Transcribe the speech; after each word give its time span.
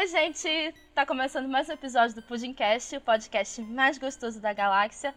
Oi, 0.00 0.06
gente! 0.06 0.74
Tá 0.94 1.04
começando 1.04 1.46
mais 1.46 1.68
um 1.68 1.72
episódio 1.72 2.16
do 2.16 2.22
Pudimcast, 2.22 2.96
o 2.96 3.02
podcast 3.02 3.60
mais 3.60 3.98
gostoso 3.98 4.40
da 4.40 4.50
galáxia. 4.50 5.14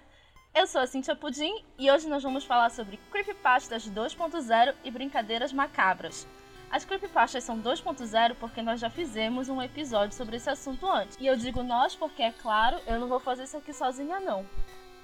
Eu 0.54 0.67
sou 0.67 0.82
a 0.82 0.86
Cintia 0.86 1.16
Pudim 1.16 1.63
e 1.79 1.90
hoje 1.90 2.06
nós 2.06 2.21
vamos 2.21 2.44
falar 2.44 2.70
sobre 2.70 2.99
creepypastas 3.09 3.89
2.0 3.89 4.75
e 4.83 4.91
brincadeiras 4.91 5.54
macabras. 5.54 6.27
As 6.69 6.83
creepypastas 6.83 7.46
são 7.46 7.61
2.0 7.61 8.35
porque 8.35 8.61
nós 8.61 8.81
já 8.81 8.89
fizemos 8.89 9.47
um 9.47 9.61
episódio 9.61 10.18
sobre 10.18 10.36
esse 10.36 10.50
assunto 10.50 10.86
antes. 10.86 11.18
E 11.18 11.27
eu 11.27 11.38
digo 11.38 11.63
nós 11.63 11.95
porque, 11.95 12.21
é 12.21 12.34
claro, 12.34 12.77
eu 12.86 13.00
não 13.00 13.07
vou 13.07 13.21
fazer 13.21 13.43
isso 13.43 13.55
aqui 13.55 13.71
sozinha 13.71 14.20
não. 14.20 14.45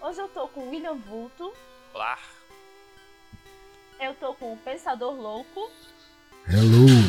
Hoje 0.02 0.20
eu 0.20 0.28
tô 0.28 0.50
com 0.50 0.60
o 0.60 0.72
William 0.72 0.96
Vulto. 0.96 1.54
Olá. 1.94 2.20
Eu 3.98 4.14
tô 4.16 4.34
com 4.34 4.52
o 4.52 4.58
Pensador 4.58 5.14
Louco. 5.14 5.72
Hello. 6.50 7.09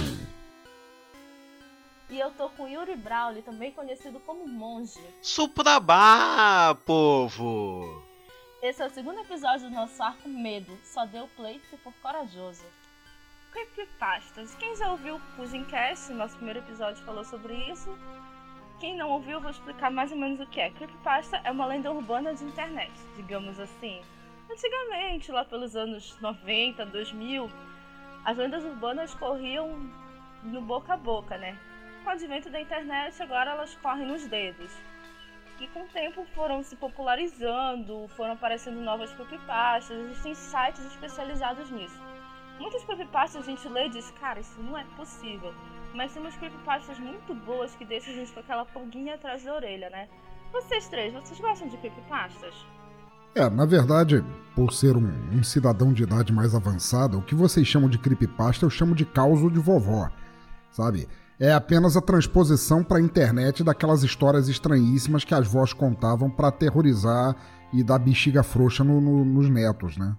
E 2.11 2.19
eu 2.19 2.33
tô 2.33 2.49
com 2.51 2.67
Yuri 2.67 2.97
Brawley, 2.97 3.41
também 3.41 3.71
conhecido 3.71 4.18
como 4.21 4.45
Monge. 4.49 4.99
Suprabá, 5.23 6.77
povo! 6.85 8.03
Esse 8.61 8.82
é 8.82 8.87
o 8.87 8.91
segundo 8.91 9.21
episódio 9.21 9.68
do 9.68 9.75
nosso 9.75 10.03
arco 10.03 10.29
Medo. 10.29 10.77
Só 10.82 11.07
deu 11.07 11.29
play 11.37 11.61
se 11.71 11.77
for 11.79 11.93
corajoso. 12.03 12.65
Creepypastas. 13.53 14.57
Quem 14.57 14.75
já 14.75 14.91
ouviu 14.91 15.17
o 15.17 15.21
Puzincast, 15.37 16.13
nosso 16.13 16.35
primeiro 16.35 16.59
episódio 16.59 17.04
falou 17.04 17.25
sobre 17.25 17.54
isso. 17.71 17.96
Quem 18.81 18.96
não 18.96 19.11
ouviu, 19.11 19.35
eu 19.35 19.40
vou 19.40 19.51
explicar 19.53 19.89
mais 19.89 20.11
ou 20.11 20.18
menos 20.18 20.40
o 20.40 20.46
que 20.46 20.61
é. 20.61 20.71
Creepypasta 20.71 21.40
é 21.45 21.51
uma 21.53 21.67
lenda 21.67 21.93
urbana 21.93 22.35
de 22.35 22.43
internet, 22.43 22.93
digamos 23.15 23.61
assim. 23.61 24.03
Antigamente, 24.51 25.31
lá 25.31 25.45
pelos 25.45 25.77
anos 25.77 26.18
90, 26.21 26.87
2000, 26.87 27.49
as 28.25 28.37
lendas 28.37 28.65
urbanas 28.65 29.15
corriam 29.15 29.79
no 30.43 30.61
boca 30.61 30.95
a 30.95 30.96
boca, 30.96 31.39
né? 31.39 31.57
Com 32.03 32.11
o 32.11 32.12
advento 32.12 32.50
da 32.50 32.61
internet, 32.61 33.22
agora 33.22 33.53
elas 33.53 33.75
correm 33.77 34.06
nos 34.06 34.27
dedos. 34.27 34.72
E 35.61 35.67
com 35.69 35.83
o 35.83 35.89
tempo 35.89 36.25
foram 36.34 36.62
se 36.62 36.75
popularizando, 36.75 38.09
foram 38.17 38.33
aparecendo 38.33 38.81
novas 38.81 39.12
creepypastas, 39.12 39.98
existem 39.98 40.34
sites 40.34 40.84
especializados 40.87 41.71
nisso. 41.71 42.01
Muitas 42.59 42.83
creepypastas 42.84 43.43
a 43.43 43.45
gente 43.45 43.69
lê 43.69 43.87
e 43.87 43.91
diz, 43.91 44.11
cara, 44.12 44.41
isso 44.41 44.59
não 44.62 44.77
é 44.77 44.84
possível. 44.97 45.53
Mas 45.95 46.12
tem 46.12 46.23
umas 46.23 46.37
creepypastas 46.37 46.98
muito 46.98 47.34
boas 47.34 47.75
que 47.77 47.84
deixam 47.84 48.12
a 48.15 48.17
gente 48.17 48.33
com 48.33 48.41
aquela 48.41 48.65
pulguinha 48.65 49.17
atrás 49.17 49.45
da 49.45 49.55
orelha, 49.55 49.91
né? 49.91 50.09
Vocês 50.53 50.89
três, 50.89 51.12
vocês 51.12 51.39
gostam 51.39 51.69
de 51.69 51.77
creepypastas? 51.77 52.55
É, 53.34 53.48
na 53.48 53.65
verdade, 53.65 54.25
por 54.56 54.73
ser 54.73 54.97
um, 54.97 55.09
um, 55.33 55.43
cidadão 55.43 55.93
de 55.93 56.03
idade 56.03 56.33
mais 56.33 56.55
avançada, 56.55 57.17
o 57.17 57.23
que 57.23 57.34
vocês 57.34 57.67
chamam 57.67 57.89
de 57.89 57.98
creepypasta 57.98 58.65
eu 58.67 58.71
chamo 58.71 58.95
de 58.95 59.05
causo 59.05 59.51
de 59.51 59.61
vovó, 59.61 60.11
sabe? 60.73 61.06
É 61.41 61.55
apenas 61.55 61.97
a 61.97 62.03
transposição 62.03 62.85
para 62.85 62.99
a 62.99 63.01
internet 63.01 63.65
daquelas 63.65 64.03
histórias 64.03 64.47
estranhíssimas 64.47 65.25
que 65.25 65.35
as 65.35 65.49
vós 65.49 65.73
contavam 65.73 66.29
para 66.29 66.49
aterrorizar 66.49 67.35
e 67.73 67.83
dar 67.83 67.99
bexiga 67.99 68.43
frouxa 68.43 68.85
no, 68.85 69.01
no, 69.01 69.25
nos 69.25 69.49
netos, 69.49 69.97
né? 69.97 70.15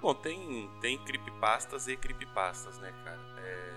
Bom, 0.00 0.12
tem, 0.16 0.68
tem 0.80 0.98
creepypastas 0.98 1.86
e 1.86 1.96
creepypastas, 1.96 2.76
né, 2.80 2.92
cara? 3.04 3.20
É... 3.38 3.72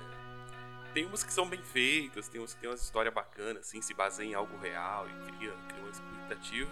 Tem 0.91 1.05
umas 1.05 1.23
que 1.23 1.31
são 1.31 1.47
bem 1.47 1.61
feitas, 1.61 2.27
tem 2.27 2.41
umas 2.41 2.55
que 2.55 2.61
tem 2.61 2.69
uma 2.71 2.75
história 2.75 3.11
bacana, 3.11 3.59
assim, 3.59 3.83
se 3.83 3.93
baseia 3.93 4.29
em 4.29 4.33
algo 4.33 4.57
real 4.57 5.05
e 5.07 5.11
cria, 5.27 5.53
cria 5.67 5.83
uma 5.83 5.91
expectativa. 5.91 6.71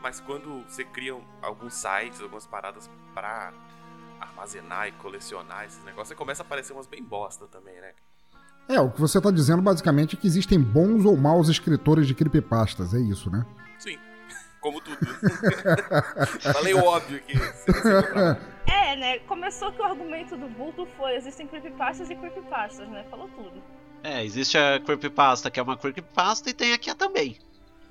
Mas 0.00 0.20
quando 0.20 0.62
você 0.68 0.84
cria 0.84 1.20
alguns 1.42 1.74
sites, 1.74 2.20
algumas 2.20 2.46
paradas 2.46 2.88
pra 3.12 3.52
armazenar 4.20 4.88
e 4.88 4.92
colecionar 4.92 5.64
esses 5.64 5.82
negócios, 5.84 6.08
você 6.08 6.14
começa 6.14 6.42
a 6.42 6.46
aparecer 6.46 6.72
umas 6.72 6.86
bem 6.86 7.02
bosta 7.02 7.46
também, 7.46 7.74
né? 7.80 7.92
É, 8.68 8.80
o 8.80 8.90
que 8.90 9.00
você 9.00 9.20
tá 9.20 9.30
dizendo 9.30 9.62
basicamente 9.62 10.16
é 10.16 10.18
que 10.18 10.26
existem 10.26 10.60
bons 10.60 11.04
ou 11.04 11.16
maus 11.16 11.48
escritores 11.48 12.06
de 12.06 12.14
creepypastas, 12.14 12.94
é 12.94 12.98
isso, 12.98 13.30
né? 13.30 13.46
Sim, 13.78 13.96
como 14.60 14.80
tudo. 14.80 14.98
Falei 16.52 16.74
o 16.74 16.84
óbvio 16.84 17.18
aqui. 17.18 17.34
É, 18.66 18.96
né? 18.96 19.18
Começou 19.20 19.70
que 19.72 19.80
o 19.80 19.84
argumento 19.84 20.36
do 20.36 20.48
Vulto 20.48 20.86
foi: 20.96 21.14
existem 21.14 21.46
creepypastas 21.46 22.10
e 22.10 22.16
creepypastas, 22.16 22.88
né? 22.88 23.04
Falou 23.08 23.28
tudo. 23.28 23.62
É, 24.02 24.24
existe 24.24 24.58
a 24.58 24.80
creepypasta 24.80 25.50
que 25.50 25.60
é 25.60 25.62
uma 25.62 25.76
creepypasta 25.76 26.50
e 26.50 26.52
tem 26.52 26.72
aqui 26.72 26.90
a 26.90 26.94
também. 26.94 27.38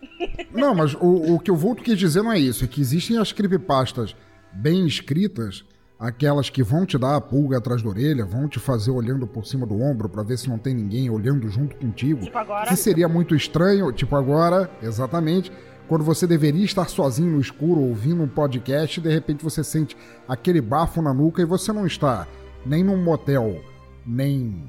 Não, 0.52 0.76
mas 0.76 0.94
o, 0.94 1.36
o 1.36 1.40
que 1.40 1.52
o 1.52 1.56
Vulto 1.56 1.84
quis 1.84 1.98
dizer 1.98 2.22
não 2.22 2.32
é 2.32 2.40
isso, 2.40 2.64
é 2.64 2.68
que 2.68 2.82
existem 2.82 3.18
as 3.18 3.32
creepypastas 3.32 4.16
bem 4.52 4.86
escritas 4.86 5.66
aquelas 6.00 6.50
que 6.50 6.62
vão 6.62 6.86
te 6.86 6.98
dar 6.98 7.16
a 7.16 7.22
pulga 7.22 7.58
atrás 7.58 7.82
da 7.82 7.90
orelha, 7.90 8.26
vão 8.26 8.48
te 8.48 8.60
fazer 8.60 8.92
olhando 8.92 9.26
por 9.26 9.46
cima 9.46 9.66
do 9.66 9.80
ombro 9.80 10.10
para 10.10 10.24
ver 10.24 10.38
se 10.38 10.50
não 10.50 10.58
tem 10.58 10.74
ninguém 10.74 11.10
olhando 11.10 11.50
junto 11.50 11.76
contigo. 11.76 12.22
Tipo 12.22 12.38
agora. 12.38 12.68
Que 12.68 12.76
seria 12.76 13.08
muito 13.08 13.36
estranho, 13.36 13.92
tipo 13.92 14.16
agora, 14.16 14.70
exatamente, 14.82 15.52
quando 15.88 16.04
você 16.04 16.26
deveria 16.26 16.66
estar 16.66 16.90
sozinho 16.90 17.32
no 17.32 17.40
escuro 17.40 17.80
ouvindo 17.80 18.22
um 18.22 18.28
podcast 18.28 19.00
e 19.00 19.04
de 19.04 19.10
repente 19.10 19.44
você 19.44 19.64
sente 19.64 19.96
aquele 20.28 20.60
bafo 20.60 21.02
na 21.02 21.14
nuca 21.14 21.42
e 21.42 21.46
você 21.46 21.72
não 21.72 21.86
está 21.86 22.28
nem 22.66 22.84
num 22.84 23.02
motel, 23.02 23.62
nem 24.06 24.64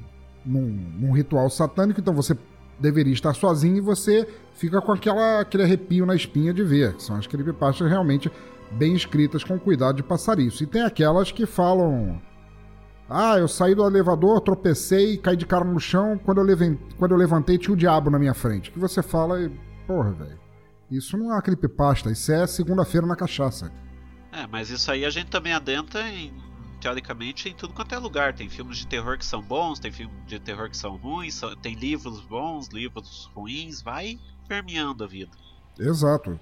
num, 0.45 0.67
num 0.99 1.11
ritual 1.11 1.49
satânico, 1.49 1.99
então 1.99 2.13
você 2.13 2.37
deveria 2.79 3.13
estar 3.13 3.33
sozinho 3.33 3.77
e 3.77 3.81
você 3.81 4.27
fica 4.53 4.79
com 4.79 4.91
aquela, 4.91 5.41
aquele 5.41 5.63
arrepio 5.63 6.05
na 6.05 6.15
espinha 6.15 6.53
de 6.53 6.63
ver. 6.63 6.95
São 6.99 7.15
as 7.15 7.25
creepypastas 7.25 7.89
realmente 7.89 8.31
bem 8.71 8.93
escritas 8.93 9.43
com 9.43 9.59
cuidado 9.59 9.95
de 9.95 10.03
passar 10.03 10.39
isso. 10.39 10.63
E 10.63 10.67
tem 10.67 10.81
aquelas 10.81 11.31
que 11.31 11.45
falam. 11.45 12.21
Ah, 13.09 13.37
eu 13.37 13.47
saí 13.47 13.73
do 13.73 13.85
elevador, 13.85 14.41
tropecei, 14.41 15.17
caí 15.17 15.37
de 15.37 15.45
cara 15.45 15.63
no 15.63 15.79
chão, 15.79 16.19
quando 16.23 16.39
eu, 16.39 16.43
levantei, 16.43 16.77
quando 16.97 17.11
eu 17.11 17.17
levantei 17.17 17.57
tinha 17.57 17.73
o 17.73 17.77
diabo 17.77 18.09
na 18.09 18.19
minha 18.19 18.33
frente. 18.33 18.71
Que 18.71 18.79
você 18.79 19.01
fala 19.01 19.41
e. 19.41 19.49
Porra, 19.87 20.11
velho. 20.11 20.39
Isso 20.91 21.17
não 21.17 21.31
é 21.31 21.35
uma 21.35 21.41
creepypasta, 21.41 22.11
isso 22.11 22.31
é 22.31 22.47
segunda-feira 22.47 23.05
na 23.05 23.15
cachaça. 23.15 23.71
É, 24.31 24.45
mas 24.47 24.69
isso 24.69 24.91
aí 24.91 25.05
a 25.05 25.09
gente 25.09 25.27
também 25.27 25.53
adentra 25.53 26.07
em, 26.09 26.33
teoricamente 26.79 27.49
em 27.49 27.53
tudo 27.53 27.73
quanto 27.73 27.93
é 27.93 27.97
lugar. 27.97 28.33
Tem 28.33 28.49
filmes 28.49 28.77
de 28.77 28.87
terror 28.87 29.17
que 29.17 29.25
são 29.25 29.41
bons, 29.41 29.79
tem 29.79 29.91
filmes 29.91 30.15
de 30.25 30.39
terror 30.39 30.69
que 30.69 30.77
são 30.77 30.95
ruins, 30.95 31.41
tem 31.61 31.75
livros 31.75 32.21
bons, 32.21 32.67
livros 32.67 33.29
ruins, 33.33 33.81
vai 33.81 34.19
permeando 34.47 35.03
a 35.03 35.07
vida. 35.07 35.31
Exato. 35.77 36.39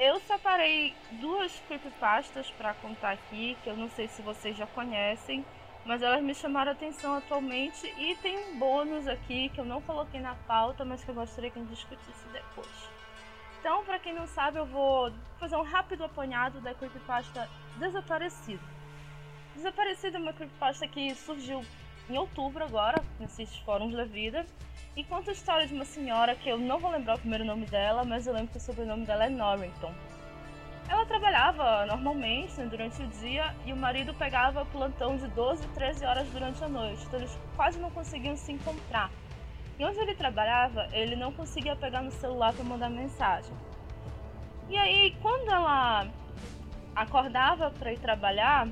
Eu 0.00 0.18
separei 0.20 0.94
duas 1.20 1.52
creepypastas 1.68 2.50
para 2.52 2.72
contar 2.72 3.10
aqui, 3.10 3.54
que 3.62 3.68
eu 3.68 3.76
não 3.76 3.90
sei 3.90 4.08
se 4.08 4.22
vocês 4.22 4.56
já 4.56 4.66
conhecem, 4.66 5.44
mas 5.84 6.00
elas 6.00 6.22
me 6.22 6.34
chamaram 6.34 6.70
a 6.70 6.72
atenção 6.72 7.16
atualmente 7.16 7.86
e 7.98 8.16
tem 8.16 8.38
um 8.38 8.58
bônus 8.58 9.06
aqui 9.06 9.50
que 9.50 9.60
eu 9.60 9.64
não 9.66 9.82
coloquei 9.82 10.18
na 10.18 10.34
pauta, 10.46 10.86
mas 10.86 11.04
que 11.04 11.10
eu 11.10 11.14
gostaria 11.14 11.50
que 11.50 11.58
a 11.58 11.62
gente 11.62 11.74
discutisse 11.74 12.26
depois. 12.32 12.88
Então, 13.58 13.84
para 13.84 13.98
quem 13.98 14.14
não 14.14 14.26
sabe, 14.26 14.56
eu 14.56 14.64
vou 14.64 15.12
fazer 15.38 15.56
um 15.56 15.64
rápido 15.64 16.02
apanhado 16.02 16.62
da 16.62 16.72
creepypasta 16.72 17.46
Desaparecido. 17.76 18.64
Desaparecido 19.54 20.16
é 20.16 20.20
uma 20.20 20.32
creepypasta 20.32 20.88
que 20.88 21.14
surgiu 21.14 21.62
em 22.08 22.16
outubro 22.16 22.64
agora, 22.64 23.04
nesses 23.18 23.54
fóruns 23.58 23.94
da 23.94 24.06
vida, 24.06 24.46
e 24.96 25.04
conta 25.04 25.30
a 25.30 25.34
história 25.34 25.66
de 25.66 25.74
uma 25.74 25.84
senhora 25.84 26.34
que 26.34 26.48
eu 26.48 26.58
não 26.58 26.78
vou 26.78 26.90
lembrar 26.90 27.16
o 27.16 27.18
primeiro 27.18 27.44
nome 27.44 27.66
dela, 27.66 28.04
mas 28.04 28.26
eu 28.26 28.32
lembro 28.32 28.48
que 28.48 28.56
o 28.56 28.60
sobrenome 28.60 29.06
dela 29.06 29.26
é 29.26 29.28
Norrington. 29.28 29.92
Ela 30.88 31.06
trabalhava 31.06 31.86
normalmente 31.86 32.58
né, 32.58 32.66
durante 32.66 33.00
o 33.00 33.06
dia 33.06 33.54
e 33.64 33.72
o 33.72 33.76
marido 33.76 34.12
pegava 34.12 34.64
plantão 34.66 35.16
de 35.16 35.28
12, 35.28 35.66
13 35.68 36.04
horas 36.04 36.28
durante 36.30 36.62
a 36.64 36.68
noite, 36.68 37.04
então 37.06 37.20
eles 37.20 37.38
quase 37.54 37.78
não 37.78 37.90
conseguiam 37.90 38.36
se 38.36 38.50
encontrar. 38.50 39.10
E 39.78 39.84
onde 39.84 39.98
ele 40.00 40.14
trabalhava, 40.14 40.88
ele 40.92 41.14
não 41.14 41.32
conseguia 41.32 41.76
pegar 41.76 42.02
no 42.02 42.10
celular 42.10 42.52
para 42.52 42.64
mandar 42.64 42.90
mensagem. 42.90 43.54
E 44.68 44.76
aí, 44.76 45.16
quando 45.22 45.48
ela 45.48 46.06
acordava 46.94 47.70
para 47.70 47.92
ir 47.92 47.98
trabalhar, 47.98 48.68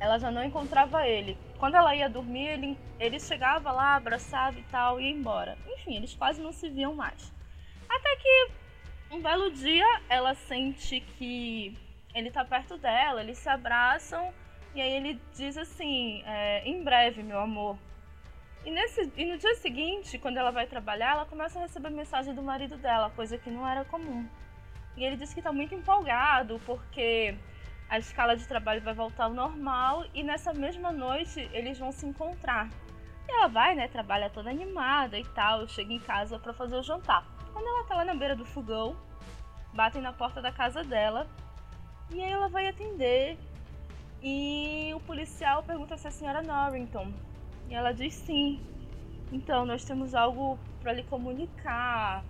ela 0.00 0.18
já 0.18 0.30
não 0.30 0.42
encontrava 0.42 1.06
ele 1.06 1.38
quando 1.62 1.76
ela 1.76 1.94
ia 1.94 2.08
dormir, 2.08 2.48
ele, 2.48 2.78
ele 2.98 3.20
chegava 3.20 3.70
lá, 3.70 3.94
abraçava 3.94 4.58
e 4.58 4.64
tal, 4.64 5.00
e 5.00 5.04
ia 5.04 5.10
embora. 5.12 5.56
Enfim, 5.64 5.94
eles 5.94 6.12
quase 6.12 6.42
não 6.42 6.50
se 6.50 6.68
viam 6.68 6.92
mais. 6.92 7.32
Até 7.88 8.16
que 8.16 8.48
um 9.12 9.22
belo 9.22 9.48
dia 9.52 9.86
ela 10.08 10.34
sente 10.34 10.98
que 10.98 11.78
ele 12.12 12.32
tá 12.32 12.44
perto 12.44 12.76
dela, 12.78 13.22
eles 13.22 13.38
se 13.38 13.48
abraçam 13.48 14.34
e 14.74 14.80
aí 14.80 14.90
ele 14.90 15.20
diz 15.36 15.56
assim: 15.56 16.24
é, 16.26 16.68
em 16.68 16.82
breve, 16.82 17.22
meu 17.22 17.38
amor. 17.38 17.78
E, 18.64 18.70
nesse, 18.72 19.12
e 19.16 19.24
no 19.24 19.38
dia 19.38 19.54
seguinte, 19.54 20.18
quando 20.18 20.38
ela 20.38 20.50
vai 20.50 20.66
trabalhar, 20.66 21.12
ela 21.12 21.26
começa 21.26 21.60
a 21.60 21.62
receber 21.62 21.90
mensagem 21.90 22.34
do 22.34 22.42
marido 22.42 22.76
dela, 22.76 23.08
coisa 23.10 23.38
que 23.38 23.50
não 23.50 23.64
era 23.64 23.84
comum. 23.84 24.28
E 24.96 25.04
ele 25.04 25.14
diz 25.14 25.32
que 25.32 25.40
tá 25.40 25.52
muito 25.52 25.76
empolgado 25.76 26.60
porque 26.66 27.36
a 27.92 27.98
escala 27.98 28.34
de 28.34 28.48
trabalho 28.48 28.80
vai 28.80 28.94
voltar 28.94 29.24
ao 29.24 29.34
normal 29.34 30.06
e 30.14 30.22
nessa 30.22 30.54
mesma 30.54 30.90
noite 30.90 31.46
eles 31.52 31.78
vão 31.78 31.92
se 31.92 32.06
encontrar. 32.06 32.70
E 33.28 33.30
ela 33.30 33.48
vai, 33.48 33.74
né, 33.74 33.86
trabalha 33.86 34.30
toda 34.30 34.48
animada 34.48 35.18
e 35.18 35.24
tal, 35.24 35.68
chega 35.68 35.92
em 35.92 36.00
casa 36.00 36.38
para 36.38 36.54
fazer 36.54 36.76
o 36.76 36.82
jantar. 36.82 37.22
Quando 37.52 37.66
ela 37.66 37.84
tá 37.84 37.94
lá 37.96 38.06
na 38.06 38.14
beira 38.14 38.34
do 38.34 38.46
fogão, 38.46 38.96
batem 39.74 40.00
na 40.00 40.10
porta 40.10 40.40
da 40.40 40.50
casa 40.50 40.82
dela 40.82 41.28
e 42.10 42.24
aí 42.24 42.32
ela 42.32 42.48
vai 42.48 42.66
atender 42.66 43.36
e 44.22 44.90
o 44.94 45.00
policial 45.00 45.62
pergunta 45.62 45.98
se 45.98 46.06
é 46.06 46.08
a 46.08 46.12
senhora 46.12 46.40
Norrington. 46.40 47.12
E 47.68 47.74
ela 47.74 47.92
diz 47.92 48.14
sim. 48.14 48.58
Então, 49.30 49.66
nós 49.66 49.84
temos 49.84 50.14
algo 50.14 50.58
para 50.80 50.94
lhe 50.94 51.02
comunicar. 51.02 52.24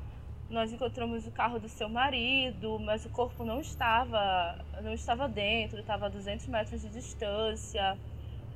Nós 0.52 0.70
encontramos 0.70 1.26
o 1.26 1.30
carro 1.30 1.58
do 1.58 1.66
seu 1.66 1.88
marido, 1.88 2.78
mas 2.80 3.06
o 3.06 3.08
corpo 3.08 3.42
não 3.42 3.58
estava, 3.58 4.62
não 4.82 4.92
estava 4.92 5.26
dentro, 5.26 5.80
estava 5.80 6.04
a 6.04 6.08
200 6.10 6.46
metros 6.46 6.82
de 6.82 6.90
distância 6.90 7.98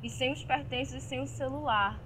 e 0.02 0.10
sem 0.10 0.30
os 0.30 0.44
pertences 0.44 0.92
e 0.92 1.00
sem 1.00 1.20
o 1.20 1.26
celular. 1.26 1.98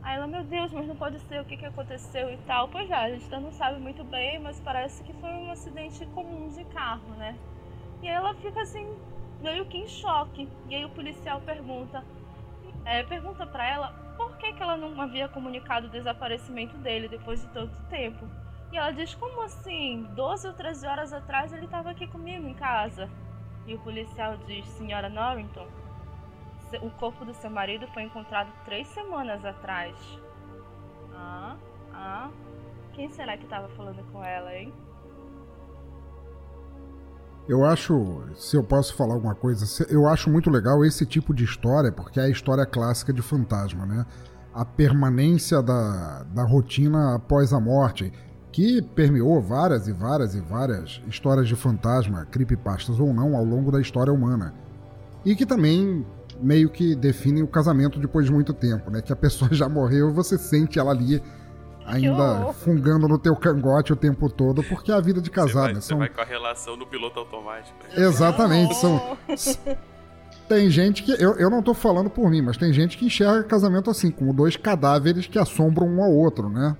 Aí 0.00 0.14
ela, 0.14 0.28
meu 0.28 0.44
Deus, 0.44 0.70
mas 0.72 0.86
não 0.86 0.94
pode 0.94 1.18
ser, 1.18 1.40
o 1.40 1.44
que, 1.44 1.56
que 1.56 1.66
aconteceu 1.66 2.32
e 2.32 2.36
tal. 2.46 2.68
Pois 2.68 2.88
é, 2.88 2.94
a 2.94 3.10
gente 3.10 3.24
ainda 3.24 3.40
não 3.40 3.50
sabe 3.50 3.80
muito 3.80 4.04
bem, 4.04 4.38
mas 4.38 4.60
parece 4.60 5.02
que 5.02 5.12
foi 5.14 5.30
um 5.30 5.50
acidente 5.50 6.06
comum 6.06 6.48
de 6.48 6.64
carro, 6.66 7.10
né? 7.16 7.36
E 8.00 8.08
aí 8.08 8.14
ela 8.14 8.34
fica 8.34 8.60
assim, 8.62 8.86
meio 9.40 9.64
que 9.66 9.76
em 9.76 9.88
choque. 9.88 10.48
E 10.68 10.74
aí 10.76 10.84
o 10.84 10.90
policial 10.90 11.40
pergunta, 11.40 12.04
é, 12.84 13.02
pergunta 13.02 13.44
para 13.44 13.68
ela 13.68 13.88
por 14.16 14.36
que, 14.38 14.52
que 14.52 14.62
ela 14.62 14.76
não 14.76 15.00
havia 15.00 15.28
comunicado 15.28 15.88
o 15.88 15.90
desaparecimento 15.90 16.76
dele 16.78 17.08
depois 17.08 17.40
de 17.40 17.48
tanto 17.48 17.74
tempo. 17.88 18.41
E 18.72 18.76
ela 18.76 18.90
diz, 18.90 19.14
como 19.14 19.42
assim? 19.42 20.08
12 20.14 20.48
ou 20.48 20.54
13 20.54 20.86
horas 20.86 21.12
atrás 21.12 21.52
ele 21.52 21.66
estava 21.66 21.90
aqui 21.90 22.06
comigo 22.08 22.48
em 22.48 22.54
casa. 22.54 23.08
E 23.66 23.74
o 23.74 23.78
policial 23.80 24.38
diz, 24.46 24.66
senhora 24.70 25.10
Norrington, 25.10 25.68
o 26.80 26.90
corpo 26.92 27.22
do 27.24 27.34
seu 27.34 27.50
marido 27.50 27.86
foi 27.88 28.04
encontrado 28.04 28.50
três 28.64 28.88
semanas 28.88 29.44
atrás. 29.44 29.94
Ah, 31.14 31.56
ah. 31.92 32.30
Quem 32.94 33.10
será 33.10 33.36
que 33.36 33.44
estava 33.44 33.68
falando 33.70 34.02
com 34.10 34.24
ela, 34.24 34.54
hein? 34.54 34.72
Eu 37.48 37.64
acho, 37.64 38.22
se 38.36 38.56
eu 38.56 38.62
posso 38.64 38.94
falar 38.94 39.14
alguma 39.14 39.34
coisa, 39.34 39.84
eu 39.90 40.06
acho 40.06 40.30
muito 40.30 40.48
legal 40.48 40.84
esse 40.84 41.04
tipo 41.04 41.34
de 41.34 41.44
história, 41.44 41.92
porque 41.92 42.20
é 42.20 42.24
a 42.24 42.28
história 42.28 42.64
clássica 42.64 43.12
de 43.12 43.20
fantasma, 43.20 43.84
né? 43.84 44.06
A 44.54 44.64
permanência 44.64 45.60
da, 45.62 46.22
da 46.24 46.44
rotina 46.44 47.16
após 47.16 47.52
a 47.52 47.60
morte, 47.60 48.12
que 48.52 48.82
permeou 48.82 49.40
várias 49.40 49.88
e 49.88 49.92
várias 49.92 50.34
e 50.34 50.40
várias 50.40 51.00
histórias 51.08 51.48
de 51.48 51.56
fantasma, 51.56 52.26
creepypastas 52.30 53.00
ou 53.00 53.12
não, 53.12 53.34
ao 53.34 53.44
longo 53.44 53.72
da 53.72 53.80
história 53.80 54.12
humana. 54.12 54.54
E 55.24 55.34
que 55.34 55.46
também 55.46 56.04
meio 56.40 56.68
que 56.68 56.94
definem 56.94 57.42
o 57.42 57.48
casamento 57.48 57.98
depois 57.98 58.26
de 58.26 58.32
muito 58.32 58.52
tempo, 58.52 58.90
né? 58.90 59.00
Que 59.00 59.12
a 59.12 59.16
pessoa 59.16 59.48
já 59.54 59.68
morreu 59.68 60.10
e 60.10 60.12
você 60.12 60.36
sente 60.36 60.78
ela 60.78 60.90
ali 60.90 61.22
ainda 61.86 62.52
fungando 62.52 63.08
no 63.08 63.18
teu 63.18 63.34
cangote 63.34 63.92
o 63.92 63.96
tempo 63.96 64.28
todo, 64.28 64.62
porque 64.62 64.92
é 64.92 64.94
a 64.94 65.00
vida 65.00 65.20
de 65.20 65.30
casado. 65.30 65.52
Você 65.52 65.54
vai, 65.54 65.74
né? 65.74 65.80
São... 65.80 65.98
vai 65.98 66.08
com 66.08 66.20
a 66.20 66.24
relação 66.24 66.76
no 66.76 66.86
piloto 66.86 67.18
automático. 67.18 67.76
Exatamente, 67.96 68.74
são... 68.76 69.16
Tem 70.48 70.68
gente 70.68 71.02
que. 71.02 71.12
Eu, 71.12 71.34
eu 71.36 71.48
não 71.48 71.62
tô 71.62 71.72
falando 71.72 72.10
por 72.10 72.28
mim, 72.28 72.42
mas 72.42 72.58
tem 72.58 72.72
gente 72.72 72.98
que 72.98 73.06
enxerga 73.06 73.42
casamento 73.44 73.88
assim, 73.88 74.10
como 74.10 74.34
dois 74.34 74.54
cadáveres 74.54 75.26
que 75.26 75.38
assombram 75.38 75.86
um 75.86 76.02
ao 76.02 76.12
outro, 76.12 76.50
né? 76.50 76.76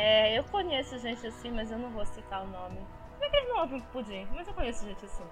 É, 0.00 0.38
eu 0.38 0.44
conheço 0.44 0.96
gente 1.00 1.26
assim, 1.26 1.50
mas 1.50 1.72
eu 1.72 1.78
não 1.78 1.90
vou 1.90 2.06
citar 2.06 2.44
o 2.44 2.46
nome. 2.46 2.78
Como 3.14 3.24
é 3.24 3.28
que 3.28 3.36
eles 3.36 3.48
não 3.48 3.62
ouvem 3.62 3.80
pudim? 3.92 4.28
Mas 4.32 4.46
eu 4.46 4.54
conheço 4.54 4.84
gente 4.84 5.04
assim. 5.04 5.24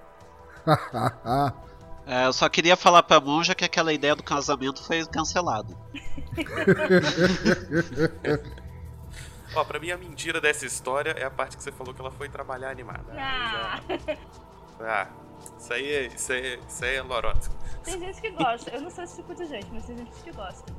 É, 2.08 2.24
eu 2.24 2.32
só 2.32 2.48
queria 2.48 2.76
falar 2.76 3.02
pra 3.02 3.20
monja 3.20 3.52
que 3.52 3.64
aquela 3.64 3.92
ideia 3.92 4.14
do 4.14 4.22
casamento 4.22 4.80
foi 4.84 5.04
cancelada. 5.06 5.74
Ó, 9.56 9.64
pra 9.64 9.80
mim 9.80 9.90
a 9.90 9.96
mentira 9.96 10.40
dessa 10.40 10.64
história 10.64 11.10
é 11.18 11.24
a 11.24 11.30
parte 11.30 11.56
que 11.56 11.64
você 11.64 11.72
falou 11.72 11.92
que 11.92 12.00
ela 12.00 12.12
foi 12.12 12.28
trabalhar 12.28 12.70
animada. 12.70 13.12
Ah, 13.18 13.80
ah 14.80 15.08
isso 15.58 15.72
aí 15.72 15.92
é, 15.92 16.06
isso 16.06 16.32
aí, 16.32 16.60
isso 16.68 16.84
aí 16.84 16.94
é 16.94 17.02
lorota. 17.02 17.50
Tem 17.82 17.98
gente 17.98 18.20
que 18.20 18.30
gosta. 18.30 18.70
Eu 18.70 18.82
não 18.82 18.90
sou 18.90 19.02
esse 19.02 19.16
tipo 19.16 19.34
de 19.34 19.44
gente, 19.46 19.66
mas 19.72 19.84
tem 19.84 19.96
gente 19.96 20.22
que 20.22 20.30
gosta. 20.30 20.72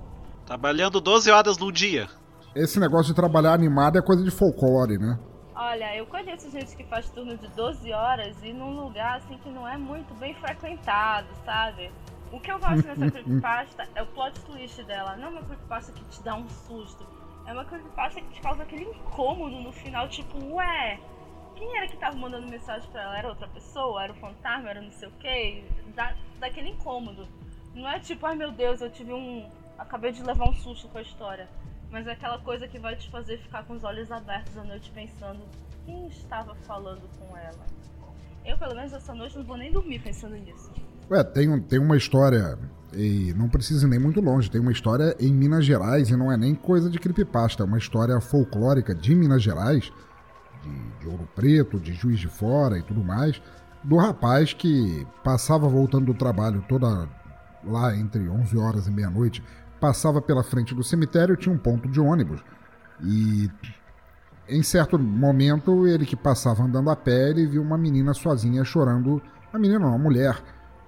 Trabalhando 0.45 1.01
12 1.01 1.29
horas 1.29 1.57
no 1.57 1.73
dia. 1.73 2.09
Esse 2.57 2.79
negócio 2.79 3.13
de 3.13 3.13
trabalhar 3.13 3.53
animado 3.53 3.99
é 3.99 4.01
coisa 4.01 4.23
de 4.23 4.31
folclore, 4.31 4.97
né? 4.97 5.19
Olha, 5.53 5.95
eu 5.95 6.07
conheço 6.07 6.49
gente 6.49 6.75
que 6.75 6.83
faz 6.85 7.07
turno 7.11 7.37
de 7.37 7.47
12 7.49 7.93
horas 7.93 8.35
e 8.41 8.51
num 8.51 8.81
lugar 8.81 9.17
assim 9.17 9.37
que 9.37 9.49
não 9.49 9.67
é 9.67 9.77
muito 9.77 10.11
bem 10.15 10.33
frequentado, 10.33 11.27
sabe? 11.45 11.91
O 12.31 12.39
que 12.39 12.51
eu 12.51 12.57
gosto 12.57 12.87
nessa 12.87 13.11
creepypasta 13.11 13.87
é 13.93 14.01
o 14.01 14.07
plot 14.07 14.39
twist 14.41 14.83
dela. 14.85 15.15
Não 15.17 15.25
é 15.25 15.29
uma 15.29 15.43
creepypasta 15.43 15.91
que 15.91 16.03
te 16.05 16.23
dá 16.23 16.33
um 16.33 16.49
susto. 16.49 17.05
É 17.45 17.53
uma 17.53 17.63
creepypasta 17.63 18.21
que 18.21 18.33
te 18.33 18.41
causa 18.41 18.63
aquele 18.63 18.85
incômodo 18.85 19.61
no 19.61 19.71
final, 19.71 20.09
tipo, 20.09 20.43
ué, 20.55 20.99
quem 21.55 21.77
era 21.77 21.87
que 21.87 21.97
tava 21.97 22.15
mandando 22.15 22.47
mensagem 22.47 22.89
pra 22.89 23.03
ela? 23.03 23.19
Era 23.19 23.29
outra 23.29 23.47
pessoa? 23.49 24.01
Era 24.01 24.13
o 24.13 24.15
fantasma? 24.15 24.67
Era 24.67 24.81
não 24.81 24.91
sei 24.91 25.09
o 25.09 25.11
quê? 25.19 25.63
Dá, 25.93 26.15
daquele 26.39 26.69
incômodo. 26.69 27.27
Não 27.75 27.87
é 27.87 27.99
tipo, 27.99 28.25
ai 28.25 28.35
meu 28.35 28.51
Deus, 28.51 28.81
eu 28.81 28.89
tive 28.89 29.13
um. 29.13 29.47
Acabei 29.77 30.11
de 30.11 30.23
levar 30.23 30.49
um 30.49 30.55
susto 30.55 30.87
com 30.87 30.97
a 30.97 31.03
história. 31.03 31.47
Mas 31.91 32.05
é 32.07 32.11
aquela 32.11 32.39
coisa 32.39 32.67
que 32.67 32.79
vai 32.79 32.95
te 32.95 33.09
fazer 33.09 33.37
ficar 33.37 33.63
com 33.63 33.73
os 33.73 33.83
olhos 33.83 34.11
abertos 34.11 34.57
à 34.57 34.63
noite 34.63 34.91
pensando 34.93 35.41
quem 35.85 36.07
estava 36.07 36.53
falando 36.55 37.03
com 37.17 37.37
ela. 37.37 37.65
Eu, 38.45 38.57
pelo 38.57 38.75
menos, 38.75 38.93
essa 38.93 39.13
noite 39.13 39.37
não 39.37 39.45
vou 39.45 39.57
nem 39.57 39.71
dormir 39.71 39.99
pensando 39.99 40.35
nisso. 40.35 40.71
Ué, 41.09 41.23
tem, 41.23 41.59
tem 41.61 41.79
uma 41.79 41.95
história, 41.95 42.57
e 42.93 43.33
não 43.37 43.49
precisa 43.49 43.87
nem 43.87 43.99
muito 43.99 44.19
longe, 44.19 44.51
tem 44.51 44.59
uma 44.59 44.71
história 44.71 45.15
em 45.19 45.33
Minas 45.33 45.65
Gerais, 45.65 46.09
e 46.09 46.15
não 46.15 46.31
é 46.31 46.37
nem 46.37 46.53
coisa 46.53 46.89
de 46.89 46.99
creepypasta, 46.99 47.63
é 47.63 47.65
uma 47.65 47.77
história 47.77 48.19
folclórica 48.19 48.93
de 48.93 49.15
Minas 49.15 49.41
Gerais, 49.41 49.91
de, 50.61 50.99
de 50.99 51.07
Ouro 51.07 51.27
Preto, 51.35 51.79
de 51.79 51.93
Juiz 51.93 52.19
de 52.19 52.27
Fora 52.27 52.77
e 52.77 52.83
tudo 52.83 53.03
mais, 53.03 53.41
do 53.83 53.95
rapaz 53.95 54.53
que 54.53 55.07
passava 55.23 55.67
voltando 55.67 56.07
do 56.07 56.13
trabalho 56.13 56.63
toda 56.67 57.07
lá 57.63 57.95
entre 57.95 58.27
11 58.27 58.57
horas 58.57 58.87
e 58.87 58.91
meia-noite 58.91 59.43
passava 59.79 60.21
pela 60.21 60.43
frente 60.43 60.75
do 60.75 60.83
cemitério, 60.83 61.35
tinha 61.35 61.53
um 61.53 61.57
ponto 61.57 61.87
de 61.87 61.99
ônibus. 61.99 62.41
E 63.03 63.49
em 64.49 64.63
certo 64.63 64.97
momento, 64.97 65.87
ele 65.87 66.05
que 66.05 66.15
passava 66.15 66.63
andando 66.63 66.89
a 66.89 66.95
pé, 66.95 67.29
ele 67.29 67.45
viu 67.45 67.61
uma 67.61 67.77
menina 67.77 68.13
sozinha 68.13 68.63
chorando. 68.63 69.21
A 69.51 69.59
menina 69.59 69.79
não, 69.79 69.89
uma 69.89 69.97
mulher 69.97 70.41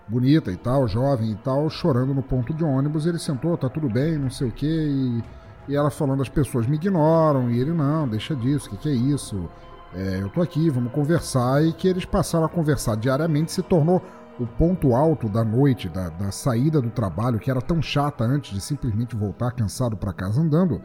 bonita 0.08 0.52
e 0.52 0.58
tal, 0.58 0.88
jovem 0.88 1.32
e 1.32 1.36
tal, 1.36 1.70
chorando 1.70 2.14
no 2.14 2.24
ponto 2.24 2.54
de 2.54 2.64
ônibus. 2.64 3.06
Ele 3.06 3.20
sentou, 3.20 3.58
tá 3.58 3.70
tudo 3.70 3.90
bem, 3.90 4.18
não 4.18 4.30
sei 4.30 4.48
o 4.48 4.52
que, 4.52 4.66
e, 4.66 5.24
e, 5.68 5.76
ela 5.76 5.90
falando, 5.90 6.22
as 6.22 6.30
pessoas 6.30 6.66
me 6.66 6.76
ignoram, 6.76 7.50
e 7.50 7.60
ele, 7.60 7.72
não, 7.72 8.08
deixa 8.08 8.36
disso, 8.36 8.68
o 8.68 8.70
que, 8.72 8.78
que 8.78 8.90
é 8.90 8.94
isso? 8.94 9.50
É, 9.94 10.20
eu 10.22 10.30
tô 10.30 10.42
aqui, 10.42 10.70
vamos 10.70 10.92
conversar, 10.92 11.64
e 11.64 11.74
que 11.74 11.88
eles 11.88 12.06
passaram 12.06 12.46
a 12.46 12.50
conversar 12.50 12.96
diariamente, 12.96 13.52
se 13.52 13.62
tornou 13.62 14.02
o 14.40 14.48
ponto 14.48 14.96
alto 14.96 15.28
da 15.28 15.44
noite, 15.44 15.90
da, 15.90 16.10
da 16.10 16.32
saída 16.32 16.82
do 16.82 16.90
trabalho, 16.90 17.40
que 17.40 17.52
era 17.52 17.62
tão 17.62 17.82
chata 17.82 18.24
antes 18.24 18.54
de 18.54 18.62
simplesmente 18.62 19.16
voltar 19.16 19.52
cansado 19.52 19.98
para 19.98 20.14
casa 20.14 20.42
andando, 20.42 20.82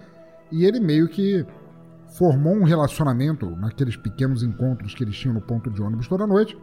e 0.50 0.64
ele 0.64 0.80
meio 0.80 1.08
que 1.08 1.46
formou 2.08 2.54
um 2.54 2.64
relacionamento 2.64 3.48
naqueles 3.56 3.96
pequenos 3.96 4.42
encontros 4.42 4.94
que 4.94 5.04
eles 5.04 5.16
tinham 5.16 5.34
no 5.34 5.40
ponto 5.40 5.70
de 5.70 5.80
ônibus 5.80 6.08
toda 6.08 6.26
noite, 6.26 6.58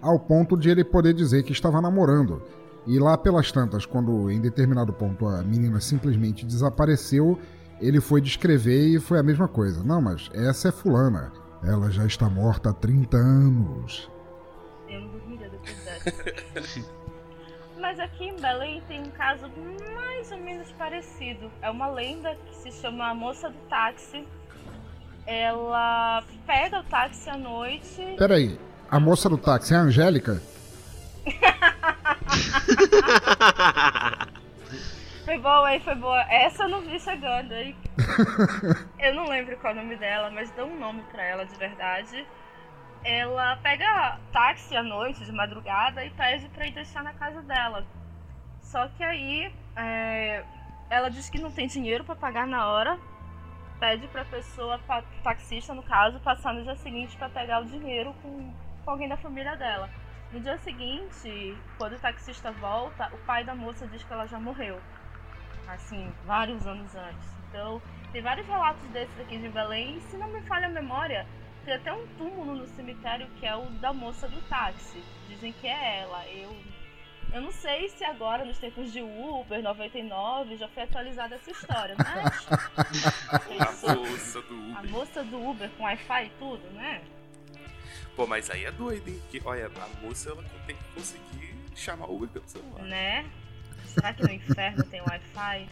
ao 0.00 0.18
ponto 0.18 0.56
de 0.56 0.70
ele 0.70 0.84
poder 0.84 1.12
dizer 1.12 1.42
que 1.42 1.52
estava 1.52 1.80
namorando. 1.80 2.42
E 2.86 2.98
lá 2.98 3.18
pelas 3.18 3.52
tantas, 3.52 3.84
quando 3.84 4.30
em 4.30 4.40
determinado 4.40 4.92
ponto 4.92 5.26
a 5.26 5.42
menina 5.42 5.80
simplesmente 5.80 6.46
desapareceu, 6.46 7.38
ele 7.80 8.00
foi 8.00 8.20
descrever 8.20 8.88
e 8.88 8.98
foi 8.98 9.18
a 9.18 9.22
mesma 9.22 9.46
coisa. 9.48 9.84
Não, 9.84 10.00
mas 10.00 10.30
essa 10.32 10.68
é 10.68 10.72
fulana. 10.72 11.30
Ela 11.62 11.90
já 11.90 12.06
está 12.06 12.30
morta 12.30 12.70
há 12.70 12.72
30 12.72 13.16
anos. 13.16 14.10
Mas 17.78 18.00
aqui 18.00 18.24
em 18.24 18.36
Belém 18.36 18.82
tem 18.88 19.00
um 19.00 19.10
caso 19.10 19.48
mais 19.94 20.32
ou 20.32 20.38
menos 20.38 20.70
parecido. 20.72 21.50
É 21.62 21.70
uma 21.70 21.88
lenda 21.88 22.36
que 22.46 22.56
se 22.56 22.72
chama 22.72 23.08
a 23.08 23.14
Moça 23.14 23.48
do 23.48 23.58
Táxi. 23.68 24.26
Ela 25.26 26.24
pega 26.46 26.80
o 26.80 26.84
táxi 26.84 27.28
à 27.28 27.36
noite. 27.36 28.14
Peraí, 28.16 28.58
a 28.90 28.98
moça 28.98 29.28
do 29.28 29.36
táxi 29.36 29.74
é 29.74 29.76
a 29.76 29.80
Angélica? 29.80 30.40
foi 35.26 35.38
boa, 35.38 35.74
hein? 35.74 35.80
Foi 35.80 35.94
boa. 35.96 36.22
Essa 36.32 36.62
eu 36.62 36.70
não 36.70 36.80
vi 36.80 36.98
chegando, 36.98 37.52
hein? 37.52 37.76
eu 38.98 39.14
não 39.14 39.28
lembro 39.28 39.58
qual 39.58 39.74
é 39.74 39.76
o 39.76 39.80
nome 39.82 39.96
dela, 39.96 40.30
mas 40.30 40.50
dá 40.52 40.64
um 40.64 40.80
nome 40.80 41.02
pra 41.12 41.22
ela 41.22 41.44
de 41.44 41.54
verdade 41.56 42.26
ela 43.04 43.56
pega 43.56 44.18
táxi 44.32 44.76
à 44.76 44.82
noite, 44.82 45.24
de 45.24 45.32
madrugada, 45.32 46.04
e 46.04 46.10
pede 46.10 46.48
para 46.48 46.66
ir 46.66 46.72
deixar 46.72 47.02
na 47.02 47.12
casa 47.12 47.42
dela. 47.42 47.86
Só 48.60 48.88
que 48.88 49.02
aí 49.02 49.52
é, 49.76 50.44
ela 50.90 51.08
diz 51.10 51.30
que 51.30 51.40
não 51.40 51.50
tem 51.50 51.66
dinheiro 51.66 52.04
para 52.04 52.16
pagar 52.16 52.46
na 52.46 52.66
hora, 52.66 52.98
pede 53.78 54.06
para 54.08 54.22
a 54.22 54.26
pessoa, 54.26 54.78
pra, 54.80 55.02
taxista 55.22 55.72
no 55.72 55.82
caso, 55.82 56.20
passar 56.20 56.52
no 56.52 56.62
dia 56.62 56.76
seguinte 56.76 57.16
para 57.16 57.28
pegar 57.28 57.60
o 57.60 57.66
dinheiro 57.66 58.14
com, 58.22 58.52
com 58.84 58.90
alguém 58.90 59.08
da 59.08 59.16
família 59.16 59.56
dela. 59.56 59.88
No 60.32 60.40
dia 60.40 60.58
seguinte, 60.58 61.56
quando 61.78 61.94
o 61.94 61.98
taxista 61.98 62.52
volta, 62.52 63.08
o 63.14 63.18
pai 63.18 63.44
da 63.44 63.54
moça 63.54 63.86
diz 63.86 64.02
que 64.04 64.12
ela 64.12 64.26
já 64.26 64.38
morreu. 64.38 64.78
Assim, 65.66 66.12
vários 66.26 66.66
anos 66.66 66.94
antes. 66.94 67.38
Então, 67.48 67.80
tem 68.12 68.20
vários 68.20 68.46
relatos 68.46 68.82
desses 68.88 69.18
aqui 69.20 69.38
de 69.38 69.48
Belém, 69.48 69.96
e 69.96 70.00
se 70.02 70.16
não 70.18 70.28
me 70.28 70.42
falha 70.42 70.66
a 70.66 70.70
memória, 70.70 71.26
tem 71.68 71.74
até 71.74 71.92
um 71.92 72.06
túmulo 72.16 72.54
no 72.56 72.66
cemitério 72.68 73.28
que 73.38 73.44
é 73.44 73.54
o 73.54 73.66
da 73.72 73.92
moça 73.92 74.26
do 74.26 74.40
táxi. 74.48 75.02
Dizem 75.28 75.52
que 75.52 75.66
é 75.66 76.00
ela. 76.00 76.26
Eu 76.28 76.56
Eu 77.30 77.42
não 77.42 77.52
sei 77.52 77.90
se 77.90 78.02
agora, 78.04 78.42
nos 78.42 78.56
tempos 78.56 78.90
de 78.90 79.02
Uber 79.02 79.62
99, 79.62 80.56
já 80.56 80.66
foi 80.68 80.84
atualizada 80.84 81.34
essa 81.34 81.50
história, 81.50 81.94
mas. 81.98 82.48
a 83.60 83.82
moça 83.82 84.40
do 84.40 84.54
Uber. 84.56 84.78
A 84.78 84.82
moça 84.84 85.24
do 85.24 85.46
Uber 85.46 85.70
com 85.76 85.82
Wi-Fi 85.84 86.24
e 86.24 86.30
tudo, 86.38 86.70
né? 86.70 87.02
Pô, 88.16 88.26
mas 88.26 88.48
aí 88.48 88.64
é 88.64 88.72
doido, 88.72 89.06
hein? 89.06 89.22
Que, 89.30 89.42
olha, 89.44 89.66
a 89.66 90.06
moça 90.06 90.30
ela 90.30 90.42
tem 90.66 90.74
que 90.74 90.84
conseguir 90.94 91.54
chamar 91.76 92.06
o 92.06 92.16
Uber 92.16 92.30
pelo 92.30 92.48
celular. 92.48 92.82
Né? 92.82 93.30
Será 93.84 94.14
que 94.14 94.22
no 94.22 94.32
inferno 94.32 94.82
tem 94.84 95.02
Wi-Fi? 95.02 95.68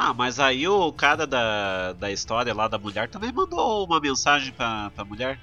Ah, 0.00 0.14
mas 0.14 0.38
aí 0.38 0.68
o 0.68 0.92
cara 0.92 1.26
da, 1.26 1.92
da 1.94 2.12
história 2.12 2.54
lá 2.54 2.68
da 2.68 2.78
mulher 2.78 3.08
também 3.08 3.32
mandou 3.32 3.84
uma 3.84 3.98
mensagem 3.98 4.52
pra, 4.52 4.92
pra 4.94 5.04
mulher. 5.04 5.40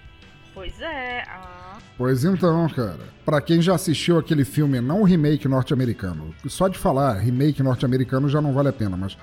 Pois 0.54 0.80
é, 0.80 1.24
ah. 1.28 1.78
Pois 1.98 2.24
então, 2.24 2.66
cara. 2.70 3.02
Para 3.26 3.42
quem 3.42 3.62
já 3.62 3.76
assistiu 3.76 4.18
aquele 4.18 4.46
filme, 4.46 4.80
não 4.80 5.02
o 5.02 5.04
remake 5.04 5.46
norte-americano, 5.46 6.34
só 6.48 6.70
de 6.70 6.78
falar 6.78 7.16
remake 7.16 7.62
norte-americano 7.62 8.30
já 8.30 8.42
não 8.42 8.54
vale 8.54 8.70
a 8.70 8.74
pena, 8.74 8.96
mas 8.96 9.18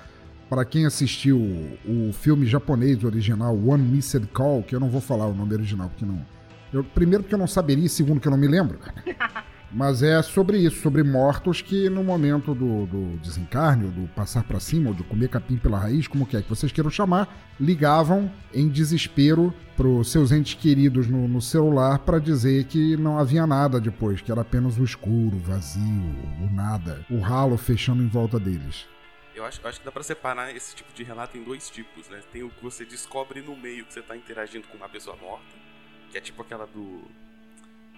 para 0.51 0.67
quem 0.67 0.85
assistiu 0.85 1.39
o 1.39 2.13
filme 2.13 2.45
japonês 2.45 3.03
original 3.03 3.57
One 3.57 3.83
Missed 3.83 4.27
Call, 4.35 4.63
que 4.63 4.75
eu 4.75 4.81
não 4.81 4.91
vou 4.91 5.01
falar 5.01 5.27
o 5.29 5.35
nome 5.35 5.55
original 5.55 5.89
porque 5.89 6.05
não. 6.05 6.23
Eu, 6.71 6.85
primeiro 6.85 7.23
porque 7.25 7.35
eu 7.35 7.39
não 7.39 7.47
saberia, 7.47 7.89
segundo 7.89 8.21
que 8.21 8.29
eu 8.29 8.33
não 8.33 8.39
me 8.39 8.49
lembro. 8.49 8.79
Mas 9.73 10.03
é 10.03 10.21
sobre 10.23 10.59
isso, 10.59 10.83
sobre 10.83 11.03
mortos 11.03 11.63
que 11.63 11.89
no 11.89 12.05
momento 12.05 12.55
do, 12.55 12.85
do 12.85 13.17
desencarne, 13.23 13.89
do 13.89 14.07
passar 14.09 14.45
para 14.45 14.61
cima, 14.61 14.91
ou 14.91 14.95
de 14.95 15.03
comer 15.03 15.29
capim 15.29 15.57
pela 15.57 15.79
raiz, 15.79 16.07
como 16.07 16.27
que 16.27 16.37
é 16.37 16.43
que 16.43 16.49
vocês 16.49 16.71
queiram 16.71 16.91
chamar, 16.91 17.35
ligavam 17.59 18.31
em 18.53 18.69
desespero 18.69 19.53
para 19.75 19.89
os 19.89 20.13
seus 20.13 20.31
entes 20.31 20.55
queridos 20.55 21.09
no, 21.09 21.27
no 21.27 21.41
celular 21.41 22.01
para 22.01 22.19
dizer 22.19 22.65
que 22.65 22.99
não 22.99 23.19
havia 23.19 23.47
nada 23.47 23.81
depois, 23.81 24.21
que 24.21 24.31
era 24.31 24.43
apenas 24.43 24.79
o 24.79 24.85
escuro, 24.85 25.37
o 25.37 25.41
vazio, 25.41 26.15
o 26.43 26.55
nada, 26.55 27.05
o 27.11 27.19
ralo 27.19 27.57
fechando 27.57 28.03
em 28.03 28.09
volta 28.09 28.39
deles. 28.39 28.87
Eu 29.35 29.47
acho, 29.47 29.67
acho 29.67 29.79
que 29.79 29.87
dá 29.87 29.91
pra 29.91 30.03
separar 30.03 30.55
esse 30.55 30.77
tipo 30.77 30.93
de 30.93 31.03
relato 31.03 31.39
em 31.39 31.43
dois 31.43 31.71
tipos, 31.71 32.11
né? 32.11 32.21
Tem 32.31 32.43
o 32.43 32.51
que 32.51 32.63
você 32.63 32.85
descobre 32.85 33.41
no 33.41 33.57
meio 33.57 33.87
que 33.87 33.95
você 33.95 34.03
tá 34.03 34.15
interagindo 34.15 34.69
com 34.69 34.77
uma 34.77 34.89
pessoa 34.91 35.17
morta, 35.17 35.47
que 36.11 36.19
é 36.19 36.21
tipo 36.21 36.43
aquela 36.43 36.67
do 36.67 37.03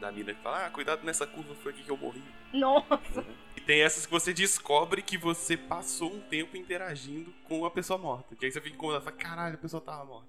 da 0.04 0.12
mina 0.12 0.34
que 0.34 0.42
fala, 0.42 0.66
ah, 0.66 0.70
cuidado 0.70 1.02
nessa 1.02 1.26
curva, 1.26 1.54
foi 1.62 1.72
aqui 1.72 1.82
que 1.82 1.90
eu 1.90 1.96
morri. 1.96 2.22
Nossa! 2.52 3.00
Uhum. 3.16 3.24
E 3.56 3.60
tem 3.62 3.80
essas 3.80 4.04
que 4.04 4.12
você 4.12 4.34
descobre 4.34 5.00
que 5.00 5.16
você 5.16 5.56
passou 5.56 6.12
um 6.12 6.20
tempo 6.20 6.56
interagindo 6.58 7.32
com 7.48 7.64
a 7.64 7.70
pessoa 7.70 7.98
morta. 7.98 8.36
Que 8.36 8.44
aí 8.44 8.52
você 8.52 8.60
fica 8.60 8.76
incomodado, 8.76 9.04
fala, 9.04 9.16
caralho, 9.16 9.54
a 9.54 9.58
pessoa 9.58 9.80
tava 9.80 10.04
morta. 10.04 10.28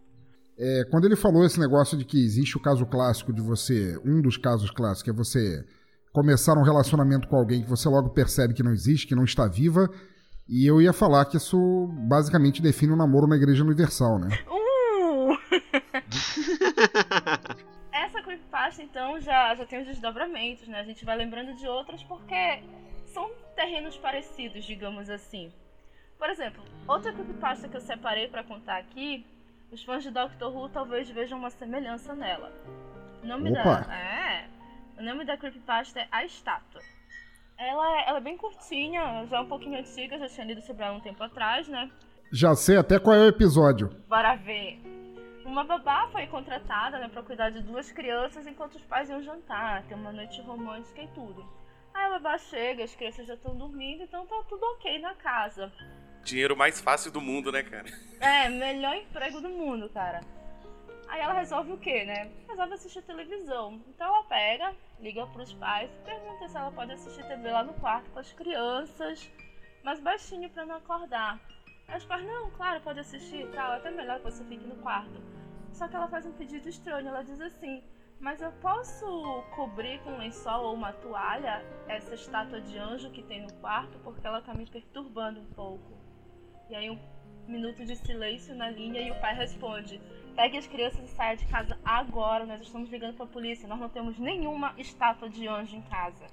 É, 0.57 0.85
quando 0.89 1.03
ele 1.03 1.17
falou 1.17 1.45
esse 1.45 1.59
negócio 1.59 1.97
de 1.97 2.05
que 2.05 2.23
existe 2.23 2.55
o 2.55 2.61
caso 2.61 2.85
clássico 2.85 3.33
de 3.33 3.41
você, 3.41 3.99
um 4.05 4.21
dos 4.21 4.37
casos 4.37 4.71
clássicos 4.71 5.13
é 5.13 5.13
você 5.13 5.65
começar 6.13 6.57
um 6.57 6.63
relacionamento 6.63 7.27
com 7.27 7.35
alguém 7.35 7.61
que 7.61 7.69
você 7.69 7.89
logo 7.89 8.11
percebe 8.11 8.53
que 8.53 8.63
não 8.63 8.71
existe, 8.71 9.05
que 9.05 9.15
não 9.15 9.25
está 9.25 9.45
viva, 9.49 9.89
e 10.47 10.65
eu 10.65 10.81
ia 10.81 10.93
falar 10.93 11.25
que 11.25 11.35
isso 11.35 11.89
basicamente 12.07 12.61
define 12.61 12.93
o 12.93 12.95
um 12.95 12.97
namoro 12.97 13.27
na 13.27 13.35
Igreja 13.35 13.65
Universal, 13.65 14.19
né? 14.19 14.29
Uh! 14.47 15.35
creepypasta, 18.55 18.81
então, 18.81 19.19
já, 19.19 19.53
já 19.53 19.65
tem 19.65 19.79
os 19.79 19.85
desdobramentos, 19.85 20.67
né? 20.67 20.79
A 20.79 20.83
gente 20.83 21.03
vai 21.03 21.15
lembrando 21.17 21.53
de 21.55 21.67
outras 21.67 22.01
porque 22.03 22.63
são 23.05 23.29
terrenos 23.55 23.97
parecidos, 23.97 24.63
digamos 24.63 25.09
assim. 25.09 25.51
Por 26.17 26.29
exemplo, 26.29 26.63
outra 26.87 27.11
creepypasta 27.11 27.67
que 27.67 27.75
eu 27.75 27.81
separei 27.81 28.27
para 28.27 28.43
contar 28.43 28.77
aqui, 28.77 29.25
os 29.71 29.83
fãs 29.83 30.03
de 30.03 30.11
Doctor 30.11 30.55
Who 30.55 30.69
talvez 30.69 31.09
vejam 31.09 31.37
uma 31.37 31.49
semelhança 31.49 32.15
nela. 32.15 32.51
O 33.21 33.27
nome 33.27 33.51
Opa. 33.51 33.81
da. 33.81 33.95
É. 33.95 34.47
O 34.97 35.03
nome 35.03 35.25
da 35.25 35.37
creepypasta 35.37 35.99
é 35.99 36.07
A 36.09 36.23
Estátua. 36.23 36.81
Ela 37.57 37.99
é, 37.99 38.09
ela 38.09 38.17
é 38.17 38.21
bem 38.21 38.37
curtinha, 38.37 39.25
já 39.29 39.37
é 39.37 39.39
um 39.41 39.47
pouquinho 39.47 39.79
antiga, 39.79 40.17
já 40.17 40.27
tinha 40.27 40.47
lido 40.47 40.61
sobre 40.61 40.83
ela 40.83 40.95
um 40.95 41.01
tempo 41.01 41.21
atrás, 41.23 41.67
né? 41.67 41.89
Já 42.31 42.55
sei 42.55 42.77
até 42.77 42.99
qual 42.99 43.15
é 43.15 43.19
o 43.19 43.27
episódio. 43.27 43.89
Bora 44.07 44.35
ver. 44.35 44.81
Uma 45.45 45.63
babá 45.63 46.07
foi 46.11 46.25
contratada 46.25 46.97
né, 46.97 47.07
para 47.07 47.21
cuidar 47.21 47.51
de 47.51 47.61
duas 47.61 47.91
crianças 47.91 48.47
enquanto 48.47 48.75
os 48.75 48.83
pais 48.83 49.09
iam 49.09 49.21
jantar, 49.21 49.83
ter 49.83 49.93
uma 49.93 50.11
noite 50.11 50.41
romântica 50.41 51.03
e 51.03 51.07
tudo. 51.09 51.47
Aí 51.93 52.05
a 52.05 52.09
babá 52.09 52.37
chega, 52.39 52.83
as 52.83 52.95
crianças 52.95 53.27
já 53.27 53.35
estão 53.35 53.55
dormindo, 53.55 54.03
então 54.03 54.25
tá 54.25 54.43
tudo 54.49 54.65
ok 54.73 54.97
na 54.99 55.13
casa. 55.13 55.71
Dinheiro 56.23 56.57
mais 56.57 56.81
fácil 56.81 57.11
do 57.11 57.21
mundo, 57.21 57.51
né, 57.51 57.61
cara? 57.61 57.85
É, 58.19 58.49
melhor 58.49 58.95
emprego 58.95 59.39
do 59.39 59.47
mundo, 59.49 59.87
cara. 59.89 60.21
Aí 61.07 61.21
ela 61.21 61.33
resolve 61.33 61.73
o 61.73 61.77
quê, 61.77 62.03
né? 62.05 62.31
Resolve 62.49 62.73
assistir 62.73 63.03
televisão. 63.03 63.79
Então 63.87 64.07
ela 64.07 64.23
pega, 64.23 64.73
liga 64.99 65.27
pros 65.27 65.53
pais, 65.53 65.91
pergunta 66.03 66.49
se 66.49 66.57
ela 66.57 66.71
pode 66.71 66.91
assistir 66.93 67.23
TV 67.27 67.51
lá 67.51 67.63
no 67.63 67.73
quarto 67.75 68.09
com 68.09 68.17
as 68.17 68.33
crianças, 68.33 69.29
mas 69.83 69.99
baixinho 69.99 70.49
para 70.49 70.65
não 70.65 70.77
acordar. 70.77 71.39
Aí 71.87 71.97
os 71.97 72.05
pais, 72.05 72.25
não, 72.25 72.49
claro, 72.51 72.81
pode 72.81 72.99
assistir 72.99 73.43
e 73.43 73.47
tal, 73.47 73.73
é 73.73 73.77
até 73.77 73.91
melhor 73.91 74.19
que 74.19 74.31
você 74.31 74.43
fique 74.45 74.65
no 74.65 74.75
quarto. 74.77 75.21
Só 75.71 75.87
que 75.87 75.95
ela 75.95 76.07
faz 76.07 76.25
um 76.25 76.31
pedido 76.31 76.69
estranho. 76.69 77.07
Ela 77.07 77.21
diz 77.21 77.39
assim: 77.41 77.83
Mas 78.19 78.41
eu 78.41 78.51
posso 78.53 79.43
cobrir 79.55 79.99
com 79.99 80.11
um 80.11 80.17
lençol 80.17 80.63
ou 80.63 80.73
uma 80.73 80.93
toalha 80.93 81.63
essa 81.87 82.15
estátua 82.15 82.61
de 82.61 82.77
anjo 82.77 83.11
que 83.11 83.21
tem 83.21 83.41
no 83.41 83.53
quarto 83.55 83.99
porque 83.99 84.25
ela 84.25 84.41
tá 84.41 84.53
me 84.53 84.65
perturbando 84.65 85.41
um 85.41 85.45
pouco. 85.53 85.93
E 86.69 86.75
aí 86.75 86.89
um 86.89 86.97
minuto 87.45 87.85
de 87.85 87.95
silêncio 87.95 88.55
na 88.55 88.69
linha 88.69 89.01
e 89.01 89.11
o 89.11 89.19
pai 89.19 89.35
responde: 89.35 90.01
Pegue 90.33 90.57
as 90.57 90.65
crianças 90.65 91.03
e 91.03 91.13
saia 91.13 91.35
de 91.35 91.45
casa 91.45 91.77
agora. 91.83 92.45
Nós 92.45 92.61
estamos 92.61 92.89
ligando 92.89 93.15
para 93.15 93.25
a 93.25 93.29
polícia. 93.29 93.67
Nós 93.67 93.79
não 93.79 93.89
temos 93.89 94.17
nenhuma 94.17 94.73
estátua 94.77 95.29
de 95.29 95.45
anjo 95.47 95.75
em 95.75 95.81
casa. 95.81 96.25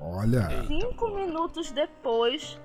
Olha. 0.00 0.66
Cinco 0.66 1.08
minutos 1.08 1.70
depois, 1.70 2.58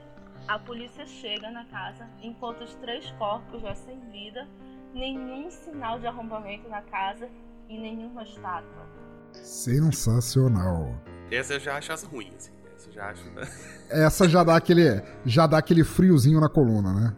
a 0.48 0.60
polícia 0.60 1.06
chega 1.06 1.50
na 1.52 1.66
casa, 1.66 2.10
encontra 2.22 2.64
os 2.64 2.76
três 2.76 3.10
corpos 3.18 3.62
já 3.62 3.74
sem 3.76 4.00
vida 4.12 4.48
nenhum 4.94 5.50
sinal 5.50 6.00
de 6.00 6.08
arrombamento 6.08 6.70
na 6.70 6.82
casa 6.82 7.30
e 7.68 7.78
nenhuma 7.78 8.24
estátua. 8.24 8.88
Sensacional. 9.32 10.96
Essa 11.32 11.56
eu 11.56 11.60
já 11.60 11.78
acho 11.78 11.92
as 11.92 12.04
ruins, 12.04 12.36
assim. 12.36 12.52
Essa 12.76 12.90
eu 12.90 12.94
já 12.94 13.10
acho. 13.10 13.30
Né? 13.32 13.42
Essa 13.90 14.30
já 14.30 14.44
dá 14.44 14.56
aquele, 14.56 15.02
já 15.26 15.48
dá 15.48 15.58
aquele 15.58 15.84
friozinho 15.84 16.40
na 16.40 16.50
coluna, 16.50 16.94
né? 16.94 17.16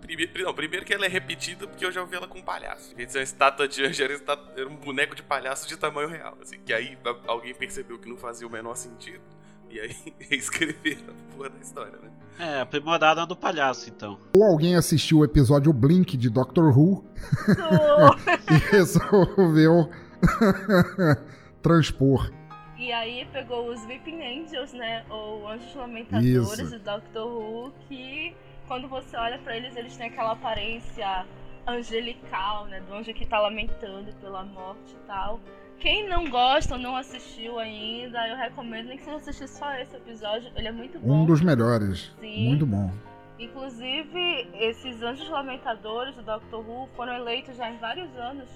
Primeiro, 0.00 0.42
não, 0.42 0.54
primeiro 0.54 0.86
que 0.86 0.94
ela 0.94 1.04
é 1.04 1.08
repetida 1.08 1.66
porque 1.66 1.84
eu 1.84 1.92
já 1.92 2.00
ouvi 2.00 2.16
ela 2.16 2.26
com 2.26 2.38
um 2.38 2.42
palhaço. 2.42 2.94
Em 2.98 3.04
uma 3.04 3.22
estátua 3.22 3.68
de 3.68 3.84
anjo, 3.84 4.02
era, 4.02 4.14
era 4.56 4.66
um 4.66 4.76
boneco 4.76 5.14
de 5.14 5.22
palhaço 5.22 5.68
de 5.68 5.76
tamanho 5.76 6.08
real. 6.08 6.38
Assim, 6.40 6.58
que 6.60 6.72
aí 6.72 6.96
alguém 7.26 7.54
percebeu 7.54 7.98
que 7.98 8.08
não 8.08 8.16
fazia 8.16 8.46
o 8.46 8.50
menor 8.50 8.74
sentido. 8.74 9.20
E 9.70 9.80
aí 9.80 9.96
escreveram 10.30 11.02
a 11.08 11.36
porra 11.36 11.50
da 11.50 11.58
história, 11.58 11.98
né? 12.02 12.10
É, 12.38 12.60
aprimorada 12.60 13.26
do 13.26 13.34
palhaço, 13.34 13.90
então. 13.90 14.18
Ou 14.36 14.44
alguém 14.44 14.76
assistiu 14.76 15.18
o 15.18 15.24
episódio 15.24 15.72
Blink 15.72 16.16
de 16.16 16.30
Doctor 16.30 16.76
Who 16.76 17.04
e 18.48 18.70
resolveu 18.70 19.90
transpor. 21.60 22.30
E 22.78 22.92
aí 22.92 23.26
pegou 23.32 23.72
os 23.72 23.84
Weeping 23.86 24.22
Angels, 24.22 24.72
né? 24.72 25.04
Ou 25.10 25.48
Anjos 25.48 25.74
Lamentadores 25.74 26.58
Isso. 26.60 26.70
do 26.70 26.78
Doctor 26.78 27.26
Who, 27.26 27.72
que 27.88 28.36
quando 28.68 28.86
você 28.86 29.16
olha 29.16 29.38
para 29.40 29.56
eles, 29.56 29.74
eles 29.74 29.96
têm 29.96 30.06
aquela 30.06 30.32
aparência 30.32 31.26
angelical, 31.66 32.66
né? 32.66 32.80
Do 32.80 32.94
anjo 32.94 33.12
que 33.12 33.26
tá 33.26 33.40
lamentando 33.40 34.12
pela 34.20 34.44
morte 34.44 34.92
e 34.92 35.06
tal. 35.06 35.40
Quem 35.80 36.08
não 36.08 36.28
gosta 36.28 36.74
ou 36.74 36.80
não 36.80 36.96
assistiu 36.96 37.58
ainda, 37.58 38.18
eu 38.28 38.36
recomendo 38.36 38.88
nem 38.88 38.98
que 38.98 39.04
você 39.04 39.30
assistir 39.30 39.48
só 39.48 39.72
esse 39.74 39.94
episódio. 39.94 40.50
Ele 40.56 40.68
é 40.68 40.72
muito 40.72 40.98
bom. 40.98 41.22
Um 41.22 41.24
dos 41.24 41.40
melhores. 41.40 42.12
Sim. 42.20 42.48
Muito 42.48 42.66
bom. 42.66 42.90
Inclusive, 43.38 44.48
esses 44.54 45.00
Anjos 45.00 45.28
Lamentadores 45.28 46.16
do 46.16 46.22
Doctor 46.22 46.68
Who 46.68 46.88
foram 46.96 47.14
eleitos 47.14 47.56
já 47.56 47.70
em 47.70 47.78
vários 47.78 48.14
anos 48.16 48.48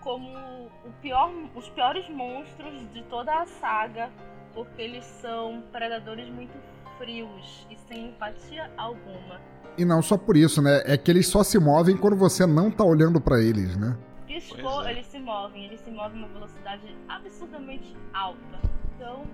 como 0.00 0.70
pior, 1.00 1.32
os 1.54 1.68
piores 1.70 2.08
monstros 2.08 2.72
de 2.92 3.02
toda 3.04 3.42
a 3.42 3.46
saga, 3.46 4.10
porque 4.54 4.82
eles 4.82 5.04
são 5.04 5.62
predadores 5.72 6.28
muito 6.28 6.52
frios 6.98 7.66
e 7.70 7.76
sem 7.88 8.08
empatia 8.08 8.70
alguma. 8.76 9.40
E 9.76 9.84
não 9.84 10.02
só 10.02 10.16
por 10.16 10.36
isso, 10.36 10.60
né? 10.62 10.82
É 10.84 10.96
que 10.96 11.10
eles 11.10 11.26
só 11.26 11.42
se 11.42 11.58
movem 11.58 11.96
quando 11.96 12.16
você 12.16 12.46
não 12.46 12.70
tá 12.70 12.84
olhando 12.84 13.20
para 13.20 13.40
eles, 13.40 13.76
né? 13.76 13.96
Piscou, 14.40 14.84
é. 14.84 14.92
eles 14.92 15.06
se 15.06 15.18
movem. 15.18 15.64
Eles 15.64 15.80
se 15.80 15.90
movem 15.90 16.22
a 16.22 16.26
uma 16.26 16.32
velocidade 16.32 16.96
absurdamente 17.08 17.96
alta. 18.12 18.60
Então, 18.94 19.24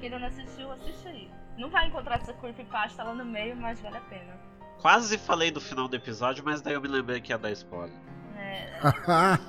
quem 0.00 0.10
não 0.10 0.24
assistiu, 0.24 0.70
assiste 0.72 1.06
aí. 1.08 1.30
Não 1.56 1.68
vai 1.68 1.86
encontrar 1.86 2.16
essa 2.16 2.32
creepypasta 2.32 3.02
lá 3.02 3.14
no 3.14 3.24
meio, 3.24 3.56
mas 3.56 3.80
vale 3.80 3.96
a 3.96 4.00
pena. 4.02 4.38
Quase 4.80 5.18
falei 5.18 5.50
do 5.50 5.60
final 5.60 5.86
do 5.88 5.96
episódio, 5.96 6.42
mas 6.44 6.62
daí 6.62 6.74
eu 6.74 6.80
me 6.80 6.88
lembrei 6.88 7.20
que 7.20 7.32
ia 7.32 7.38
dar 7.38 7.50
spoiler. 7.52 7.94
É. 8.36 8.80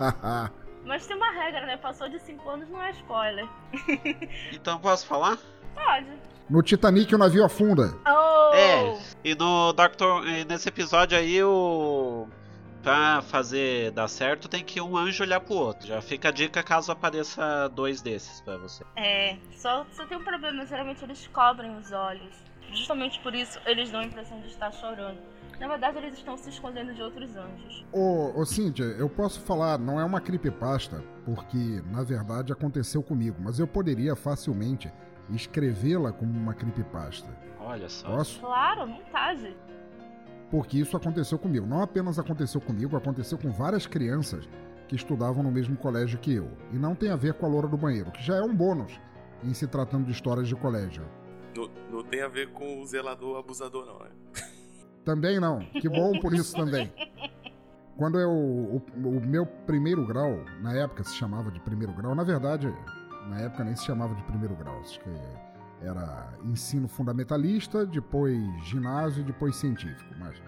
mas 0.83 1.07
tem 1.07 1.15
uma 1.15 1.31
regra, 1.31 1.65
né? 1.65 1.77
Passou 1.77 2.09
de 2.09 2.19
5 2.19 2.49
anos 2.49 2.69
não 2.69 2.81
é 2.81 2.91
spoiler. 2.91 3.47
então 4.51 4.77
posso 4.79 5.05
falar? 5.05 5.37
Pode. 5.73 6.11
No 6.49 6.61
Titanic 6.61 7.15
o 7.15 7.17
navio 7.17 7.45
afunda. 7.45 7.95
Oh! 8.05 8.53
É, 8.53 8.99
e 9.23 9.33
no 9.33 9.71
Doctor. 9.71 10.25
Nesse 10.45 10.67
episódio 10.67 11.17
aí 11.17 11.41
o 11.41 12.27
Pra 12.81 13.21
fazer 13.21 13.91
dar 13.91 14.07
certo, 14.07 14.47
tem 14.47 14.63
que 14.63 14.81
um 14.81 14.97
anjo 14.97 15.23
olhar 15.23 15.39
pro 15.39 15.53
outro. 15.53 15.87
Já 15.87 16.01
fica 16.01 16.29
a 16.29 16.31
dica 16.31 16.63
caso 16.63 16.91
apareça 16.91 17.69
dois 17.69 18.01
desses 18.01 18.41
pra 18.41 18.57
você. 18.57 18.83
É, 18.95 19.37
só, 19.55 19.85
só 19.91 20.05
tem 20.05 20.17
um 20.17 20.23
problema, 20.23 20.65
geralmente 20.65 21.03
eles 21.03 21.27
cobrem 21.27 21.75
os 21.77 21.91
olhos. 21.91 22.35
Justamente 22.71 23.19
por 23.19 23.35
isso 23.35 23.59
eles 23.65 23.91
dão 23.91 23.99
a 23.99 24.05
impressão 24.05 24.39
de 24.39 24.47
estar 24.47 24.71
chorando. 24.71 25.19
Na 25.59 25.67
verdade, 25.67 25.99
eles 25.99 26.15
estão 26.15 26.35
se 26.35 26.49
escondendo 26.49 26.91
de 26.91 27.03
outros 27.03 27.35
anjos. 27.35 27.85
Ô, 27.91 28.31
ô 28.39 28.45
Cíntia, 28.45 28.83
eu 28.83 29.07
posso 29.07 29.41
falar, 29.41 29.77
não 29.77 29.99
é 29.99 30.03
uma 30.03 30.19
creepypasta, 30.19 31.03
porque 31.23 31.83
na 31.85 32.03
verdade 32.03 32.51
aconteceu 32.51 33.03
comigo, 33.03 33.37
mas 33.39 33.59
eu 33.59 33.67
poderia 33.67 34.15
facilmente 34.15 34.91
escrevê-la 35.29 36.11
como 36.11 36.31
uma 36.31 36.55
creepypasta. 36.55 37.29
Olha 37.59 37.87
só. 37.87 38.07
Posso? 38.07 38.39
Claro, 38.39 38.87
vontade. 38.87 39.55
Porque 40.51 40.77
isso 40.77 40.97
aconteceu 40.97 41.39
comigo. 41.39 41.65
Não 41.65 41.81
apenas 41.81 42.19
aconteceu 42.19 42.59
comigo, 42.59 42.97
aconteceu 42.97 43.37
com 43.37 43.49
várias 43.49 43.87
crianças 43.87 44.47
que 44.87 44.95
estudavam 44.95 45.41
no 45.41 45.49
mesmo 45.49 45.77
colégio 45.77 46.19
que 46.19 46.33
eu. 46.33 46.51
E 46.73 46.75
não 46.75 46.93
tem 46.93 47.09
a 47.09 47.15
ver 47.15 47.33
com 47.35 47.45
a 47.45 47.49
loura 47.49 47.69
do 47.69 47.77
banheiro, 47.77 48.11
que 48.11 48.21
já 48.21 48.35
é 48.35 48.41
um 48.41 48.53
bônus 48.53 48.99
em 49.41 49.53
se 49.53 49.65
tratando 49.65 50.05
de 50.05 50.11
histórias 50.11 50.49
de 50.49 50.55
colégio. 50.55 51.03
Não, 51.55 51.69
não 51.89 52.03
tem 52.03 52.21
a 52.21 52.27
ver 52.27 52.51
com 52.51 52.81
o 52.81 52.85
zelador 52.85 53.39
abusador, 53.39 53.85
não, 53.85 53.99
né? 53.99 54.11
Também 55.05 55.39
não. 55.39 55.59
Que 55.59 55.89
bom 55.89 56.11
por 56.19 56.33
isso 56.33 56.55
também. 56.55 56.93
Quando 57.97 58.19
eu. 58.19 58.29
O, 58.29 58.83
o, 59.03 59.21
meu 59.21 59.47
primeiro 59.47 60.05
grau, 60.05 60.43
na 60.61 60.73
época 60.73 61.03
se 61.03 61.15
chamava 61.15 61.49
de 61.49 61.59
primeiro 61.59 61.91
grau, 61.93 62.13
na 62.13 62.23
verdade, 62.23 62.71
na 63.27 63.39
época 63.41 63.63
nem 63.63 63.75
se 63.75 63.83
chamava 63.83 64.13
de 64.13 64.23
primeiro 64.23 64.55
grau, 64.55 64.79
acho 64.79 64.99
que 64.99 65.09
era 65.81 66.29
ensino 66.43 66.87
fundamentalista, 66.87 67.85
depois 67.85 68.37
ginásio 68.63 69.21
e 69.21 69.25
depois 69.25 69.55
científico. 69.55 70.13
Mas 70.19 70.41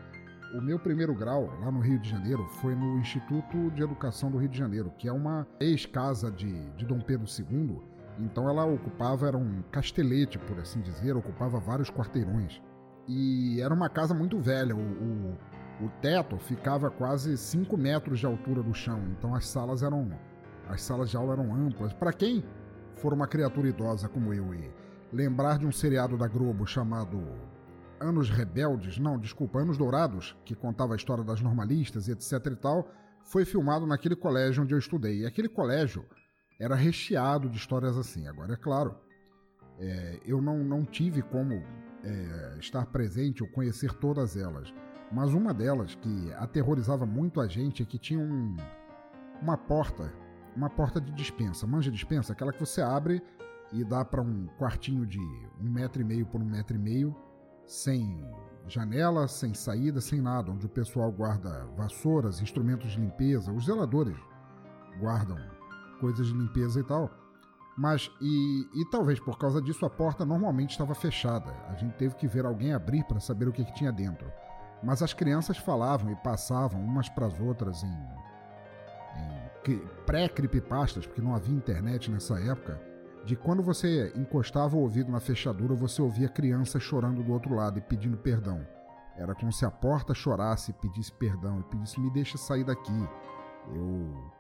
o 0.54 0.62
meu 0.62 0.78
primeiro 0.78 1.16
grau 1.16 1.52
lá 1.60 1.72
no 1.72 1.80
Rio 1.80 2.00
de 2.00 2.10
Janeiro 2.10 2.46
foi 2.62 2.76
no 2.76 3.00
Instituto 3.00 3.72
de 3.72 3.82
Educação 3.82 4.30
do 4.30 4.38
Rio 4.38 4.50
de 4.50 4.58
Janeiro, 4.58 4.94
que 4.98 5.08
é 5.08 5.12
uma 5.12 5.48
ex-casa 5.60 6.32
de, 6.32 6.70
de 6.72 6.86
Dom 6.86 7.00
Pedro 7.00 7.26
II. 7.28 7.82
Então 8.20 8.48
ela 8.48 8.64
ocupava, 8.64 9.28
era 9.28 9.38
um 9.38 9.64
castelete, 9.72 10.38
por 10.38 10.60
assim 10.60 10.82
dizer, 10.82 11.18
ocupava 11.18 11.60
vários 11.60 11.90
quarteirões. 11.90 12.62
E 13.08 13.60
era 13.60 13.74
uma 13.74 13.90
casa 13.90 14.14
muito 14.14 14.38
velha. 14.40 14.76
O, 14.76 14.80
o, 14.80 15.38
o 15.86 15.90
teto 16.02 16.38
ficava 16.38 16.92
quase 16.92 17.36
5 17.36 17.76
metros 17.76 18.20
de 18.20 18.28
altura 18.28 18.62
do 18.62 18.74
chão. 18.74 19.02
Então 19.18 19.34
as 19.34 19.48
salas 19.48 19.82
eram. 19.82 20.12
As 20.70 20.82
salas 20.84 21.10
de 21.10 21.18
aula 21.18 21.34
eram 21.34 21.54
amplas. 21.54 21.92
Para 21.94 22.14
quem 22.14 22.44
for 22.96 23.12
uma 23.12 23.28
criatura 23.28 23.68
idosa 23.68 24.08
como 24.08 24.34
eu 24.34 24.54
e 24.54 24.83
lembrar 25.14 25.60
de 25.60 25.66
um 25.68 25.72
seriado 25.72 26.18
da 26.18 26.28
Globo 26.28 26.66
chamado 26.66 27.24
Anos 28.00 28.30
Rebeldes, 28.30 28.98
não, 28.98 29.20
desculpa, 29.20 29.60
Anos 29.60 29.78
Dourados, 29.78 30.36
que 30.44 30.56
contava 30.56 30.94
a 30.94 30.96
história 30.98 31.24
das 31.24 31.40
normalistas 31.40 32.08
e 32.08 32.12
etc 32.12 32.48
e 32.48 32.56
tal, 32.56 32.92
foi 33.24 33.46
filmado 33.46 33.86
naquele 33.86 34.16
colégio 34.16 34.64
onde 34.64 34.74
eu 34.74 34.80
estudei. 34.80 35.20
E 35.20 35.26
aquele 35.26 35.48
colégio 35.48 36.04
era 36.60 36.76
recheado 36.76 37.48
de 37.48 37.58
histórias 37.58 37.98
assim. 37.98 38.28
Agora, 38.28 38.54
é 38.54 38.58
claro, 38.58 38.96
é, 39.80 40.20
eu 40.26 40.42
não, 40.42 40.58
não 40.64 40.84
tive 40.84 41.22
como 41.22 41.54
é, 42.04 42.58
estar 42.60 42.86
presente 42.88 43.44
ou 43.44 43.50
conhecer 43.50 43.94
todas 43.94 44.36
elas, 44.36 44.74
mas 45.12 45.34
uma 45.34 45.54
delas 45.54 45.96
que 45.96 46.34
aterrorizava 46.34 47.06
muito 47.06 47.40
a 47.40 47.48
gente 47.48 47.84
é 47.84 47.86
que 47.86 48.00
tinha 48.00 48.20
um, 48.20 48.58
uma 49.42 49.58
porta, 49.58 50.12
uma 50.56 50.70
porta 50.70 51.00
de 51.00 51.12
dispensa, 51.12 51.68
manja 51.68 51.92
dispensa, 51.92 52.34
aquela 52.34 52.52
que 52.52 52.60
você 52.60 52.82
abre 52.82 53.22
e 53.74 53.84
dá 53.84 54.06
para 54.06 54.22
um 54.22 54.48
quartinho 54.60 55.06
de 55.06 55.20
um 55.60 55.70
metro 55.70 56.02
e 56.02 56.06
meio 56.06 56.26
por 56.28 56.40
um 56.40 56.46
metro 56.46 56.76
e 56.76 56.80
meio, 56.80 57.16
sem 57.66 58.24
janela, 58.68 59.28
sem 59.28 59.54
saída, 59.54 60.00
sem 60.00 60.22
nada, 60.22 60.52
onde 60.52 60.66
o 60.68 60.70
pessoal 60.70 61.12
guarda 61.12 61.66
vassouras, 61.76 62.40
instrumentos 62.40 62.92
de 62.92 63.00
limpeza, 63.00 63.52
os 63.52 63.66
zeladores 63.66 64.16
guardam 65.00 65.38
coisas 66.00 66.28
de 66.28 66.34
limpeza 66.34 66.80
e 66.80 66.84
tal. 66.84 67.10
Mas, 67.76 68.12
e, 68.22 68.68
e 68.76 68.86
talvez 68.92 69.20
por 69.20 69.40
causa 69.40 69.60
disso, 69.60 69.84
a 69.84 69.90
porta 69.90 70.24
normalmente 70.24 70.72
estava 70.72 70.94
fechada. 70.94 71.52
A 71.70 71.74
gente 71.74 71.96
teve 71.96 72.14
que 72.14 72.28
ver 72.28 72.46
alguém 72.46 72.72
abrir 72.72 73.04
para 73.06 73.20
saber 73.20 73.48
o 73.48 73.52
que, 73.52 73.66
que 73.66 73.74
tinha 73.74 73.92
dentro. 73.92 74.32
Mas 74.84 75.02
as 75.02 75.14
crianças 75.14 75.58
falavam 75.58 76.12
e 76.12 76.16
passavam 76.18 76.80
umas 76.80 77.10
para 77.10 77.26
as 77.26 77.40
outras 77.40 77.82
em, 77.84 77.98
em 79.18 79.78
pré-creepypastas, 80.06 81.08
porque 81.08 81.22
não 81.22 81.34
havia 81.34 81.56
internet 81.56 82.12
nessa 82.12 82.40
época 82.40 82.93
de 83.26 83.36
quando 83.38 83.64
você 83.64 84.12
encostava 84.16 84.76
o 84.76 84.82
ouvido 84.82 85.12
na 85.12 85.20
fechadura, 85.20 85.74
você 85.74 86.02
ouvia 86.02 86.28
criança 86.28 86.80
chorando 86.80 87.24
do 87.24 87.32
outro 87.32 87.56
lado 87.56 87.80
e 87.80 87.82
pedindo 87.82 88.18
perdão. 88.18 88.66
Era 89.16 89.34
como 89.34 89.52
se 89.52 89.66
a 89.66 89.72
porta 89.72 90.14
chorasse 90.14 90.72
e 90.72 90.74
pedisse 90.74 91.12
perdão 91.12 91.60
e 91.60 91.64
pedisse: 91.64 92.00
me 92.00 92.10
deixa 92.12 92.38
sair 92.38 92.64
daqui. 92.64 93.10
Eu. 93.74 94.34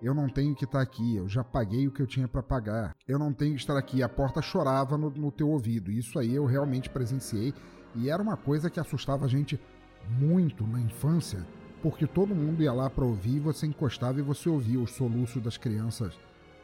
Eu 0.00 0.14
não 0.14 0.28
tenho 0.28 0.54
que 0.54 0.64
estar 0.64 0.80
aqui, 0.80 1.16
eu 1.16 1.28
já 1.28 1.42
paguei 1.42 1.88
o 1.88 1.90
que 1.90 2.00
eu 2.00 2.06
tinha 2.06 2.28
para 2.28 2.40
pagar. 2.40 2.94
Eu 3.06 3.18
não 3.18 3.32
tenho 3.32 3.56
que 3.56 3.60
estar 3.60 3.76
aqui. 3.76 4.00
A 4.00 4.08
porta 4.08 4.40
chorava 4.40 4.96
no, 4.96 5.10
no 5.10 5.32
teu 5.32 5.48
ouvido. 5.48 5.90
Isso 5.90 6.20
aí 6.20 6.36
eu 6.36 6.46
realmente 6.46 6.88
presenciei 6.88 7.52
e 7.96 8.08
era 8.08 8.22
uma 8.22 8.36
coisa 8.36 8.70
que 8.70 8.78
assustava 8.78 9.24
a 9.24 9.28
gente 9.28 9.60
muito 10.08 10.64
na 10.64 10.80
infância, 10.80 11.44
porque 11.82 12.06
todo 12.06 12.32
mundo 12.32 12.62
ia 12.62 12.72
lá 12.72 12.88
para 12.88 13.04
ouvir, 13.04 13.40
você 13.40 13.66
encostava 13.66 14.20
e 14.20 14.22
você 14.22 14.48
ouvia 14.48 14.78
os 14.78 14.92
soluços 14.92 15.42
das 15.42 15.56
crianças 15.56 16.16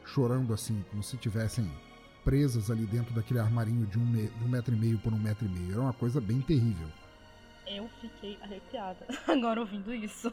chorando 0.05 0.53
assim, 0.53 0.83
como 0.89 1.03
se 1.03 1.17
tivessem 1.17 1.69
presas 2.23 2.71
ali 2.71 2.85
dentro 2.85 3.13
daquele 3.13 3.39
armarinho 3.39 3.85
de 3.85 3.99
um, 3.99 4.05
me... 4.05 4.27
de 4.27 4.43
um 4.43 4.47
metro 4.47 4.73
e 4.73 4.77
meio 4.77 4.97
por 4.99 5.13
um 5.13 5.19
metro 5.19 5.45
e 5.45 5.49
meio. 5.49 5.73
Era 5.73 5.81
uma 5.81 5.93
coisa 5.93 6.19
bem 6.19 6.41
terrível. 6.41 6.87
Eu 7.67 7.87
fiquei 8.01 8.37
arrepiada 8.41 9.05
agora 9.27 9.59
ouvindo 9.59 9.93
isso. 9.93 10.31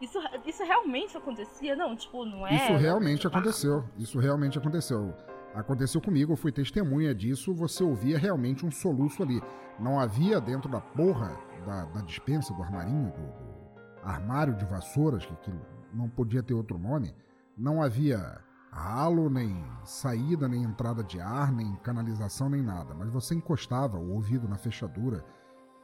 Isso, 0.00 0.18
isso 0.46 0.62
realmente 0.62 1.16
acontecia? 1.16 1.74
Não, 1.74 1.96
tipo, 1.96 2.24
não 2.24 2.46
é. 2.46 2.54
Isso 2.54 2.76
realmente 2.76 3.26
aconteceu. 3.26 3.84
Isso 3.96 4.18
realmente 4.18 4.56
aconteceu. 4.56 5.14
Aconteceu 5.54 6.00
comigo, 6.00 6.32
eu 6.32 6.36
fui 6.36 6.52
testemunha 6.52 7.14
disso. 7.14 7.52
Você 7.54 7.82
ouvia 7.82 8.18
realmente 8.18 8.64
um 8.64 8.70
soluço 8.70 9.22
ali. 9.22 9.40
Não 9.78 9.98
havia 9.98 10.40
dentro 10.40 10.70
da 10.70 10.80
porra 10.80 11.36
da, 11.66 11.84
da 11.86 12.00
dispensa, 12.02 12.54
do 12.54 12.62
armarinho, 12.62 13.12
do, 13.12 13.22
do 13.22 14.08
armário 14.08 14.54
de 14.54 14.64
vassouras, 14.66 15.26
que, 15.26 15.34
que 15.36 15.52
não 15.92 16.08
podia 16.08 16.42
ter 16.42 16.54
outro 16.54 16.78
nome 16.78 17.12
não 17.58 17.82
havia 17.82 18.40
ralo, 18.70 19.28
nem 19.28 19.64
saída, 19.84 20.46
nem 20.48 20.62
entrada 20.62 21.02
de 21.02 21.20
ar, 21.20 21.50
nem 21.52 21.74
canalização, 21.76 22.48
nem 22.48 22.62
nada. 22.62 22.94
Mas 22.94 23.10
você 23.10 23.34
encostava 23.34 23.98
o 23.98 24.12
ouvido 24.12 24.48
na 24.48 24.56
fechadura 24.56 25.24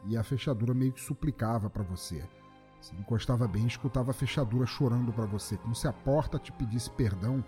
e 0.07 0.17
a 0.17 0.23
fechadura 0.23 0.73
meio 0.73 0.93
que 0.93 1.01
suplicava 1.01 1.69
para 1.69 1.83
você. 1.83 2.25
Você 2.81 2.95
encostava 2.95 3.49
bem 3.49 3.65
e 3.65 3.69
escutava 3.69 4.11
a 4.11 4.15
fechadura 4.15 4.67
chorando 4.67 5.13
para 5.13 5.27
você, 5.27 5.57
como 5.57 5.75
se 5.75 5.89
a 5.89 5.93
porta 5.93 6.39
te 6.39 6.53
pedisse 6.53 6.91
perdão 6.91 7.43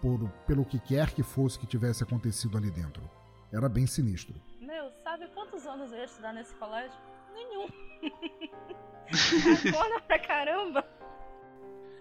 por, 0.00 0.28
pelo 0.46 0.64
que 0.64 0.78
quer 0.78 1.10
que 1.10 1.22
fosse 1.22 1.58
que 1.58 1.66
tivesse 1.66 2.04
acontecido 2.04 2.56
ali 2.56 2.70
dentro. 2.70 3.02
Era 3.50 3.68
bem 3.68 3.86
sinistro. 3.86 4.34
Meu, 4.60 4.90
sabe 5.02 5.26
quantos 5.28 5.66
anos 5.66 5.90
eu 5.90 5.98
ia 5.98 6.04
estudar 6.04 6.34
nesse 6.34 6.54
colégio? 6.56 6.98
Nenhum. 7.32 7.66
Cafona 9.72 10.00
pra 10.02 10.18
caramba. 10.18 10.97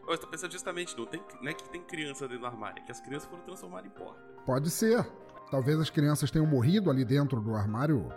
Eu 0.08 0.14
estou 0.14 0.30
pensando 0.30 0.52
justamente, 0.54 0.98
não, 0.98 1.06
tem, 1.06 1.22
não 1.42 1.50
é 1.50 1.54
que 1.54 1.68
tem 1.68 1.82
criança 1.82 2.26
dentro 2.28 2.40
do 2.40 2.46
armário, 2.46 2.82
é 2.82 2.86
que 2.86 2.92
as 2.92 3.02
crianças 3.02 3.28
foram 3.28 3.44
transformadas 3.44 3.88
em 3.88 3.90
porta. 3.90 4.22
Pode 4.46 4.70
ser. 4.70 5.06
Talvez 5.52 5.78
as 5.80 5.90
crianças 5.90 6.32
tenham 6.32 6.46
morrido 6.46 6.90
ali 6.90 7.04
dentro 7.04 7.42
do 7.42 7.54
armário, 7.54 8.10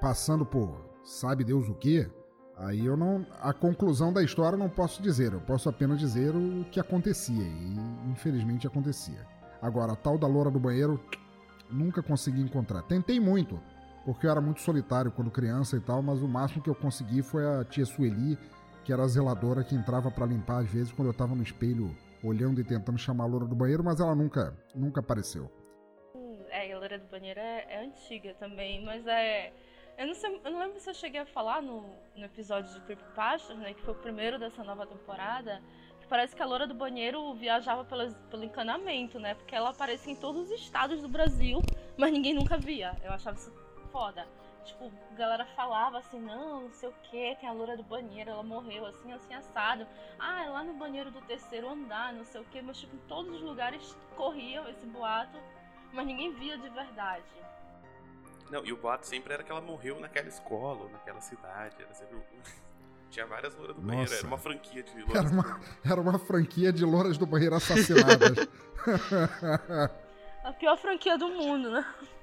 passando 0.00 0.44
por 0.44 0.84
sabe 1.04 1.44
Deus 1.44 1.68
o 1.68 1.74
quê. 1.74 2.10
Aí 2.56 2.84
eu 2.84 2.96
não. 2.96 3.24
A 3.40 3.52
conclusão 3.52 4.12
da 4.12 4.22
história 4.22 4.56
eu 4.56 4.58
não 4.58 4.68
posso 4.68 5.00
dizer, 5.00 5.32
eu 5.32 5.40
posso 5.40 5.68
apenas 5.68 6.00
dizer 6.00 6.34
o 6.34 6.64
que 6.70 6.80
acontecia, 6.80 7.44
e 7.44 8.10
infelizmente 8.10 8.66
acontecia. 8.66 9.24
Agora, 9.62 9.92
a 9.92 9.96
tal 9.96 10.18
da 10.18 10.26
loura 10.26 10.50
do 10.50 10.58
banheiro, 10.58 11.00
nunca 11.70 12.02
consegui 12.02 12.40
encontrar. 12.40 12.82
Tentei 12.82 13.20
muito, 13.20 13.60
porque 14.04 14.26
eu 14.26 14.30
era 14.30 14.40
muito 14.40 14.60
solitário 14.62 15.12
quando 15.12 15.30
criança 15.30 15.76
e 15.76 15.80
tal, 15.80 16.02
mas 16.02 16.20
o 16.20 16.28
máximo 16.28 16.62
que 16.62 16.70
eu 16.70 16.74
consegui 16.74 17.22
foi 17.22 17.46
a 17.46 17.64
tia 17.64 17.86
Sueli 17.86 18.36
que 18.86 18.92
era 18.92 19.02
a 19.02 19.08
zeladora 19.08 19.64
que 19.64 19.74
entrava 19.74 20.12
para 20.12 20.24
limpar 20.24 20.60
às 20.60 20.70
vezes 20.70 20.92
quando 20.92 21.08
eu 21.08 21.12
tava 21.12 21.34
no 21.34 21.42
espelho 21.42 21.90
olhando 22.22 22.60
e 22.60 22.64
tentando 22.64 22.96
chamar 22.96 23.24
a 23.24 23.26
loura 23.26 23.44
do 23.44 23.54
banheiro, 23.54 23.82
mas 23.82 23.98
ela 23.98 24.14
nunca, 24.14 24.56
nunca 24.72 25.00
apareceu. 25.00 25.50
É, 26.50 26.72
a 26.72 26.78
loura 26.78 26.96
do 26.96 27.08
banheiro 27.08 27.40
é, 27.40 27.66
é 27.68 27.84
antiga 27.84 28.32
também, 28.34 28.84
mas 28.84 29.04
é. 29.08 29.52
Eu 29.98 30.06
não, 30.06 30.14
sei, 30.14 30.40
eu 30.44 30.50
não 30.52 30.60
lembro 30.60 30.78
se 30.78 30.88
eu 30.88 30.94
cheguei 30.94 31.20
a 31.20 31.26
falar 31.26 31.60
no, 31.62 31.84
no 32.14 32.24
episódio 32.24 32.72
de 32.74 32.80
Creepypastas, 32.82 33.58
né, 33.58 33.74
que 33.74 33.82
foi 33.82 33.92
o 33.92 33.96
primeiro 33.96 34.38
dessa 34.38 34.62
nova 34.62 34.86
temporada, 34.86 35.60
que 36.00 36.06
parece 36.06 36.36
que 36.36 36.42
a 36.42 36.46
loura 36.46 36.66
do 36.66 36.74
banheiro 36.74 37.34
viajava 37.34 37.84
pelo 37.84 38.44
encanamento, 38.44 39.18
né, 39.18 39.34
porque 39.34 39.54
ela 39.54 39.70
aparecia 39.70 40.12
em 40.12 40.16
todos 40.16 40.42
os 40.42 40.60
estados 40.60 41.02
do 41.02 41.08
Brasil, 41.08 41.60
mas 41.96 42.12
ninguém 42.12 42.34
nunca 42.34 42.56
via. 42.56 42.94
Eu 43.02 43.12
achava 43.12 43.36
isso 43.36 43.52
foda 43.90 44.26
tipo, 44.66 44.92
a 45.12 45.14
galera 45.14 45.46
falava 45.56 45.98
assim, 45.98 46.20
não, 46.20 46.62
não 46.62 46.72
sei 46.72 46.88
o 46.88 46.94
que, 47.04 47.36
tem 47.36 47.48
a 47.48 47.52
loura 47.52 47.76
do 47.76 47.82
banheiro, 47.82 48.30
ela 48.30 48.42
morreu 48.42 48.84
assim, 48.86 49.12
assim, 49.12 49.34
assado. 49.34 49.86
Ah, 50.18 50.44
é 50.44 50.48
lá 50.48 50.62
no 50.62 50.74
banheiro 50.74 51.10
do 51.10 51.20
terceiro 51.22 51.68
andar, 51.68 52.12
não 52.12 52.24
sei 52.24 52.40
o 52.40 52.44
que, 52.44 52.60
mas 52.60 52.78
tipo, 52.78 52.94
em 52.94 53.00
todos 53.08 53.34
os 53.34 53.40
lugares 53.40 53.96
corria 54.16 54.68
esse 54.70 54.86
boato, 54.86 55.38
mas 55.92 56.06
ninguém 56.06 56.34
via 56.34 56.58
de 56.58 56.68
verdade. 56.68 57.24
Não, 58.50 58.64
e 58.64 58.72
o 58.72 58.76
boato 58.76 59.06
sempre 59.06 59.32
era 59.32 59.42
que 59.42 59.50
ela 59.50 59.60
morreu 59.60 59.98
naquela 59.98 60.28
escola, 60.28 60.84
ou 60.84 60.90
naquela 60.90 61.20
cidade, 61.20 61.76
era 61.80 61.94
sempre... 61.94 62.18
tinha 63.10 63.26
várias 63.26 63.54
louras 63.54 63.76
do 63.76 63.82
Nossa. 63.82 63.94
banheiro. 63.94 64.14
Era 64.14 64.26
uma 64.26 64.38
franquia 64.38 64.82
de 64.82 65.02
louras. 65.02 65.16
Era 65.16 65.28
uma, 65.28 65.60
era 65.84 66.00
uma 66.00 66.18
franquia 66.18 66.72
de 66.72 66.84
louras 66.84 67.16
do 67.16 67.26
banheiro 67.26 67.54
assassinadas. 67.54 68.48
a 70.44 70.52
pior 70.52 70.76
franquia 70.76 71.16
do 71.16 71.28
mundo, 71.28 71.70
né? 71.70 71.84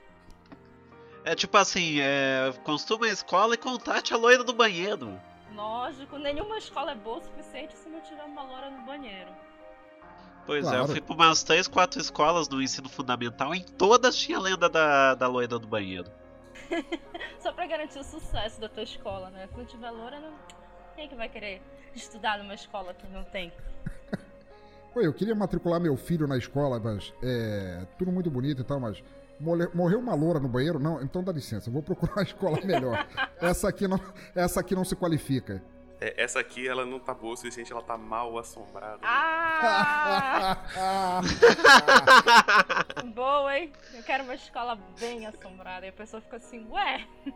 É 1.25 1.35
tipo 1.35 1.55
assim, 1.57 1.99
é, 2.01 2.53
construa 2.63 2.99
uma 2.99 3.07
escola 3.07 3.55
e 3.55 3.57
contate 3.57 4.13
a 4.13 4.17
loira 4.17 4.43
do 4.43 4.53
banheiro. 4.53 5.19
Lógico, 5.55 6.17
nenhuma 6.17 6.57
escola 6.57 6.91
é 6.91 6.95
boa 6.95 7.19
o 7.19 7.21
suficiente 7.21 7.77
se 7.77 7.87
não 7.87 8.01
tiver 8.01 8.23
uma 8.23 8.43
loira 8.43 8.69
no 8.69 8.85
banheiro. 8.85 9.31
Pois 10.45 10.63
claro. 10.63 10.77
é, 10.77 10.81
eu 10.81 10.87
fui 10.87 10.99
pra 10.99 11.15
umas 11.15 11.43
3, 11.43 11.67
4 11.67 12.01
escolas 12.01 12.49
no 12.49 12.61
ensino 12.61 12.89
fundamental, 12.89 13.55
em 13.55 13.63
todas 13.63 14.17
tinha 14.17 14.37
a 14.37 14.41
lenda 14.41 14.67
da, 14.67 15.15
da 15.15 15.27
loira 15.27 15.57
do 15.57 15.67
banheiro. 15.67 16.11
Só 17.39 17.53
pra 17.53 17.65
garantir 17.65 17.99
o 17.99 18.03
sucesso 18.03 18.59
da 18.59 18.67
tua 18.67 18.83
escola, 18.83 19.29
né? 19.29 19.47
Se 19.47 19.57
não 19.57 19.65
tiver 19.65 19.91
loira, 19.91 20.19
não... 20.19 20.33
quem 20.95 21.05
é 21.05 21.07
que 21.07 21.15
vai 21.15 21.29
querer 21.29 21.61
estudar 21.95 22.37
numa 22.39 22.53
escola 22.53 22.93
que 22.93 23.07
não 23.07 23.23
tem? 23.23 23.53
Oi, 24.95 25.07
eu 25.07 25.13
queria 25.13 25.33
matricular 25.33 25.79
meu 25.79 25.95
filho 25.95 26.27
na 26.27 26.37
escola, 26.37 26.79
mas 26.79 27.13
é 27.23 27.85
tudo 27.97 28.11
muito 28.11 28.29
bonito 28.29 28.61
e 28.61 28.63
tal, 28.63 28.79
mas 28.79 29.01
Morreu 29.39 29.99
uma 29.99 30.15
loura 30.15 30.39
no 30.39 30.47
banheiro? 30.47 30.79
Não, 30.79 31.01
então 31.01 31.23
dá 31.23 31.31
licença, 31.31 31.69
vou 31.69 31.83
procurar 31.83 32.13
uma 32.13 32.23
escola 32.23 32.59
melhor. 32.63 33.07
essa, 33.41 33.67
aqui 33.67 33.87
não, 33.87 33.99
essa 34.35 34.59
aqui 34.59 34.75
não 34.75 34.85
se 34.85 34.95
qualifica. 34.95 35.61
É, 35.99 36.21
essa 36.21 36.39
aqui, 36.39 36.67
ela 36.67 36.85
não 36.85 36.99
tá 36.99 37.13
boa 37.13 37.33
o 37.33 37.37
suficiente, 37.37 37.71
ela 37.71 37.81
tá 37.81 37.97
mal 37.97 38.37
assombrada. 38.37 38.99
Ah! 39.03 40.57
boa, 43.15 43.57
hein? 43.57 43.71
Eu 43.93 44.03
quero 44.03 44.25
uma 44.25 44.35
escola 44.35 44.77
bem 44.99 45.25
assombrada. 45.25 45.85
E 45.85 45.89
a 45.89 45.93
pessoa 45.93 46.21
fica 46.21 46.35
assim, 46.37 46.67
ué? 46.69 47.07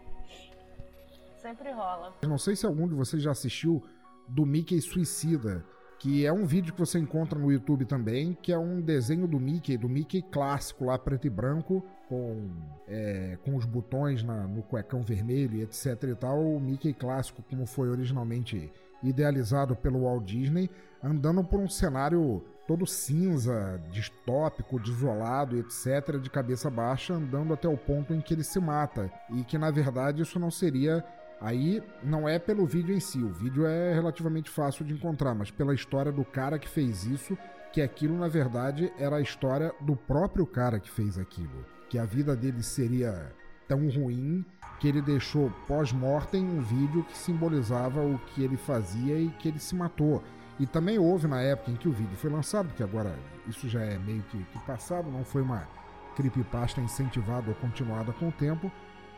Sempre 1.41 1.71
rola. 1.71 2.13
Eu 2.21 2.27
não 2.27 2.37
sei 2.37 2.57
se 2.57 2.65
algum 2.65 2.87
de 2.89 2.93
vocês 2.93 3.23
já 3.23 3.31
assistiu 3.31 3.81
do 4.27 4.45
Mickey 4.45 4.81
Suicida 4.81 5.63
que 5.99 6.25
é 6.25 6.31
um 6.31 6.45
vídeo 6.45 6.73
que 6.73 6.79
você 6.79 6.99
encontra 6.99 7.39
no 7.39 7.51
YouTube 7.51 7.85
também, 7.85 8.37
que 8.41 8.51
é 8.51 8.57
um 8.57 8.79
desenho 8.79 9.27
do 9.27 9.39
Mickey, 9.39 9.77
do 9.77 9.89
Mickey 9.89 10.21
clássico 10.21 10.85
lá, 10.85 10.97
preto 10.97 11.25
e 11.25 11.29
branco, 11.29 11.83
com, 12.07 12.49
é, 12.87 13.37
com 13.43 13.55
os 13.55 13.65
botões 13.65 14.23
na, 14.23 14.47
no 14.47 14.61
cuecão 14.63 15.01
vermelho 15.01 15.61
etc 15.61 16.03
e 16.03 16.15
tal, 16.15 16.39
o 16.39 16.59
Mickey 16.59 16.93
clássico 16.93 17.43
como 17.49 17.65
foi 17.65 17.89
originalmente 17.89 18.71
idealizado 19.03 19.75
pelo 19.75 20.03
Walt 20.03 20.25
Disney, 20.25 20.69
andando 21.03 21.43
por 21.43 21.59
um 21.59 21.69
cenário 21.69 22.43
todo 22.67 22.85
cinza, 22.85 23.81
distópico, 23.91 24.79
desolado, 24.79 25.57
etc, 25.57 26.19
de 26.21 26.29
cabeça 26.29 26.69
baixa, 26.69 27.13
andando 27.13 27.53
até 27.53 27.67
o 27.67 27.77
ponto 27.77 28.13
em 28.13 28.19
que 28.19 28.33
ele 28.33 28.43
se 28.43 28.59
mata, 28.59 29.11
e 29.29 29.43
que 29.43 29.57
na 29.57 29.71
verdade 29.71 30.21
isso 30.21 30.37
não 30.37 30.51
seria 30.51 31.03
Aí 31.39 31.83
não 32.03 32.27
é 32.27 32.39
pelo 32.39 32.65
vídeo 32.65 32.95
em 32.95 32.99
si, 32.99 33.21
o 33.21 33.31
vídeo 33.31 33.65
é 33.65 33.93
relativamente 33.93 34.49
fácil 34.49 34.83
de 34.83 34.93
encontrar, 34.93 35.35
mas 35.35 35.51
pela 35.51 35.73
história 35.73 36.11
do 36.11 36.25
cara 36.25 36.57
que 36.57 36.67
fez 36.67 37.05
isso, 37.05 37.37
que 37.71 37.81
aquilo 37.81 38.17
na 38.17 38.27
verdade 38.27 38.91
era 38.97 39.17
a 39.17 39.21
história 39.21 39.73
do 39.79 39.95
próprio 39.95 40.47
cara 40.47 40.79
que 40.79 40.89
fez 40.89 41.17
aquilo. 41.17 41.65
Que 41.89 41.99
a 41.99 42.05
vida 42.05 42.35
dele 42.35 42.63
seria 42.63 43.31
tão 43.67 43.87
ruim 43.89 44.43
que 44.79 44.87
ele 44.87 45.01
deixou 45.01 45.51
pós-mortem 45.67 46.43
um 46.43 46.61
vídeo 46.61 47.03
que 47.03 47.17
simbolizava 47.17 48.01
o 48.01 48.17
que 48.19 48.43
ele 48.43 48.57
fazia 48.57 49.19
e 49.19 49.29
que 49.29 49.47
ele 49.47 49.59
se 49.59 49.75
matou. 49.75 50.23
E 50.59 50.65
também 50.65 50.97
houve 50.97 51.27
na 51.27 51.39
época 51.41 51.71
em 51.71 51.75
que 51.75 51.87
o 51.87 51.93
vídeo 51.93 52.17
foi 52.17 52.31
lançado, 52.31 52.67
porque 52.67 52.83
agora 52.83 53.15
isso 53.47 53.69
já 53.69 53.81
é 53.81 53.97
meio 53.99 54.23
que, 54.23 54.43
que 54.43 54.59
passado, 54.65 55.09
não 55.11 55.23
foi 55.23 55.43
uma 55.43 55.67
creepypasta 56.15 56.81
incentivada 56.81 57.49
ou 57.49 57.55
continuada 57.55 58.11
com 58.13 58.29
o 58.29 58.31
tempo 58.31 58.71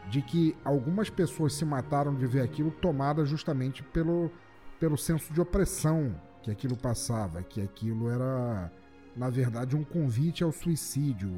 de 0.09 0.21
que 0.21 0.57
algumas 0.65 1.09
pessoas 1.09 1.53
se 1.53 1.63
mataram 1.63 2.15
de 2.15 2.25
ver 2.25 2.41
aquilo 2.41 2.71
tomada 2.71 3.23
justamente 3.25 3.83
pelo, 3.83 4.31
pelo 4.79 4.97
senso 4.97 5.31
de 5.31 5.39
opressão 5.39 6.19
que 6.41 6.49
aquilo 6.49 6.75
passava, 6.75 7.43
que 7.43 7.61
aquilo 7.61 8.09
era, 8.09 8.71
na 9.15 9.29
verdade, 9.29 9.75
um 9.75 9.83
convite 9.83 10.43
ao 10.43 10.51
suicídio, 10.51 11.29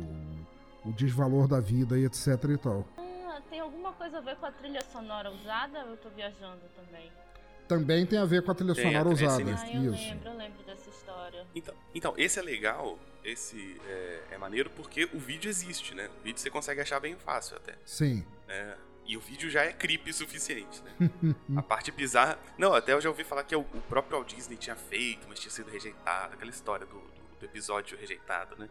o 0.86 0.93
desvalor 0.93 1.47
da 1.47 1.60
vida 1.60 1.99
e 1.99 2.05
etc 2.05 2.27
e 2.49 2.57
tal. 2.57 2.88
Tem 3.49 3.60
alguma 3.60 3.91
coisa 3.91 4.19
a 4.19 4.21
ver 4.21 4.38
com 4.38 4.45
a 4.45 4.51
trilha 4.51 4.81
sonora 4.81 5.29
usada 5.29 5.79
eu 5.79 5.97
tô 5.97 6.10
viajando 6.10 6.62
também? 6.73 7.12
Também 7.71 8.05
tem 8.05 8.19
a 8.19 8.25
ver 8.25 8.43
com 8.43 8.51
a 8.51 8.55
trilha 8.55 8.75
tem, 8.75 8.84
sonora 8.84 9.10
é 9.10 9.13
usada. 9.13 9.43
Ah, 9.43 9.73
eu 9.73 9.93
Isso. 9.93 10.10
lembro, 10.10 10.29
eu 10.29 10.38
lembro 10.38 10.63
dessa 10.63 10.89
história. 10.89 11.45
Então, 11.55 11.75
então 11.95 12.13
esse 12.17 12.38
é 12.38 12.41
legal, 12.41 12.99
esse 13.23 13.79
é, 13.88 14.23
é, 14.31 14.38
maneiro 14.38 14.69
porque 14.71 15.07
o 15.13 15.19
vídeo 15.19 15.47
existe, 15.47 15.95
né? 15.95 16.10
O 16.19 16.23
vídeo 16.23 16.39
você 16.39 16.49
consegue 16.49 16.81
achar 16.81 16.99
bem 16.99 17.15
fácil 17.15 17.55
até. 17.55 17.75
Sim. 17.86 18.25
É, 18.49 18.75
e 19.05 19.15
o 19.15 19.21
vídeo 19.21 19.49
já 19.49 19.63
é 19.63 19.71
creepy 19.71 20.12
o 20.12 20.13
suficiente, 20.13 20.81
né? 20.84 21.10
a 21.55 21.62
parte 21.62 21.91
bizarra. 21.91 22.38
Não, 22.57 22.73
até 22.73 22.91
eu 22.91 22.99
já 22.99 23.07
ouvi 23.07 23.23
falar 23.23 23.43
que 23.45 23.55
o, 23.55 23.63
próprio 23.63 24.17
Walt 24.17 24.34
Disney 24.34 24.57
tinha 24.57 24.75
feito, 24.75 25.25
mas 25.29 25.39
tinha 25.39 25.51
sido 25.51 25.69
rejeitado. 25.69 26.34
Aquela 26.34 26.51
história 26.51 26.86
do, 26.86 26.99
do, 26.99 27.39
do 27.39 27.45
episódio 27.45 27.97
rejeitado, 27.97 28.57
né? 28.57 28.67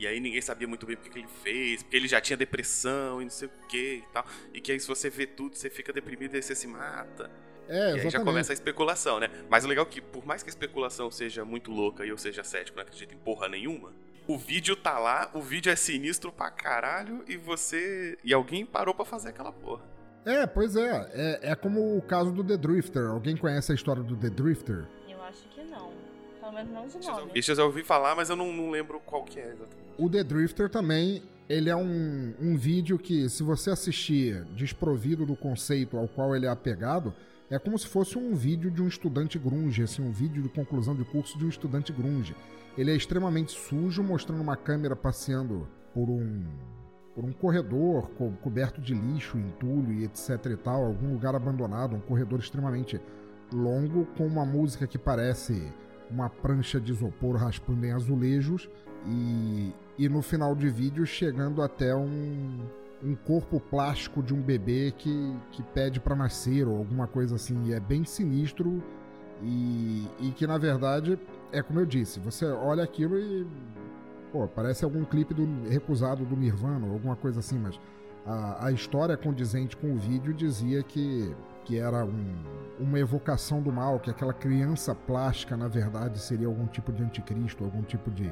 E 0.00 0.06
aí 0.06 0.18
ninguém 0.18 0.40
sabia 0.40 0.66
muito 0.66 0.86
bem 0.86 0.96
porque 0.96 1.10
que 1.10 1.18
ele 1.18 1.28
fez, 1.42 1.82
porque 1.82 1.96
ele 1.96 2.08
já 2.08 2.20
tinha 2.20 2.36
depressão 2.36 3.20
e 3.20 3.24
não 3.24 3.30
sei 3.30 3.48
o 3.48 3.66
que 3.66 3.96
e 3.96 4.12
tal. 4.12 4.24
E 4.54 4.60
que 4.60 4.72
aí 4.72 4.78
se 4.80 4.88
você 4.88 5.10
vê 5.10 5.26
tudo, 5.26 5.56
você 5.56 5.68
fica 5.68 5.92
deprimido 5.92 6.34
e 6.36 6.42
você 6.42 6.54
se 6.54 6.66
mata. 6.66 7.30
É, 7.70 7.96
e 7.96 8.00
aí 8.00 8.10
já 8.10 8.20
começa 8.20 8.52
a 8.52 8.54
especulação, 8.54 9.20
né? 9.20 9.30
Mas 9.48 9.64
o 9.64 9.68
legal 9.68 9.86
é 9.86 9.88
que, 9.88 10.00
por 10.00 10.26
mais 10.26 10.42
que 10.42 10.48
a 10.48 10.52
especulação 10.52 11.08
seja 11.08 11.44
muito 11.44 11.70
louca 11.70 12.04
e 12.04 12.08
eu 12.08 12.18
seja 12.18 12.42
cético, 12.42 12.76
não 12.76 12.82
acredito 12.82 13.14
em 13.14 13.18
porra 13.18 13.48
nenhuma, 13.48 13.92
o 14.26 14.36
vídeo 14.36 14.74
tá 14.74 14.98
lá, 14.98 15.30
o 15.32 15.40
vídeo 15.40 15.70
é 15.70 15.76
sinistro 15.76 16.32
pra 16.32 16.50
caralho 16.50 17.24
e 17.28 17.36
você. 17.36 18.18
E 18.24 18.34
alguém 18.34 18.66
parou 18.66 18.92
pra 18.92 19.04
fazer 19.04 19.28
aquela 19.28 19.52
porra. 19.52 19.82
É, 20.24 20.46
pois 20.46 20.74
é. 20.74 21.10
é. 21.14 21.50
É 21.52 21.54
como 21.54 21.96
o 21.96 22.02
caso 22.02 22.32
do 22.32 22.42
The 22.42 22.56
Drifter. 22.56 23.06
Alguém 23.06 23.36
conhece 23.36 23.70
a 23.70 23.74
história 23.74 24.02
do 24.02 24.16
The 24.16 24.30
Drifter? 24.30 24.86
Eu 25.08 25.22
acho 25.22 25.48
que 25.48 25.62
não. 25.62 25.92
Pelo 26.40 26.52
menos 26.52 26.72
não 26.72 26.86
de 26.86 27.06
nome. 27.06 27.32
Isso 27.34 27.52
eu 27.52 27.56
já 27.56 27.64
ouvi 27.64 27.84
falar, 27.84 28.16
mas 28.16 28.30
eu 28.30 28.36
não, 28.36 28.52
não 28.52 28.70
lembro 28.70 29.00
qual 29.06 29.24
que 29.24 29.38
é 29.38 29.46
exatamente. 29.46 29.94
O 29.96 30.10
The 30.10 30.24
Drifter 30.24 30.68
também, 30.68 31.22
ele 31.48 31.70
é 31.70 31.76
um, 31.76 32.34
um 32.40 32.56
vídeo 32.56 32.98
que, 32.98 33.28
se 33.28 33.42
você 33.42 33.70
assistir 33.70 34.44
desprovido 34.56 35.24
do 35.24 35.36
conceito 35.36 35.96
ao 35.96 36.08
qual 36.08 36.34
ele 36.34 36.46
é 36.46 36.48
apegado, 36.48 37.14
é 37.50 37.58
como 37.58 37.76
se 37.76 37.86
fosse 37.86 38.16
um 38.16 38.32
vídeo 38.32 38.70
de 38.70 38.80
um 38.80 38.86
estudante 38.86 39.38
grunge, 39.38 39.82
assim, 39.82 40.00
um 40.00 40.12
vídeo 40.12 40.40
de 40.40 40.48
conclusão 40.48 40.94
de 40.94 41.04
curso 41.04 41.36
de 41.36 41.44
um 41.44 41.48
estudante 41.48 41.92
grunge. 41.92 42.34
Ele 42.78 42.92
é 42.92 42.94
extremamente 42.94 43.50
sujo, 43.52 44.02
mostrando 44.02 44.40
uma 44.40 44.56
câmera 44.56 44.94
passeando 44.94 45.68
por 45.92 46.08
um 46.08 46.44
por 47.12 47.24
um 47.24 47.32
corredor 47.32 48.08
co 48.10 48.30
coberto 48.40 48.80
de 48.80 48.94
lixo, 48.94 49.36
entulho 49.36 49.92
e 49.92 50.04
etc 50.04 50.46
e 50.46 50.56
tal, 50.56 50.84
algum 50.84 51.12
lugar 51.12 51.34
abandonado, 51.34 51.96
um 51.96 52.00
corredor 52.00 52.38
extremamente 52.38 53.00
longo 53.52 54.06
com 54.16 54.24
uma 54.24 54.46
música 54.46 54.86
que 54.86 54.96
parece 54.96 55.72
uma 56.08 56.30
prancha 56.30 56.80
de 56.80 56.92
isopor 56.92 57.36
raspando 57.36 57.84
em 57.84 57.90
azulejos 57.90 58.70
e, 59.06 59.72
e 59.98 60.08
no 60.08 60.22
final 60.22 60.54
de 60.54 60.68
vídeo 60.68 61.04
chegando 61.04 61.62
até 61.62 61.94
um, 61.94 62.60
um 63.02 63.14
corpo 63.14 63.58
plástico 63.58 64.22
de 64.22 64.34
um 64.34 64.40
bebê 64.40 64.92
que, 64.96 65.36
que 65.52 65.62
pede 65.62 66.00
para 66.00 66.14
nascer 66.14 66.66
ou 66.66 66.76
alguma 66.76 67.06
coisa 67.06 67.36
assim. 67.36 67.68
E 67.68 67.72
é 67.72 67.80
bem 67.80 68.04
sinistro 68.04 68.82
e, 69.42 70.06
e 70.20 70.30
que 70.32 70.46
na 70.46 70.58
verdade 70.58 71.18
é 71.52 71.62
como 71.62 71.80
eu 71.80 71.86
disse, 71.86 72.20
você 72.20 72.46
olha 72.46 72.84
aquilo 72.84 73.18
e 73.18 73.46
pô, 74.30 74.46
parece 74.46 74.84
algum 74.84 75.04
clipe 75.04 75.34
do 75.34 75.46
recusado 75.68 76.24
do 76.24 76.36
Nirvana 76.36 76.86
ou 76.86 76.92
alguma 76.92 77.16
coisa 77.16 77.40
assim, 77.40 77.58
mas 77.58 77.78
a, 78.26 78.66
a 78.66 78.72
história 78.72 79.16
condizente 79.16 79.76
com 79.76 79.92
o 79.92 79.96
vídeo 79.96 80.32
dizia 80.32 80.82
que, 80.82 81.34
que 81.64 81.78
era 81.78 82.04
um, 82.04 82.34
uma 82.78 82.98
evocação 82.98 83.62
do 83.62 83.72
mal, 83.72 83.98
que 83.98 84.10
aquela 84.10 84.32
criança 84.32 84.94
plástica 84.94 85.56
na 85.56 85.68
verdade 85.68 86.18
seria 86.18 86.46
algum 86.46 86.66
tipo 86.66 86.92
de 86.92 87.02
anticristo, 87.02 87.64
algum 87.64 87.82
tipo 87.82 88.10
de 88.10 88.30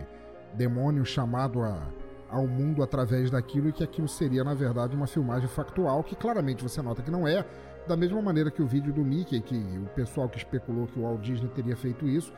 demônio 0.54 1.04
chamado 1.04 1.62
a, 1.62 1.83
ao 2.30 2.46
mundo 2.46 2.82
através 2.82 3.30
daquilo 3.30 3.68
e 3.68 3.72
que 3.72 3.82
aquilo 3.82 4.08
seria 4.08 4.44
na 4.44 4.54
verdade 4.54 4.94
uma 4.94 5.06
filmagem 5.06 5.48
factual 5.48 6.02
que 6.04 6.14
claramente 6.14 6.62
você 6.62 6.82
nota 6.82 7.02
que 7.02 7.10
não 7.10 7.26
é, 7.26 7.44
da 7.86 7.96
mesma 7.96 8.20
maneira 8.20 8.50
que 8.50 8.62
o 8.62 8.66
vídeo 8.66 8.92
do 8.92 9.02
Mickey, 9.02 9.40
que 9.40 9.56
o 9.56 9.88
pessoal 9.94 10.28
que 10.28 10.36
especulou 10.36 10.86
que 10.86 10.98
o 10.98 11.02
Walt 11.02 11.20
Disney 11.20 11.48
teria 11.48 11.76
feito 11.76 12.06
isso, 12.06 12.32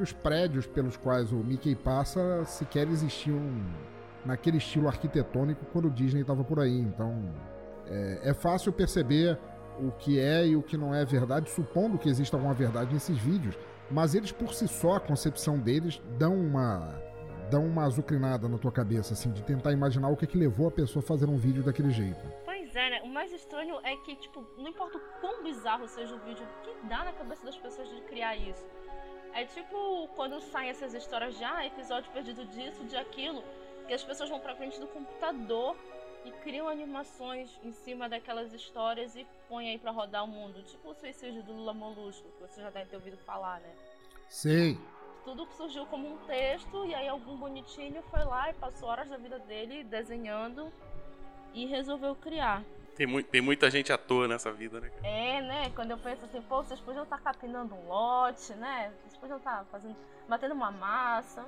os 0.00 0.12
prédios 0.12 0.66
pelos 0.66 0.96
quais 0.96 1.30
o 1.30 1.36
Mickey 1.36 1.74
passa 1.74 2.44
sequer 2.44 2.88
existiam 2.88 3.40
naquele 4.24 4.56
estilo 4.56 4.88
arquitetônico 4.88 5.64
quando 5.72 5.86
o 5.86 5.90
Disney 5.90 6.22
estava 6.22 6.42
por 6.42 6.58
aí. 6.58 6.80
Então 6.80 7.22
é, 7.86 8.20
é, 8.24 8.34
fácil 8.34 8.72
perceber 8.72 9.38
o 9.78 9.90
que 9.90 10.18
é 10.18 10.46
e 10.46 10.56
o 10.56 10.62
que 10.62 10.76
não 10.76 10.94
é 10.94 11.04
verdade, 11.04 11.50
supondo 11.50 11.98
que 11.98 12.08
exista 12.08 12.36
alguma 12.36 12.54
verdade 12.54 12.92
nesses 12.92 13.18
vídeos. 13.18 13.56
Mas 13.90 14.14
eles 14.14 14.32
por 14.32 14.54
si 14.54 14.66
só, 14.66 14.96
a 14.96 15.00
concepção 15.00 15.58
deles, 15.58 16.00
dão 16.18 16.34
uma 16.34 16.94
dão 17.54 17.64
uma 17.64 17.84
azucrinada 17.84 18.48
na 18.48 18.58
tua 18.58 18.72
cabeça, 18.72 19.14
assim, 19.14 19.30
de 19.30 19.40
tentar 19.44 19.70
imaginar 19.70 20.08
o 20.08 20.16
que, 20.16 20.26
que 20.26 20.36
levou 20.36 20.66
a 20.66 20.72
pessoa 20.72 21.00
a 21.04 21.06
fazer 21.06 21.28
um 21.28 21.36
vídeo 21.36 21.62
daquele 21.62 21.92
jeito. 21.92 22.20
Pois 22.44 22.74
é, 22.74 22.90
né? 22.90 23.02
O 23.04 23.08
mais 23.08 23.32
estranho 23.32 23.78
é 23.84 23.96
que, 23.98 24.16
tipo, 24.16 24.44
não 24.58 24.66
importa 24.66 24.98
o 24.98 25.00
quão 25.20 25.44
bizarro 25.44 25.86
seja 25.86 26.16
o 26.16 26.18
vídeo, 26.18 26.44
o 26.44 26.64
que 26.64 26.88
dá 26.88 27.04
na 27.04 27.12
cabeça 27.12 27.44
das 27.44 27.56
pessoas 27.56 27.88
de 27.88 28.00
criar 28.02 28.34
isso? 28.34 28.66
É 29.32 29.44
tipo 29.44 30.08
quando 30.16 30.40
saem 30.40 30.70
essas 30.70 30.94
histórias 30.94 31.38
de 31.38 31.44
ah, 31.44 31.64
episódio 31.64 32.10
perdido 32.10 32.44
disso, 32.46 32.84
de 32.84 32.96
aquilo, 32.96 33.44
que 33.86 33.94
as 33.94 34.02
pessoas 34.02 34.28
vão 34.28 34.40
pra 34.40 34.56
frente 34.56 34.80
do 34.80 34.88
computador 34.88 35.76
e 36.24 36.32
criam 36.42 36.68
animações 36.68 37.50
em 37.62 37.72
cima 37.72 38.08
daquelas 38.08 38.52
histórias 38.52 39.14
e 39.14 39.24
põem 39.48 39.70
aí 39.70 39.78
para 39.78 39.92
rodar 39.92 40.24
o 40.24 40.28
mundo. 40.28 40.60
Tipo 40.64 40.90
o 40.90 40.94
suicídio 40.94 41.42
do 41.44 41.52
Lula 41.52 41.72
Molusco, 41.72 42.26
que 42.32 42.40
você 42.40 42.60
já 42.60 42.70
deve 42.70 42.90
ter 42.90 42.96
ouvido 42.96 43.16
falar, 43.18 43.60
né? 43.60 43.72
Sei. 44.28 44.76
Tudo 45.24 45.46
que 45.46 45.54
surgiu 45.54 45.86
como 45.86 46.12
um 46.12 46.18
texto 46.26 46.84
e 46.84 46.94
aí 46.94 47.08
algum 47.08 47.36
bonitinho 47.36 48.02
foi 48.10 48.24
lá 48.24 48.50
e 48.50 48.54
passou 48.54 48.88
horas 48.88 49.08
da 49.08 49.16
vida 49.16 49.38
dele 49.40 49.82
desenhando 49.84 50.70
e 51.54 51.66
resolveu 51.66 52.14
criar. 52.14 52.62
Tem, 52.94 53.06
mu 53.06 53.22
tem 53.22 53.40
muita 53.40 53.70
gente 53.70 53.92
à 53.92 53.98
toa 53.98 54.28
nessa 54.28 54.52
vida, 54.52 54.80
né? 54.80 54.90
É, 55.02 55.40
né? 55.40 55.70
Quando 55.70 55.90
eu 55.90 55.98
penso 55.98 56.24
assim, 56.24 56.40
pô, 56.42 56.62
vocês 56.62 56.78
podiam 56.80 57.02
estar 57.02 57.18
tá 57.18 57.32
capinando 57.32 57.74
um 57.74 57.88
lote, 57.88 58.52
né? 58.54 58.92
Vocês 59.00 59.16
podiam 59.16 59.38
estar 59.38 59.58
tá 59.58 59.64
fazendo, 59.64 59.96
batendo 60.28 60.54
uma 60.54 60.70
massa. 60.70 61.44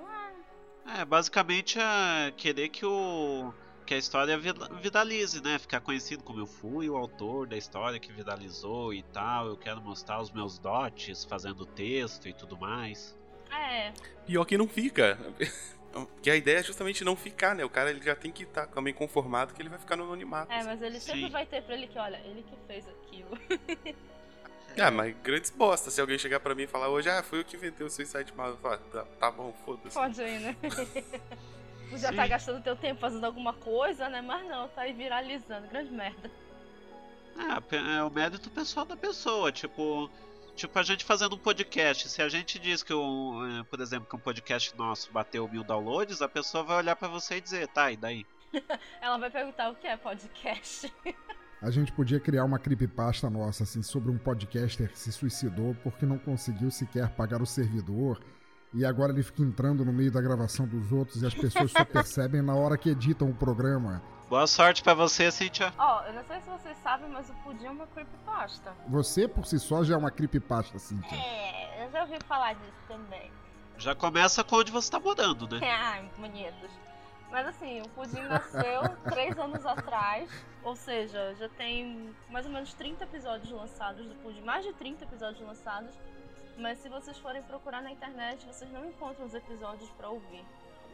É, 0.98 1.04
basicamente 1.04 1.78
é 1.78 2.32
querer 2.36 2.68
que 2.68 2.84
o 2.84 3.52
que 3.86 3.94
a 3.94 3.98
história 3.98 4.36
vidalize, 4.82 5.40
né? 5.40 5.58
Ficar 5.60 5.80
conhecido 5.80 6.24
como 6.24 6.40
eu 6.40 6.46
fui 6.46 6.90
o 6.90 6.96
autor 6.96 7.46
da 7.46 7.56
história 7.56 8.00
que 8.00 8.12
vidalizou 8.12 8.92
e 8.92 9.02
tal. 9.04 9.46
Eu 9.46 9.56
quero 9.56 9.80
mostrar 9.80 10.20
os 10.20 10.32
meus 10.32 10.58
dotes 10.58 11.24
fazendo 11.24 11.64
texto 11.64 12.26
e 12.26 12.32
tudo 12.32 12.58
mais. 12.58 13.16
É. 13.50 13.92
Pior 14.26 14.44
que 14.44 14.58
não 14.58 14.68
fica. 14.68 15.18
Que 16.20 16.28
a 16.28 16.36
ideia 16.36 16.58
é 16.58 16.62
justamente 16.62 17.02
não 17.02 17.16
ficar, 17.16 17.54
né? 17.54 17.64
O 17.64 17.70
cara 17.70 17.88
ele 17.88 18.02
já 18.02 18.14
tem 18.14 18.30
que 18.30 18.42
estar 18.42 18.66
tá 18.66 18.74
também 18.74 18.92
conformado 18.92 19.54
que 19.54 19.62
ele 19.62 19.70
vai 19.70 19.78
ficar 19.78 19.96
no 19.96 20.04
anonimato. 20.04 20.52
É, 20.52 20.62
mas 20.62 20.82
ele 20.82 21.00
sempre 21.00 21.22
Sim. 21.22 21.30
vai 21.30 21.46
ter 21.46 21.62
pra 21.62 21.74
ele 21.74 21.86
que, 21.86 21.98
olha, 21.98 22.18
ele 22.18 22.42
que 22.42 22.54
fez 22.66 22.86
aquilo. 22.86 23.30
Ah, 24.78 24.90
mas 24.90 25.16
grandes 25.22 25.50
bosta. 25.50 25.90
Se 25.90 26.00
alguém 26.00 26.18
chegar 26.18 26.38
pra 26.38 26.54
mim 26.54 26.64
e 26.64 26.66
falar 26.66 26.88
hoje, 26.88 27.08
ah, 27.08 27.22
fui 27.22 27.40
eu 27.40 27.44
que 27.44 27.56
inventei 27.56 27.86
o 27.86 27.90
Suicide 27.90 28.32
Mouse, 28.36 28.58
eu 28.62 28.78
tá, 28.78 29.04
tá 29.18 29.30
bom, 29.30 29.54
foda-se. 29.64 29.94
Pode 29.94 30.20
ir, 30.20 30.40
né? 30.40 30.56
Já 31.96 32.12
tá 32.12 32.26
gastando 32.26 32.62
teu 32.62 32.76
tempo 32.76 33.00
fazendo 33.00 33.24
alguma 33.24 33.54
coisa, 33.54 34.08
né? 34.08 34.20
Mas 34.20 34.46
não, 34.46 34.68
tá 34.68 34.82
aí 34.82 34.92
viralizando. 34.92 35.68
Grande 35.68 35.90
merda. 35.92 36.30
É, 37.38 37.96
é 37.98 38.02
o 38.02 38.10
mérito 38.10 38.50
pessoal 38.50 38.84
da 38.84 38.96
pessoa. 38.96 39.52
Tipo, 39.52 40.10
Tipo, 40.56 40.78
a 40.78 40.82
gente 40.82 41.04
fazendo 41.04 41.34
um 41.34 41.38
podcast, 41.38 42.08
se 42.08 42.22
a 42.22 42.30
gente 42.30 42.58
diz 42.58 42.82
que, 42.82 42.94
um, 42.94 43.60
é, 43.60 43.64
por 43.64 43.78
exemplo, 43.78 44.08
que 44.08 44.16
um 44.16 44.18
podcast 44.18 44.74
nosso 44.74 45.12
bateu 45.12 45.46
mil 45.46 45.62
downloads, 45.62 46.22
a 46.22 46.28
pessoa 46.28 46.64
vai 46.64 46.78
olhar 46.78 46.96
para 46.96 47.08
você 47.08 47.36
e 47.36 47.40
dizer, 47.42 47.68
tá, 47.68 47.92
e 47.92 47.96
daí? 47.98 48.26
Ela 49.02 49.18
vai 49.18 49.30
perguntar 49.30 49.68
o 49.68 49.74
que 49.74 49.86
é 49.86 49.98
podcast. 49.98 50.90
A 51.60 51.70
gente 51.70 51.92
podia 51.92 52.20
criar 52.20 52.44
uma 52.44 52.58
creepypasta 52.58 53.28
nossa, 53.28 53.64
assim, 53.64 53.82
sobre 53.82 54.10
um 54.10 54.16
podcaster 54.16 54.90
que 54.90 54.98
se 54.98 55.10
suicidou 55.12 55.74
porque 55.82 56.06
não 56.06 56.18
conseguiu 56.18 56.70
sequer 56.70 57.10
pagar 57.10 57.42
o 57.42 57.46
servidor. 57.46 58.22
E 58.74 58.84
agora 58.84 59.12
ele 59.12 59.22
fica 59.22 59.42
entrando 59.42 59.84
no 59.84 59.92
meio 59.92 60.10
da 60.10 60.20
gravação 60.20 60.66
dos 60.66 60.92
outros 60.92 61.22
e 61.22 61.26
as 61.26 61.34
pessoas 61.34 61.70
só 61.72 61.84
percebem 61.84 62.42
na 62.42 62.54
hora 62.54 62.76
que 62.76 62.90
editam 62.90 63.30
o 63.30 63.34
programa. 63.34 64.02
Boa 64.28 64.46
sorte 64.46 64.82
para 64.82 64.92
você, 64.92 65.30
Cintia. 65.30 65.72
Ó, 65.78 66.00
oh, 66.00 66.06
eu 66.08 66.14
não 66.14 66.24
sei 66.24 66.40
se 66.40 66.50
vocês 66.50 66.76
sabem, 66.82 67.08
mas 67.08 67.30
o 67.30 67.34
pudim 67.44 67.66
é 67.66 67.70
uma 67.70 67.86
creepypasta. 67.86 68.72
Você, 68.88 69.28
por 69.28 69.46
si 69.46 69.58
só, 69.58 69.84
já 69.84 69.94
é 69.94 69.96
uma 69.96 70.10
creepypasta, 70.10 70.78
Cintia. 70.80 71.16
É, 71.16 71.84
eu 71.84 71.90
já 71.92 72.02
ouvi 72.02 72.18
falar 72.26 72.54
disso 72.54 72.82
também. 72.88 73.30
Já 73.78 73.94
começa 73.94 74.42
com 74.42 74.56
onde 74.56 74.72
você 74.72 74.90
tá 74.90 74.98
morando, 74.98 75.48
né? 75.48 75.60
Ai, 75.70 76.10
bonitos. 76.18 76.70
Mas 77.30 77.46
assim, 77.46 77.82
o 77.82 77.88
pudim 77.90 78.20
nasceu 78.22 78.82
três 79.10 79.38
anos 79.38 79.64
atrás, 79.64 80.28
ou 80.64 80.74
seja, 80.74 81.34
já 81.38 81.48
tem 81.50 82.14
mais 82.28 82.46
ou 82.46 82.52
menos 82.52 82.72
30 82.74 83.04
episódios 83.04 83.50
lançados 83.50 84.06
do 84.06 84.14
pudim, 84.16 84.40
mais 84.40 84.64
de 84.64 84.72
30 84.72 85.04
episódios 85.04 85.46
lançados. 85.46 85.94
Mas 86.56 86.78
se 86.78 86.88
vocês 86.88 87.18
forem 87.18 87.42
procurar 87.42 87.82
na 87.82 87.92
internet, 87.92 88.46
vocês 88.46 88.70
não 88.72 88.86
encontram 88.86 89.26
os 89.26 89.34
episódios 89.34 89.90
para 89.90 90.08
ouvir. 90.08 90.44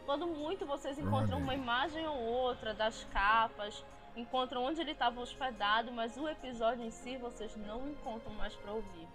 Quando 0.04 0.26
muito 0.26 0.66
vocês 0.66 0.98
encontram 0.98 1.38
uma 1.38 1.54
imagem 1.54 2.06
ou 2.06 2.18
outra 2.18 2.74
das 2.74 3.04
capas, 3.12 3.84
encontram 4.16 4.64
onde 4.64 4.80
ele 4.80 4.90
estava 4.90 5.20
hospedado, 5.20 5.92
mas 5.92 6.16
o 6.16 6.28
episódio 6.28 6.84
em 6.84 6.90
si 6.90 7.16
vocês 7.16 7.56
não 7.56 7.88
encontram 7.88 8.34
mais 8.34 8.54
para 8.56 8.72
ouvir. 8.72 9.08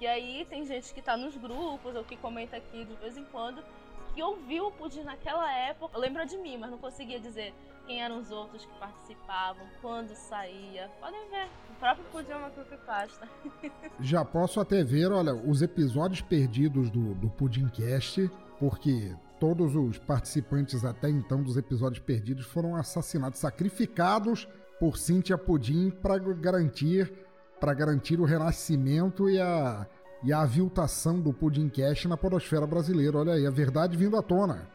E 0.00 0.06
aí 0.06 0.46
tem 0.48 0.64
gente 0.64 0.92
que 0.94 1.00
está 1.00 1.16
nos 1.16 1.36
grupos 1.36 1.94
ou 1.94 2.04
que 2.04 2.16
comenta 2.16 2.56
aqui 2.56 2.84
de 2.84 2.94
vez 2.94 3.16
em 3.16 3.24
quando 3.26 3.62
que 4.14 4.22
ouviu 4.22 4.68
o 4.68 4.72
Pudim 4.72 5.02
naquela 5.02 5.52
época, 5.52 5.98
lembra 5.98 6.24
de 6.24 6.38
mim, 6.38 6.56
mas 6.56 6.70
não 6.70 6.78
conseguia 6.78 7.20
dizer 7.20 7.52
quem 7.86 8.02
eram 8.02 8.18
os 8.18 8.30
outros 8.30 8.64
que 8.64 8.78
participavam, 8.78 9.64
quando 9.80 10.14
saía. 10.14 10.90
Podem 11.00 11.28
ver, 11.30 11.48
o 11.70 11.74
próprio 11.78 12.04
Pudim 12.06 12.30
é 12.30 12.36
uma 12.36 12.50
creepypasta. 12.50 13.28
Já 14.00 14.24
posso 14.24 14.60
até 14.60 14.82
ver, 14.82 15.12
olha, 15.12 15.34
os 15.34 15.62
episódios 15.62 16.20
perdidos 16.20 16.90
do, 16.90 17.14
do 17.14 17.30
Pudimcast, 17.30 18.30
porque 18.58 19.14
todos 19.38 19.76
os 19.76 19.98
participantes 19.98 20.84
até 20.84 21.08
então 21.08 21.42
dos 21.42 21.56
episódios 21.56 22.00
perdidos 22.00 22.46
foram 22.46 22.74
assassinados, 22.74 23.38
sacrificados 23.38 24.48
por 24.80 24.96
Cynthia 24.96 25.38
Pudim 25.38 25.90
para 25.90 26.18
garantir 26.18 27.12
para 27.58 27.72
garantir 27.72 28.20
o 28.20 28.24
renascimento 28.24 29.30
e 29.30 29.40
a 29.40 29.86
e 30.22 30.32
a 30.32 30.40
aviltação 30.40 31.20
do 31.20 31.32
Pudim 31.32 31.68
Cash 31.68 32.06
na 32.06 32.16
podosfera 32.16 32.66
brasileira. 32.66 33.18
Olha 33.18 33.34
aí, 33.34 33.46
a 33.46 33.50
verdade 33.50 33.96
vindo 33.96 34.16
à 34.16 34.22
tona. 34.22 34.68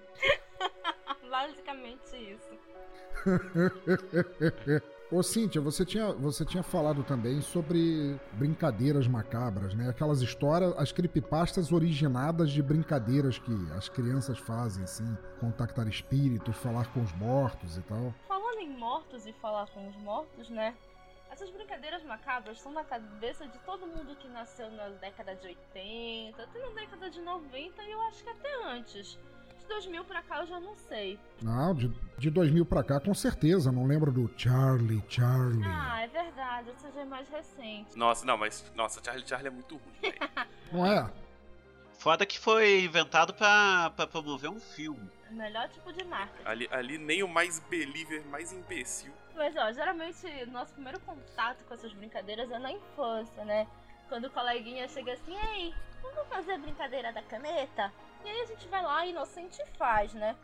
Basicamente. 1.30 1.81
Ô 5.12 5.22
Cíntia, 5.22 5.60
você 5.60 5.86
tinha, 5.86 6.14
você 6.14 6.46
tinha 6.46 6.64
falado 6.64 7.04
também 7.04 7.42
sobre 7.42 8.18
brincadeiras 8.32 9.08
macabras, 9.08 9.74
né? 9.74 9.90
Aquelas 9.90 10.22
histórias, 10.22 10.74
as 10.78 10.94
creepypastas 10.94 11.74
originadas 11.74 12.50
de 12.50 12.62
brincadeiras 12.62 13.38
que 13.38 13.52
as 13.76 13.90
crianças 13.90 14.40
fazem, 14.40 14.86
assim, 14.86 15.18
contactar 15.38 15.86
espíritos, 15.90 16.56
falar 16.56 16.86
com 16.94 17.02
os 17.02 17.12
mortos 17.14 17.76
e 17.76 17.82
tal. 17.82 18.14
Falando 18.26 18.60
em 18.60 18.70
mortos 18.70 19.28
e 19.28 19.34
falar 19.34 19.68
com 19.72 19.90
os 19.90 19.98
mortos, 19.98 20.50
né? 20.50 20.74
Essas 21.30 21.50
brincadeiras 21.50 22.04
macabras 22.04 22.62
são 22.62 22.72
na 22.72 22.84
cabeça 22.86 23.46
de 23.48 23.58
todo 23.60 23.88
mundo 23.88 24.16
que 24.16 24.30
nasceu 24.30 24.72
na 24.72 24.90
década 24.90 25.36
de 25.36 25.48
80, 25.48 26.42
até 26.42 26.60
na 26.60 26.70
década 26.70 27.10
de 27.10 27.20
90 27.20 27.84
e 27.84 27.92
eu 27.92 28.02
acho 28.04 28.24
que 28.24 28.30
até 28.30 28.64
antes. 28.66 29.20
2000 29.72 30.04
pra 30.06 30.22
cá 30.22 30.40
eu 30.42 30.48
já 30.48 30.60
não 30.60 30.76
sei. 30.76 31.20
Não, 31.42 31.74
de, 31.74 31.88
de 32.18 32.30
2000 32.30 32.66
pra 32.66 32.84
cá 32.84 33.00
com 33.00 33.14
certeza. 33.14 33.72
Não 33.72 33.86
lembro 33.86 34.12
do 34.12 34.32
Charlie, 34.38 35.04
Charlie. 35.08 35.64
Ah, 35.66 36.02
é 36.02 36.08
verdade. 36.08 36.70
Esse 36.72 36.92
já 36.92 37.02
é 37.02 37.06
mais 37.06 37.28
recente. 37.30 37.98
Nossa, 37.98 38.26
não, 38.26 38.38
mas. 38.38 38.72
Nossa, 38.76 39.02
Charlie, 39.04 39.28
Charlie 39.28 39.48
é 39.48 39.52
muito 39.52 39.76
ruim, 39.76 40.14
não 40.72 40.86
é? 40.86 41.12
Foda 41.98 42.26
que 42.26 42.40
foi 42.40 42.84
inventado 42.84 43.34
pra, 43.34 43.92
pra 43.96 44.08
promover 44.08 44.50
um 44.50 44.60
filme. 44.60 45.08
O 45.30 45.36
melhor 45.36 45.70
tipo 45.70 45.94
de 45.94 46.04
marca. 46.04 46.34
Ali, 46.50 46.68
ali 46.72 46.98
nem 46.98 47.22
o 47.22 47.28
mais 47.28 47.60
believer, 47.60 48.26
mais 48.28 48.52
imbecil. 48.52 49.14
Mas 49.36 49.56
ó, 49.56 49.72
geralmente 49.72 50.46
nosso 50.48 50.74
primeiro 50.74 51.00
contato 51.02 51.64
com 51.66 51.74
essas 51.74 51.94
brincadeiras 51.94 52.50
é 52.52 52.60
na 52.60 52.72
infância, 52.72 53.46
né? 53.46 53.68
Quando 54.10 54.26
o 54.26 54.32
coleguinha 54.32 54.90
chega 54.90 55.14
assim, 55.14 55.36
ei, 55.54 55.74
vamos 56.02 56.28
fazer 56.28 56.54
a 56.54 56.58
brincadeira 56.58 57.14
da 57.14 57.22
caneta? 57.22 57.94
E 58.24 58.30
aí 58.30 58.42
a 58.42 58.46
gente 58.46 58.68
vai 58.68 58.84
lá, 58.84 59.06
inocente, 59.06 59.64
faz, 59.78 60.14
né? 60.14 60.36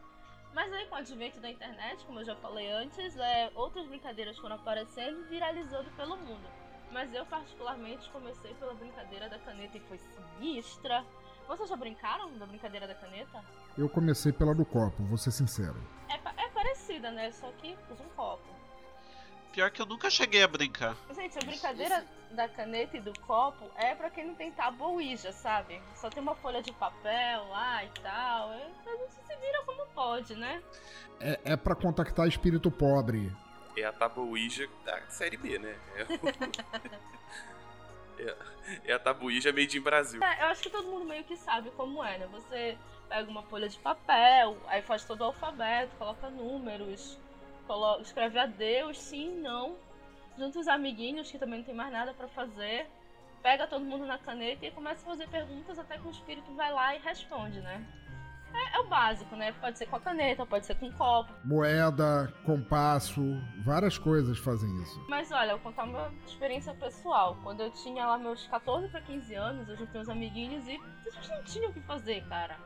Mas 0.54 0.74
aí 0.74 0.86
com 0.88 0.96
o 0.96 0.98
advento 0.98 1.40
da 1.40 1.50
internet, 1.50 2.04
como 2.06 2.20
eu 2.20 2.26
já 2.26 2.36
falei 2.38 2.72
antes, 2.72 3.16
é, 3.18 3.52
outras 3.54 3.86
brincadeiras 3.86 4.38
foram 4.40 4.56
aparecendo 4.56 5.22
e 5.22 5.24
viralizando 5.26 5.90
pelo 5.92 6.18
mundo. 6.18 6.48
Mas 6.92 7.14
eu 7.14 7.26
particularmente 7.26 8.10
comecei 8.10 8.54
pela 8.56 8.74
brincadeira 8.74 9.30
da 9.30 9.38
caneta 9.40 9.78
e 9.78 9.82
foi 9.82 10.00
sinistra. 10.00 11.06
Vocês 11.48 11.70
já 11.70 11.76
brincaram 11.76 12.38
da 12.38 12.46
brincadeira 12.46 12.88
da 12.88 12.96
caneta? 12.96 13.44
Eu 13.78 13.88
comecei 13.88 14.32
pela 14.34 14.56
do 14.56 14.66
copo, 14.66 15.04
vou 15.04 15.18
ser 15.18 15.32
sincero. 15.32 15.76
É, 16.10 16.16
é 16.44 16.50
parecida, 16.50 17.12
né? 17.12 17.32
Só 17.32 17.52
que 17.52 17.78
usa 17.92 18.04
um 18.04 18.10
copo. 18.10 18.57
Pior 19.58 19.72
que 19.72 19.82
eu 19.82 19.88
nunca 19.88 20.08
cheguei 20.08 20.44
a 20.44 20.48
brincar. 20.48 20.96
Gente, 21.16 21.36
a 21.36 21.42
brincadeira 21.44 22.06
da 22.30 22.48
caneta 22.48 22.96
e 22.96 23.02
do 23.02 23.12
copo 23.22 23.72
é 23.76 23.96
para 23.96 24.08
quem 24.12 24.28
não 24.28 24.36
tem 24.36 24.52
tábua 24.52 24.90
Ouija, 24.90 25.32
sabe? 25.32 25.82
Só 25.96 26.12
tem 26.12 26.22
uma 26.22 26.36
folha 26.36 26.62
de 26.62 26.72
papel 26.74 27.48
lá 27.48 27.84
e 27.84 27.90
tal. 28.04 28.54
É, 28.54 28.68
a 28.86 28.98
gente 28.98 29.14
se 29.14 29.36
vira 29.36 29.64
como 29.66 29.88
pode, 29.96 30.36
né? 30.36 30.62
É, 31.20 31.40
é 31.44 31.58
para 31.58 31.74
contactar 31.74 32.28
espírito 32.28 32.70
pobre. 32.70 33.36
É 33.76 33.84
a 33.84 33.92
tábua 33.92 34.26
Ouija 34.26 34.70
da 34.86 35.02
série 35.08 35.38
B, 35.38 35.58
né? 35.58 35.76
É, 35.96 36.02
é, 38.30 38.38
é 38.86 38.94
a 38.94 39.00
tábua 39.00 39.26
Ouija 39.26 39.52
made 39.52 39.76
in 39.76 39.82
Brasil. 39.82 40.24
É, 40.24 40.44
eu 40.44 40.48
acho 40.50 40.62
que 40.62 40.70
todo 40.70 40.88
mundo 40.88 41.06
meio 41.06 41.24
que 41.24 41.36
sabe 41.36 41.72
como 41.72 42.04
é, 42.04 42.20
né? 42.20 42.28
Você 42.32 42.78
pega 43.10 43.28
uma 43.28 43.42
folha 43.42 43.68
de 43.68 43.80
papel, 43.80 44.56
aí 44.68 44.84
faz 44.84 45.04
todo 45.04 45.22
o 45.22 45.24
alfabeto, 45.24 45.96
coloca 45.96 46.30
números 46.30 47.18
coloca, 47.68 48.02
escreve 48.02 48.40
adeus, 48.40 48.98
sim, 48.98 49.40
não. 49.42 49.76
Junta 50.38 50.60
os 50.60 50.68
amiguinhos 50.68 51.30
que 51.30 51.38
também 51.38 51.60
não 51.60 51.66
tem 51.66 51.76
mais 51.76 51.92
nada 51.92 52.14
para 52.14 52.28
fazer. 52.30 52.88
Pega 53.44 53.68
todo 53.68 53.84
mundo 53.84 54.06
na 54.06 54.18
caneta 54.18 54.66
e 54.66 54.72
começa 54.72 55.02
a 55.06 55.12
fazer 55.12 55.28
perguntas 55.30 55.78
até 55.78 55.98
que 55.98 56.08
o 56.08 56.12
espírito 56.12 56.54
vai 56.56 56.72
lá 56.72 56.96
e 56.96 57.00
responde, 57.00 57.60
né? 57.62 57.86
É, 58.54 58.78
é, 58.78 58.80
o 58.80 58.88
básico, 58.88 59.36
né? 59.36 59.52
Pode 59.54 59.78
ser 59.78 59.86
com 59.88 59.98
a 59.98 60.00
caneta, 60.00 60.46
pode 60.46 60.66
ser 60.66 60.76
com 60.76 60.88
um 60.88 60.92
copo. 60.94 61.32
Moeda, 61.44 62.34
compasso, 62.46 63.22
várias 63.64 63.98
coisas 63.98 64.38
fazem 64.40 64.70
isso. 64.82 65.06
Mas 65.08 65.32
olha, 65.32 65.52
eu 65.52 65.58
vou 65.58 65.72
contar 65.72 65.84
uma 65.84 66.12
experiência 66.26 66.74
pessoal. 66.74 67.38
Quando 67.44 67.62
eu 67.62 67.72
tinha 67.72 68.08
lá 68.08 68.18
meus 68.18 68.48
14 68.48 68.88
para 68.88 69.02
15 69.02 69.36
anos, 69.36 69.70
eu 69.70 69.78
juntei 69.78 70.02
uns 70.02 70.10
amiguinhos 70.10 70.66
e 70.68 70.80
a 71.06 71.10
gente 71.12 71.30
não 71.30 71.44
tinha 71.44 71.70
o 71.70 71.74
que 71.74 71.82
fazer, 71.82 72.26
cara. 72.28 72.58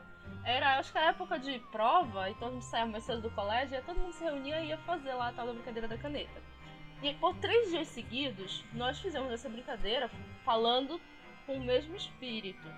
Era, 0.44 0.78
acho 0.78 0.90
que 0.92 0.98
era 0.98 1.08
época 1.08 1.38
de 1.38 1.58
prova, 1.70 2.28
então 2.28 2.48
a 2.48 2.50
gente 2.50 2.64
saía 2.64 2.86
mais 2.86 3.04
cedo 3.04 3.22
do 3.22 3.30
colégio, 3.30 3.76
e 3.76 3.82
todo 3.82 3.98
mundo 3.98 4.12
se 4.12 4.24
reunia 4.24 4.60
e 4.60 4.68
ia 4.68 4.78
fazer 4.78 5.14
lá 5.14 5.28
a 5.28 5.32
tal 5.32 5.46
da 5.46 5.52
brincadeira 5.52 5.86
da 5.86 5.96
caneta. 5.96 6.40
E 7.02 7.14
por 7.14 7.34
três 7.36 7.70
dias 7.70 7.88
seguidos, 7.88 8.64
nós 8.72 8.98
fizemos 8.98 9.30
essa 9.32 9.48
brincadeira 9.48 10.10
falando 10.44 11.00
com 11.46 11.54
o 11.54 11.64
mesmo 11.64 11.96
espírito. 11.96 12.68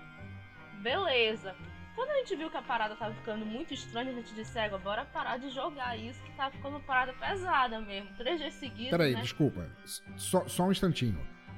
Beleza. 0.81 1.55
Quando 1.95 2.09
a 2.09 2.17
gente 2.17 2.35
viu 2.35 2.49
que 2.49 2.57
a 2.57 2.61
parada 2.61 2.95
tava 2.95 3.13
ficando 3.13 3.45
muito 3.45 3.73
estranha, 3.73 4.11
a 4.11 4.13
gente 4.13 4.33
disse, 4.35 4.59
égua, 4.59 4.77
bora 4.77 5.05
parar 5.05 5.37
de 5.37 5.49
jogar 5.49 5.97
isso, 5.97 6.21
que 6.23 6.31
tá 6.33 6.51
ficando 6.51 6.75
uma 6.75 6.79
parada 6.81 7.13
pesada 7.13 7.79
mesmo. 7.79 8.13
Três 8.17 8.39
dias 8.39 8.53
seguidos. 8.55 8.91
Peraí, 8.91 9.13
né? 9.13 9.21
desculpa. 9.21 9.69
Só, 10.17 10.45
só 10.47 10.63
um 10.63 10.71
instantinho. 10.71 11.17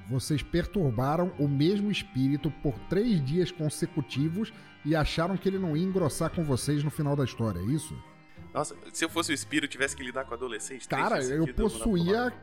Vocês 0.10 0.42
perturbaram 0.42 1.34
o 1.38 1.48
mesmo 1.48 1.92
espírito 1.92 2.50
por 2.64 2.78
três 2.90 3.24
dias 3.24 3.52
consecutivos 3.52 4.54
e 4.86 4.96
acharam 4.96 5.36
que 5.36 5.50
ele 5.50 5.60
não 5.60 5.76
ia 5.76 5.84
engrossar 5.84 6.30
com 6.30 6.44
vocês 6.44 6.84
no 6.84 6.90
final 6.90 7.16
da 7.16 7.26
história, 7.26 7.60
é 7.60 7.66
isso? 7.66 7.96
Nossa, 8.54 8.76
se 8.94 9.04
eu 9.04 9.10
fosse 9.10 9.32
o 9.32 9.36
espírito 9.36 9.70
tivesse 9.70 9.96
que 9.96 10.04
lidar 10.04 10.24
com 10.26 10.34
adolescente, 10.34 10.88
três 10.88 11.04
Cara, 11.04 11.24
eu 11.24 11.54
possuía 11.54 12.34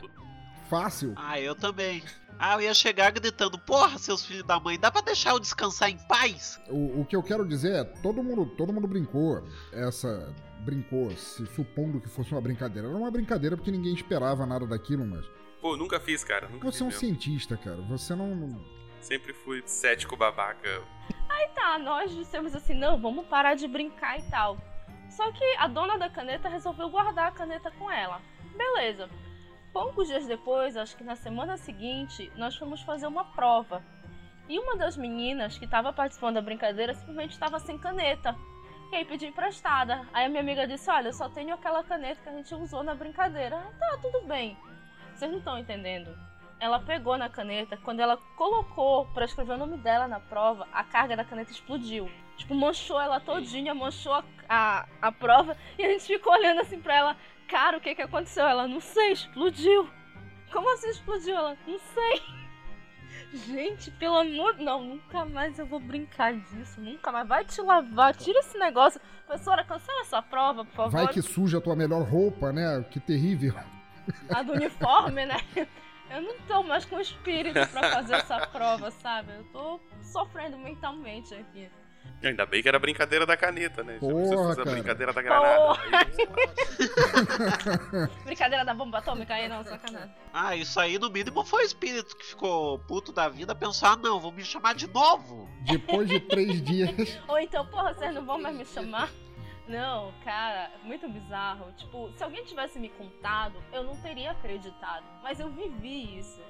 fácil. 0.68 1.14
Ah, 1.16 1.40
eu 1.40 1.54
também. 1.54 2.02
Ah, 2.38 2.54
eu 2.54 2.62
ia 2.62 2.74
chegar 2.74 3.10
gritando, 3.12 3.58
porra, 3.58 3.96
seus 3.96 4.26
filhos 4.26 4.44
da 4.44 4.58
mãe, 4.58 4.78
dá 4.78 4.90
pra 4.90 5.00
deixar 5.00 5.30
eu 5.30 5.40
descansar 5.40 5.88
em 5.88 5.98
paz? 6.08 6.60
O, 6.68 7.00
o 7.00 7.04
que 7.04 7.14
eu 7.16 7.22
quero 7.22 7.46
dizer 7.46 7.72
é, 7.72 7.84
todo 7.84 8.22
mundo, 8.22 8.46
todo 8.56 8.72
mundo 8.72 8.86
brincou. 8.86 9.46
Essa 9.72 10.34
brincou, 10.64 11.10
se 11.12 11.46
supondo 11.46 12.00
que 12.00 12.08
fosse 12.08 12.32
uma 12.32 12.40
brincadeira. 12.40 12.88
Era 12.88 12.96
uma 12.96 13.10
brincadeira 13.10 13.56
porque 13.56 13.70
ninguém 13.70 13.94
esperava 13.94 14.44
nada 14.44 14.66
daquilo, 14.66 15.06
mas 15.06 15.24
Pô, 15.64 15.78
nunca 15.78 15.98
fiz, 15.98 16.22
cara. 16.22 16.46
Nunca 16.46 16.70
você 16.70 16.82
é 16.82 16.86
um 16.86 16.90
fiz 16.90 17.00
mesmo. 17.00 17.18
cientista, 17.22 17.56
cara. 17.56 17.80
Você 17.88 18.14
não, 18.14 18.62
Sempre 19.00 19.32
fui 19.32 19.62
cético 19.64 20.14
babaca. 20.14 20.82
tá, 21.54 21.78
nós 21.78 22.14
dissemos 22.14 22.54
assim, 22.54 22.74
não, 22.74 23.00
vamos 23.00 23.26
parar 23.28 23.54
de 23.54 23.66
brincar 23.66 24.18
e 24.18 24.22
tal. 24.24 24.58
Só 25.08 25.32
que 25.32 25.42
a 25.56 25.66
dona 25.66 25.96
da 25.96 26.10
caneta 26.10 26.50
resolveu 26.50 26.90
guardar 26.90 27.28
a 27.28 27.32
caneta 27.32 27.70
com 27.70 27.90
ela. 27.90 28.20
Beleza. 28.54 29.08
Poucos 29.72 30.06
dias 30.06 30.26
depois, 30.26 30.76
acho 30.76 30.98
que 30.98 31.02
na 31.02 31.16
semana 31.16 31.56
seguinte, 31.56 32.30
nós 32.36 32.54
fomos 32.54 32.82
fazer 32.82 33.06
uma 33.06 33.24
prova. 33.24 33.82
E 34.46 34.58
uma 34.58 34.76
das 34.76 34.98
meninas 34.98 35.56
que 35.56 35.64
estava 35.64 35.94
participando 35.94 36.34
da 36.34 36.42
brincadeira 36.42 36.92
simplesmente 36.92 37.32
estava 37.32 37.58
sem 37.58 37.78
caneta. 37.78 38.36
E 38.92 38.96
aí 38.96 39.04
pedi 39.06 39.28
emprestada. 39.28 40.06
Aí 40.12 40.26
a 40.26 40.28
minha 40.28 40.42
amiga 40.42 40.66
disse: 40.66 40.90
Olha, 40.90 41.08
eu 41.08 41.14
só 41.14 41.26
tenho 41.30 41.54
aquela 41.54 41.82
caneta 41.82 42.20
que 42.20 42.28
a 42.28 42.32
gente 42.32 42.54
usou 42.54 42.82
na 42.82 42.94
brincadeira. 42.94 43.56
Ah, 43.56 43.72
Tá, 43.78 43.98
tudo 44.02 44.26
bem. 44.26 44.58
Vocês 45.14 45.30
não 45.30 45.38
estão 45.38 45.58
entendendo. 45.58 46.16
Ela 46.60 46.78
pegou 46.80 47.16
na 47.18 47.28
caneta, 47.28 47.76
quando 47.76 48.00
ela 48.00 48.16
colocou 48.36 49.06
pra 49.06 49.24
escrever 49.24 49.52
o 49.52 49.58
nome 49.58 49.76
dela 49.78 50.08
na 50.08 50.20
prova, 50.20 50.66
a 50.72 50.82
carga 50.82 51.16
da 51.16 51.24
caneta 51.24 51.50
explodiu. 51.50 52.10
Tipo, 52.36 52.54
manchou 52.54 53.00
ela 53.00 53.20
todinha, 53.20 53.74
manchou 53.74 54.14
a, 54.14 54.24
a, 54.48 54.86
a 55.02 55.12
prova, 55.12 55.56
e 55.78 55.84
a 55.84 55.88
gente 55.88 56.06
ficou 56.06 56.32
olhando 56.32 56.60
assim 56.60 56.80
pra 56.80 56.96
ela, 56.96 57.16
cara, 57.48 57.76
o 57.76 57.80
que 57.80 57.94
que 57.94 58.02
aconteceu? 58.02 58.46
Ela, 58.46 58.66
não 58.66 58.80
sei, 58.80 59.12
explodiu. 59.12 59.88
Como 60.52 60.72
assim 60.72 60.88
explodiu? 60.88 61.36
Ela, 61.36 61.56
não 61.66 61.78
sei. 61.78 62.22
Gente, 63.46 63.90
pelo 63.92 64.18
amor... 64.18 64.56
Não, 64.58 64.82
nunca 64.82 65.24
mais 65.24 65.58
eu 65.58 65.66
vou 65.66 65.80
brincar 65.80 66.34
disso, 66.34 66.80
nunca 66.80 67.12
mais. 67.12 67.28
Vai 67.28 67.44
te 67.44 67.60
lavar, 67.60 68.14
tira 68.14 68.38
esse 68.38 68.56
negócio. 68.58 69.00
Professora, 69.26 69.64
cancela 69.64 70.00
essa 70.00 70.22
prova, 70.22 70.64
por 70.64 70.74
favor. 70.74 70.92
Vai 70.92 71.08
que 71.08 71.20
suja 71.20 71.58
a 71.58 71.60
tua 71.60 71.76
melhor 71.76 72.02
roupa, 72.02 72.52
né? 72.52 72.84
Que 72.90 73.00
terrível. 73.00 73.54
A 74.34 74.42
do 74.42 74.52
uniforme, 74.52 75.26
né? 75.26 75.36
Eu 76.10 76.20
não 76.22 76.34
tô 76.46 76.62
mais 76.62 76.84
com 76.84 77.00
espírito 77.00 77.54
pra 77.68 77.90
fazer 77.90 78.14
essa 78.14 78.46
prova, 78.46 78.90
sabe? 78.90 79.32
Eu 79.36 79.44
tô 79.44 79.80
sofrendo 80.02 80.56
mentalmente 80.58 81.34
aqui. 81.34 81.68
Ainda 82.22 82.46
bem 82.46 82.62
que 82.62 82.68
era 82.68 82.78
brincadeira 82.78 83.26
da 83.26 83.36
caneta, 83.36 83.82
né? 83.82 83.94
Já 83.94 84.00
Porra, 84.00 84.36
fosse 84.36 84.60
a 84.60 84.64
cara. 84.64 84.70
brincadeira 84.76 85.12
da 85.12 85.22
granada. 85.22 85.56
Porra. 85.56 85.82
Aí- 85.92 86.28
Brincadeira 88.24 88.64
da 88.64 88.74
bomba 88.74 88.98
atômica 88.98 89.34
aí, 89.34 89.48
não, 89.48 89.62
sacanagem. 89.64 90.10
Ah, 90.32 90.56
isso 90.56 90.78
aí 90.80 90.98
no 90.98 91.10
mínimo 91.10 91.44
foi 91.44 91.62
o 91.62 91.66
espírito 91.66 92.16
que 92.16 92.24
ficou 92.26 92.78
puto 92.80 93.12
da 93.12 93.28
vida 93.28 93.54
pensar, 93.54 93.92
ah, 93.92 93.96
não, 93.96 94.20
vão 94.20 94.30
me 94.32 94.44
chamar 94.44 94.74
de 94.74 94.86
novo. 94.86 95.48
Depois 95.66 96.08
de 96.08 96.20
três 96.20 96.62
dias. 96.62 97.18
Ou 97.28 97.38
então, 97.38 97.66
porra, 97.66 97.92
vocês 97.94 98.14
não 98.14 98.24
vão 98.24 98.40
mais 98.40 98.56
me 98.56 98.64
chamar? 98.64 99.10
Não, 99.68 100.12
cara, 100.22 100.70
muito 100.82 101.08
bizarro. 101.08 101.72
Tipo, 101.72 102.12
se 102.12 102.22
alguém 102.22 102.44
tivesse 102.44 102.78
me 102.78 102.88
contado, 102.90 103.54
eu 103.72 103.82
não 103.82 103.96
teria 103.96 104.30
acreditado. 104.32 105.04
Mas 105.22 105.40
eu 105.40 105.48
vivi 105.50 106.18
isso. 106.18 106.40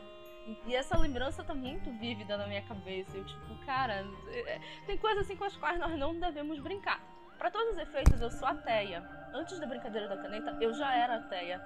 E 0.67 0.75
essa 0.75 0.99
lembrança 0.99 1.43
tá 1.45 1.55
muito 1.55 1.91
vívida 1.99 2.37
na 2.37 2.47
minha 2.47 2.63
cabeça. 2.63 3.17
Eu, 3.17 3.25
tipo, 3.25 3.55
cara, 3.65 4.05
é- 4.29 4.61
tem 4.87 4.99
coisas 4.99 5.25
assim 5.25 5.37
com 5.37 5.45
as 5.45 5.57
quais 5.57 5.79
nós 5.79 5.97
não 5.99 6.19
devemos 6.19 6.59
brincar. 6.59 7.01
Pra 7.39 7.51
todos 7.51 7.73
os 7.75 7.79
efeitos, 7.79 8.21
eu 8.21 8.31
sou 8.31 8.47
ateia. 8.49 9.03
Antes 9.33 9.59
da 9.59 9.67
brincadeira 9.67 10.09
da 10.09 10.17
caneta, 10.17 10.57
eu 10.61 10.73
já 10.75 10.95
era 10.95 11.17
ateia. 11.17 11.61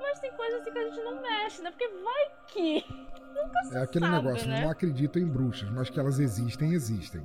Mas 0.00 0.18
tem 0.20 0.32
coisas 0.32 0.60
assim 0.60 0.72
que 0.72 0.78
a 0.78 0.84
gente 0.90 1.00
não 1.02 1.20
mexe, 1.22 1.62
né? 1.62 1.70
Porque 1.70 1.88
vai 1.88 2.30
que. 2.48 2.84
Nunca 3.34 3.62
se 3.64 3.76
É 3.76 3.82
aquele 3.82 4.06
sabe, 4.06 4.16
negócio, 4.26 4.48
né? 4.48 4.60
não 4.62 4.70
acredito 4.70 5.18
em 5.18 5.26
bruxas, 5.26 5.68
mas 5.70 5.90
que 5.90 5.98
elas 6.00 6.18
existem, 6.18 6.72
existem. 6.72 7.24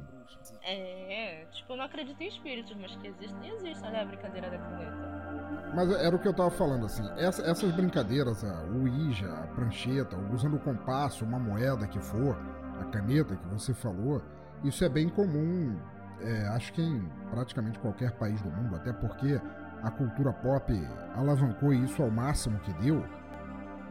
É, 0.64 1.46
tipo, 1.52 1.74
eu 1.74 1.78
não 1.78 1.86
acredito 1.86 2.22
em 2.22 2.28
espíritos, 2.28 2.76
mas 2.80 2.96
que 2.96 3.08
existem, 3.08 3.50
existe, 3.56 3.86
olha 3.86 4.02
a 4.02 4.06
brincadeira 4.06 4.50
da 4.50 4.58
caneta. 4.58 5.72
Mas 5.74 5.92
era 5.92 6.16
o 6.16 6.20
que 6.20 6.28
eu 6.28 6.34
tava 6.34 6.50
falando, 6.50 6.86
assim, 6.86 7.04
essa- 7.18 7.44
essas 7.44 7.72
brincadeiras, 7.72 8.44
a 8.44 8.62
Ouija, 8.64 9.32
a 9.32 9.48
prancheta, 9.48 10.18
usando 10.34 10.56
o 10.56 10.60
compasso, 10.60 11.24
uma 11.26 11.40
moeda 11.40 11.88
que 11.88 12.00
for, 12.00 12.36
a 12.82 12.86
caneta 12.86 13.36
que 13.36 13.48
você 13.48 13.74
falou, 13.74 14.22
isso 14.64 14.84
é 14.84 14.90
bem 14.90 15.10
comum, 15.10 15.78
é, 16.22 16.48
acho 16.50 16.74
que 16.74 16.82
em 16.82 17.08
praticamente 17.32 17.78
qualquer 17.80 18.12
país 18.14 18.42
do 18.42 18.50
mundo, 18.50 18.76
até 18.76 18.92
porque 18.94 19.40
a 19.84 19.92
cultura 19.92 20.34
pop 20.34 20.74
alavancou 21.16 21.74
isso 21.74 22.02
ao 22.02 22.10
máximo 22.12 22.60
que 22.60 22.74
deu. 22.74 23.04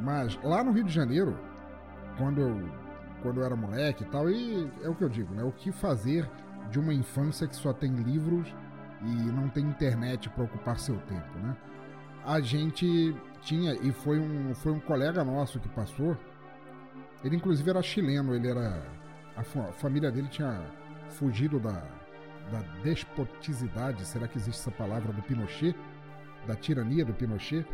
Mas 0.00 0.38
lá 0.42 0.62
no 0.62 0.72
Rio 0.72 0.84
de 0.84 0.92
Janeiro, 0.92 1.38
quando 2.16 2.40
eu, 2.40 2.68
quando 3.22 3.40
eu 3.40 3.46
era 3.46 3.56
moleque 3.56 4.04
e 4.04 4.06
tal, 4.06 4.28
e 4.30 4.70
é 4.82 4.88
o 4.88 4.94
que 4.94 5.02
eu 5.02 5.08
digo, 5.08 5.34
né? 5.34 5.42
O 5.42 5.52
que 5.52 5.72
fazer 5.72 6.28
de 6.70 6.78
uma 6.78 6.92
infância 6.92 7.46
que 7.46 7.56
só 7.56 7.72
tem 7.72 7.92
livros 7.94 8.48
e 9.02 9.06
não 9.06 9.48
tem 9.48 9.64
internet 9.64 10.28
para 10.30 10.44
ocupar 10.44 10.78
seu 10.78 10.96
tempo, 11.02 11.38
né? 11.38 11.56
A 12.24 12.40
gente 12.40 13.14
tinha, 13.40 13.74
e 13.74 13.92
foi 13.92 14.18
um, 14.18 14.54
foi 14.54 14.72
um 14.72 14.80
colega 14.80 15.24
nosso 15.24 15.60
que 15.60 15.68
passou, 15.68 16.16
ele 17.24 17.36
inclusive 17.36 17.68
era 17.68 17.82
chileno, 17.82 18.34
ele 18.34 18.48
era. 18.48 18.82
A, 19.36 19.40
a 19.40 19.72
família 19.72 20.10
dele 20.10 20.28
tinha 20.28 20.60
fugido 21.10 21.58
da, 21.58 21.82
da 22.50 22.60
despoticidade, 22.82 24.04
será 24.04 24.26
que 24.26 24.36
existe 24.36 24.60
essa 24.60 24.70
palavra 24.70 25.12
do 25.12 25.22
Pinochet? 25.22 25.76
Da 26.46 26.54
tirania 26.54 27.04
do 27.04 27.14
Pinochet? 27.14 27.66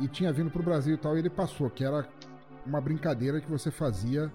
E 0.00 0.08
tinha 0.08 0.32
vindo 0.32 0.50
pro 0.50 0.62
Brasil 0.62 0.94
e 0.94 0.98
tal, 0.98 1.16
e 1.16 1.18
ele 1.18 1.30
passou, 1.30 1.68
que 1.68 1.84
era 1.84 2.06
uma 2.64 2.80
brincadeira 2.80 3.40
que 3.40 3.50
você 3.50 3.70
fazia 3.70 4.32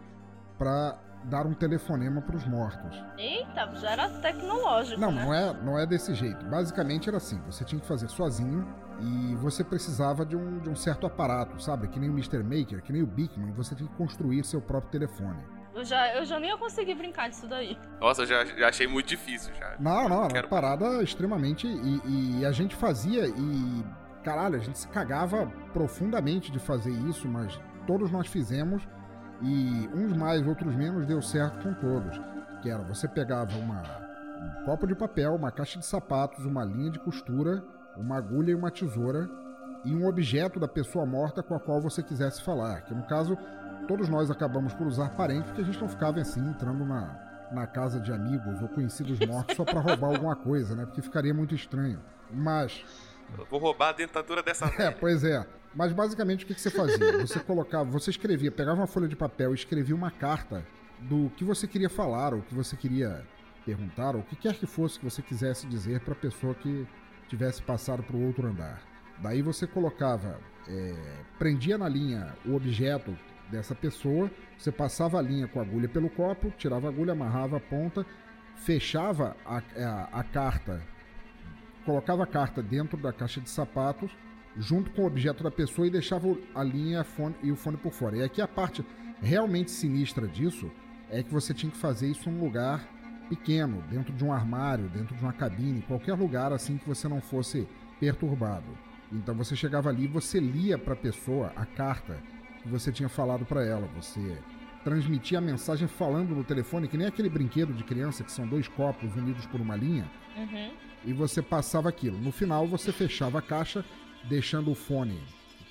para 0.58 1.00
dar 1.26 1.46
um 1.46 1.54
telefonema 1.54 2.22
para 2.22 2.36
os 2.36 2.46
mortos. 2.46 3.04
Eita, 3.18 3.70
já 3.76 3.92
era 3.92 4.10
tecnológico, 4.22 5.00
Não, 5.00 5.12
né? 5.12 5.26
não 5.26 5.34
é, 5.34 5.54
não 5.64 5.80
é 5.80 5.86
desse 5.86 6.14
jeito. 6.14 6.46
Basicamente 6.46 7.10
era 7.10 7.18
assim: 7.18 7.42
você 7.46 7.64
tinha 7.64 7.80
que 7.82 7.88
fazer 7.88 8.08
sozinho 8.10 8.68
e 9.00 9.36
você 9.36 9.64
precisava 9.64 10.26
de 10.26 10.36
um, 10.36 10.60
de 10.60 10.70
um 10.70 10.76
certo 10.76 11.06
aparato, 11.06 11.62
sabe? 11.62 11.88
Que 11.88 12.00
nem 12.00 12.10
o 12.10 12.14
Mr. 12.14 12.44
Maker, 12.44 12.82
que 12.82 12.92
nem 12.92 13.02
o 13.02 13.08
Bigman, 13.08 13.52
você 13.54 13.76
tinha 13.76 13.90
que 13.90 13.96
construir 13.96 14.44
seu 14.44 14.62
próprio 14.62 14.92
telefone. 14.92 15.40
Eu 15.76 15.86
já, 15.86 16.16
eu 16.16 16.26
já 16.26 16.40
nem 16.40 16.50
ia 16.50 16.58
conseguir 16.58 16.96
brincar 16.96 17.30
disso 17.30 17.48
daí. 17.48 17.78
Nossa, 18.02 18.24
eu 18.24 18.26
já, 18.26 18.44
já 18.46 18.68
achei 18.68 18.88
muito 18.88 19.08
difícil 19.08 19.54
já. 19.54 19.76
Não, 19.80 20.10
não, 20.10 20.26
era 20.26 20.40
uma 20.42 20.48
parada 20.48 21.04
extremamente. 21.04 21.68
E, 21.68 22.40
e 22.40 22.46
a 22.46 22.52
gente 22.52 22.76
fazia 22.76 23.28
e. 23.28 23.86
Caralho, 24.24 24.56
a 24.56 24.60
gente 24.60 24.80
se 24.80 24.88
cagava 24.88 25.46
profundamente 25.72 26.52
de 26.52 26.60
fazer 26.60 26.92
isso, 27.08 27.28
mas 27.30 27.58
todos 27.86 28.12
nós 28.12 28.28
fizemos 28.28 28.82
e 29.41 29.89
uns 29.93 30.15
mais, 30.15 30.45
outros 30.45 30.73
menos, 30.76 31.06
deu 31.06 31.21
certo 31.21 31.62
com 31.63 31.73
todos. 31.73 32.19
Que 32.62 32.69
era, 32.69 32.84
você 32.84 33.08
pegava 33.08 33.58
uma, 33.58 33.82
um 33.82 34.65
copo 34.65 34.88
de 34.88 34.95
papel, 34.95 35.36
uma 35.36 35.52
caixa 35.52 35.80
de 35.80 35.86
sapatos, 35.86 36.45
uma 36.45 36.63
linha 36.63 36.91
de 36.91 37.00
costura, 37.00 37.63
uma 37.95 38.17
agulha 38.17 38.52
e 38.52 38.56
uma 38.56 38.71
tesoura 38.71 39.30
e 39.86 39.95
um 39.95 40.08
objeto 40.08 40.60
da 40.60 40.67
pessoa 40.67 41.06
morta 41.06 41.41
com 41.43 41.56
a 41.56 41.60
qual 41.60 41.82
você 41.82 42.02
quisesse 42.04 42.41
falar. 42.41 42.82
Que 42.82 42.93
no 42.93 43.04
caso, 43.04 43.38
todos 43.88 44.10
nós 44.10 44.30
acabamos 44.30 44.73
por 44.73 44.88
usar 44.88 45.10
parente 45.10 45.45
porque 45.45 45.62
a 45.62 45.65
gente 45.65 45.80
não 45.80 45.88
ficava 45.88 46.19
assim 46.19 46.41
entrando 46.50 46.86
na, 46.86 47.47
na 47.52 47.67
casa 47.67 48.00
de 48.00 48.12
amigos 48.12 48.62
ou 48.62 48.67
conhecidos 48.67 49.19
mortos 49.26 49.56
só 49.56 49.63
pra 49.63 49.80
roubar 49.80 50.08
alguma 50.08 50.36
coisa, 50.36 50.76
né? 50.76 50.86
Porque 50.86 51.02
ficaria 51.02 51.34
muito 51.34 51.56
estranho. 51.56 52.00
Mas 52.32 52.84
Vou 53.50 53.60
roubar 53.60 53.90
a 53.90 53.92
dentadura 53.92 54.42
dessa 54.42 54.66
é, 54.66 54.70
velha. 54.70 54.98
pois 55.00 55.24
é. 55.24 55.46
Mas 55.76 55.94
basicamente 55.94 56.44
o 56.44 56.48
que, 56.48 56.56
que 56.56 56.62
você 56.62 56.71
fazia? 56.71 57.19
Você 57.19 57.40
colocava, 57.40 57.90
você 57.90 58.10
escrevia, 58.10 58.52
pegava 58.52 58.80
uma 58.80 58.88
folha 58.88 59.08
de 59.08 59.15
papel 59.15 59.52
e 59.52 59.56
escrevia 59.56 59.96
uma 59.96 60.10
carta 60.10 60.65
do 61.00 61.30
que 61.38 61.44
você 61.44 61.67
queria 61.67 61.90
falar, 61.90 62.34
ou 62.34 62.42
que 62.42 62.56
você 62.56 62.75
queria 62.75 63.23
perguntar, 63.65 64.15
ou 64.15 64.21
o 64.21 64.23
que 64.23 64.36
quer 64.36 64.56
que 64.56 64.65
fosse 64.65 64.98
que 64.98 65.06
você 65.06 65.21
quisesse 65.21 65.67
dizer 65.67 66.00
para 66.00 66.13
a 66.13 66.15
pessoa 66.15 66.56
que 66.56 66.88
tivesse 67.28 67.62
passado 67.62 68.02
para 68.02 68.15
o 68.15 68.25
outro 68.25 68.48
andar. 68.48 68.82
Daí 69.19 69.42
você 69.42 69.67
colocava, 69.67 70.40
é, 70.67 70.96
prendia 71.38 71.78
na 71.78 71.90
linha 71.90 72.36
o 72.46 72.56
objeto 72.56 73.15
dessa 73.52 73.75
pessoa, 73.75 74.32
você 74.58 74.71
passava 74.71 75.19
a 75.19 75.21
linha 75.21 75.48
com 75.48 75.60
a 75.60 75.63
agulha 75.63 75.88
pelo 75.88 76.10
copo, 76.10 76.52
tirava 76.58 76.88
a 76.88 76.90
agulha, 76.90 77.12
amarrava 77.12 77.58
a 77.58 77.60
ponta, 77.60 78.06
fechava 78.56 79.36
a, 79.46 79.58
a, 79.58 80.19
a 80.19 80.23
carta 80.23 80.82
colocava 81.88 82.23
a 82.23 82.27
carta 82.27 82.62
dentro 82.62 82.98
da 82.98 83.13
caixa 83.13 83.40
de 83.40 83.50
sapatos, 83.50 84.12
junto 84.58 84.92
com 84.92 85.04
o 85.04 85.06
objeto 85.06 85.42
da 85.42 85.50
pessoa 85.50 85.88
e 85.88 85.90
deixava 85.90 86.27
a 86.54 86.62
linha 86.62 87.02
fone, 87.06 87.33
e 87.42 87.50
o 87.50 87.56
fone 87.56 87.77
por 87.77 87.94
fora. 87.94 88.17
E 88.17 88.23
aqui 88.23 88.42
a 88.42 88.48
parte 88.48 88.85
realmente 89.21 89.71
sinistra 89.71 90.27
disso 90.27 90.69
é 91.10 91.23
que 91.23 91.31
você 91.31 91.54
tinha 91.54 91.71
que 91.71 91.77
fazer 91.77 92.10
isso 92.10 92.29
num 92.29 92.44
lugar 92.44 92.85
pequeno, 93.29 93.81
dentro 93.90 94.13
de 94.13 94.25
um 94.25 94.33
armário, 94.33 94.90
dentro 94.90 95.15
de 95.15 95.23
uma 95.23 95.31
cabine, 95.31 95.81
qualquer 95.81 96.13
lugar 96.15 96.52
assim 96.52 96.77
que 96.77 96.88
você 96.88 97.08
não 97.08 97.21
fosse 97.21 97.65
perturbado. 98.02 98.77
Então 99.10 99.33
você 99.33 99.56
chegava 99.56 99.88
ali, 99.88 100.08
você 100.08 100.42
lia 100.42 100.77
para 100.77 100.94
a 100.94 100.98
pessoa 100.98 101.54
a 101.56 101.65
carta 101.65 102.17
que 102.62 102.67
você 102.67 102.92
tinha 102.92 103.08
falado 103.08 103.46
para 103.46 103.63
ela, 103.63 103.88
você 103.96 104.38
transmitia 104.83 105.38
a 105.38 105.42
mensagem 105.42 105.88
falando 105.88 106.35
no 106.35 106.44
telefone, 106.44 106.90
que 106.90 106.98
nem 106.98 107.08
aquele 107.08 107.29
brinquedo 107.29 107.73
de 107.73 107.85
criança 107.85 108.25
que 108.25 108.31
são 108.31 108.46
dois 108.46 108.67
copos 108.67 109.15
unidos 109.15 109.46
por 109.46 109.62
uma 109.62 109.75
linha, 109.75 110.10
uhum. 110.35 110.87
E 111.08 111.14
você 111.14 111.42
passava 111.42 111.88
aquilo. 111.88 112.20
No 112.20 112.34
final 112.34 112.68
você 112.68 112.92
fechava 112.92 113.40
a 113.40 113.42
caixa, 113.42 113.84
deixando 114.26 114.70
o 114.70 114.76
fone 114.76 115.18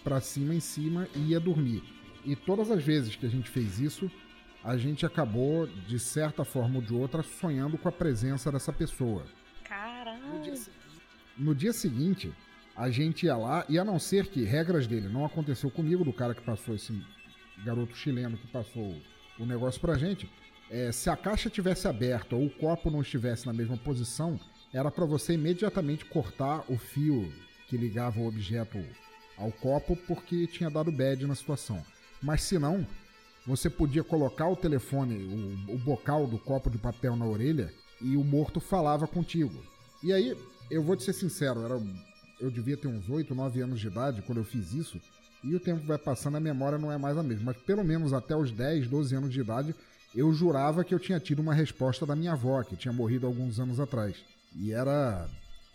para 0.02 0.18
cima 0.18 0.54
em 0.54 0.60
cima 0.60 1.06
e 1.14 1.32
ia 1.32 1.38
dormir. 1.38 1.82
E 2.24 2.34
todas 2.34 2.70
as 2.70 2.82
vezes 2.82 3.14
que 3.14 3.26
a 3.26 3.28
gente 3.28 3.50
fez 3.50 3.78
isso, 3.78 4.10
a 4.64 4.78
gente 4.78 5.04
acabou, 5.04 5.66
de 5.66 5.98
certa 5.98 6.42
forma 6.42 6.76
ou 6.76 6.82
de 6.82 6.94
outra, 6.94 7.22
sonhando 7.22 7.76
com 7.76 7.88
a 7.88 7.92
presença 7.92 8.50
dessa 8.50 8.72
pessoa. 8.72 9.26
Caralho! 9.62 10.26
No 10.26 10.42
dia, 10.42 10.54
no 11.36 11.54
dia 11.54 11.72
seguinte, 11.72 12.32
a 12.74 12.90
gente 12.90 13.26
ia 13.26 13.36
lá, 13.36 13.64
e 13.68 13.78
a 13.78 13.84
não 13.84 13.98
ser 13.98 14.26
que 14.28 14.42
regras 14.42 14.86
dele 14.86 15.08
não 15.08 15.24
aconteceu 15.24 15.70
comigo, 15.70 16.02
do 16.02 16.12
cara 16.12 16.34
que 16.34 16.42
passou 16.42 16.74
esse 16.74 16.98
garoto 17.62 17.94
chileno 17.94 18.38
que 18.38 18.46
passou 18.46 18.96
o 19.38 19.44
negócio 19.44 19.80
pra 19.80 19.98
gente, 19.98 20.30
é, 20.70 20.90
se 20.90 21.10
a 21.10 21.16
caixa 21.16 21.50
tivesse 21.50 21.86
aberta 21.86 22.34
ou 22.34 22.46
o 22.46 22.50
copo 22.50 22.90
não 22.90 23.02
estivesse 23.02 23.46
na 23.46 23.52
mesma 23.52 23.76
posição, 23.76 24.40
era 24.72 24.90
para 24.90 25.04
você 25.04 25.34
imediatamente 25.34 26.04
cortar 26.04 26.64
o 26.68 26.76
fio 26.76 27.32
que 27.68 27.76
ligava 27.76 28.20
o 28.20 28.26
objeto 28.26 28.78
ao 29.36 29.50
copo 29.52 29.96
porque 30.06 30.46
tinha 30.46 30.70
dado 30.70 30.92
bad 30.92 31.26
na 31.26 31.34
situação. 31.34 31.82
Mas 32.22 32.42
se 32.42 32.58
não, 32.58 32.86
você 33.46 33.70
podia 33.70 34.02
colocar 34.02 34.48
o 34.48 34.56
telefone, 34.56 35.24
o, 35.68 35.74
o 35.74 35.78
bocal 35.78 36.26
do 36.26 36.38
copo 36.38 36.70
de 36.70 36.78
papel 36.78 37.16
na 37.16 37.26
orelha 37.26 37.72
e 38.00 38.16
o 38.16 38.24
morto 38.24 38.60
falava 38.60 39.06
contigo. 39.06 39.62
E 40.02 40.12
aí, 40.12 40.36
eu 40.70 40.82
vou 40.82 40.96
te 40.96 41.04
ser 41.04 41.12
sincero, 41.12 41.64
era, 41.64 41.80
eu 42.40 42.50
devia 42.50 42.76
ter 42.76 42.88
uns 42.88 43.08
8, 43.08 43.34
9 43.34 43.60
anos 43.60 43.80
de 43.80 43.86
idade 43.86 44.22
quando 44.22 44.38
eu 44.38 44.44
fiz 44.44 44.72
isso, 44.72 45.00
e 45.44 45.54
o 45.54 45.60
tempo 45.60 45.86
vai 45.86 45.98
passando, 45.98 46.36
a 46.36 46.40
memória 46.40 46.78
não 46.78 46.90
é 46.90 46.98
mais 46.98 47.16
a 47.16 47.22
mesma. 47.22 47.52
Mas 47.52 47.62
pelo 47.62 47.84
menos 47.84 48.12
até 48.12 48.36
os 48.36 48.50
10, 48.50 48.88
12 48.88 49.14
anos 49.14 49.32
de 49.32 49.40
idade, 49.40 49.74
eu 50.14 50.32
jurava 50.32 50.82
que 50.82 50.94
eu 50.94 50.98
tinha 50.98 51.20
tido 51.20 51.40
uma 51.40 51.54
resposta 51.54 52.04
da 52.04 52.16
minha 52.16 52.32
avó, 52.32 52.62
que 52.62 52.76
tinha 52.76 52.92
morrido 52.92 53.26
alguns 53.26 53.60
anos 53.60 53.78
atrás. 53.78 54.16
E 54.58 54.72
era 54.72 55.28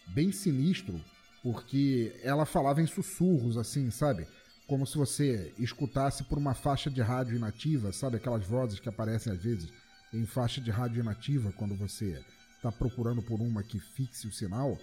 bem 0.08 0.32
sinistro, 0.32 1.00
porque 1.44 2.20
ela 2.24 2.46
falava 2.46 2.82
em 2.82 2.88
sussurros, 2.88 3.58
assim, 3.58 3.90
sabe? 3.92 4.28
como 4.72 4.88
se 4.88 4.98
você 4.98 5.54
escutasse 5.60 6.24
por 6.24 6.38
uma 6.38 6.54
faixa 6.54 6.90
de 6.90 7.02
rádio 7.02 7.36
inativa, 7.36 7.92
sabe 7.92 8.16
aquelas 8.16 8.48
vozes 8.48 8.80
que 8.80 8.88
aparecem 8.88 9.34
às 9.34 9.44
vezes 9.44 9.70
em 10.14 10.26
faixa 10.26 10.62
de 10.62 10.72
rádio 10.72 11.02
inativa 11.02 11.52
quando 11.58 11.76
você 11.76 12.24
está 12.56 12.72
procurando 12.72 13.22
por 13.22 13.42
uma 13.42 13.64
que 13.64 13.78
fixe 13.78 14.30
o 14.30 14.32
sinal 14.32 14.78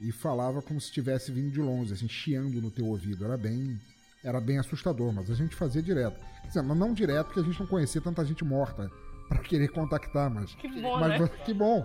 e 0.00 0.10
falava 0.10 0.62
como 0.62 0.80
se 0.80 0.86
estivesse 0.86 1.30
vindo 1.30 1.50
de 1.50 1.60
longe, 1.60 1.92
assim, 1.92 2.08
chiando 2.08 2.58
no 2.58 2.70
teu 2.70 2.86
ouvido. 2.86 3.22
Era 3.22 3.36
bem, 3.36 3.78
era 4.24 4.40
bem 4.40 4.58
assustador, 4.58 5.12
mas 5.12 5.30
a 5.30 5.34
gente 5.34 5.54
fazia 5.54 5.82
direto. 5.82 6.18
Quer 6.40 6.48
dizer, 6.48 6.62
não 6.62 6.94
direto 6.94 7.26
porque 7.26 7.40
a 7.40 7.44
gente 7.44 7.60
não 7.60 7.66
conhecia 7.66 8.00
tanta 8.00 8.24
gente 8.24 8.42
morta 8.46 8.90
para 9.28 9.40
querer 9.40 9.68
contactar, 9.68 10.30
mas 10.30 10.54
que 10.54 10.68
bom, 10.80 10.98
mas 10.98 11.20
né? 11.20 11.28
que 11.44 11.52
bom. 11.52 11.84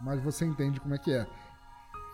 Mas 0.00 0.22
você 0.22 0.44
entende 0.44 0.80
como 0.80 0.94
é 0.94 0.98
que 0.98 1.12
é. 1.12 1.26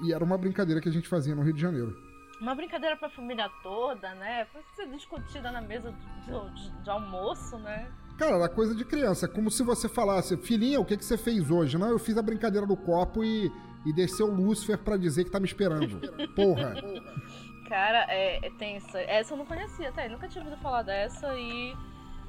E 0.03 0.13
era 0.13 0.25
uma 0.25 0.37
brincadeira 0.37 0.81
que 0.81 0.89
a 0.89 0.93
gente 0.93 1.09
fazia 1.09 1.35
no 1.35 1.43
Rio 1.43 1.55
de 1.55 1.61
Janeiro 1.61 1.97
uma 2.41 2.55
brincadeira 2.55 2.97
pra 2.97 3.09
família 3.09 3.49
toda, 3.63 4.15
né? 4.15 4.47
Foi 4.53 4.63
ser 4.75 4.87
discutida 4.91 5.51
na 5.51 5.61
mesa 5.61 5.93
de, 5.93 6.55
de, 6.55 6.83
de, 6.83 6.91
almoço, 6.91 7.59
né? 7.59 7.91
Cara, 8.19 8.37
era 8.37 8.49
coisa 8.49 8.75
de 8.75 8.85
criança. 8.85 9.29
Como 9.29 9.51
se 9.51 9.63
você 9.63 9.89
falasse, 9.89 10.37
filhinha, 10.37 10.81
o 10.81 10.85
que, 10.85 10.97
que 10.97 11.05
você 11.05 11.17
fez 11.17 11.51
hoje? 11.51 11.79
Não, 11.79 11.89
eu 11.89 11.99
fiz 11.99 12.17
a 12.17 12.23
brincadeira 12.23 12.67
do 12.67 12.77
copo 12.77 13.25
e, 13.25 13.51
e 13.85 13.93
desceu 13.93 14.27
o 14.27 14.35
Lúcifer 14.35 14.79
para 14.79 14.97
dizer 14.97 15.25
que 15.25 15.31
tá 15.31 15.41
me 15.41 15.47
esperando. 15.47 16.01
Porra. 16.35 16.75
Cara, 17.69 18.07
é, 18.09 18.47
é 18.47 18.51
tensa. 18.59 19.01
Essa 19.01 19.35
eu 19.35 19.39
não 19.39 19.47
conhecia 19.47 19.89
até. 19.89 20.09
Nunca 20.09 20.29
tinha 20.29 20.45
ouvido 20.45 20.61
falar 20.61 20.83
dessa 20.83 21.35
e. 21.35 21.75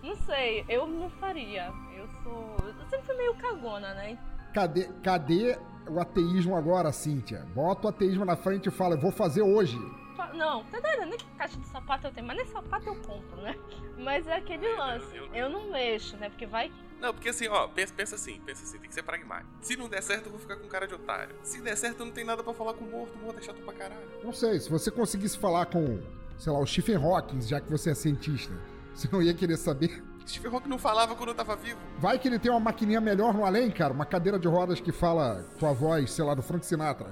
Não 0.04 0.16
sei, 0.16 0.64
eu 0.70 0.88
não 0.88 1.10
faria. 1.10 1.72
Eu 1.96 2.08
sou. 2.24 2.56
Eu 2.66 2.90
sempre 2.90 3.06
fui 3.06 3.16
meio 3.16 3.36
cagona, 3.36 3.94
né? 3.94 4.18
Cadê, 4.58 4.90
cadê 5.04 5.56
o 5.88 6.00
ateísmo 6.00 6.56
agora, 6.56 6.92
Cíntia? 6.92 7.46
Bota 7.54 7.86
o 7.86 7.90
ateísmo 7.92 8.26
na 8.26 8.36
frente 8.36 8.70
e 8.70 8.72
fala, 8.72 8.96
eu 8.96 9.00
vou 9.00 9.12
fazer 9.12 9.44
hoje. 9.44 9.78
Não, 10.34 10.64
tá 10.64 10.80
doido, 10.80 11.06
nem 11.06 11.20
caixa 11.38 11.60
de 11.60 11.68
sapato 11.68 12.08
eu 12.08 12.12
tenho, 12.12 12.26
mas 12.26 12.38
nem 12.38 12.46
sapato 12.48 12.88
eu 12.88 12.96
compro, 12.96 13.40
né? 13.40 13.56
Mas 14.00 14.26
é 14.26 14.38
aquele 14.38 14.68
lance. 14.76 15.16
Eu 15.32 15.48
não 15.48 15.70
mexo, 15.70 16.18
né? 16.18 16.30
Porque 16.30 16.48
vai 16.48 16.72
não, 17.00 17.14
porque 17.14 17.30
assim, 17.30 17.48
ó, 17.48 17.68
pensa, 17.68 17.94
pensa 17.96 18.16
assim, 18.16 18.42
pensa 18.44 18.64
assim, 18.64 18.80
tem 18.80 18.90
que 18.90 18.96
ser 18.96 19.04
pragmático. 19.04 19.48
Se 19.62 19.78
não 19.78 19.88
der 19.88 20.02
certo, 20.02 20.26
eu 20.26 20.32
vou 20.32 20.40
ficar 20.40 20.56
com 20.56 20.68
cara 20.68 20.88
de 20.88 20.96
otário. 20.96 21.36
Se 21.44 21.62
der 21.62 21.78
certo, 21.78 22.04
não 22.04 22.12
tem 22.12 22.26
nada 22.26 22.44
para 22.44 22.56
falar 22.56 22.74
com 22.74 22.84
o 22.84 22.90
morto, 22.90 23.14
o 23.14 23.20
morto 23.20 23.38
é 23.38 23.44
chato 23.44 23.62
pra 23.62 23.74
caralho. 23.74 24.10
Não 24.24 24.34
sei, 24.34 24.60
se 24.60 24.72
você 24.72 24.90
conseguisse 24.90 25.38
falar 25.38 25.68
com, 25.68 26.00
sei 26.40 26.52
lá, 26.52 26.58
o 26.58 26.66
Stephen 26.66 26.96
Hawking, 26.96 27.44
já 27.44 27.62
que 27.62 27.70
você 27.70 27.92
é 27.92 27.94
cientista, 27.94 28.56
você 28.96 29.08
não 29.12 29.22
ia 29.22 29.36
querer 29.36 29.58
saber 29.58 30.04
Steve 30.28 30.48
Hawking 30.48 30.68
não 30.68 30.78
falava 30.78 31.16
quando 31.16 31.30
eu 31.30 31.36
tava 31.36 31.56
vivo. 31.56 31.80
Vai 31.98 32.20
que 32.20 32.28
ele 32.28 32.38
tem 32.38 32.52
uma 32.52 32.60
maquininha 32.60 33.00
melhor 33.00 33.34
no 33.34 33.46
além, 33.46 33.72
cara. 33.72 33.94
Uma 33.94 34.06
cadeira 34.06 34.38
de 34.38 34.48
rodas 34.48 34.82
que 34.82 34.92
fala 34.92 35.46
tua 35.58 35.72
voz, 35.72 36.12
sei 36.12 36.26
lá, 36.26 36.34
do 36.34 36.42
Frank 36.42 36.66
Sinatra. 36.66 37.08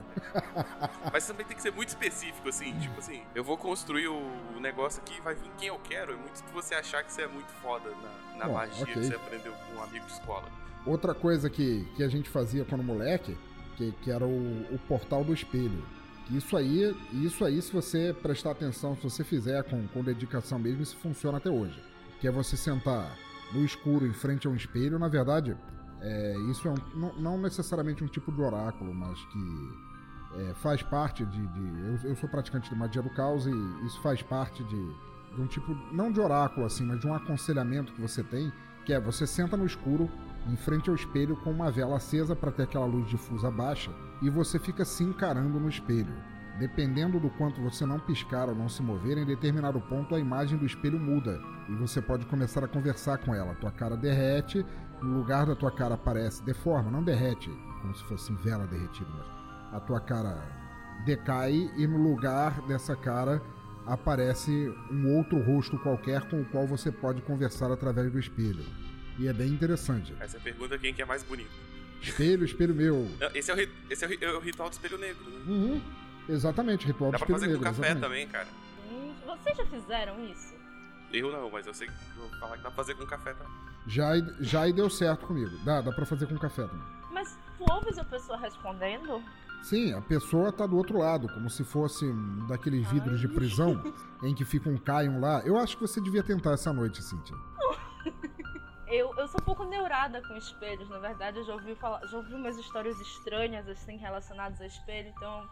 Mas 1.11 1.26
também 1.26 1.45
tem 1.45 1.55
que 1.55 1.61
ser 1.61 1.72
muito 1.72 1.89
específico, 1.89 2.49
assim. 2.49 2.78
Tipo 2.78 2.99
assim, 2.99 3.22
eu 3.34 3.43
vou 3.43 3.57
construir 3.57 4.09
o 4.09 4.59
negócio 4.59 5.01
aqui 5.01 5.20
vai 5.22 5.34
vir 5.34 5.49
quem 5.57 5.70
eu 5.70 5.80
quero. 5.80 6.11
É 6.11 6.16
muito 6.18 6.43
você 6.53 6.76
achar 6.76 7.03
que 7.03 7.13
você 7.13 7.22
é 7.22 7.28
muito 7.28 7.51
foda 7.61 7.89
na, 8.36 8.45
na 8.45 8.53
magia 8.53 8.84
okay. 8.84 8.93
que 8.93 9.05
você 9.05 9.16
aprendeu 9.16 9.53
com 9.53 9.80
um 9.80 9.84
amigo 9.84 10.05
de 10.05 10.11
escola. 10.11 10.49
Outra 10.86 11.16
coisa 11.16 11.49
que, 11.49 11.88
que 11.95 12.03
a 12.03 12.09
gente 12.09 12.30
fazia 12.30 12.66
quando 12.66 12.84
moleque, 12.84 13.38
que, 13.78 13.93
que 14.03 14.11
era 14.11 14.26
o, 14.26 14.76
o 14.76 14.80
portal 14.89 15.24
do 15.24 15.34
espelho. 15.34 15.86
Isso 16.30 16.57
aí, 16.57 16.95
isso 17.13 17.45
aí, 17.45 17.61
se 17.61 17.72
você 17.72 18.13
prestar 18.22 18.51
atenção, 18.51 18.95
se 18.95 19.03
você 19.03 19.24
fizer 19.24 19.63
com, 19.63 19.88
com 19.88 20.03
dedicação 20.03 20.59
mesmo, 20.59 20.82
isso 20.82 20.97
funciona 20.97 21.38
até 21.38 21.49
hoje 21.49 21.95
que 22.20 22.28
é 22.28 22.32
você 22.32 22.55
sentar 22.55 23.18
no 23.53 23.63
escuro 23.63 24.05
em 24.05 24.13
frente 24.13 24.47
a 24.47 24.49
um 24.49 24.55
espelho. 24.55 24.97
Na 24.99 25.07
verdade, 25.07 25.55
é, 26.01 26.38
isso 26.51 26.68
é 26.68 26.72
um, 26.72 27.13
não, 27.20 27.38
necessariamente 27.38 28.03
um 28.03 28.07
tipo 28.07 28.32
de 28.32 28.41
oráculo, 28.41 28.93
mas 28.93 29.20
que 29.26 30.39
é, 30.41 30.53
faz 30.55 30.82
parte 30.84 31.26
de. 31.26 31.47
de 31.47 32.03
eu, 32.03 32.09
eu, 32.09 32.16
sou 32.16 32.30
praticante 32.30 32.70
de 32.70 32.76
magia 32.76 33.01
do 33.01 33.09
caos 33.09 33.45
e 33.45 33.51
isso 33.86 33.99
faz 34.01 34.22
parte 34.22 34.63
de, 34.63 34.95
de 35.36 35.41
um 35.41 35.47
tipo, 35.47 35.74
não 35.91 36.11
de 36.11 36.20
oráculo 36.20 36.66
assim, 36.66 36.86
mas 36.86 36.99
de 36.99 37.07
um 37.07 37.13
aconselhamento 37.13 37.93
que 37.93 38.01
você 38.01 38.24
tem, 38.24 38.51
que 38.86 38.93
é 38.93 38.99
você 38.99 39.26
senta 39.26 39.55
no 39.55 39.66
escuro 39.66 40.09
em 40.47 40.55
frente 40.55 40.89
ao 40.89 40.95
espelho 40.95 41.36
com 41.38 41.51
uma 41.51 41.72
vela 41.72 41.97
acesa 41.97 42.36
para 42.36 42.51
ter 42.51 42.63
aquela 42.63 42.86
luz 42.86 43.07
difusa 43.09 43.49
baixa 43.49 43.91
e 44.22 44.30
você 44.30 44.59
fica 44.59 44.86
se 44.86 45.03
encarando 45.03 45.59
no 45.59 45.70
espelho. 45.70 46.13
Dependendo 46.60 47.20
do 47.20 47.30
quanto 47.30 47.62
você 47.62 47.86
não 47.86 47.99
piscar 47.99 48.47
ou 48.47 48.56
não 48.56 48.70
se 48.70 48.82
mover, 48.82 49.18
em 49.18 49.26
determinado 49.26 49.80
ponto 49.82 50.16
a 50.16 50.20
imagem 50.20 50.58
do 50.58 50.66
espelho 50.66 50.99
muda 50.99 51.41
e 51.68 51.74
você 51.76 52.01
pode 52.01 52.26
começar 52.26 52.64
a 52.64 52.68
conversar 52.68 53.18
com 53.18 53.36
ela. 53.36 53.56
Tua 53.56 53.72
cara 53.72 53.97
derrete, 53.97 54.66
no 55.01 55.18
lugar 55.18 55.45
da 55.45 55.56
tua 55.56 55.72
cara 55.72 55.95
aparece, 55.95 56.43
deforma, 56.43 56.89
não 56.89 57.03
derrete, 57.03 57.49
como 57.82 57.95
se 57.95 58.03
fosse 58.06 58.34
vela 58.36 58.66
derretida, 58.68 59.10
mas 59.10 59.36
a 59.74 59.80
tua 59.80 59.99
cara 59.99 60.41
decai 61.03 61.70
e 61.76 61.86
no 61.86 61.97
lugar 61.97 62.62
dessa 62.68 62.95
cara 62.95 63.41
aparece 63.86 64.51
um 64.89 65.18
outro 65.18 65.39
rosto 65.41 65.78
qualquer 65.80 66.22
com 66.30 66.41
o 66.41 66.45
qual 66.45 66.66
você 66.66 66.91
pode 66.91 67.22
conversar 67.22 67.72
através 67.72 68.12
do 68.12 68.18
espelho. 68.18 68.66
E 69.20 69.28
é 69.28 69.34
bem 69.34 69.49
interessante. 69.49 70.14
Essa 70.20 70.38
é 70.38 70.39
pergunta 70.39 70.78
quem 70.78 70.93
que 70.93 71.01
é 71.01 71.06
mais 71.06 71.24
bonito. 71.24 71.51
Espelho, 72.01 72.45
espelho 72.45 72.74
meu. 72.74 73.08
Esse 73.34 73.51
é 73.51 73.56
o, 73.56 73.70
esse 73.89 74.06
é 74.06 74.08
o, 74.08 74.24
é 74.24 74.38
o 74.38 74.39
ritual 74.39 74.70
do 74.70 74.74
espelho 74.74 74.97
negro. 74.97 75.24
Né? 75.30 75.39
Uhum. 75.47 75.82
Exatamente, 76.28 76.88
ritual 76.88 77.11
Dá. 77.11 77.17
Dá 77.17 77.26
pra 77.26 77.36
fazer 77.36 77.57
com 77.57 77.63
café 77.63 77.95
também, 77.95 78.28
cara. 78.28 78.47
Hum, 78.89 79.13
vocês 79.26 79.57
já 79.57 79.65
fizeram 79.65 80.23
isso? 80.26 80.55
Eu 81.13 81.32
não, 81.32 81.49
mas 81.49 81.65
eu 81.65 81.73
sei 81.73 81.88
que 81.88 81.93
vou 82.17 82.30
falar 82.39 82.57
que 82.57 82.63
dá 82.63 82.69
pra 82.69 82.84
fazer 82.84 82.95
com 82.95 83.05
café 83.05 83.34
também. 83.34 83.53
Já, 83.88 84.13
já 84.39 84.67
e 84.67 84.73
deu 84.73 84.89
certo 84.89 85.28
comigo. 85.28 85.55
Dá, 85.63 85.82
dá 85.82 85.91
pra 85.91 86.05
fazer 86.05 86.28
com 86.28 86.38
café 86.38 86.63
também. 86.63 86.88
Mas 87.11 87.38
tu 87.57 87.65
ouves 87.71 87.97
a 87.97 88.03
pessoa 88.03 88.38
respondendo? 88.38 89.23
Sim, 89.63 89.93
a 89.93 90.01
pessoa 90.01 90.51
tá 90.51 90.67
do 90.67 90.78
outro 90.78 90.99
lado, 90.99 91.28
como 91.28 91.49
se 91.49 91.63
fosse 91.63 92.05
daqueles 92.47 92.88
vidros 92.88 93.19
de 93.19 93.28
prisão 93.28 93.82
em 94.21 94.34
que 94.36 94.45
fica 94.45 94.69
um 94.69 94.78
Caion 94.78 95.19
lá. 95.19 95.41
Eu 95.45 95.57
acho 95.57 95.78
que 95.78 95.82
você 95.82 96.01
devia 96.01 96.21
tentar 96.21 96.51
essa 96.51 96.71
noite, 96.73 97.01
Cíntia. 97.01 97.36
Eu, 98.88 99.11
eu 99.17 99.28
sou 99.28 99.41
um 99.41 99.43
pouco 99.43 99.63
neurada 99.63 100.21
com 100.21 100.38
espelhos, 100.38 100.88
na 100.89 100.99
verdade, 100.99 101.39
eu 101.39 101.43
já 101.43 101.53
ouvi, 101.53 101.73
falar, 101.73 102.05
já 102.05 102.17
ouvi 102.17 102.36
umas 102.36 102.55
histórias 102.55 102.97
estranhas, 103.01 103.67
assim, 103.67 103.97
relacionadas 103.97 104.61
a 104.61 104.67
espelho, 104.67 105.09
então 105.09 105.49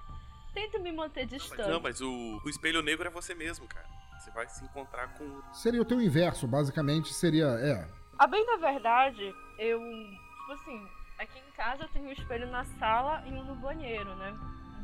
tento 0.54 0.80
me 0.80 0.92
manter 0.92 1.26
distante. 1.26 1.70
Não, 1.70 1.80
mas 1.80 2.02
o, 2.02 2.42
o 2.44 2.50
espelho 2.50 2.82
negro 2.82 3.08
é 3.08 3.12
você 3.12 3.34
mesmo, 3.34 3.68
cara. 3.68 3.88
Você 4.20 4.32
vai 4.32 4.48
se 4.48 4.64
encontrar 4.64 5.14
com. 5.18 5.42
Seria 5.54 5.82
o 5.82 5.86
teu 5.86 6.02
inverso, 6.02 6.48
basicamente, 6.48 7.14
seria. 7.14 7.46
É. 7.46 7.88
A 8.18 8.28
bem 8.28 8.46
da 8.46 8.58
verdade, 8.58 9.36
eu. 9.58 9.80
Tipo 9.80 10.52
assim, 10.54 10.88
aqui 11.20 11.40
em 11.40 11.52
casa 11.52 11.84
eu 11.84 11.90
tenho 11.90 12.08
um 12.08 12.12
espelho 12.12 12.48
na 12.48 12.64
sala 12.80 13.24
e 13.26 13.32
um 13.32 13.44
no 13.44 13.56
banheiro, 13.56 14.16
né? 14.16 14.34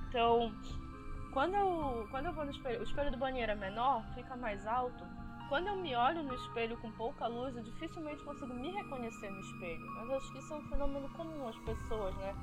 Então, 0.07 0.53
quando 1.31 1.55
eu, 1.55 2.07
quando 2.09 2.25
eu 2.25 2.33
vou 2.33 2.43
no 2.43 2.51
espelho, 2.51 2.79
o 2.79 2.83
espelho 2.83 3.11
do 3.11 3.17
banheiro 3.17 3.51
é 3.51 3.55
menor, 3.55 4.03
fica 4.15 4.35
mais 4.35 4.65
alto. 4.65 5.05
Quando 5.47 5.67
eu 5.67 5.75
me 5.77 5.95
olho 5.95 6.23
no 6.23 6.35
espelho 6.35 6.77
com 6.77 6.91
pouca 6.91 7.27
luz, 7.27 7.55
eu 7.55 7.63
dificilmente 7.63 8.23
consigo 8.23 8.53
me 8.53 8.71
reconhecer 8.71 9.29
no 9.29 9.39
espelho. 9.39 9.85
Mas 9.95 10.11
acho 10.11 10.31
que 10.31 10.39
isso 10.39 10.53
é 10.53 10.57
um 10.57 10.69
fenômeno 10.69 11.09
comum 11.09 11.47
às 11.47 11.57
pessoas, 11.59 12.15
né? 12.17 12.35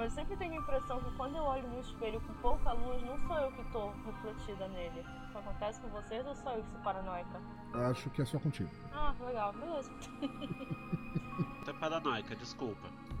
Mas 0.00 0.12
eu 0.12 0.22
sempre 0.22 0.34
tenho 0.38 0.54
a 0.54 0.56
impressão 0.56 0.98
que 0.98 1.14
quando 1.14 1.36
eu 1.36 1.42
olho 1.42 1.68
no 1.68 1.78
espelho 1.78 2.18
com 2.22 2.32
pouca 2.40 2.72
luz, 2.72 3.02
não 3.02 3.18
sou 3.18 3.36
eu 3.36 3.52
que 3.52 3.60
estou 3.60 3.92
refletida 4.06 4.66
nele. 4.68 5.04
Isso 5.28 5.36
acontece 5.36 5.78
com 5.78 5.88
vocês 5.88 6.26
ou 6.26 6.34
sou 6.36 6.52
eu 6.52 6.62
que 6.62 6.70
sou 6.70 6.80
paranoica? 6.80 7.38
Acho 7.74 8.08
que 8.08 8.22
é 8.22 8.24
só 8.24 8.38
contigo. 8.38 8.70
Ah, 8.94 9.14
legal, 9.20 9.52
beleza. 9.52 9.90
Você 11.60 11.70
é 11.70 11.74
paranoica, 11.74 12.34
desculpa. 12.34 12.88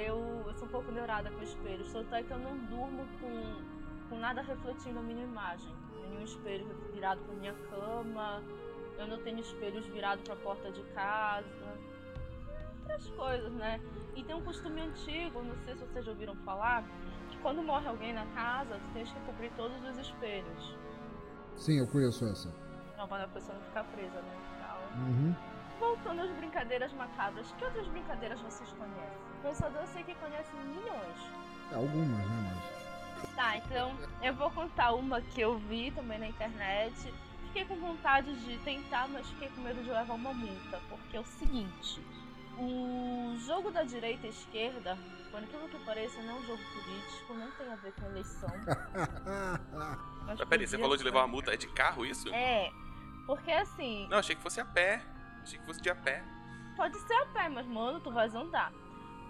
eu, 0.00 0.42
eu 0.46 0.54
sou 0.54 0.66
um 0.66 0.70
pouco 0.70 0.90
neurada 0.90 1.30
com 1.30 1.42
espelhos, 1.42 1.92
tanto 1.92 2.14
é 2.14 2.22
que 2.22 2.30
eu 2.30 2.38
não 2.38 2.56
durmo 2.56 3.06
com, 3.20 4.08
com 4.08 4.18
nada 4.18 4.40
refletindo 4.40 5.00
a 5.00 5.02
minha 5.02 5.22
imagem. 5.22 5.70
Nenhum 6.00 6.24
espelho 6.24 6.66
virado 6.94 7.20
para 7.20 7.34
minha 7.34 7.54
cama, 7.68 8.42
eu 8.96 9.06
não 9.06 9.22
tenho 9.22 9.40
espelhos 9.40 9.84
virados 9.88 10.24
para 10.24 10.32
a 10.32 10.38
porta 10.38 10.72
de 10.72 10.82
casa. 10.94 11.91
Outras 12.82 13.08
coisas, 13.08 13.52
né? 13.52 13.80
E 14.14 14.22
tem 14.22 14.34
um 14.34 14.42
costume 14.42 14.80
antigo, 14.80 15.42
não 15.42 15.56
sei 15.64 15.74
se 15.74 15.80
vocês 15.80 16.04
já 16.04 16.10
ouviram 16.10 16.36
falar, 16.44 16.84
que 17.30 17.38
quando 17.38 17.62
morre 17.62 17.88
alguém 17.88 18.12
na 18.12 18.26
casa, 18.26 18.74
tu 18.74 18.92
tens 18.92 19.10
que 19.10 19.20
cobrir 19.20 19.50
todos 19.56 19.82
os 19.84 19.98
espelhos. 19.98 20.76
Sim, 21.56 21.78
eu 21.78 21.86
conheço 21.86 22.26
essa. 22.26 22.52
Não, 22.96 23.08
para 23.08 23.24
a 23.24 23.28
pessoa 23.28 23.56
não 23.56 23.64
ficar 23.64 23.84
presa, 23.84 24.20
né? 24.20 24.42
Uhum. 24.96 25.34
Voltando 25.80 26.22
às 26.22 26.30
brincadeiras 26.32 26.92
macabras, 26.92 27.50
que 27.58 27.64
outras 27.64 27.86
brincadeiras 27.88 28.40
vocês 28.40 28.70
conhecem? 28.72 29.18
Pensador 29.42 29.80
eu 29.80 29.86
sei 29.88 30.02
que 30.04 30.14
conhece 30.16 30.54
milhões. 30.56 31.18
É, 31.70 31.74
algumas, 31.74 32.08
né, 32.08 32.54
mas... 32.54 33.34
Tá, 33.34 33.56
então 33.56 33.96
eu 34.20 34.34
vou 34.34 34.50
contar 34.50 34.92
uma 34.92 35.20
que 35.20 35.40
eu 35.40 35.58
vi 35.58 35.90
também 35.92 36.18
na 36.18 36.28
internet. 36.28 37.14
Fiquei 37.46 37.64
com 37.64 37.76
vontade 37.76 38.34
de 38.44 38.58
tentar, 38.58 39.08
mas 39.08 39.26
fiquei 39.28 39.48
com 39.48 39.60
medo 39.60 39.82
de 39.82 39.90
levar 39.90 40.14
uma 40.14 40.32
multa. 40.32 40.80
Porque 40.88 41.16
é 41.16 41.20
o 41.20 41.24
seguinte: 41.24 42.00
o 42.58 43.36
jogo 43.46 43.70
da 43.70 43.82
direita 43.82 44.26
e 44.26 44.30
esquerda, 44.30 44.96
por 45.30 45.42
aquilo 45.42 45.68
que 45.68 45.78
pareça, 45.84 46.20
não 46.22 46.36
é 46.36 46.38
um 46.38 46.42
jogo 46.44 46.62
político, 46.74 47.34
não 47.34 47.50
tem 47.52 47.72
a 47.72 47.76
ver 47.76 47.92
com 47.92 48.06
eleição. 48.06 48.50
mas 50.26 50.44
peraí, 50.44 50.66
você 50.66 50.78
falou 50.78 50.96
de 50.96 51.04
levar 51.04 51.20
uma 51.20 51.28
multa, 51.28 51.52
é 51.52 51.56
de 51.56 51.66
carro 51.68 52.04
isso? 52.04 52.28
É, 52.32 52.70
porque 53.26 53.50
assim. 53.50 54.06
Não, 54.08 54.18
achei 54.18 54.36
que 54.36 54.42
fosse 54.42 54.60
a 54.60 54.64
pé. 54.64 55.02
Achei 55.42 55.58
que 55.58 55.66
fosse 55.66 55.80
de 55.80 55.90
a 55.90 55.94
pé. 55.94 56.22
Pode 56.76 56.98
ser 57.00 57.14
a 57.14 57.26
pé, 57.26 57.48
mas 57.48 57.66
mano, 57.66 58.00
tu 58.00 58.10
vais 58.10 58.34
andar. 58.34 58.72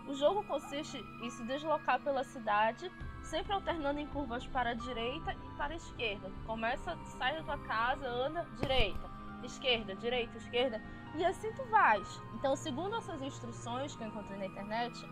O 0.07 0.15
jogo 0.15 0.43
consiste 0.45 0.99
em 1.23 1.31
se 1.31 1.45
deslocar 1.45 2.01
pela 2.01 2.25
cidade, 2.25 2.91
sempre 3.23 3.53
alternando 3.53 4.01
em 4.01 4.07
curvas 4.09 4.47
para 4.49 4.71
a 4.71 4.75
direita 4.75 5.33
e 5.33 5.57
para 5.57 5.75
a 5.75 5.77
esquerda. 5.77 6.31
Começa, 6.45 6.97
sai 7.19 7.37
da 7.37 7.43
tua 7.45 7.59
casa, 7.59 8.09
anda 8.09 8.47
direita, 8.61 9.09
esquerda, 9.45 9.95
direita, 9.95 10.37
esquerda, 10.37 10.83
e 11.15 11.25
assim 11.25 11.53
tu 11.53 11.65
vais. 11.65 12.21
Então, 12.35 12.57
segundo 12.57 12.97
essas 12.97 13.21
instruções 13.21 13.95
que 13.95 14.03
eu 14.03 14.09
encontrei 14.09 14.39
na 14.39 14.47
internet, 14.47 15.07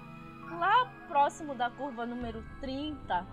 lá 0.58 0.86
próximo 1.08 1.54
da 1.54 1.70
curva 1.70 2.06
número 2.06 2.42
30, 2.60 3.26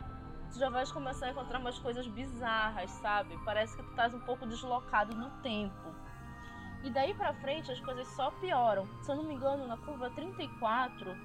tu 0.52 0.60
já 0.60 0.70
vais 0.70 0.92
começar 0.92 1.28
a 1.28 1.32
encontrar 1.32 1.60
umas 1.60 1.80
coisas 1.80 2.08
bizarras, 2.08 2.90
sabe? 2.92 3.38
Parece 3.46 3.76
que 3.76 3.84
tu 3.84 3.90
estás 3.90 4.14
um 4.14 4.20
pouco 4.22 4.46
deslocado 4.46 5.16
no 5.16 5.30
tempo. 5.42 5.96
E 6.84 6.90
daí 6.90 7.14
pra 7.14 7.34
frente 7.34 7.72
as 7.72 7.80
coisas 7.80 8.08
só 8.10 8.32
pioram. 8.32 8.86
Se 9.02 9.12
eu 9.12 9.16
não 9.16 9.24
me 9.24 9.34
engano, 9.34 9.68
na 9.68 9.78
curva 9.78 10.10
34, 10.12 11.16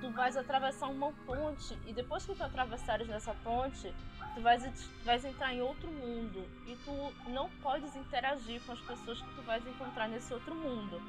tu 0.00 0.10
vais 0.10 0.36
atravessar 0.36 0.88
uma 0.88 1.12
ponte 1.26 1.78
e 1.86 1.92
depois 1.92 2.24
que 2.24 2.34
tu 2.34 2.42
atravessares 2.42 3.08
nessa 3.08 3.34
ponte, 3.42 3.94
tu 4.34 4.40
vais, 4.40 4.62
tu 4.62 5.04
vais 5.04 5.24
entrar 5.24 5.54
em 5.54 5.60
outro 5.60 5.90
mundo 5.90 6.46
e 6.66 6.76
tu 6.84 7.30
não 7.30 7.48
podes 7.62 7.94
interagir 7.96 8.60
com 8.62 8.72
as 8.72 8.80
pessoas 8.80 9.20
que 9.20 9.34
tu 9.34 9.42
vais 9.42 9.66
encontrar 9.66 10.08
nesse 10.08 10.32
outro 10.32 10.54
mundo. 10.54 11.00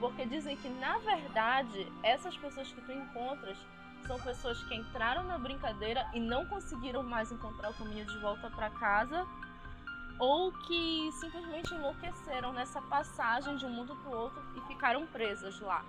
Porque 0.00 0.26
dizem 0.26 0.56
que 0.56 0.68
na 0.68 0.98
verdade, 0.98 1.86
essas 2.02 2.36
pessoas 2.36 2.70
que 2.70 2.80
tu 2.82 2.92
encontras 2.92 3.58
são 4.06 4.18
pessoas 4.20 4.62
que 4.64 4.74
entraram 4.74 5.24
na 5.24 5.38
brincadeira 5.38 6.08
e 6.14 6.20
não 6.20 6.46
conseguiram 6.46 7.02
mais 7.02 7.32
encontrar 7.32 7.70
o 7.70 7.74
caminho 7.74 8.06
de 8.06 8.18
volta 8.18 8.48
para 8.50 8.70
casa 8.70 9.26
ou 10.18 10.52
que 10.52 11.10
simplesmente 11.12 11.72
enlouqueceram 11.74 12.52
nessa 12.52 12.80
passagem 12.82 13.56
de 13.56 13.66
um 13.66 13.70
mundo 13.70 13.94
para 13.96 14.10
o 14.10 14.16
outro 14.16 14.42
e 14.56 14.60
ficaram 14.62 15.06
presas 15.06 15.60
lá. 15.60 15.84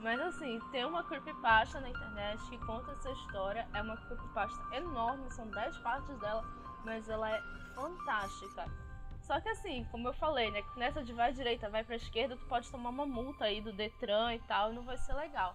Mas 0.00 0.18
assim, 0.20 0.58
tem 0.72 0.84
uma 0.84 1.04
creepypasta 1.04 1.80
na 1.80 1.90
internet 1.90 2.42
que 2.48 2.58
conta 2.58 2.90
essa 2.92 3.10
história. 3.10 3.68
É 3.74 3.82
uma 3.82 3.96
creepypasta 3.96 4.76
enorme, 4.76 5.30
são 5.30 5.46
10 5.50 5.76
partes 5.78 6.18
dela, 6.18 6.42
mas 6.84 7.08
ela 7.08 7.30
é 7.30 7.42
fantástica. 7.74 8.64
Só 9.20 9.38
que 9.40 9.48
assim, 9.50 9.84
como 9.90 10.08
eu 10.08 10.14
falei, 10.14 10.50
né? 10.50 10.62
Nessa 10.76 11.02
de 11.02 11.12
vai 11.12 11.32
direita, 11.32 11.68
vai 11.68 11.84
pra 11.84 11.96
esquerda, 11.96 12.36
tu 12.36 12.46
pode 12.46 12.70
tomar 12.70 12.90
uma 12.90 13.06
multa 13.06 13.44
aí 13.44 13.60
do 13.60 13.72
Detran 13.72 14.34
e 14.34 14.40
tal, 14.40 14.72
e 14.72 14.74
não 14.74 14.82
vai 14.82 14.96
ser 14.96 15.12
legal. 15.12 15.54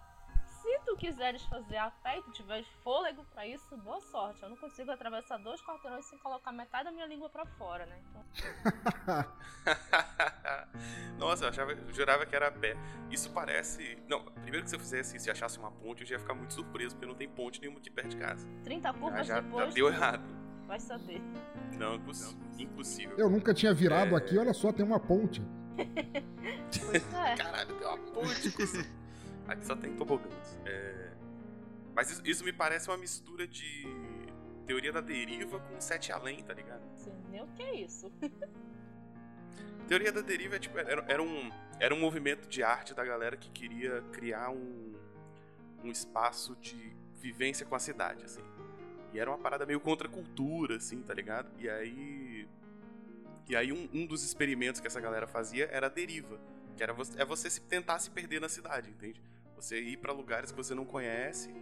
Se 0.65 0.79
tu 0.83 0.97
quiseres 0.97 1.43
fazer 1.43 1.77
a 1.77 1.91
pé 1.91 2.17
e 2.17 2.23
tu 2.23 2.31
tiveres 2.31 2.65
fôlego 2.83 3.23
para 3.31 3.45
isso, 3.45 3.77
boa 3.77 4.01
sorte. 4.01 4.41
Eu 4.41 4.49
não 4.49 4.57
consigo 4.57 4.89
atravessar 4.89 5.37
dois 5.37 5.61
quarteirões 5.61 6.05
sem 6.05 6.17
colocar 6.17 6.51
metade 6.51 6.85
da 6.85 6.91
minha 6.91 7.05
língua 7.05 7.29
para 7.29 7.45
fora, 7.45 7.85
né? 7.85 8.01
Então... 8.09 8.23
Nossa, 11.19 11.45
eu, 11.45 11.49
achava, 11.49 11.71
eu 11.71 11.93
jurava 11.93 12.25
que 12.25 12.35
era 12.35 12.47
a 12.47 12.51
pé. 12.51 12.75
Isso 13.11 13.29
parece. 13.29 13.95
Não, 14.07 14.25
primeiro 14.25 14.63
que 14.63 14.71
se 14.71 14.75
eu 14.75 14.79
fizesse 14.79 15.17
isso 15.17 15.29
e 15.29 15.31
achasse 15.31 15.59
uma 15.59 15.69
ponte, 15.69 16.01
eu 16.01 16.07
já 16.07 16.15
ia 16.15 16.19
ficar 16.19 16.33
muito 16.33 16.55
surpreso, 16.55 16.95
porque 16.95 17.05
não 17.05 17.15
tem 17.15 17.29
ponte 17.29 17.61
nenhuma 17.61 17.77
aqui 17.77 17.91
perto 17.91 18.09
de 18.09 18.17
casa. 18.17 18.47
30 18.63 18.93
curvas 18.93 19.27
já, 19.27 19.41
depois. 19.41 19.67
Já 19.67 19.71
deu 19.71 19.87
errado. 19.87 20.23
Vai 20.65 20.79
saber. 20.79 21.21
Não, 21.77 22.01
impossível. 22.57 23.15
Eu 23.19 23.29
nunca 23.29 23.53
tinha 23.53 23.71
virado 23.71 24.15
é... 24.15 24.17
aqui, 24.17 24.35
olha 24.35 24.51
só, 24.51 24.73
tem 24.73 24.83
uma 24.83 24.99
ponte. 24.99 25.43
é. 26.91 27.35
Caralho, 27.35 27.75
tem 27.75 27.87
uma 27.87 27.97
ponte. 27.99 28.95
Aqui 29.47 29.65
só 29.65 29.75
tem 29.75 29.95
tobogãs. 29.95 30.59
É... 30.65 31.11
Mas 31.93 32.11
isso, 32.11 32.21
isso, 32.25 32.43
me 32.43 32.51
parece 32.51 32.89
uma 32.89 32.97
mistura 32.97 33.47
de 33.47 33.87
teoria 34.65 34.91
da 34.91 35.01
deriva 35.01 35.59
com 35.59 35.79
sete 35.79 36.11
além, 36.11 36.43
tá 36.43 36.53
ligado? 36.53 36.83
Sim, 36.95 37.13
nem 37.29 37.41
o 37.41 37.47
que 37.47 37.61
é 37.61 37.75
isso. 37.75 38.11
teoria 39.87 40.11
da 40.11 40.21
deriva 40.21 40.55
é, 40.55 40.59
tipo, 40.59 40.77
era, 40.77 41.05
era, 41.07 41.21
um, 41.21 41.51
era 41.79 41.93
um 41.93 41.99
movimento 41.99 42.47
de 42.47 42.63
arte 42.63 42.93
da 42.93 43.05
galera 43.05 43.37
que 43.37 43.49
queria 43.51 44.01
criar 44.11 44.49
um, 44.49 44.93
um 45.83 45.91
espaço 45.91 46.55
de 46.57 46.95
vivência 47.21 47.65
com 47.65 47.75
a 47.75 47.79
cidade, 47.79 48.25
assim. 48.25 48.43
E 49.13 49.19
era 49.19 49.29
uma 49.29 49.37
parada 49.37 49.65
meio 49.65 49.79
contra 49.79 50.07
a 50.07 50.11
cultura, 50.11 50.75
assim, 50.75 51.01
tá 51.01 51.13
ligado? 51.13 51.49
E 51.57 51.69
aí. 51.69 52.47
E 53.47 53.55
aí 53.55 53.71
um, 53.71 53.87
um 53.93 54.05
dos 54.05 54.23
experimentos 54.23 54.81
que 54.81 54.87
essa 54.87 54.99
galera 54.99 55.27
fazia 55.27 55.69
era 55.71 55.85
a 55.85 55.89
deriva. 55.89 56.39
Que 56.75 56.83
era 56.83 56.91
você, 56.91 57.21
é 57.21 57.23
você 57.23 57.49
se, 57.49 57.61
tentar 57.61 57.99
se 57.99 58.09
perder 58.09 58.41
na 58.41 58.49
cidade, 58.49 58.89
entende? 58.89 59.21
Você 59.55 59.79
ir 59.79 59.97
para 59.97 60.11
lugares 60.11 60.51
que 60.51 60.57
você 60.57 60.75
não 60.75 60.85
conhece 60.85 61.53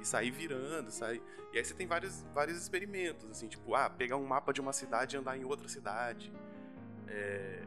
e 0.00 0.04
sair 0.06 0.30
virando, 0.30 0.90
sair. 0.90 1.22
E 1.52 1.58
aí 1.58 1.64
você 1.64 1.74
tem 1.74 1.86
vários, 1.86 2.22
vários 2.34 2.58
experimentos, 2.58 3.28
assim, 3.30 3.48
tipo, 3.48 3.74
ah, 3.74 3.88
pegar 3.88 4.16
um 4.16 4.26
mapa 4.26 4.52
de 4.52 4.60
uma 4.60 4.72
cidade 4.72 5.16
e 5.16 5.18
andar 5.18 5.36
em 5.36 5.44
outra 5.44 5.68
cidade. 5.68 6.32
É... 7.06 7.62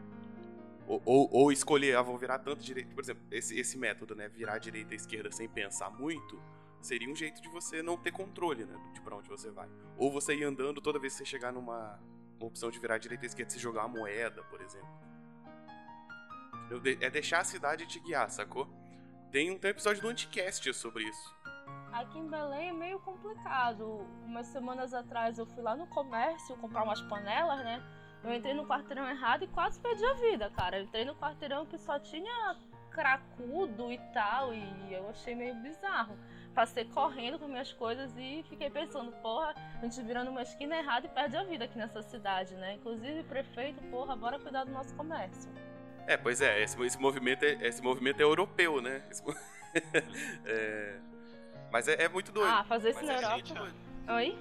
Ou, 0.87 1.01
ou, 1.05 1.29
ou, 1.31 1.51
escolher, 1.51 1.95
ah, 1.95 2.01
vou 2.01 2.17
virar 2.17 2.39
tanto 2.39 2.63
direito. 2.63 2.93
Por 2.93 3.03
exemplo, 3.03 3.23
esse, 3.31 3.57
esse 3.57 3.77
método, 3.77 4.15
né? 4.15 4.27
Virar 4.29 4.57
direita 4.57 4.93
e 4.93 4.97
esquerda 4.97 5.31
sem 5.31 5.47
pensar 5.47 5.89
muito, 5.89 6.41
seria 6.81 7.09
um 7.09 7.15
jeito 7.15 7.41
de 7.41 7.49
você 7.49 7.81
não 7.81 7.97
ter 7.97 8.11
controle, 8.11 8.65
né? 8.65 8.75
De 8.93 9.01
pra 9.01 9.15
onde 9.15 9.29
você 9.29 9.49
vai. 9.49 9.69
Ou 9.97 10.11
você 10.11 10.35
ir 10.35 10.43
andando 10.43 10.81
toda 10.81 10.99
vez 10.99 11.13
que 11.13 11.19
você 11.19 11.25
chegar 11.25 11.51
numa 11.51 11.99
opção 12.39 12.69
de 12.69 12.79
virar 12.79 12.97
direita 12.97 13.25
e 13.25 13.27
esquerda, 13.27 13.51
você 13.51 13.59
jogar 13.59 13.85
uma 13.85 13.99
moeda, 13.99 14.43
por 14.43 14.61
exemplo. 14.61 14.89
É 16.99 17.09
deixar 17.09 17.39
a 17.39 17.43
cidade 17.43 17.85
te 17.85 17.99
guiar, 17.99 18.29
sacou? 18.29 18.67
Tem 19.31 19.49
um, 19.49 19.53
episódio 19.53 20.01
do 20.01 20.09
Anticast 20.09 20.73
sobre 20.73 21.05
isso. 21.05 21.33
Aqui 21.93 22.19
em 22.19 22.27
Belém 22.27 22.67
é 22.67 22.73
meio 22.73 22.99
complicado. 22.99 24.05
Umas 24.25 24.47
semanas 24.47 24.93
atrás 24.93 25.39
eu 25.39 25.45
fui 25.45 25.63
lá 25.63 25.73
no 25.73 25.87
comércio 25.87 26.57
comprar 26.57 26.83
umas 26.83 27.01
panelas, 27.03 27.59
né? 27.63 27.81
Eu 28.25 28.33
entrei 28.33 28.53
no 28.53 28.67
quarteirão 28.67 29.07
errado 29.09 29.43
e 29.43 29.47
quase 29.47 29.79
perdi 29.79 30.03
a 30.03 30.13
vida, 30.15 30.49
cara. 30.49 30.79
Eu 30.79 30.83
entrei 30.83 31.05
no 31.05 31.15
quarteirão 31.15 31.65
que 31.65 31.77
só 31.77 31.97
tinha 31.97 32.57
cracudo 32.91 33.89
e 33.89 33.97
tal, 34.13 34.53
e 34.53 34.93
eu 34.93 35.09
achei 35.09 35.33
meio 35.33 35.55
bizarro. 35.55 36.17
Passei 36.53 36.83
correndo 36.83 37.39
com 37.39 37.47
minhas 37.47 37.71
coisas 37.71 38.11
e 38.17 38.43
fiquei 38.49 38.69
pensando, 38.69 39.13
porra, 39.21 39.55
a 39.55 39.85
gente 39.85 40.01
virando 40.01 40.29
uma 40.29 40.41
esquina 40.41 40.75
errada 40.75 41.07
e 41.07 41.09
perde 41.09 41.37
a 41.37 41.43
vida 41.45 41.63
aqui 41.63 41.77
nessa 41.77 42.01
cidade, 42.01 42.53
né? 42.55 42.73
Inclusive, 42.73 43.23
prefeito, 43.23 43.81
porra, 43.83 44.13
bora 44.13 44.37
cuidar 44.37 44.65
do 44.65 44.71
nosso 44.71 44.93
comércio. 44.93 45.49
É, 46.07 46.17
pois 46.17 46.41
é, 46.41 46.63
esse, 46.63 46.81
esse, 46.83 46.99
movimento, 46.99 47.43
é, 47.43 47.67
esse 47.67 47.81
movimento 47.81 48.19
é 48.19 48.23
europeu, 48.23 48.81
né? 48.81 49.03
Esse, 49.11 49.23
é, 50.45 50.99
mas 51.71 51.87
é, 51.87 52.03
é, 52.03 52.09
muito 52.09 52.31
doido. 52.31 52.51
Ah, 52.51 52.63
fazer 52.65 52.89
isso 52.89 53.05
na 53.05 53.13
Europa. 53.13 53.37
Gente... 53.37 53.53
Oi? 54.09 54.37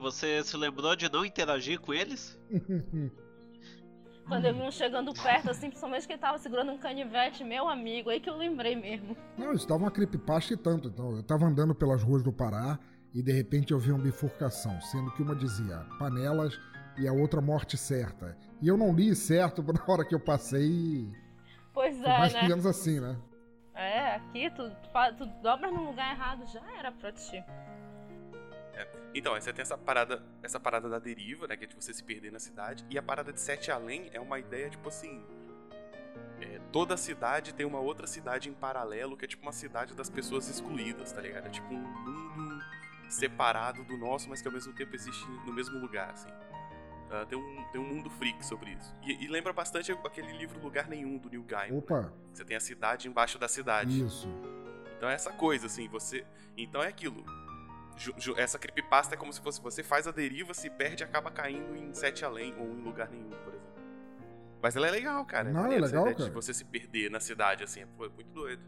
Você 0.00 0.42
se 0.42 0.56
lembrou 0.56 0.96
de 0.96 1.10
não 1.10 1.24
interagir 1.24 1.78
com 1.80 1.92
eles? 1.92 2.38
Quando 4.26 4.44
eu 4.44 4.54
vi 4.54 4.60
um 4.60 4.70
chegando 4.70 5.12
perto, 5.12 5.50
assim, 5.50 5.68
principalmente 5.68 6.06
que 6.06 6.12
ele 6.12 6.20
tava 6.20 6.38
segurando 6.38 6.70
um 6.70 6.78
canivete, 6.78 7.42
meu 7.42 7.68
amigo, 7.68 8.10
aí 8.10 8.20
que 8.20 8.30
eu 8.30 8.36
lembrei 8.36 8.76
mesmo. 8.76 9.16
Não, 9.36 9.52
isso 9.52 9.66
tava 9.66 9.80
uma 9.80 9.90
creepypasta 9.90 10.54
e 10.54 10.56
tanto. 10.56 10.88
Então, 10.88 11.16
eu 11.16 11.22
tava 11.22 11.46
andando 11.46 11.74
pelas 11.74 12.02
ruas 12.02 12.22
do 12.22 12.32
Pará, 12.32 12.78
e 13.14 13.22
de 13.22 13.32
repente 13.32 13.72
eu 13.72 13.78
vi 13.78 13.90
uma 13.90 14.02
bifurcação, 14.02 14.78
sendo 14.82 15.10
que 15.12 15.22
uma 15.22 15.34
dizia 15.34 15.78
panelas 15.98 16.58
e 16.98 17.08
a 17.08 17.12
outra 17.12 17.40
morte 17.40 17.76
certa. 17.76 18.36
E 18.60 18.68
eu 18.68 18.76
não 18.76 18.92
li 18.92 19.14
certo 19.14 19.62
na 19.72 19.82
hora 19.86 20.04
que 20.04 20.14
eu 20.14 20.20
passei. 20.20 21.10
Pois 21.72 22.00
é, 22.02 22.18
mais 22.18 22.32
né? 22.32 22.42
ou 22.42 22.48
menos 22.48 22.66
assim, 22.66 23.00
né? 23.00 23.16
É, 23.74 24.16
aqui 24.16 24.50
tu, 24.50 24.68
tu, 25.16 25.26
dobra 25.40 25.70
no 25.70 25.84
lugar 25.84 26.12
errado, 26.12 26.44
já 26.46 26.60
era 26.76 26.90
pra 26.90 27.12
ti. 27.12 27.36
É. 28.74 28.88
Então, 29.14 29.34
você 29.34 29.52
tem 29.52 29.62
essa 29.62 29.78
parada, 29.78 30.20
essa 30.42 30.58
parada 30.58 30.88
da 30.88 30.98
deriva, 30.98 31.46
né? 31.46 31.56
Que 31.56 31.64
é 31.64 31.66
de 31.68 31.76
você 31.76 31.94
se 31.94 32.02
perder 32.02 32.32
na 32.32 32.40
cidade. 32.40 32.84
E 32.90 32.98
a 32.98 33.02
parada 33.02 33.32
de 33.32 33.40
Sete 33.40 33.70
Além 33.70 34.10
é 34.12 34.20
uma 34.20 34.38
ideia, 34.38 34.68
tipo 34.68 34.88
assim. 34.88 35.24
É, 36.40 36.60
toda 36.72 36.96
cidade 36.96 37.54
tem 37.54 37.64
uma 37.64 37.78
outra 37.78 38.06
cidade 38.06 38.48
em 38.48 38.52
paralelo, 38.52 39.16
que 39.16 39.24
é 39.24 39.28
tipo 39.28 39.42
uma 39.42 39.52
cidade 39.52 39.94
das 39.94 40.10
pessoas 40.10 40.48
excluídas, 40.48 41.12
tá 41.12 41.20
ligado? 41.20 41.46
É 41.46 41.50
tipo 41.50 41.72
um 41.72 41.78
mundo 41.78 42.64
separado 43.08 43.84
do 43.84 43.96
nosso, 43.96 44.28
mas 44.28 44.42
que 44.42 44.48
ao 44.48 44.54
mesmo 44.54 44.72
tempo 44.72 44.94
existe 44.94 45.24
no 45.46 45.52
mesmo 45.52 45.78
lugar, 45.78 46.10
assim. 46.10 46.28
Uh, 47.08 47.24
tem, 47.24 47.38
um, 47.38 47.64
tem 47.72 47.80
um 47.80 47.84
mundo 47.84 48.10
freak 48.10 48.44
sobre 48.44 48.70
isso. 48.72 48.94
E, 49.02 49.24
e, 49.24 49.28
lembra 49.28 49.52
bastante 49.52 49.90
aquele 49.92 50.30
livro 50.36 50.60
Lugar 50.60 50.88
Nenhum, 50.88 51.16
do 51.16 51.30
Neil 51.30 51.42
Gaiman. 51.42 51.78
Opa! 51.78 52.12
Você 52.34 52.44
tem 52.44 52.56
a 52.56 52.60
cidade 52.60 53.08
embaixo 53.08 53.38
da 53.38 53.48
cidade. 53.48 54.04
Isso. 54.04 54.28
Então 54.96 55.08
é 55.08 55.14
essa 55.14 55.32
coisa, 55.32 55.66
assim, 55.66 55.88
você... 55.88 56.26
Então 56.56 56.82
é 56.82 56.88
aquilo. 56.88 57.24
Essa 58.36 58.58
creepypasta 58.58 59.14
é 59.14 59.18
como 59.18 59.32
se 59.32 59.40
fosse 59.40 59.60
você 59.60 59.82
faz 59.82 60.06
a 60.06 60.12
deriva, 60.12 60.52
se 60.52 60.68
perde 60.68 61.02
e 61.02 61.04
acaba 61.04 61.30
caindo 61.30 61.74
em 61.74 61.92
Sete 61.94 62.24
Além 62.24 62.54
ou 62.58 62.66
em 62.66 62.82
Lugar 62.82 63.08
Nenhum, 63.08 63.30
por 63.30 63.54
exemplo. 63.54 63.68
Mas 64.60 64.76
ela 64.76 64.88
é 64.88 64.90
legal, 64.90 65.24
cara. 65.24 65.48
É 65.48 65.52
Não, 65.52 65.66
é 65.66 65.78
legal, 65.78 66.04
cara. 66.04 66.14
De 66.14 66.30
você 66.30 66.52
se 66.52 66.64
perder 66.64 67.10
na 67.10 67.20
cidade, 67.20 67.64
assim, 67.64 67.80
é 67.80 67.86
muito 67.86 68.32
doido. 68.32 68.62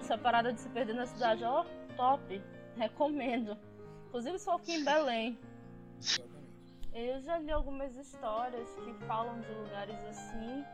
Essa 0.00 0.16
parada 0.16 0.52
de 0.52 0.60
se 0.60 0.68
perder 0.68 0.94
na 0.94 1.06
cidade, 1.06 1.42
ó, 1.44 1.64
top. 1.96 2.42
Recomendo. 2.76 3.56
Inclusive 4.08 4.38
sou 4.38 4.54
aqui 4.54 4.74
em 4.74 4.84
Belém. 4.84 5.38
Eu 6.94 7.20
já 7.22 7.38
li 7.38 7.50
algumas 7.50 7.96
histórias 7.96 8.68
que 8.76 8.92
falam 9.06 9.40
de 9.40 9.50
lugares 9.54 10.04
assim 10.04 10.64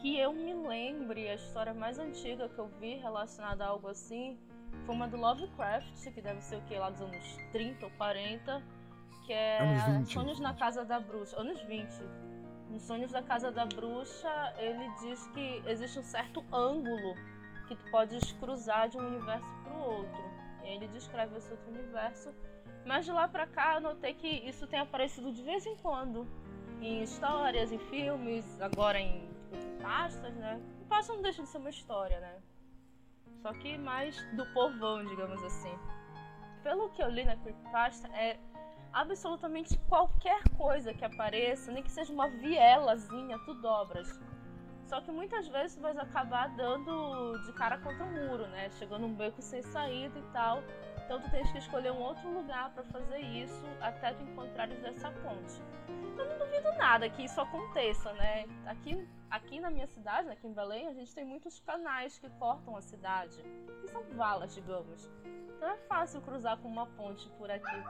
que 0.00 0.18
eu 0.18 0.32
me 0.32 0.52
lembre. 0.52 1.28
A 1.28 1.34
história 1.34 1.72
mais 1.72 1.98
antiga 1.98 2.48
que 2.48 2.58
eu 2.58 2.68
vi 2.78 2.96
relacionada 2.96 3.64
a 3.64 3.68
algo 3.68 3.88
assim 3.88 4.38
foi 4.84 4.94
uma 4.94 5.08
do 5.08 5.16
Lovecraft, 5.16 6.12
que 6.12 6.20
deve 6.20 6.42
ser 6.42 6.56
o 6.56 6.62
que? 6.62 6.78
Lá 6.78 6.90
dos 6.90 7.00
anos 7.00 7.36
30 7.52 7.86
ou 7.86 7.90
40, 7.92 8.62
que 9.24 9.32
é 9.32 9.58
Sonhos 10.04 10.38
na 10.40 10.52
Casa 10.52 10.84
da 10.84 11.00
Bruxa. 11.00 11.40
Anos 11.40 11.60
20. 11.62 11.88
Nos 12.68 12.82
Sonhos 12.82 13.10
da 13.10 13.22
Casa 13.22 13.50
da 13.50 13.64
Bruxa, 13.64 14.54
ele 14.58 14.88
diz 15.00 15.26
que 15.28 15.62
existe 15.66 15.98
um 15.98 16.04
certo 16.04 16.44
ângulo 16.52 17.14
que 17.66 17.76
tu 17.76 17.90
podes 17.90 18.32
cruzar 18.32 18.90
de 18.90 18.98
um 18.98 19.06
universo 19.06 19.48
para 19.64 19.72
o 19.72 19.80
outro. 19.80 20.22
E 20.64 20.68
ele 20.68 20.86
descreve 20.88 21.36
esse 21.38 21.50
outro 21.50 21.70
universo 21.70 22.34
mas 22.86 23.04
de 23.04 23.12
lá 23.12 23.26
pra 23.26 23.46
cá 23.46 23.74
eu 23.74 23.80
notei 23.80 24.14
que 24.14 24.28
isso 24.28 24.66
tem 24.66 24.78
aparecido 24.78 25.32
de 25.32 25.42
vez 25.42 25.66
em 25.66 25.76
quando. 25.76 26.26
Em 26.80 27.02
histórias, 27.02 27.72
em 27.72 27.78
filmes, 27.78 28.60
agora 28.60 28.98
em 29.00 29.28
pastas, 29.82 30.34
né? 30.36 30.60
O 30.82 30.84
pasta 30.86 31.12
não 31.12 31.22
deixa 31.22 31.42
de 31.42 31.48
ser 31.48 31.58
uma 31.58 31.70
história, 31.70 32.20
né? 32.20 32.38
Só 33.42 33.52
que 33.52 33.76
mais 33.76 34.22
do 34.34 34.46
povão, 34.52 35.04
digamos 35.04 35.42
assim. 35.42 35.76
Pelo 36.62 36.90
que 36.90 37.02
eu 37.02 37.08
li 37.08 37.24
na 37.24 37.36
creepypasta, 37.36 38.08
é 38.08 38.38
absolutamente 38.92 39.78
qualquer 39.88 40.42
coisa 40.56 40.94
que 40.94 41.04
apareça, 41.04 41.72
nem 41.72 41.82
que 41.82 41.90
seja 41.90 42.12
uma 42.12 42.28
vielazinha, 42.28 43.38
tu 43.44 43.54
dobras. 43.54 44.20
Só 44.86 45.00
que 45.00 45.10
muitas 45.10 45.48
vezes 45.48 45.76
tu 45.76 45.82
vai 45.82 45.96
acabar 45.96 46.48
dando 46.56 47.38
de 47.44 47.52
cara 47.52 47.78
contra 47.78 48.04
o 48.04 48.10
muro, 48.10 48.46
né? 48.48 48.70
Chegando 48.70 49.02
num 49.02 49.14
beco 49.14 49.42
sem 49.42 49.62
saída 49.62 50.18
e 50.18 50.22
tal. 50.32 50.62
Então 51.06 51.20
tu 51.20 51.30
tens 51.30 51.50
que 51.52 51.58
escolher 51.58 51.92
um 51.92 52.00
outro 52.00 52.28
lugar 52.28 52.70
para 52.72 52.82
fazer 52.84 53.20
isso 53.20 53.64
até 53.80 54.12
tu 54.12 54.24
encontrares 54.24 54.82
essa 54.82 55.08
ponte. 55.12 55.62
Eu 56.18 56.28
não 56.28 56.38
duvido 56.38 56.72
nada 56.76 57.08
que 57.08 57.22
isso 57.22 57.40
aconteça, 57.40 58.12
né? 58.14 58.44
Aqui, 58.66 59.08
aqui 59.30 59.60
na 59.60 59.70
minha 59.70 59.86
cidade, 59.86 60.28
aqui 60.28 60.48
em 60.48 60.52
Belém, 60.52 60.88
a 60.88 60.92
gente 60.92 61.14
tem 61.14 61.24
muitos 61.24 61.60
canais 61.60 62.18
que 62.18 62.28
cortam 62.30 62.76
a 62.76 62.82
cidade, 62.82 63.40
que 63.80 63.88
são 63.88 64.02
valas, 64.16 64.52
digamos. 64.52 65.08
Então 65.56 65.70
é 65.70 65.76
fácil 65.88 66.20
cruzar 66.22 66.56
com 66.58 66.66
uma 66.66 66.86
ponte 66.86 67.30
por 67.38 67.48
aqui. 67.52 67.84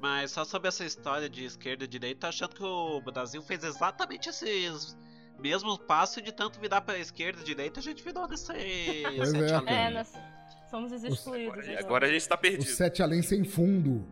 Mas 0.00 0.30
só 0.30 0.44
sobre 0.44 0.68
essa 0.68 0.84
história 0.84 1.28
de 1.28 1.44
esquerda 1.44 1.82
e 1.82 1.88
direita, 1.88 2.28
achando 2.28 2.54
que 2.54 2.62
o 2.62 3.00
Brasil 3.00 3.42
fez 3.42 3.64
exatamente 3.64 4.28
esses 4.28 4.96
mesmos 5.36 5.78
passos 5.78 6.22
de 6.22 6.30
tanto 6.30 6.60
virar 6.60 6.82
para 6.82 6.96
esquerda 6.96 7.40
e 7.40 7.44
direita, 7.44 7.80
a 7.80 7.82
gente 7.82 8.04
virou 8.04 8.28
nesse 8.28 8.52
é, 8.52 9.02
é, 9.02 9.90
nessa... 9.90 10.35
Somos 10.70 10.92
os 10.92 11.04
excluídos. 11.04 11.64
Agora, 11.64 11.80
agora 11.80 12.06
a 12.06 12.10
gente 12.10 12.28
tá 12.28 12.36
perdido. 12.36 12.62
O 12.62 12.66
sete 12.66 13.02
além 13.02 13.22
sem 13.22 13.44
fundo. 13.44 14.04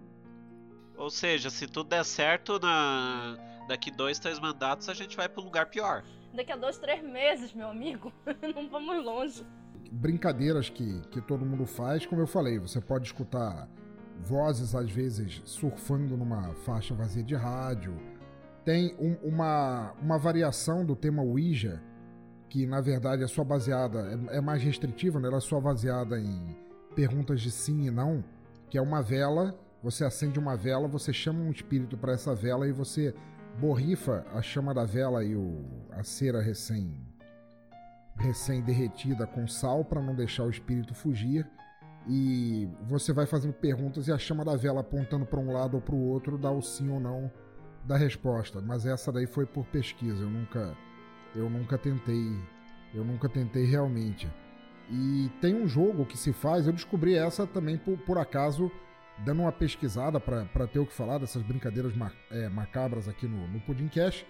Ou 0.96 1.10
seja, 1.10 1.50
se 1.50 1.66
tudo 1.66 1.88
der 1.90 2.04
certo, 2.04 2.58
na... 2.60 3.36
daqui 3.68 3.90
dois, 3.90 4.18
três 4.18 4.38
mandatos 4.38 4.88
a 4.88 4.94
gente 4.94 5.16
vai 5.16 5.28
pro 5.28 5.42
lugar 5.42 5.66
pior. 5.66 6.04
Daqui 6.32 6.52
a 6.52 6.56
dois, 6.56 6.78
três 6.78 7.02
meses, 7.02 7.52
meu 7.52 7.68
amigo. 7.68 8.12
Não 8.54 8.68
vamos 8.68 9.04
longe. 9.04 9.44
Brincadeiras 9.90 10.68
que, 10.68 11.00
que 11.10 11.20
todo 11.20 11.44
mundo 11.44 11.66
faz, 11.66 12.06
como 12.06 12.20
eu 12.20 12.26
falei, 12.26 12.58
você 12.58 12.80
pode 12.80 13.06
escutar 13.06 13.68
vozes, 14.20 14.74
às 14.74 14.90
vezes, 14.90 15.42
surfando 15.44 16.16
numa 16.16 16.54
faixa 16.54 16.94
vazia 16.94 17.22
de 17.22 17.34
rádio. 17.34 17.96
Tem 18.64 18.94
um, 18.98 19.14
uma, 19.22 19.92
uma 20.00 20.18
variação 20.18 20.84
do 20.84 20.96
tema 20.96 21.22
Ouija 21.22 21.82
que 22.54 22.68
na 22.68 22.80
verdade 22.80 23.24
é 23.24 23.26
só 23.26 23.42
baseada, 23.42 24.16
é, 24.30 24.36
é 24.36 24.40
mais 24.40 24.62
restritiva, 24.62 25.18
né? 25.18 25.26
ela 25.26 25.38
é 25.38 25.40
só 25.40 25.60
baseada 25.60 26.20
em 26.20 26.56
perguntas 26.94 27.40
de 27.40 27.50
sim 27.50 27.88
e 27.88 27.90
não, 27.90 28.22
que 28.70 28.78
é 28.78 28.80
uma 28.80 29.02
vela, 29.02 29.58
você 29.82 30.04
acende 30.04 30.38
uma 30.38 30.56
vela, 30.56 30.86
você 30.86 31.12
chama 31.12 31.40
um 31.40 31.50
espírito 31.50 31.98
para 31.98 32.12
essa 32.12 32.32
vela 32.32 32.68
e 32.68 32.70
você 32.70 33.12
borrifa 33.58 34.24
a 34.32 34.40
chama 34.40 34.72
da 34.72 34.84
vela 34.84 35.24
e 35.24 35.34
o, 35.34 35.64
a 35.90 36.04
cera 36.04 36.40
recém 36.40 36.96
recém 38.20 38.62
derretida 38.62 39.26
com 39.26 39.48
sal 39.48 39.84
para 39.84 40.00
não 40.00 40.14
deixar 40.14 40.44
o 40.44 40.50
espírito 40.50 40.94
fugir 40.94 41.44
e 42.06 42.68
você 42.86 43.12
vai 43.12 43.26
fazendo 43.26 43.52
perguntas 43.52 44.06
e 44.06 44.12
a 44.12 44.18
chama 44.18 44.44
da 44.44 44.54
vela 44.54 44.80
apontando 44.80 45.26
para 45.26 45.40
um 45.40 45.52
lado 45.52 45.74
ou 45.74 45.80
para 45.80 45.96
o 45.96 46.08
outro 46.08 46.38
dá 46.38 46.52
o 46.52 46.62
sim 46.62 46.88
ou 46.88 47.00
não 47.00 47.28
da 47.84 47.96
resposta. 47.96 48.60
Mas 48.60 48.86
essa 48.86 49.10
daí 49.10 49.26
foi 49.26 49.44
por 49.44 49.66
pesquisa, 49.66 50.22
eu 50.22 50.30
nunca 50.30 50.76
eu 51.34 51.50
nunca 51.50 51.76
tentei. 51.76 52.38
Eu 52.94 53.04
nunca 53.04 53.28
tentei 53.28 53.64
realmente. 53.64 54.30
E 54.90 55.30
tem 55.40 55.54
um 55.54 55.66
jogo 55.66 56.04
que 56.04 56.16
se 56.16 56.32
faz, 56.32 56.66
eu 56.66 56.72
descobri 56.72 57.16
essa 57.16 57.46
também 57.46 57.76
por, 57.76 57.96
por 57.98 58.18
acaso, 58.18 58.70
dando 59.18 59.42
uma 59.42 59.52
pesquisada 59.52 60.20
para 60.20 60.66
ter 60.66 60.78
o 60.78 60.86
que 60.86 60.92
falar 60.92 61.18
dessas 61.18 61.42
brincadeiras 61.42 61.96
ma 61.96 62.12
é, 62.30 62.48
macabras 62.48 63.08
aqui 63.08 63.26
no, 63.26 63.48
no 63.48 63.60
Pudim 63.60 63.88
Cash. 63.88 64.24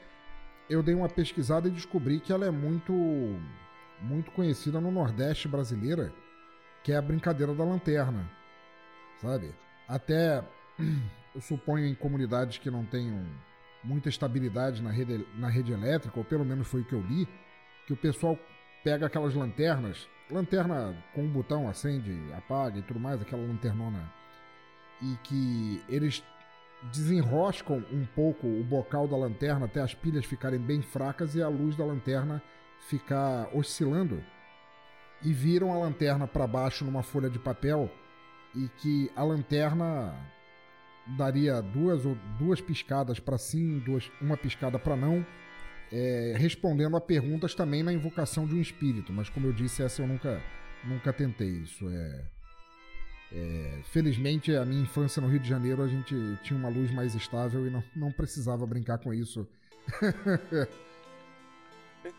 Eu 0.68 0.82
dei 0.82 0.94
uma 0.94 1.08
pesquisada 1.08 1.68
e 1.68 1.70
descobri 1.70 2.20
que 2.20 2.32
ela 2.32 2.46
é 2.46 2.50
muito, 2.50 2.92
muito 4.00 4.30
conhecida 4.30 4.80
no 4.80 4.90
Nordeste 4.90 5.48
brasileira, 5.48 6.12
que 6.82 6.92
é 6.92 6.96
a 6.96 7.02
brincadeira 7.02 7.52
da 7.52 7.64
lanterna. 7.64 8.30
Sabe? 9.18 9.52
Até 9.88 10.42
eu 11.34 11.40
suponho 11.40 11.84
em 11.86 11.94
comunidades 11.94 12.58
que 12.58 12.70
não 12.70 12.84
tenham 12.84 13.26
muita 13.84 14.08
estabilidade 14.08 14.82
na 14.82 14.90
rede, 14.90 15.26
na 15.36 15.48
rede 15.48 15.72
elétrica, 15.72 16.18
ou 16.18 16.24
pelo 16.24 16.44
menos 16.44 16.66
foi 16.66 16.80
o 16.80 16.84
que 16.84 16.94
eu 16.94 17.02
li, 17.02 17.28
que 17.86 17.92
o 17.92 17.96
pessoal 17.96 18.38
pega 18.82 19.06
aquelas 19.06 19.34
lanternas, 19.34 20.08
lanterna 20.30 20.96
com 21.14 21.22
um 21.22 21.30
botão 21.30 21.68
acende, 21.68 22.18
apaga 22.34 22.78
e 22.78 22.82
tudo 22.82 22.98
mais, 22.98 23.20
aquela 23.20 23.42
lanternona, 23.42 24.10
e 25.02 25.16
que 25.22 25.82
eles 25.88 26.22
desenroscam 26.92 27.84
um 27.92 28.04
pouco 28.04 28.46
o 28.46 28.62
bocal 28.64 29.08
da 29.08 29.16
lanterna 29.16 29.66
até 29.66 29.80
as 29.80 29.94
pilhas 29.94 30.24
ficarem 30.24 30.58
bem 30.58 30.82
fracas 30.82 31.34
e 31.34 31.42
a 31.42 31.48
luz 31.48 31.76
da 31.76 31.84
lanterna 31.84 32.42
ficar 32.88 33.48
oscilando. 33.54 34.22
E 35.22 35.32
viram 35.32 35.72
a 35.72 35.78
lanterna 35.78 36.26
para 36.26 36.46
baixo 36.46 36.84
numa 36.84 37.02
folha 37.02 37.30
de 37.30 37.38
papel 37.38 37.90
e 38.54 38.68
que 38.68 39.10
a 39.16 39.24
lanterna 39.24 40.14
daria 41.06 41.60
duas 41.60 42.04
ou 42.06 42.16
duas 42.38 42.60
piscadas 42.60 43.18
para 43.20 43.38
sim, 43.38 43.78
duas, 43.80 44.10
uma 44.20 44.36
piscada 44.36 44.78
para 44.78 44.96
não, 44.96 45.24
é, 45.92 46.34
respondendo 46.36 46.96
a 46.96 47.00
perguntas 47.00 47.54
também 47.54 47.82
na 47.82 47.92
invocação 47.92 48.46
de 48.46 48.54
um 48.54 48.60
espírito. 48.60 49.12
Mas 49.12 49.28
como 49.28 49.46
eu 49.46 49.52
disse, 49.52 49.82
essa 49.82 50.02
eu 50.02 50.06
nunca, 50.06 50.42
nunca 50.82 51.12
tentei. 51.12 51.50
Isso 51.50 51.88
é, 51.88 52.24
é, 53.32 53.80
felizmente 53.84 54.54
a 54.56 54.64
minha 54.64 54.82
infância 54.82 55.20
no 55.20 55.28
Rio 55.28 55.40
de 55.40 55.48
Janeiro 55.48 55.82
a 55.82 55.88
gente 55.88 56.14
tinha 56.42 56.58
uma 56.58 56.68
luz 56.68 56.90
mais 56.90 57.14
estável 57.14 57.66
e 57.66 57.70
não, 57.70 57.84
não 57.94 58.12
precisava 58.12 58.66
brincar 58.66 58.98
com 58.98 59.12
isso. 59.12 59.46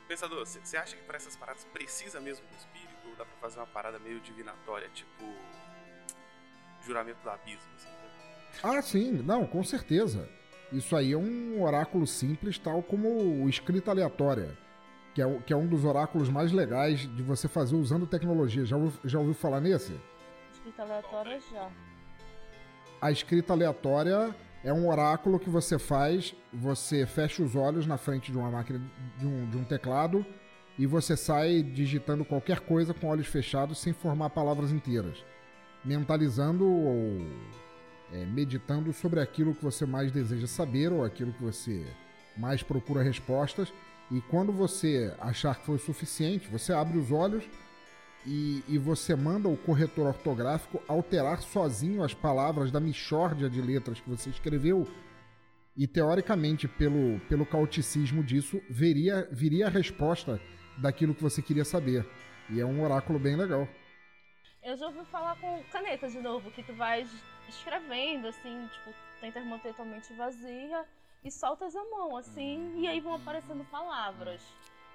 Pensador, 0.07 0.45
você 0.45 0.77
acha 0.77 0.95
que 0.95 1.03
para 1.03 1.17
essas 1.17 1.35
paradas 1.35 1.63
precisa 1.65 2.19
mesmo 2.19 2.45
do 2.47 2.55
espírito? 2.55 3.07
Ou 3.07 3.15
dá 3.15 3.25
para 3.25 3.35
fazer 3.37 3.59
uma 3.59 3.67
parada 3.67 3.99
meio 3.99 4.19
divinatória, 4.19 4.89
tipo 4.89 5.23
juramento 6.85 7.21
do 7.21 7.29
abismo? 7.29 7.69
Assim? 7.75 7.87
Ah, 8.63 8.81
sim, 8.81 9.11
não, 9.11 9.45
com 9.45 9.63
certeza. 9.63 10.27
Isso 10.71 10.95
aí 10.95 11.13
é 11.13 11.17
um 11.17 11.61
oráculo 11.61 12.07
simples, 12.07 12.57
tal 12.57 12.81
como 12.81 13.07
o 13.43 13.49
escrita 13.49 13.91
aleatória, 13.91 14.57
que 15.13 15.21
é, 15.21 15.39
que 15.45 15.53
é 15.53 15.55
um 15.55 15.67
dos 15.67 15.85
oráculos 15.85 16.29
mais 16.29 16.51
legais 16.51 17.01
de 17.01 17.21
você 17.21 17.47
fazer 17.47 17.75
usando 17.75 18.07
tecnologia. 18.07 18.65
Já 18.65 18.75
ouviu, 18.75 18.99
já 19.03 19.19
ouviu 19.19 19.33
falar 19.33 19.61
nesse? 19.61 19.93
Escrita 20.51 20.81
aleatória 20.81 21.39
já. 21.51 21.69
A 23.01 23.11
escrita 23.11 23.53
aleatória 23.53 24.35
é 24.63 24.73
um 24.73 24.89
oráculo 24.89 25.39
que 25.39 25.49
você 25.49 25.77
faz, 25.77 26.35
você 26.51 27.05
fecha 27.05 27.43
os 27.43 27.55
olhos 27.55 27.85
na 27.85 27.97
frente 27.97 28.31
de 28.31 28.37
uma 28.37 28.49
máquina, 28.49 28.81
de 29.17 29.27
um, 29.27 29.49
de 29.49 29.57
um 29.57 29.63
teclado, 29.63 30.25
e 30.77 30.87
você 30.87 31.15
sai 31.15 31.61
digitando 31.61 32.25
qualquer 32.25 32.61
coisa 32.61 32.93
com 32.93 33.07
olhos 33.07 33.27
fechados 33.27 33.77
sem 33.77 33.93
formar 33.93 34.31
palavras 34.31 34.71
inteiras. 34.71 35.23
Mentalizando 35.83 36.67
ou 36.67 37.21
é, 38.15 38.25
meditando 38.25 38.93
sobre 38.93 39.19
aquilo 39.19 39.53
que 39.53 39.63
você 39.63 39.85
mais 39.85 40.11
deseja 40.11 40.47
saber 40.47 40.91
ou 40.91 41.03
aquilo 41.03 41.33
que 41.33 41.43
você 41.43 41.85
mais 42.37 42.63
procura 42.63 43.03
respostas. 43.03 43.73
E 44.09 44.21
quando 44.21 44.53
você 44.53 45.13
achar 45.19 45.55
que 45.55 45.65
foi 45.65 45.75
o 45.75 45.79
suficiente, 45.79 46.47
você 46.47 46.71
abre 46.71 46.97
os 46.97 47.11
olhos 47.11 47.43
e, 48.25 48.63
e, 48.67 48.77
você 48.77 49.15
manda 49.15 49.49
o 49.49 49.57
corretor 49.57 50.07
ortográfico 50.07 50.81
alterar 50.87 51.41
sozinho 51.41 52.03
as 52.03 52.13
palavras 52.13 52.71
da 52.71 52.79
mixórdia 52.79 53.49
de 53.49 53.61
letras 53.61 53.99
que 53.99 54.09
você 54.09 54.29
escreveu. 54.29 54.87
E 55.77 55.85
teoricamente, 55.85 56.67
pelo, 56.67 57.19
pelo 57.27 57.45
cauticismo 57.45 58.23
disso, 58.23 58.61
viria, 58.69 59.27
viria 59.31 59.67
a 59.67 59.69
resposta 59.69 60.39
daquilo 60.77 61.13
que 61.13 61.21
você 61.21 61.41
queria 61.41 61.65
saber. 61.65 62.07
E 62.49 62.59
é 62.59 62.65
um 62.65 62.81
oráculo 62.83 63.19
bem 63.19 63.35
legal. 63.35 63.67
Eu 64.63 64.75
já 64.77 64.87
ouvi 64.87 65.05
falar 65.11 65.35
com 65.39 65.61
caneta 65.71 66.07
de 66.07 66.19
novo, 66.19 66.49
que 66.49 66.63
tu 66.63 66.73
vai 66.73 67.05
escrevendo, 67.49 68.27
assim, 68.27 68.67
tipo, 68.71 68.93
tenta 69.21 69.39
manter 69.41 69.73
tua 69.73 69.85
mente 69.85 70.13
vazia 70.13 70.85
e 71.23 71.31
soltas 71.31 71.75
a 71.75 71.83
mão, 71.85 72.15
assim, 72.15 72.73
e 72.77 72.87
aí 72.87 72.99
vão 72.99 73.15
aparecendo 73.15 73.63
palavras. 73.65 74.41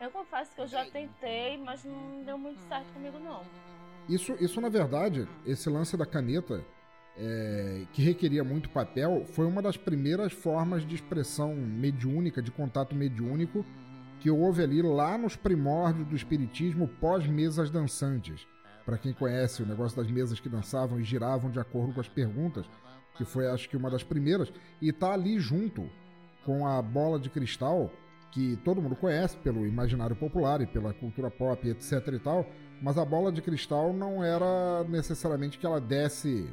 Eu 0.00 0.10
confesso 0.10 0.54
que 0.54 0.60
eu 0.60 0.66
já 0.66 0.84
tentei, 0.86 1.58
mas 1.58 1.84
não 1.84 2.22
deu 2.24 2.38
muito 2.38 2.60
certo 2.68 2.90
comigo, 2.92 3.18
não. 3.18 3.42
Isso, 4.08 4.32
isso 4.40 4.60
na 4.60 4.68
verdade, 4.68 5.28
esse 5.44 5.68
lance 5.68 5.96
da 5.96 6.06
caneta, 6.06 6.64
é, 7.16 7.84
que 7.92 8.02
requeria 8.02 8.42
muito 8.42 8.70
papel, 8.70 9.24
foi 9.26 9.46
uma 9.46 9.60
das 9.60 9.76
primeiras 9.76 10.32
formas 10.32 10.86
de 10.86 10.94
expressão 10.94 11.54
mediúnica, 11.54 12.40
de 12.40 12.50
contato 12.50 12.94
mediúnico, 12.94 13.64
que 14.20 14.30
houve 14.30 14.62
ali 14.62 14.82
lá 14.82 15.18
nos 15.18 15.36
primórdios 15.36 16.06
do 16.06 16.16
espiritismo 16.16 16.88
pós-mesas 17.00 17.70
dançantes. 17.70 18.46
Para 18.90 18.98
quem 18.98 19.12
conhece 19.12 19.62
o 19.62 19.66
negócio 19.66 19.96
das 19.96 20.10
mesas 20.10 20.40
que 20.40 20.48
dançavam 20.48 20.98
e 20.98 21.04
giravam 21.04 21.48
de 21.48 21.60
acordo 21.60 21.94
com 21.94 22.00
as 22.00 22.08
perguntas, 22.08 22.66
que 23.14 23.24
foi 23.24 23.46
acho 23.46 23.68
que 23.68 23.76
uma 23.76 23.88
das 23.88 24.02
primeiras, 24.02 24.52
e 24.82 24.92
tá 24.92 25.12
ali 25.12 25.38
junto 25.38 25.88
com 26.44 26.66
a 26.66 26.82
bola 26.82 27.16
de 27.16 27.30
cristal, 27.30 27.88
que 28.32 28.56
todo 28.64 28.82
mundo 28.82 28.96
conhece 28.96 29.36
pelo 29.36 29.64
imaginário 29.64 30.16
popular 30.16 30.60
e 30.60 30.66
pela 30.66 30.92
cultura 30.92 31.30
pop, 31.30 31.68
etc 31.68 32.04
e 32.14 32.18
tal, 32.18 32.44
mas 32.82 32.98
a 32.98 33.04
bola 33.04 33.30
de 33.30 33.40
cristal 33.40 33.92
não 33.92 34.24
era 34.24 34.82
necessariamente 34.88 35.56
que 35.56 35.64
ela 35.64 35.80
desse 35.80 36.52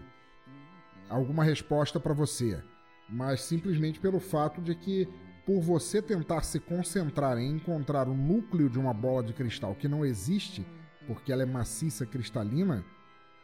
alguma 1.10 1.44
resposta 1.44 2.00
para 2.00 2.14
você, 2.14 2.62
mas 3.10 3.42
simplesmente 3.42 4.00
pelo 4.00 4.20
fato 4.20 4.62
de 4.62 4.76
que 4.76 5.10
por 5.44 5.60
você 5.60 6.04
tentar 6.04 6.44
se 6.44 6.60
concentrar 6.60 7.40
em 7.40 7.54
encontrar 7.54 8.08
o 8.08 8.14
núcleo 8.14 8.70
de 8.70 8.78
uma 8.78 8.94
bola 8.94 9.24
de 9.24 9.34
cristal 9.34 9.74
que 9.74 9.88
não 9.88 10.06
existe, 10.06 10.64
porque 11.08 11.32
ela 11.32 11.44
é 11.44 11.46
maciça 11.46 12.06
cristalina, 12.06 12.84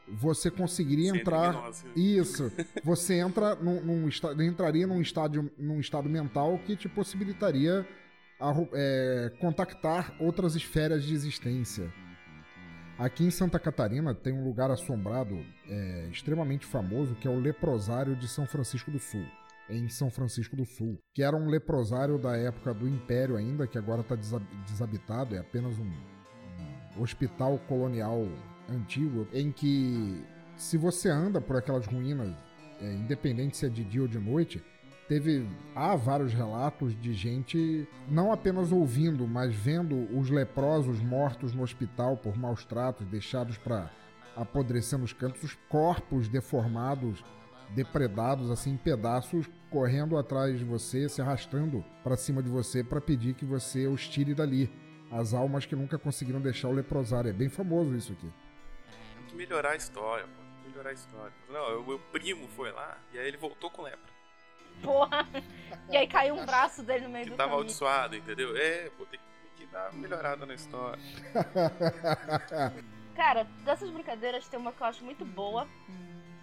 você 0.07 0.51
conseguiria 0.51 1.11
Sem 1.11 1.21
entrar. 1.21 1.71
Isso. 1.95 2.51
Você 2.83 3.15
entra 3.15 3.55
num, 3.55 3.81
num, 3.81 4.09
entraria 4.43 4.85
num, 4.85 5.01
estádio, 5.01 5.49
num 5.57 5.79
estado 5.79 6.09
mental 6.09 6.59
que 6.65 6.75
te 6.75 6.89
possibilitaria 6.89 7.87
a, 8.37 8.53
é, 8.73 9.31
contactar 9.39 10.13
outras 10.19 10.55
esferas 10.55 11.05
de 11.05 11.13
existência. 11.13 11.89
Aqui 12.99 13.23
em 13.23 13.31
Santa 13.31 13.57
Catarina 13.57 14.13
tem 14.13 14.33
um 14.33 14.43
lugar 14.43 14.69
assombrado 14.69 15.39
é, 15.69 16.09
extremamente 16.11 16.65
famoso 16.65 17.15
que 17.15 17.27
é 17.27 17.31
o 17.31 17.39
Leprosário 17.39 18.13
de 18.15 18.27
São 18.27 18.45
Francisco 18.45 18.91
do 18.91 18.99
Sul 18.99 19.25
em 19.69 19.87
São 19.89 20.09
Francisco 20.09 20.55
do 20.55 20.65
Sul, 20.65 20.99
que 21.13 21.23
era 21.23 21.35
um 21.35 21.47
leprosário 21.47 22.17
da 22.17 22.35
época 22.37 22.73
do 22.73 22.87
Império 22.87 23.37
ainda, 23.37 23.67
que 23.67 23.77
agora 23.77 24.01
está 24.01 24.15
desabitado, 24.65 25.35
é 25.35 25.39
apenas 25.39 25.77
um, 25.79 25.83
um 25.83 26.12
hospital 26.97 27.59
colonial 27.67 28.27
antigo, 28.69 29.27
em 29.33 29.51
que 29.51 30.23
se 30.55 30.77
você 30.77 31.09
anda 31.09 31.41
por 31.41 31.55
aquelas 31.55 31.85
ruínas, 31.85 32.33
é, 32.81 32.93
independente 32.93 33.57
se 33.57 33.65
é 33.65 33.69
de 33.69 33.83
dia 33.83 34.01
ou 34.01 34.07
de 34.07 34.19
noite, 34.19 34.63
teve 35.07 35.47
há 35.75 35.95
vários 35.95 36.33
relatos 36.33 36.99
de 36.99 37.13
gente 37.13 37.87
não 38.09 38.31
apenas 38.31 38.71
ouvindo, 38.71 39.27
mas 39.27 39.53
vendo 39.53 40.07
os 40.17 40.29
leprosos 40.29 40.99
mortos 41.01 41.53
no 41.53 41.63
hospital 41.63 42.17
por 42.17 42.37
maus 42.37 42.63
tratos, 42.65 43.05
deixados 43.07 43.57
para 43.57 43.89
apodrecer 44.35 44.97
nos 44.97 45.13
cantos, 45.13 45.43
os 45.43 45.57
corpos 45.69 46.27
deformados 46.27 47.23
depredados 47.75 48.51
assim 48.51 48.71
em 48.71 48.77
pedaços, 48.77 49.49
correndo 49.69 50.17
atrás 50.17 50.59
de 50.59 50.65
você, 50.65 51.09
se 51.09 51.21
arrastando 51.21 51.83
para 52.03 52.15
cima 52.15 52.41
de 52.41 52.49
você 52.49 52.83
para 52.83 53.01
pedir 53.01 53.33
que 53.33 53.45
você 53.45 53.87
os 53.87 54.07
tire 54.07 54.33
dali. 54.33 54.71
As 55.13 55.33
almas 55.33 55.65
que 55.65 55.75
nunca 55.75 55.99
conseguiram 55.99 56.41
deixar 56.41 56.69
o 56.69 56.71
leprosário. 56.71 57.29
É 57.29 57.33
bem 57.33 57.49
famoso 57.49 57.95
isso 57.95 58.13
aqui. 58.13 58.31
Tem 59.17 59.25
que 59.27 59.35
melhorar 59.35 59.71
a 59.71 59.75
história, 59.75 60.25
pô. 60.25 60.41
Tem 60.41 60.61
que 60.63 60.69
melhorar 60.69 60.89
a 60.89 60.93
história. 60.93 61.33
Não, 61.49 61.81
o 61.81 61.85
meu 61.87 61.99
primo 61.99 62.47
foi 62.49 62.71
lá 62.71 62.97
e 63.13 63.19
aí 63.19 63.27
ele 63.27 63.37
voltou 63.37 63.69
com 63.69 63.83
lepra. 63.83 64.11
Porra! 64.81 65.27
E 65.89 65.95
aí 65.95 66.07
caiu 66.07 66.33
um 66.35 66.45
braço 66.45 66.81
dele 66.81 67.03
no 67.05 67.09
meio 67.11 67.25
que 67.25 67.31
do 67.31 67.37
tá 67.37 67.43
caminho. 67.43 67.59
amaldiçoado, 67.59 68.15
entendeu? 68.15 68.57
É, 68.57 68.89
pô, 68.97 69.05
tem 69.05 69.19
que 69.55 69.67
dar 69.67 69.91
uma 69.91 70.01
melhorada 70.01 70.45
na 70.47 70.55
história. 70.55 70.99
Cara, 73.15 73.43
dessas 73.63 73.91
brincadeiras 73.91 74.47
tem 74.47 74.59
uma 74.59 74.71
que 74.71 74.81
eu 74.81 74.87
acho 74.87 75.05
muito 75.05 75.23
boa, 75.23 75.67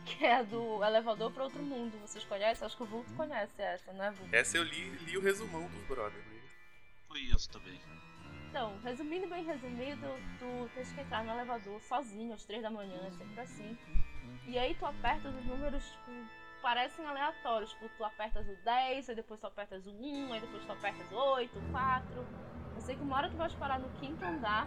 que 0.06 0.24
é 0.24 0.44
do 0.44 0.82
Elevador 0.84 1.32
para 1.32 1.42
Outro 1.42 1.60
Mundo. 1.62 1.98
Vocês 2.06 2.24
conhecem? 2.24 2.64
Acho 2.64 2.76
que 2.76 2.82
o 2.84 2.86
Vulto 2.86 3.12
conhece 3.14 3.60
essa, 3.60 3.92
né, 3.92 4.14
Vulto? 4.16 4.34
Essa 4.34 4.56
eu 4.56 4.62
li, 4.62 4.90
li 5.06 5.18
o 5.18 5.20
resumão 5.20 5.66
dos 5.68 5.82
brothers. 5.88 6.24
Né? 6.24 6.40
Conheço 7.08 7.50
também. 7.50 7.80
Então, 8.50 8.72
resumindo 8.82 9.28
bem 9.28 9.44
resumido, 9.44 10.08
tu 10.40 10.68
tens 10.74 10.92
que 10.92 11.00
entrar 11.00 11.22
no 11.22 11.30
elevador 11.30 11.80
sozinho 11.82 12.34
às 12.34 12.44
três 12.44 12.60
da 12.60 12.68
manhã, 12.68 12.98
é 13.06 13.10
sempre 13.12 13.40
assim. 13.40 13.78
E 14.44 14.58
aí 14.58 14.74
tu 14.74 14.84
apertas 14.84 15.32
os 15.32 15.44
números, 15.46 15.84
tipo, 15.84 16.10
parecem 16.60 17.06
aleatórios. 17.06 17.70
Tipo, 17.70 17.88
tu 17.96 18.04
apertas 18.04 18.48
o 18.48 18.56
10, 18.64 19.08
aí 19.08 19.14
depois 19.14 19.38
tu 19.38 19.46
apertas 19.46 19.86
o 19.86 19.90
1, 19.90 20.32
aí 20.32 20.40
depois 20.40 20.64
tu 20.64 20.72
apertas 20.72 21.12
o 21.12 21.14
8, 21.14 21.56
o 21.56 21.70
4. 21.70 22.26
Eu 22.74 22.80
sei 22.80 22.96
que 22.96 23.02
uma 23.02 23.18
hora 23.18 23.30
tu 23.30 23.36
vais 23.36 23.54
parar 23.54 23.78
no 23.78 23.88
quinto 24.00 24.24
andar, 24.24 24.66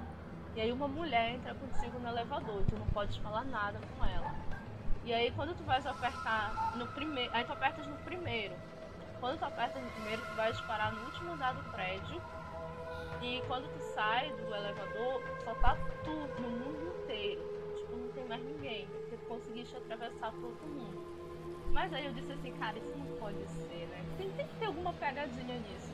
e 0.55 0.61
aí 0.61 0.71
uma 0.71 0.88
mulher 0.88 1.34
entra 1.34 1.53
contigo 1.53 1.99
no 1.99 2.07
elevador, 2.07 2.61
e 2.61 2.65
tu 2.65 2.77
não 2.77 2.88
podes 2.88 3.17
falar 3.17 3.43
nada 3.43 3.81
com 3.97 4.05
ela. 4.05 4.34
E 5.03 5.13
aí 5.13 5.29
quando 5.31 5.57
tu 5.57 5.63
vais 5.65 5.86
apertar 5.86 6.77
no 6.77 6.88
primeiro. 6.88 7.29
Aí 7.36 7.43
tu 7.43 7.51
apertas 7.51 7.86
no 7.86 7.97
primeiro. 7.97 8.55
Quando 9.19 9.38
tu 9.38 9.43
apertas 9.43 9.84
no 9.84 9.91
primeiro, 9.91 10.21
tu 10.21 10.36
vais 10.36 10.61
parar 10.61 10.93
no 10.93 11.03
último 11.03 11.34
andar 11.34 11.53
do 11.53 11.63
prédio. 11.71 12.21
E 13.22 13.41
quando 13.47 13.72
tu 13.72 13.80
sai 13.93 14.32
do 14.34 14.53
elevador, 14.53 15.22
só 15.43 15.55
tá 15.55 15.78
tu 16.03 16.11
no 16.41 16.49
mundo 16.49 16.93
inteiro. 17.01 17.41
Tipo, 17.76 17.95
não 17.95 18.09
tem 18.09 18.26
mais 18.26 18.43
ninguém. 18.43 18.88
Porque 18.88 19.18
tu 19.18 19.26
conseguiste 19.28 19.78
atravessar 19.78 20.34
outro 20.43 20.68
mundo. 20.68 21.01
Mas 21.72 21.91
aí 21.93 22.05
eu 22.05 22.14
disse 22.14 22.32
assim, 22.32 22.51
cara, 22.53 22.78
isso 22.78 22.97
não 22.97 23.07
pode 23.18 23.45
ser, 23.47 23.88
né? 23.88 24.05
Tem, 24.18 24.30
tem 24.32 24.47
que 24.47 24.55
ter 24.55 24.66
alguma 24.66 24.93
pegadinha 24.93 25.59
nisso. 25.59 25.91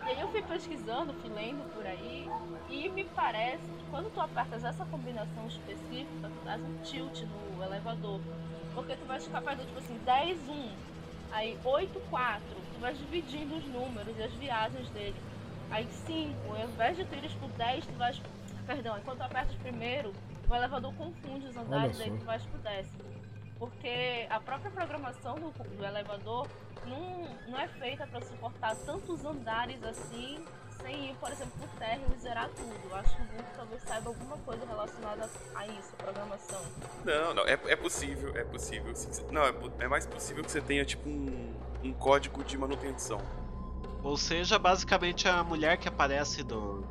E 0.00 0.10
aí 0.10 0.20
eu 0.20 0.28
fui 0.28 0.40
pesquisando, 0.42 1.12
fui 1.14 1.28
lendo 1.28 1.70
por 1.74 1.84
aí, 1.84 2.26
e 2.70 2.88
me 2.88 3.04
parece 3.04 3.62
que 3.62 3.90
quando 3.90 4.10
tu 4.12 4.20
apertas 4.20 4.64
essa 4.64 4.84
combinação 4.86 5.46
específica, 5.46 6.28
tu 6.28 6.44
dás 6.44 6.62
um 6.62 6.82
tilt 6.82 7.22
no 7.22 7.62
elevador. 7.62 8.20
Porque 8.74 8.94
tu 8.94 9.04
vai 9.04 9.20
ficar 9.20 9.42
fazendo 9.42 9.66
tipo 9.66 9.78
assim, 9.78 9.98
10, 9.98 10.48
1, 10.48 10.76
aí 11.32 11.58
8, 11.62 12.00
4, 12.08 12.42
tu 12.72 12.80
vai 12.80 12.94
dividindo 12.94 13.56
os 13.56 13.64
números 13.64 14.16
e 14.16 14.22
as 14.22 14.32
viagens 14.34 14.88
dele. 14.90 15.16
Aí 15.70 15.86
5, 16.06 16.34
ao 16.50 16.68
invés 16.68 16.96
de 16.96 17.04
tu 17.04 17.14
ires 17.14 17.32
pro 17.34 17.48
10, 17.48 17.86
tu 17.86 17.92
vais. 17.94 18.20
Perdão, 18.66 18.98
enquanto 18.98 19.18
tu 19.18 19.24
apertas 19.24 19.54
primeiro, 19.56 20.12
o 20.48 20.54
elevador 20.54 20.94
confunde 20.94 21.46
os 21.46 21.56
andares, 21.56 22.00
aí 22.00 22.10
tu 22.10 22.24
vais 22.24 22.42
pro 22.44 22.58
décimo 22.58 23.08
porque 23.58 24.26
a 24.30 24.40
própria 24.40 24.70
programação 24.70 25.34
do, 25.34 25.50
do 25.50 25.84
elevador 25.84 26.46
não, 26.86 27.28
não 27.48 27.58
é 27.58 27.68
feita 27.68 28.06
para 28.06 28.24
suportar 28.24 28.74
tantos 28.76 29.24
andares 29.24 29.82
assim, 29.82 30.44
sem 30.80 31.10
ir, 31.10 31.16
por 31.16 31.30
exemplo, 31.30 31.52
pro 31.58 31.68
térreo 31.78 32.06
e 32.14 32.18
zerar 32.18 32.48
tudo. 32.50 32.94
Acho 32.94 33.16
que 33.16 33.22
o 33.22 33.24
Ubuntu 33.24 33.48
talvez 33.56 33.82
saiba 33.82 34.08
alguma 34.08 34.38
coisa 34.38 34.64
relacionada 34.64 35.28
a 35.54 35.66
isso, 35.66 35.92
programação. 35.96 36.62
Não, 37.04 37.34
não, 37.34 37.46
é, 37.46 37.52
é 37.52 37.76
possível, 37.76 38.34
é 38.36 38.44
possível. 38.44 38.94
Não, 39.32 39.42
é, 39.42 39.52
é 39.80 39.88
mais 39.88 40.06
possível 40.06 40.44
que 40.44 40.52
você 40.52 40.60
tenha 40.60 40.84
tipo 40.84 41.08
um, 41.08 41.52
um 41.82 41.92
código 41.92 42.44
de 42.44 42.56
manutenção. 42.56 43.20
Ou 44.08 44.16
seja, 44.16 44.58
basicamente 44.58 45.28
a 45.28 45.44
mulher 45.44 45.76
que 45.76 45.86
aparece 45.86 46.42
do, 46.42 46.82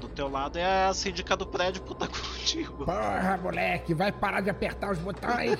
do 0.00 0.08
teu 0.08 0.28
lado 0.28 0.58
é 0.58 0.86
a 0.86 0.92
síndica 0.92 1.36
do 1.36 1.46
prédio 1.46 1.80
puta 1.80 2.08
contigo. 2.10 2.84
Porra, 2.84 3.38
moleque, 3.40 3.94
vai 3.94 4.10
parar 4.10 4.40
de 4.40 4.50
apertar 4.50 4.90
os 4.90 4.98
botões. 4.98 5.56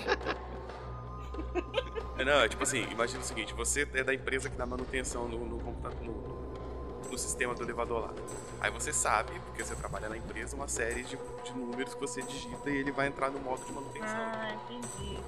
É, 2.18 2.24
não, 2.24 2.40
é 2.40 2.48
tipo 2.48 2.64
assim, 2.64 2.82
imagina 2.90 3.20
o 3.20 3.24
seguinte, 3.24 3.54
você 3.54 3.88
é 3.94 4.02
da 4.02 4.12
empresa 4.12 4.50
que 4.50 4.56
dá 4.56 4.66
manutenção 4.66 5.28
no, 5.28 5.38
no 5.44 5.60
computador, 5.60 6.02
no, 6.02 7.10
no, 7.10 7.16
sistema 7.16 7.54
do 7.54 7.62
elevador 7.62 8.02
lá. 8.02 8.14
Aí 8.60 8.72
você 8.72 8.92
sabe, 8.92 9.32
porque 9.46 9.62
você 9.62 9.76
trabalha 9.76 10.08
na 10.08 10.16
empresa, 10.16 10.56
uma 10.56 10.66
série 10.66 11.04
de, 11.04 11.16
de 11.44 11.52
números 11.52 11.94
que 11.94 12.00
você 12.00 12.22
digita 12.22 12.70
e 12.70 12.76
ele 12.76 12.90
vai 12.90 13.06
entrar 13.06 13.30
no 13.30 13.38
modo 13.38 13.64
de 13.64 13.72
manutenção. 13.72 14.08
Ah, 14.08 14.52
entendi. 14.64 15.18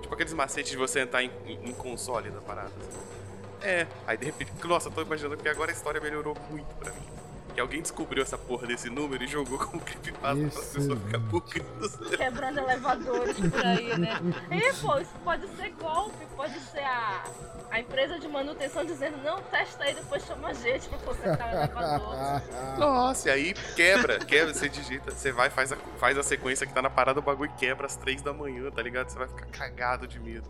Tipo 0.00 0.14
aqueles 0.14 0.32
macetes 0.32 0.70
de 0.70 0.78
você 0.78 1.00
entrar 1.00 1.22
em, 1.22 1.30
em, 1.44 1.70
em 1.70 1.74
console 1.74 2.30
da 2.30 2.40
parada. 2.40 2.72
Assim. 2.80 3.25
É, 3.62 3.86
aí 4.06 4.16
de 4.16 4.26
repente, 4.26 4.52
nossa, 4.64 4.90
tô 4.90 5.02
imaginando 5.02 5.36
que 5.36 5.48
agora 5.48 5.70
a 5.70 5.74
história 5.74 6.00
melhorou 6.00 6.36
muito 6.50 6.74
pra 6.76 6.92
mim 6.92 7.25
que 7.56 7.60
alguém 7.60 7.80
descobriu 7.80 8.22
essa 8.22 8.36
porra 8.36 8.66
desse 8.66 8.90
número 8.90 9.24
e 9.24 9.26
jogou 9.26 9.58
como 9.58 9.80
creepypasta 9.80 10.46
pra 10.50 10.62
pessoa 10.62 10.96
ficar 11.00 11.20
pucrindo. 11.30 12.08
Quebrando 12.14 12.58
elevadores 12.60 13.34
por 13.40 13.64
aí, 13.64 13.98
né? 13.98 14.20
E, 14.50 14.74
pô, 14.74 14.98
isso 14.98 15.14
pode 15.24 15.48
ser 15.56 15.70
golpe, 15.70 16.26
pode 16.36 16.60
ser 16.60 16.84
a, 16.84 17.24
a 17.70 17.80
empresa 17.80 18.18
de 18.18 18.28
manutenção 18.28 18.84
dizendo, 18.84 19.16
não, 19.24 19.40
testa 19.40 19.84
aí, 19.84 19.94
depois 19.94 20.22
chama 20.26 20.48
a 20.48 20.52
gente 20.52 20.86
pra 20.90 20.98
consertar 20.98 21.46
o 21.46 21.56
elevador. 21.56 22.14
Nossa, 22.78 23.30
e 23.30 23.32
aí 23.32 23.54
quebra, 23.74 24.18
quebra, 24.18 24.52
você 24.52 24.68
digita, 24.68 25.10
você 25.10 25.32
vai, 25.32 25.48
faz 25.48 25.72
a, 25.72 25.76
faz 25.98 26.18
a 26.18 26.22
sequência 26.22 26.66
que 26.66 26.74
tá 26.74 26.82
na 26.82 26.90
parada, 26.90 27.20
o 27.20 27.22
bagulho 27.22 27.52
quebra 27.56 27.86
às 27.86 27.96
três 27.96 28.20
da 28.20 28.34
manhã, 28.34 28.70
tá 28.70 28.82
ligado? 28.82 29.08
Você 29.08 29.18
vai 29.18 29.28
ficar 29.28 29.46
cagado 29.46 30.06
de 30.06 30.20
medo. 30.20 30.46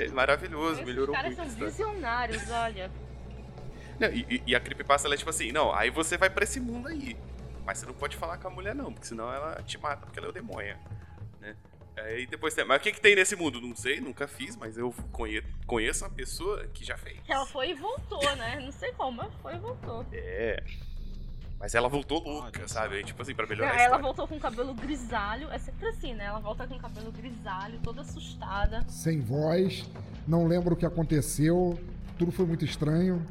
É 0.00 0.08
maravilhoso, 0.08 0.82
melhorou 0.86 1.14
muito. 1.14 1.28
Os 1.32 1.36
caras 1.36 1.52
são 1.52 1.66
visionários, 1.66 2.50
olha. 2.50 2.90
Não, 4.00 4.08
e, 4.08 4.42
e, 4.46 4.54
a 4.56 4.60
creepypasta 4.60 5.06
ela 5.06 5.14
é 5.14 5.18
tipo 5.18 5.28
assim, 5.28 5.52
não, 5.52 5.74
aí 5.74 5.90
você 5.90 6.16
vai 6.16 6.30
pra 6.30 6.42
esse 6.44 6.58
mundo 6.58 6.88
aí. 6.88 7.16
Mas 7.66 7.78
você 7.78 7.86
não 7.86 7.92
pode 7.92 8.16
falar 8.16 8.38
com 8.38 8.48
a 8.48 8.50
mulher 8.50 8.74
não, 8.74 8.90
porque 8.90 9.06
senão 9.06 9.30
ela 9.32 9.62
te 9.62 9.76
mata, 9.76 10.06
porque 10.06 10.18
ela 10.18 10.28
é 10.28 10.30
o 10.30 10.32
demônio, 10.32 10.76
né? 11.38 11.54
Aí 11.98 12.26
depois 12.26 12.54
tem, 12.54 12.64
mas 12.64 12.78
o 12.78 12.82
que, 12.82 12.92
que 12.92 13.00
tem 13.00 13.14
nesse 13.14 13.36
mundo? 13.36 13.60
Não 13.60 13.76
sei, 13.76 14.00
nunca 14.00 14.26
fiz, 14.26 14.56
mas 14.56 14.78
eu 14.78 14.90
conheço, 15.12 15.46
conheço 15.66 16.04
uma 16.04 16.10
pessoa 16.10 16.66
que 16.68 16.82
já 16.82 16.96
fez. 16.96 17.18
Ela 17.28 17.44
foi 17.46 17.70
e 17.70 17.74
voltou, 17.74 18.24
né? 18.36 18.58
Não 18.60 18.72
sei 18.72 18.90
como, 18.92 19.18
mas 19.18 19.34
foi 19.42 19.54
e 19.54 19.58
voltou. 19.58 20.06
É. 20.12 20.64
Mas 21.58 21.74
ela 21.74 21.90
voltou 21.90 22.22
louca, 22.22 22.66
sabe? 22.66 23.04
Tipo 23.04 23.20
assim, 23.20 23.34
pra 23.34 23.46
melhorar 23.46 23.78
Ela 23.78 23.98
voltou 23.98 24.26
com 24.26 24.34
o 24.34 24.40
cabelo 24.40 24.72
grisalho. 24.72 25.50
É 25.50 25.58
sempre 25.58 25.86
assim, 25.88 26.14
né? 26.14 26.24
Ela 26.24 26.40
volta 26.40 26.66
com 26.66 26.74
o 26.74 26.80
cabelo 26.80 27.12
grisalho, 27.12 27.78
toda 27.82 28.00
assustada. 28.00 28.82
Sem 28.88 29.20
voz, 29.20 29.86
não 30.26 30.46
lembro 30.46 30.72
o 30.72 30.76
que 30.76 30.86
aconteceu, 30.86 31.78
tudo 32.18 32.32
foi 32.32 32.46
muito 32.46 32.64
estranho. 32.64 33.22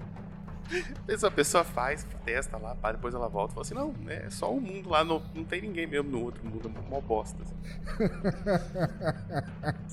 Essa 1.08 1.32
pessoa 1.32 1.64
faz, 1.64 2.06
testa 2.24 2.58
lá, 2.58 2.76
pá, 2.76 2.92
depois 2.92 3.14
ela 3.14 3.28
volta 3.28 3.52
e 3.52 3.56
fala 3.56 3.66
assim: 3.66 3.74
não, 3.74 3.96
é 4.08 4.30
só 4.30 4.54
um 4.54 4.60
mundo 4.60 4.90
lá, 4.90 5.04
não, 5.04 5.22
não 5.34 5.44
tem 5.44 5.62
ninguém 5.62 5.88
mesmo 5.88 6.10
no 6.12 6.24
outro 6.24 6.46
mundo, 6.46 6.72
é 6.74 6.90
mó 6.90 7.02
bosta. 7.02 7.42
Assim. 7.42 7.56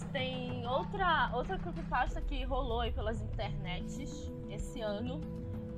Tem 0.12 0.66
outra, 0.66 1.30
outra 1.32 1.58
creepypasta 1.58 2.20
que 2.20 2.44
rolou 2.44 2.80
aí 2.80 2.92
pelas 2.92 3.20
internets 3.20 4.30
esse 4.50 4.80
ano. 4.80 5.20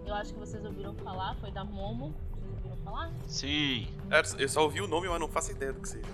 Eu 0.05 0.15
acho 0.15 0.33
que 0.33 0.41
vocês 0.41 0.65
ouviram 0.65 0.95
falar, 0.95 1.35
foi 1.37 1.51
da 1.51 1.65
Momo. 1.65 2.15
Vocês 2.33 2.55
ouviram 2.55 2.77
falar? 2.79 3.13
Sim. 3.27 3.89
É, 4.11 4.23
eu 4.43 4.49
só 4.49 4.63
ouvi 4.63 4.81
o 4.81 4.89
nome, 4.89 5.09
mas 5.09 5.21
não 5.21 5.29
faço 5.29 5.53
ideia 5.53 5.73
do 5.73 5.81
que 5.81 5.89
seja. 5.89 6.09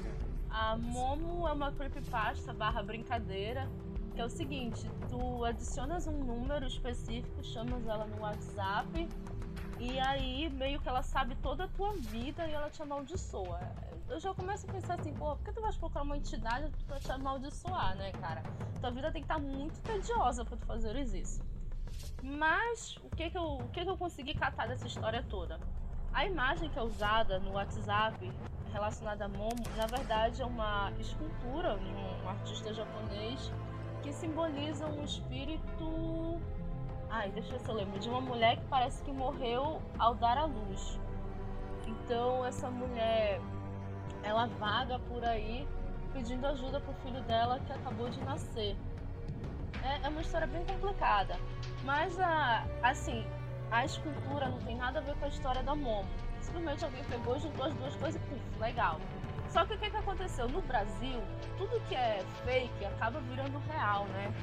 A 0.50 0.76
Momo 0.76 1.46
é 1.48 1.52
uma 1.52 1.70
creepypasta 1.72 2.52
barra 2.52 2.82
brincadeira 2.82 3.68
que 4.14 4.20
é 4.20 4.24
o 4.24 4.30
seguinte, 4.30 4.88
tu 5.10 5.44
adicionas 5.44 6.06
um 6.06 6.16
número 6.16 6.66
específico, 6.66 7.42
chamas 7.42 7.84
ela 7.86 8.06
no 8.06 8.20
WhatsApp 8.20 9.08
e 9.80 9.98
aí 9.98 10.48
meio 10.50 10.80
que 10.80 10.88
ela 10.88 11.02
sabe 11.02 11.34
toda 11.36 11.64
a 11.64 11.68
tua 11.68 11.92
vida 11.94 12.46
e 12.46 12.52
ela 12.52 12.70
te 12.70 12.80
amaldiçoa. 12.80 13.60
Eu 14.08 14.20
já 14.20 14.32
começo 14.32 14.68
a 14.68 14.72
pensar 14.72 14.94
assim, 15.00 15.12
pô, 15.12 15.34
por 15.34 15.44
que 15.44 15.52
tu 15.52 15.60
vais 15.60 15.76
procurar 15.76 16.02
uma 16.02 16.16
entidade 16.16 16.70
pra 16.86 17.00
te 17.00 17.10
amaldiçoar, 17.10 17.96
né, 17.96 18.12
cara? 18.12 18.42
Tua 18.80 18.90
vida 18.92 19.10
tem 19.10 19.22
que 19.22 19.32
estar 19.32 19.40
tá 19.40 19.40
muito 19.40 19.80
tediosa 19.80 20.44
pra 20.44 20.56
tu 20.56 20.64
fazer 20.64 20.96
isso. 20.96 21.42
Mas 22.22 22.96
o 22.98 23.10
que 23.16 23.30
que 23.30 23.36
eu, 23.36 23.56
o 23.58 23.68
que 23.70 23.82
que 23.82 23.90
eu 23.90 23.96
consegui 23.96 24.34
catar 24.34 24.68
dessa 24.68 24.86
história 24.86 25.24
toda? 25.28 25.58
A 26.12 26.24
imagem 26.24 26.70
que 26.70 26.78
é 26.78 26.82
usada 26.82 27.40
no 27.40 27.54
WhatsApp 27.54 28.30
relacionada 28.72 29.24
a 29.24 29.28
Momo, 29.28 29.64
na 29.76 29.86
verdade 29.86 30.40
é 30.40 30.46
uma 30.46 30.92
escultura 31.00 31.76
de 31.78 31.92
um 31.92 32.28
artista 32.28 32.72
japonês 32.72 33.50
que 34.04 34.12
simboliza 34.12 34.86
um 34.86 35.02
espírito. 35.02 36.38
Ai, 37.08 37.30
deixa 37.30 37.54
eu 37.54 37.58
se 37.58 37.68
eu 37.70 37.74
lembro. 37.74 37.98
De 37.98 38.08
uma 38.10 38.20
mulher 38.20 38.58
que 38.58 38.64
parece 38.66 39.02
que 39.02 39.10
morreu 39.10 39.80
ao 39.98 40.14
dar 40.14 40.36
à 40.36 40.44
luz. 40.44 41.00
Então, 41.86 42.44
essa 42.44 42.70
mulher, 42.70 43.40
ela 44.22 44.46
vaga 44.46 44.98
por 44.98 45.24
aí 45.24 45.66
pedindo 46.12 46.46
ajuda 46.46 46.80
pro 46.80 46.92
filho 47.02 47.22
dela 47.22 47.58
que 47.60 47.72
acabou 47.72 48.10
de 48.10 48.20
nascer. 48.22 48.76
É, 49.82 50.06
é 50.06 50.08
uma 50.08 50.20
história 50.20 50.46
bem 50.46 50.64
complicada. 50.66 51.38
Mas, 51.82 52.18
a, 52.20 52.66
assim, 52.82 53.26
a 53.70 53.86
escultura 53.86 54.48
não 54.48 54.58
tem 54.58 54.76
nada 54.76 54.98
a 54.98 55.02
ver 55.02 55.14
com 55.16 55.24
a 55.24 55.28
história 55.28 55.62
da 55.62 55.74
Momo. 55.74 56.08
Simplesmente 56.42 56.84
alguém 56.84 57.02
pegou, 57.04 57.38
juntou 57.38 57.64
as 57.64 57.74
duas 57.74 57.96
coisas 57.96 58.20
e 58.20 58.24
puf, 58.26 58.60
legal. 58.60 59.00
Só 59.54 59.64
que 59.64 59.74
o 59.74 59.78
que, 59.78 59.88
que 59.88 59.96
aconteceu? 59.96 60.48
No 60.48 60.60
Brasil, 60.62 61.22
tudo 61.56 61.80
que 61.88 61.94
é 61.94 62.24
fake 62.44 62.86
acaba 62.86 63.20
virando 63.20 63.56
real, 63.68 64.04
né? 64.06 64.34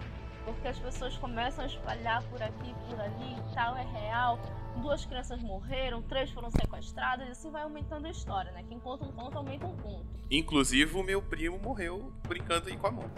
Porque 0.46 0.70
as 0.70 0.80
pessoas 0.80 1.18
começam 1.18 1.66
a 1.66 1.68
espalhar 1.68 2.24
por 2.30 2.42
aqui, 2.42 2.74
por 2.88 2.98
ali 2.98 3.36
tal, 3.54 3.76
é 3.76 3.84
real. 3.84 4.40
Duas 4.78 5.06
crianças 5.06 5.42
morreram, 5.42 6.02
três 6.02 6.32
foram 6.32 6.50
sequestradas, 6.50 7.28
e 7.28 7.32
assim 7.32 7.52
vai 7.52 7.64
aumentando 7.64 8.08
a 8.08 8.10
história, 8.10 8.52
né? 8.52 8.64
Quem 8.68 8.80
conta 8.80 9.06
um 9.06 9.12
conto 9.12 9.38
aumenta 9.38 9.66
um 9.66 9.76
conto. 9.78 10.06
Inclusive, 10.30 10.98
o 10.98 11.04
meu 11.04 11.22
primo 11.22 11.60
morreu 11.60 12.12
brincando 12.28 12.70
aí 12.70 12.78
com 12.78 12.88
a 12.88 12.92
mão. 12.92 13.06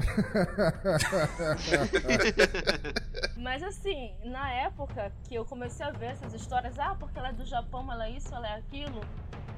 Mas 3.37 3.61
assim, 3.61 4.15
na 4.25 4.51
época 4.51 5.11
que 5.27 5.35
eu 5.35 5.45
comecei 5.45 5.85
a 5.85 5.91
ver 5.91 6.07
essas 6.07 6.33
histórias, 6.33 6.77
ah, 6.79 6.95
porque 6.99 7.19
ela 7.19 7.29
é 7.29 7.33
do 7.33 7.45
Japão, 7.45 7.91
ela 7.91 8.07
é 8.07 8.11
isso, 8.11 8.33
ela 8.33 8.47
é 8.47 8.55
aquilo, 8.55 9.01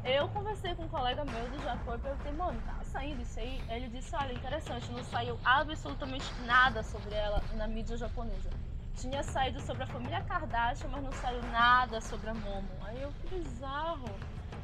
eu 0.06 0.30
conversei 0.30 0.76
com 0.76 0.84
um 0.84 0.88
colega 0.88 1.26
meu 1.26 1.50
do 1.50 1.64
Japão 1.64 1.96
e 1.96 2.00
perguntei, 2.00 2.32
mano, 2.34 2.62
tá 2.62 2.80
saindo 2.84 3.24
isso 3.24 3.40
aí? 3.40 3.60
Ele 3.68 3.88
disse, 3.88 4.16
olha, 4.16 4.34
interessante, 4.34 4.92
não 4.92 5.04
saiu 5.04 5.36
absolutamente 5.44 6.32
nada 6.46 6.84
sobre 6.84 7.16
ela 7.16 7.42
na 7.56 7.68
mídia 7.68 7.98
japonesa. 7.98 8.52
Tinha 8.96 9.24
saído 9.24 9.60
sobre 9.62 9.84
a 9.84 9.88
família 9.88 10.22
Kardashian, 10.22 10.90
mas 10.90 11.04
não 11.04 11.12
saiu 11.14 11.42
nada 11.52 12.00
sobre 12.02 12.30
a 12.30 12.34
Momo. 12.34 12.70
Aí 12.84 13.02
eu, 13.02 13.12
que 13.12 13.36
bizarro. 13.36 14.06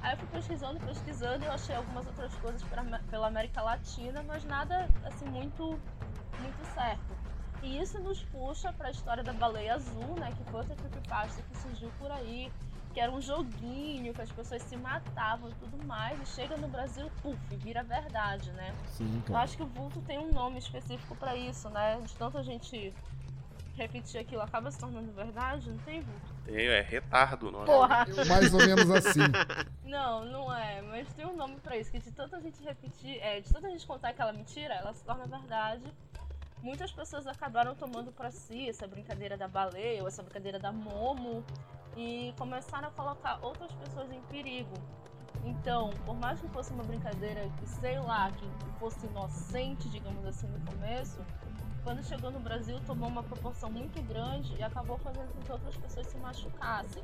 Aí 0.02 0.14
eu 0.14 0.18
fui 0.18 0.28
pesquisando, 0.30 0.80
pesquisando 0.80 1.46
eu 1.46 1.52
achei 1.52 1.76
algumas 1.76 2.08
outras 2.08 2.34
coisas 2.36 2.64
pela 3.10 3.28
América 3.28 3.62
Latina, 3.62 4.24
mas 4.24 4.44
nada, 4.46 4.88
assim, 5.06 5.26
muito, 5.26 5.80
muito 6.40 6.74
certo. 6.74 7.22
E 7.62 7.80
isso 7.80 8.00
nos 8.00 8.24
puxa 8.24 8.74
para 8.74 8.88
a 8.88 8.92
história 8.92 9.24
da 9.24 9.34
baleia 9.34 9.76
azul, 9.76 10.16
né, 10.16 10.32
que 10.36 10.44
foi 10.50 10.62
outra 10.62 10.76
creepypasta 10.76 11.44
que 11.44 11.58
surgiu 11.58 11.92
por 12.00 12.12
aí, 12.12 12.52
que 12.92 13.00
era 13.00 13.12
um 13.12 13.22
joguinho, 13.22 14.14
que 14.14 14.22
as 14.22 14.32
pessoas 14.32 14.64
se 14.64 14.76
matavam 14.76 15.50
e 15.50 15.54
tudo 15.54 15.86
mais, 15.86 16.20
e 16.20 16.26
chega 16.26 16.58
no 16.58 16.68
Brasil, 16.68 17.10
puf, 17.22 17.38
vira 17.58 17.84
verdade, 17.84 18.52
né? 18.54 18.74
Sim, 18.88 19.24
Eu 19.30 19.38
acho 19.38 19.56
que 19.56 19.64
o 19.64 19.68
vulto 19.68 20.02
tem 20.02 20.18
um 20.18 20.32
nome 20.32 20.58
específico 20.58 21.16
para 21.16 21.36
isso, 21.36 21.70
né? 21.70 22.02
De 22.02 22.16
tanta 22.16 22.42
gente 22.42 22.94
repetir 23.82 24.22
aquilo, 24.22 24.42
acaba 24.42 24.72
se 24.72 24.80
tornando 24.80 25.12
verdade, 25.12 25.70
não 25.70 25.78
tem 25.80 26.02
vulto? 26.02 26.34
Tem, 26.46 26.68
é 26.68 26.82
retardo, 26.82 27.52
não 27.52 27.64
é? 27.64 27.66
Porra! 27.66 28.06
Mais 28.28 28.54
ou 28.54 28.60
menos 28.60 28.90
assim. 28.92 29.20
Não, 29.84 30.24
não 30.26 30.56
é, 30.56 30.82
mas 30.82 31.12
tem 31.14 31.26
um 31.26 31.36
nome 31.36 31.58
para 31.60 31.76
isso, 31.78 31.92
que 31.92 32.00
de 32.00 32.12
tanta 32.12 32.40
gente 32.40 32.64
repetir, 32.64 33.20
é, 33.22 33.42
de 33.42 33.52
tanta 33.52 33.70
gente 33.70 33.86
contar 33.86 34.10
aquela 34.10 34.32
mentira, 34.32 34.74
ela 34.74 34.94
se 34.94 35.04
torna 35.04 35.26
verdade. 35.26 35.84
Muitas 36.62 36.92
pessoas 36.92 37.26
acabaram 37.26 37.76
tomando 37.76 38.12
para 38.12 38.32
si 38.32 38.70
essa 38.70 38.88
brincadeira 38.88 39.36
da 39.36 39.48
baleia 39.48 40.02
ou 40.02 40.08
essa 40.08 40.22
brincadeira 40.22 40.60
da 40.60 40.72
Momo 40.72 41.44
e 41.98 42.34
começaram 42.38 42.88
a 42.88 42.92
colocar 42.92 43.40
outras 43.42 43.72
pessoas 43.74 44.12
em 44.12 44.22
perigo. 44.22 44.74
Então, 45.44 45.90
por 46.06 46.16
mais 46.16 46.40
que 46.40 46.48
fosse 46.50 46.72
uma 46.72 46.84
brincadeira 46.84 47.50
que, 47.58 47.68
sei 47.68 48.00
lá, 48.00 48.32
que 48.32 48.48
fosse 48.80 49.06
inocente, 49.08 49.90
digamos 49.90 50.24
assim, 50.26 50.48
no 50.48 50.60
começo, 50.72 51.20
quando 51.84 52.04
chegou 52.04 52.32
no 52.32 52.40
Brasil 52.40 52.80
tomou 52.86 53.10
uma 53.10 53.24
proporção 53.24 53.70
muito 53.70 54.02
grande 54.04 54.56
e 54.58 54.64
acabou 54.64 54.98
fazendo 55.00 55.34
com 55.34 55.42
que 55.42 55.52
outras 55.52 55.76
pessoas 55.78 56.08
se 56.08 56.18
machucassem. 56.18 57.04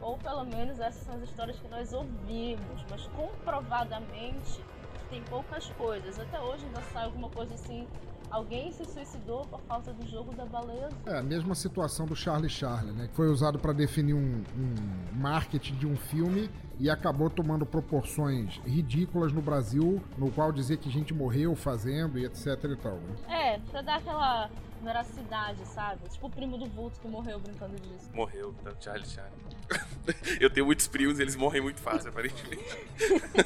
Ou 0.00 0.16
pelo 0.18 0.44
menos 0.44 0.78
essas 0.78 1.02
são 1.04 1.14
as 1.14 1.22
histórias 1.22 1.58
que 1.58 1.68
nós 1.68 1.92
ouvimos, 1.92 2.84
mas 2.90 3.06
comprovadamente 3.08 4.64
tem 5.10 5.22
poucas 5.24 5.68
coisas. 5.70 6.18
Até 6.18 6.40
hoje 6.40 6.64
ainda 6.66 6.82
sai 6.92 7.04
alguma 7.04 7.28
coisa 7.28 7.54
assim 7.54 7.86
Alguém 8.32 8.72
se 8.72 8.82
suicidou 8.86 9.44
por 9.44 9.60
causa 9.64 9.92
do 9.92 10.08
jogo 10.08 10.34
da 10.34 10.46
baleia 10.46 10.86
azul. 10.86 10.98
É, 11.04 11.18
a 11.18 11.22
mesma 11.22 11.54
situação 11.54 12.06
do 12.06 12.16
Charlie 12.16 12.48
Charlie, 12.48 12.90
né? 12.90 13.06
Que 13.08 13.14
foi 13.14 13.28
usado 13.28 13.58
para 13.58 13.74
definir 13.74 14.14
um, 14.14 14.42
um, 14.56 15.20
marketing 15.20 15.74
de 15.74 15.86
um 15.86 15.94
filme 15.94 16.48
e 16.80 16.88
acabou 16.88 17.28
tomando 17.28 17.66
proporções 17.66 18.58
ridículas 18.64 19.34
no 19.34 19.42
Brasil, 19.42 20.02
no 20.16 20.30
qual 20.30 20.50
dizia 20.50 20.78
que 20.78 20.88
gente 20.88 21.12
morreu 21.12 21.54
fazendo 21.54 22.18
e 22.18 22.24
etc 22.24 22.46
e 22.64 22.76
tal. 22.76 22.94
Né? 22.94 23.16
É, 23.28 23.41
pra 23.70 23.82
dar 23.82 23.96
aquela 23.96 24.50
veracidade, 24.82 25.64
sabe? 25.66 26.08
Tipo 26.08 26.26
o 26.26 26.30
primo 26.30 26.58
do 26.58 26.66
vulto 26.66 27.00
que 27.00 27.08
morreu 27.08 27.38
brincando 27.38 27.76
disso. 27.76 28.10
Morreu, 28.12 28.54
tá? 28.64 28.72
Charlie 28.80 29.06
Charlie. 29.06 29.32
Eu 30.40 30.50
tenho 30.50 30.66
muitos 30.66 30.88
primos 30.88 31.18
e 31.18 31.22
eles 31.22 31.36
morrem 31.36 31.62
muito 31.62 31.80
fácil, 31.80 32.10
aparentemente. 32.10 32.64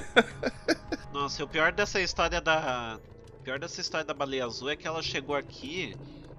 Nossa, 1.13 1.45
o 1.45 1.49
pior 1.49 1.73
dessa 1.73 2.01
história 2.01 2.41
da, 2.41 2.99
pior 3.45 3.59
dessa 3.59 3.81
história 3.81 4.05
da 4.05 4.15
baleia 4.15 4.45
azul 4.45 4.71
é 4.71 4.77
que 4.77 4.87
ela 4.87 5.03
chegou 5.03 5.37
aqui 5.37 5.95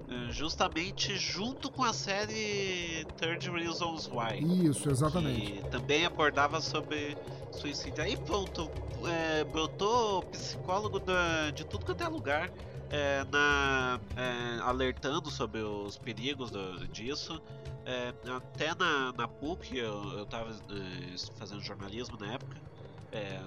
eh, 0.09 0.31
justamente 0.31 1.17
junto 1.17 1.69
com 1.69 1.83
a 1.83 1.93
série 1.93 3.05
Third 3.17 3.49
Reasons 3.49 4.07
Why. 4.07 4.67
Isso, 4.69 4.89
exatamente. 4.89 5.51
Que 5.53 5.69
também 5.69 6.05
abordava 6.05 6.61
sobre 6.61 7.17
suicídio. 7.51 8.03
Aí 8.03 8.15
pronto, 8.15 8.71
é, 9.05 9.43
brotou 9.43 10.23
psicólogo 10.23 10.99
da, 10.99 11.51
de 11.51 11.65
tudo 11.65 11.85
quanto 11.85 12.03
é 12.03 12.07
lugar. 12.07 12.51
É, 12.89 13.25
na, 13.31 13.99
é, 14.15 14.61
alertando 14.61 15.29
sobre 15.29 15.59
os 15.61 15.97
perigos 15.97 16.49
do, 16.51 16.87
disso. 16.87 17.41
É, 17.85 18.13
até 18.35 18.75
na, 18.75 19.13
na 19.13 19.27
PUC, 19.27 19.77
eu, 19.77 20.19
eu 20.19 20.25
tava 20.25 20.51
é, 20.51 21.17
fazendo 21.37 21.61
jornalismo 21.61 22.17
na 22.19 22.33
época. 22.33 22.57
É, 23.11 23.39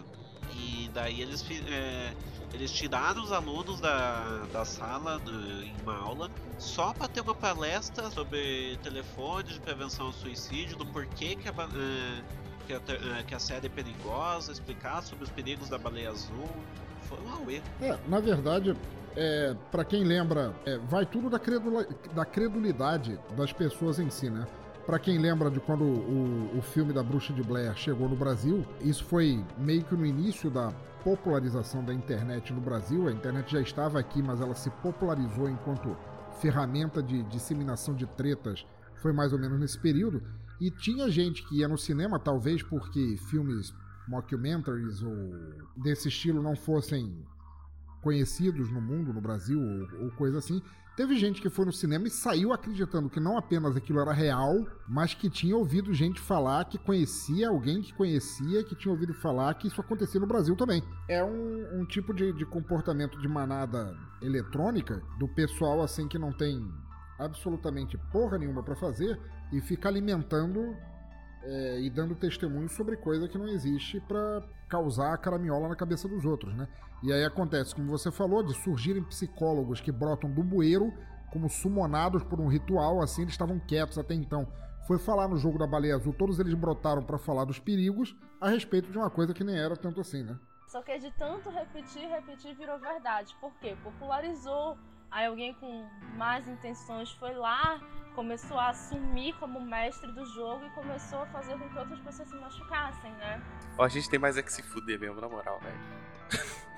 e 0.55 0.91
daí 0.93 1.20
eles, 1.20 1.45
é, 1.68 2.14
eles 2.53 2.72
tiraram 2.72 3.22
os 3.22 3.32
alunos 3.32 3.80
da, 3.80 4.47
da 4.53 4.64
sala 4.64 5.20
em 5.62 5.74
uma 5.82 5.97
aula 5.97 6.30
só 6.59 6.93
para 6.93 7.09
ter 7.09 7.20
uma 7.20 7.34
palestra 7.34 8.11
sobre 8.11 8.78
telefone 8.82 9.45
de 9.45 9.61
prevenção 9.61 10.07
ao 10.07 10.12
suicídio, 10.12 10.76
do 10.76 10.86
porquê 10.86 11.36
que 11.36 11.49
a, 11.49 11.53
que, 12.66 12.72
a, 12.74 13.22
que 13.22 13.34
a 13.34 13.38
série 13.38 13.66
é 13.66 13.70
perigosa, 13.70 14.53
explicar 14.53 15.03
sobre 15.03 15.24
os 15.24 15.30
perigos 15.30 15.68
da 15.68 15.78
baleia 15.78 16.11
azul. 16.11 16.49
Foi 17.11 17.18
um 17.26 17.34
auê. 17.34 17.61
É, 17.82 17.98
na 18.08 18.20
verdade, 18.20 18.74
é, 19.16 19.54
para 19.70 19.84
quem 19.84 20.04
lembra, 20.04 20.54
é, 20.64 20.78
vai 20.78 21.04
tudo 21.04 21.28
da, 21.28 21.38
credula, 21.38 21.86
da 22.14 22.24
credulidade 22.24 23.18
das 23.36 23.52
pessoas 23.52 23.98
em 23.98 24.08
si, 24.08 24.30
né? 24.30 24.46
Para 24.86 24.98
quem 24.98 25.18
lembra 25.18 25.50
de 25.50 25.61
quando 25.61 25.84
o, 25.84 26.58
o 26.58 26.62
filme 26.62 26.92
da 26.92 27.02
Bruxa 27.02 27.32
de 27.32 27.42
Blair 27.42 27.76
chegou 27.76 28.08
no 28.08 28.16
Brasil, 28.16 28.64
isso 28.80 29.04
foi 29.04 29.44
meio 29.58 29.84
que 29.84 29.94
no 29.94 30.06
início 30.06 30.50
da 30.50 30.72
popularização 31.04 31.84
da 31.84 31.92
internet 31.92 32.52
no 32.52 32.61
Brasil. 32.61 33.08
A 33.08 33.12
internet 33.12 33.52
já 33.52 33.61
estava 33.61 33.98
aqui, 33.98 34.22
mas 34.22 34.40
ela 34.40 34.54
se 34.54 34.70
popularizou 34.70 35.48
enquanto 35.48 35.96
ferramenta 36.40 37.02
de 37.02 37.22
disseminação 37.24 37.94
de 37.94 38.06
tretas. 38.06 38.66
Foi 38.96 39.12
mais 39.12 39.32
ou 39.32 39.38
menos 39.38 39.58
nesse 39.58 39.78
período. 39.78 40.22
E 40.61 40.70
tinha 40.70 41.11
gente 41.11 41.46
que 41.48 41.58
ia 41.58 41.68
no 41.68 41.78
cinema, 41.78 42.18
talvez 42.18 42.62
porque 42.62 43.16
filmes 43.28 43.72
mockumentaries 44.09 45.03
ou 45.03 45.14
desse 45.76 46.09
estilo 46.09 46.42
não 46.42 46.57
fossem 46.57 47.24
conhecidos 48.03 48.70
no 48.70 48.80
mundo, 48.80 49.12
no 49.12 49.20
Brasil 49.20 49.61
ou, 49.61 50.05
ou 50.05 50.11
coisa 50.12 50.38
assim, 50.38 50.62
Teve 51.01 51.16
gente 51.16 51.40
que 51.40 51.48
foi 51.48 51.64
no 51.64 51.72
cinema 51.72 52.09
e 52.09 52.11
saiu 52.11 52.53
acreditando 52.53 53.09
que 53.09 53.18
não 53.18 53.38
apenas 53.38 53.74
aquilo 53.74 54.01
era 54.01 54.12
real, 54.12 54.66
mas 54.86 55.14
que 55.14 55.30
tinha 55.30 55.57
ouvido 55.57 55.94
gente 55.94 56.20
falar 56.20 56.66
que 56.66 56.76
conhecia 56.76 57.48
alguém 57.48 57.80
que 57.80 57.94
conhecia, 57.94 58.62
que 58.62 58.74
tinha 58.74 58.92
ouvido 58.92 59.14
falar 59.14 59.55
que 59.55 59.68
isso 59.68 59.80
acontecia 59.80 60.20
no 60.20 60.26
Brasil 60.26 60.55
também. 60.55 60.82
É 61.09 61.24
um, 61.24 61.80
um 61.80 61.86
tipo 61.86 62.12
de, 62.12 62.34
de 62.34 62.44
comportamento 62.44 63.18
de 63.18 63.26
manada 63.26 63.96
eletrônica 64.20 65.03
do 65.18 65.26
pessoal 65.26 65.80
assim 65.80 66.07
que 66.07 66.18
não 66.18 66.32
tem 66.34 66.70
absolutamente 67.18 67.96
porra 68.12 68.36
nenhuma 68.36 68.62
para 68.62 68.76
fazer 68.76 69.18
e 69.51 69.59
fica 69.61 69.88
alimentando 69.88 70.76
é, 71.43 71.80
e 71.80 71.88
dando 71.91 72.14
testemunho 72.14 72.68
sobre 72.68 72.97
coisa 72.97 73.28
que 73.28 73.38
não 73.38 73.49
existe 73.49 74.01
para 74.01 74.43
causar 74.68 75.14
a 75.14 75.18
caraminhola 75.18 75.68
na 75.68 75.76
cabeça 75.76 76.09
dos 76.09 76.24
outros, 76.24 76.55
né? 76.55 76.68
E 77.03 77.12
aí 77.12 77.24
acontece, 77.24 77.74
como 77.74 77.91
você 77.91 78.11
falou, 78.11 78.43
de 78.43 78.55
surgirem 78.55 79.03
psicólogos 79.03 79.80
que 79.80 79.91
brotam 79.91 80.30
do 80.30 80.43
bueiro 80.43 80.93
como 81.32 81.49
sumonados 81.49 82.22
por 82.24 82.41
um 82.41 82.49
ritual, 82.49 83.01
assim 83.01 83.22
eles 83.22 83.34
estavam 83.34 83.59
quietos 83.59 83.97
até 83.97 84.14
então. 84.14 84.47
Foi 84.86 84.99
falar 84.99 85.28
no 85.28 85.36
jogo 85.36 85.59
da 85.59 85.66
baleia 85.66 85.95
azul, 85.95 86.12
todos 86.12 86.38
eles 86.38 86.55
brotaram 86.55 87.03
para 87.03 87.18
falar 87.18 87.45
dos 87.45 87.59
perigos 87.59 88.16
a 88.41 88.49
respeito 88.49 88.91
de 88.91 88.99
uma 88.99 89.09
coisa 89.09 89.32
que 89.32 89.45
nem 89.45 89.57
era 89.57 89.76
tanto 89.76 90.01
assim, 90.01 90.22
né? 90.22 90.38
Só 90.66 90.82
que 90.82 90.97
de 90.99 91.11
tanto 91.12 91.51
repetir, 91.51 92.09
repetir 92.09 92.55
virou 92.55 92.78
verdade. 92.78 93.34
Por 93.41 93.53
quê? 93.61 93.76
Popularizou. 93.82 94.76
Aí 95.11 95.26
alguém 95.26 95.54
com 95.54 95.86
más 96.16 96.46
intenções 96.46 97.11
foi 97.12 97.34
lá, 97.34 97.80
começou 98.14 98.58
a 98.58 98.68
assumir 98.68 99.34
como 99.34 99.61
mestre 99.61 100.11
do 100.12 100.24
jogo 100.24 100.64
e 100.64 100.70
começou 100.70 101.22
a 101.22 101.26
fazer 101.26 101.58
com 101.58 101.68
que 101.68 101.78
outras 101.78 101.98
pessoas 102.00 102.28
se 102.28 102.36
machucassem, 102.36 103.11
né? 103.12 103.42
Ó, 103.76 103.84
a 103.84 103.88
gente 103.88 104.08
tem 104.08 104.18
mais 104.18 104.36
é 104.36 104.42
que 104.42 104.52
se 104.52 104.62
fuder 104.62 105.00
mesmo, 105.00 105.20
na 105.20 105.28
moral, 105.28 105.61
velho. 105.61 105.76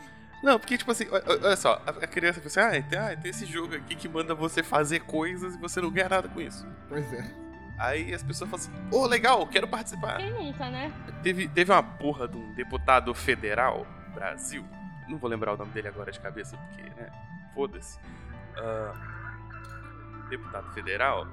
Não, 0.42 0.58
porque, 0.58 0.76
tipo 0.76 0.90
assim, 0.90 1.04
olha 1.10 1.54
só, 1.56 1.80
a 1.86 2.06
criança 2.06 2.40
pensa 2.40 2.60
assim, 2.60 2.78
ah, 2.78 2.82
tem, 2.82 2.98
ah, 2.98 3.16
tem 3.16 3.30
esse 3.30 3.46
jogo 3.46 3.76
aqui 3.76 3.94
que 3.94 4.08
manda 4.08 4.34
você 4.34 4.60
fazer 4.60 5.00
coisas 5.00 5.54
e 5.54 5.58
você 5.58 5.80
não 5.80 5.88
ganha 5.88 6.08
nada 6.08 6.28
com 6.28 6.40
isso. 6.40 6.66
Pois 6.88 7.12
é. 7.12 7.32
Aí 7.78 8.12
as 8.12 8.24
pessoas 8.24 8.50
falam 8.50 8.64
assim, 8.64 8.72
ô, 8.90 9.02
oh, 9.02 9.06
legal, 9.06 9.46
quero 9.46 9.68
participar. 9.68 10.16
Quem 10.16 10.32
nunca, 10.32 10.68
né? 10.68 10.92
Teve, 11.22 11.46
teve 11.46 11.70
uma 11.70 11.82
porra 11.82 12.26
de 12.26 12.36
um 12.36 12.52
deputado 12.54 13.14
federal, 13.14 13.86
Brasil, 14.12 14.66
não 15.08 15.16
vou 15.16 15.30
lembrar 15.30 15.52
o 15.52 15.56
nome 15.56 15.70
dele 15.70 15.86
agora 15.86 16.10
de 16.10 16.18
cabeça, 16.18 16.56
porque, 16.56 16.82
né, 16.82 17.08
foda-se. 17.54 17.98
Uh, 17.98 19.12
deputado 20.28 20.72
federal, 20.72 21.26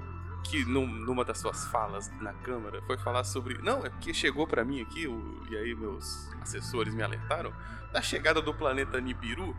que 0.44 0.64
num, 0.64 0.86
numa 0.86 1.24
das 1.24 1.38
suas 1.38 1.64
falas 1.66 2.10
na 2.20 2.32
Câmara 2.34 2.82
foi 2.82 2.98
falar 2.98 3.24
sobre. 3.24 3.58
Não, 3.62 3.84
é 3.84 3.90
porque 3.90 4.12
chegou 4.12 4.46
para 4.46 4.64
mim 4.64 4.80
aqui, 4.80 5.06
o, 5.06 5.42
e 5.50 5.56
aí 5.56 5.74
meus 5.74 6.30
assessores 6.40 6.94
me 6.94 7.02
alertaram, 7.02 7.52
da 7.92 8.02
chegada 8.02 8.40
do 8.40 8.54
planeta 8.54 9.00
Nibiru. 9.00 9.54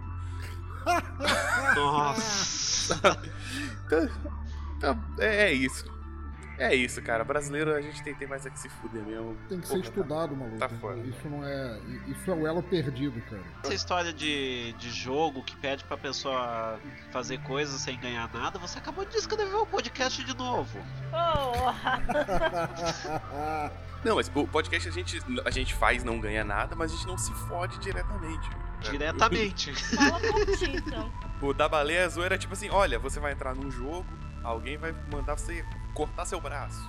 Nossa! 1.76 2.96
então, 3.86 4.10
então, 4.78 5.04
é, 5.20 5.50
é 5.50 5.54
isso. 5.54 5.86
É 6.62 6.76
isso, 6.76 7.02
cara. 7.02 7.24
Brasileiro 7.24 7.74
a 7.74 7.82
gente 7.82 8.04
tem, 8.04 8.14
tem 8.14 8.28
mais 8.28 8.46
é 8.46 8.52
que 8.52 8.60
se 8.60 8.70
fuder 8.70 9.02
mesmo. 9.02 9.36
Tem 9.50 9.60
que 9.60 9.68
Porra, 9.68 9.80
ser 9.82 9.90
estudado, 9.90 10.30
tá, 10.30 10.36
maluco. 10.36 10.58
Tá 10.60 10.70
fora. 10.70 11.00
Isso 11.00 11.28
não 11.28 11.44
é. 11.44 11.80
Isso 12.08 12.30
é 12.30 12.34
o 12.36 12.46
elo 12.46 12.62
perdido, 12.62 13.20
cara. 13.22 13.42
Essa 13.64 13.74
história 13.74 14.14
de, 14.14 14.74
de 14.74 14.92
jogo 14.92 15.42
que 15.42 15.56
pede 15.56 15.84
pra 15.86 15.98
pessoa 15.98 16.80
fazer 17.12 17.40
coisas 17.40 17.82
sem 17.82 18.00
ganhar 18.00 18.32
nada, 18.32 18.60
você 18.60 18.78
acabou 18.78 19.04
de 19.04 19.18
escrever 19.18 19.56
o 19.56 19.66
podcast 19.66 20.24
de 20.24 20.38
novo. 20.38 20.78
Oh. 21.12 21.72
não, 24.06 24.18
mas 24.18 24.32
o 24.34 24.48
podcast 24.48 24.88
a 24.88 24.92
gente, 24.92 25.20
a 25.44 25.50
gente 25.50 25.74
faz 25.74 26.04
não 26.04 26.20
ganha 26.20 26.44
nada, 26.44 26.76
mas 26.76 26.92
a 26.92 26.96
gente 26.96 27.08
não 27.08 27.18
se 27.18 27.34
fode 27.48 27.80
diretamente. 27.80 28.48
Diretamente. 28.82 29.74
Fala 29.96 30.20
por 30.20 30.70
então. 30.70 31.12
O 31.42 31.56
da 31.56 31.68
baleia 31.68 32.06
azul 32.06 32.24
era 32.24 32.38
tipo 32.38 32.54
assim: 32.54 32.70
olha, 32.70 33.00
você 33.00 33.20
vai 33.20 33.32
entrar 33.32 33.56
num 33.56 33.72
jogo, 33.72 34.06
alguém 34.44 34.78
vai 34.78 34.92
mandar 35.12 35.38
você 35.38 35.66
cortar 35.94 36.26
seu 36.26 36.40
braço. 36.42 36.80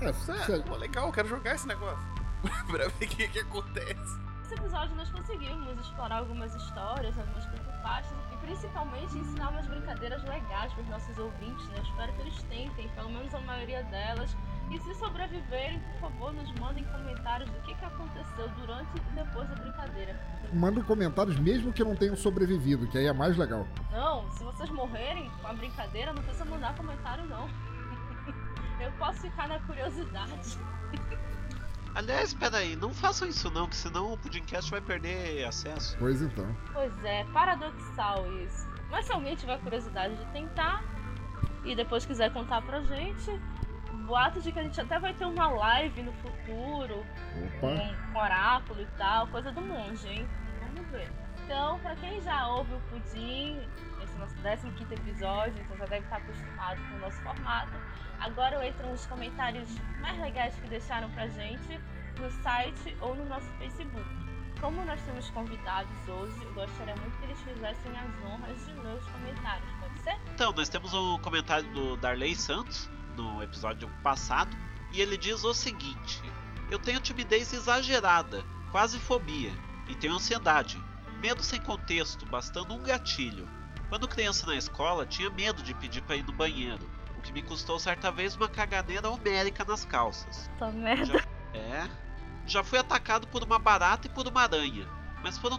É, 0.00 0.52
é, 0.52 0.58
pô, 0.60 0.76
legal, 0.76 1.10
quero 1.12 1.28
jogar 1.28 1.54
esse 1.54 1.66
negócio. 1.66 1.98
pra 2.70 2.88
ver 2.88 3.06
o 3.06 3.08
que, 3.08 3.28
que 3.28 3.38
acontece. 3.40 4.18
Nesse 4.40 4.54
episódio 4.54 4.94
nós 4.94 5.10
conseguimos 5.10 5.78
explorar 5.80 6.18
algumas 6.18 6.54
histórias, 6.54 7.18
algumas 7.18 7.46
creepypastas 7.46 8.25
principalmente 8.46 9.18
ensinar 9.18 9.50
umas 9.50 9.66
brincadeiras 9.66 10.22
legais 10.22 10.72
para 10.72 10.82
os 10.82 10.88
nossos 10.88 11.18
ouvintes, 11.18 11.66
né? 11.68 11.80
Espero 11.82 12.12
que 12.12 12.20
eles 12.22 12.42
tentem, 12.44 12.88
pelo 12.90 13.10
menos 13.10 13.34
a 13.34 13.40
maioria 13.40 13.82
delas. 13.84 14.36
E 14.70 14.78
se 14.80 14.94
sobreviverem, 14.94 15.80
por 15.80 16.10
favor, 16.10 16.32
nos 16.32 16.50
mandem 16.58 16.84
comentários 16.84 17.48
do 17.50 17.60
que, 17.62 17.74
que 17.74 17.84
aconteceu 17.84 18.48
durante 18.60 18.88
e 18.96 19.14
depois 19.14 19.48
da 19.48 19.54
brincadeira. 19.56 20.18
Mandem 20.52 20.82
comentários 20.84 21.38
mesmo 21.38 21.72
que 21.72 21.84
não 21.84 21.94
tenham 21.94 22.16
sobrevivido, 22.16 22.86
que 22.86 22.98
aí 22.98 23.06
é 23.06 23.12
mais 23.12 23.36
legal. 23.36 23.66
Não, 23.92 24.30
se 24.32 24.42
vocês 24.42 24.70
morrerem 24.70 25.30
com 25.40 25.48
a 25.48 25.52
brincadeira, 25.52 26.12
não 26.12 26.22
precisa 26.22 26.44
mandar 26.44 26.74
comentário 26.76 27.24
não. 27.26 27.48
Eu 28.80 28.92
posso 28.92 29.20
ficar 29.20 29.48
na 29.48 29.58
curiosidade. 29.60 30.58
Aliás, 31.96 32.34
peraí, 32.34 32.76
não 32.76 32.92
façam 32.92 33.26
isso 33.26 33.50
não, 33.50 33.66
que 33.66 33.74
senão 33.74 34.12
o 34.12 34.18
Pudimcast 34.18 34.70
vai 34.70 34.82
perder 34.82 35.42
acesso. 35.46 35.96
Pois 35.98 36.20
então. 36.20 36.46
Pois 36.74 36.92
é, 37.02 37.24
paradoxal 37.32 38.30
isso. 38.42 38.68
Mas 38.90 39.06
se 39.06 39.12
alguém 39.12 39.34
tiver 39.34 39.58
curiosidade 39.60 40.14
de 40.14 40.26
tentar 40.26 40.84
e 41.64 41.74
depois 41.74 42.04
quiser 42.04 42.30
contar 42.34 42.60
pra 42.60 42.82
gente, 42.82 43.30
boato 44.06 44.42
de 44.42 44.52
que 44.52 44.58
a 44.58 44.62
gente 44.62 44.78
até 44.78 44.98
vai 44.98 45.14
ter 45.14 45.24
uma 45.24 45.48
live 45.48 46.02
no 46.02 46.12
futuro 46.12 47.02
com, 47.60 48.12
com 48.12 48.18
oráculo 48.18 48.82
e 48.82 48.86
tal, 48.98 49.26
coisa 49.28 49.50
do 49.50 49.62
monge, 49.62 50.06
hein? 50.06 50.28
Vamos 50.60 50.90
ver. 50.90 51.10
Então, 51.44 51.78
pra 51.80 51.96
quem 51.96 52.20
já 52.20 52.46
ouve 52.48 52.74
o 52.74 52.80
Pudim, 52.90 53.58
esse 54.02 54.12
é 54.12 54.16
o 54.16 54.18
nosso 54.18 54.34
15 54.76 54.94
episódio, 54.94 55.62
então 55.62 55.76
já 55.76 55.86
deve 55.86 56.04
estar 56.04 56.16
acostumado 56.16 56.80
com 56.88 56.96
o 56.96 56.98
nosso 56.98 57.20
formato. 57.22 57.72
Agora 58.20 58.56
eu 58.56 58.62
entro 58.62 58.86
nos 58.88 59.06
comentários 59.06 59.68
mais 60.00 60.18
legais 60.20 60.54
que 60.54 60.68
deixaram 60.68 61.10
pra 61.10 61.28
gente 61.28 61.80
no 62.18 62.30
site 62.42 62.96
ou 63.00 63.14
no 63.14 63.24
nosso 63.26 63.46
Facebook. 63.58 64.06
Como 64.60 64.82
nós 64.84 65.00
temos 65.02 65.28
convidados 65.30 66.08
hoje, 66.08 66.42
eu 66.42 66.52
gostaria 66.54 66.96
muito 66.96 67.18
que 67.18 67.24
eles 67.24 67.38
fizessem 67.42 67.92
as 67.92 68.24
honras 68.24 68.56
de 68.64 68.72
os 68.72 69.06
comentários, 69.10 69.70
pode 69.78 70.00
ser? 70.00 70.18
Então, 70.34 70.50
nós 70.52 70.68
temos 70.68 70.94
um 70.94 71.18
comentário 71.18 71.70
do 71.74 71.96
Darley 71.98 72.34
Santos 72.34 72.88
no 73.16 73.42
episódio 73.42 73.88
passado 74.02 74.56
e 74.92 75.00
ele 75.00 75.18
diz 75.18 75.44
o 75.44 75.52
seguinte: 75.52 76.22
Eu 76.70 76.78
tenho 76.78 77.00
timidez 77.00 77.52
exagerada, 77.52 78.42
quase 78.72 78.98
fobia, 78.98 79.52
e 79.88 79.94
tenho 79.94 80.14
ansiedade, 80.14 80.82
medo 81.20 81.42
sem 81.42 81.60
contexto, 81.60 82.24
bastando 82.24 82.72
um 82.72 82.82
gatilho. 82.82 83.46
Quando 83.90 84.08
criança 84.08 84.46
na 84.46 84.56
escola, 84.56 85.04
tinha 85.04 85.28
medo 85.28 85.62
de 85.62 85.74
pedir 85.74 86.00
para 86.00 86.16
ir 86.16 86.24
no 86.24 86.32
banheiro 86.32 86.95
que 87.26 87.32
me 87.32 87.42
custou 87.42 87.78
certa 87.78 88.10
vez 88.10 88.34
uma 88.36 88.48
caganeira 88.48 89.10
homérica 89.10 89.64
nas 89.64 89.84
calças. 89.84 90.50
Tá 90.58 90.70
merda. 90.70 91.18
Já, 91.52 91.58
é. 91.58 91.90
Já 92.46 92.62
fui 92.62 92.78
atacado 92.78 93.26
por 93.26 93.42
uma 93.42 93.58
barata 93.58 94.06
e 94.06 94.10
por 94.10 94.28
uma 94.28 94.42
aranha, 94.42 94.86
mas 95.22 95.36
foram 95.36 95.58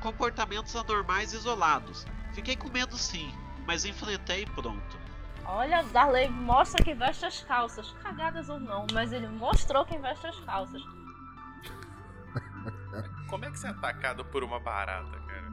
comportamentos 0.00 0.76
anormais 0.76 1.32
isolados. 1.32 2.06
Fiquei 2.34 2.54
com 2.54 2.68
medo 2.68 2.98
sim, 2.98 3.34
mas 3.66 3.86
enfrentei 3.86 4.42
e 4.42 4.46
pronto. 4.46 4.98
Olha, 5.46 5.82
Darley 5.84 6.28
mostra 6.28 6.84
quem 6.84 6.94
veste 6.94 7.24
as 7.24 7.40
calças, 7.42 7.90
cagadas 8.02 8.48
ou 8.48 8.60
não, 8.60 8.86
mas 8.92 9.12
ele 9.12 9.28
mostrou 9.28 9.86
quem 9.86 10.00
veste 10.00 10.26
as 10.26 10.38
calças. 10.40 10.82
Como 13.30 13.44
é 13.44 13.50
que 13.50 13.58
você 13.58 13.68
é 13.68 13.70
atacado 13.70 14.24
por 14.24 14.44
uma 14.44 14.60
barata, 14.60 15.18
cara? 15.20 15.46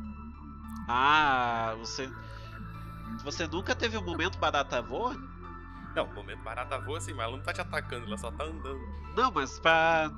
Ah, 0.87 1.75
você. 1.77 2.11
Você 3.23 3.47
nunca 3.47 3.75
teve 3.75 3.97
um 3.97 4.03
momento 4.03 4.37
barata 4.37 4.81
voa? 4.81 5.15
Não, 5.95 6.07
momento 6.13 6.41
barata 6.43 6.79
voa 6.79 6.97
assim, 6.97 7.13
mas 7.13 7.25
ela 7.27 7.37
não 7.37 7.43
tá 7.43 7.53
te 7.53 7.61
atacando, 7.61 8.07
ela 8.07 8.17
só 8.17 8.31
tá 8.31 8.43
andando. 8.45 8.81
Não, 9.15 9.31
mas 9.31 9.59
pra. 9.59 10.11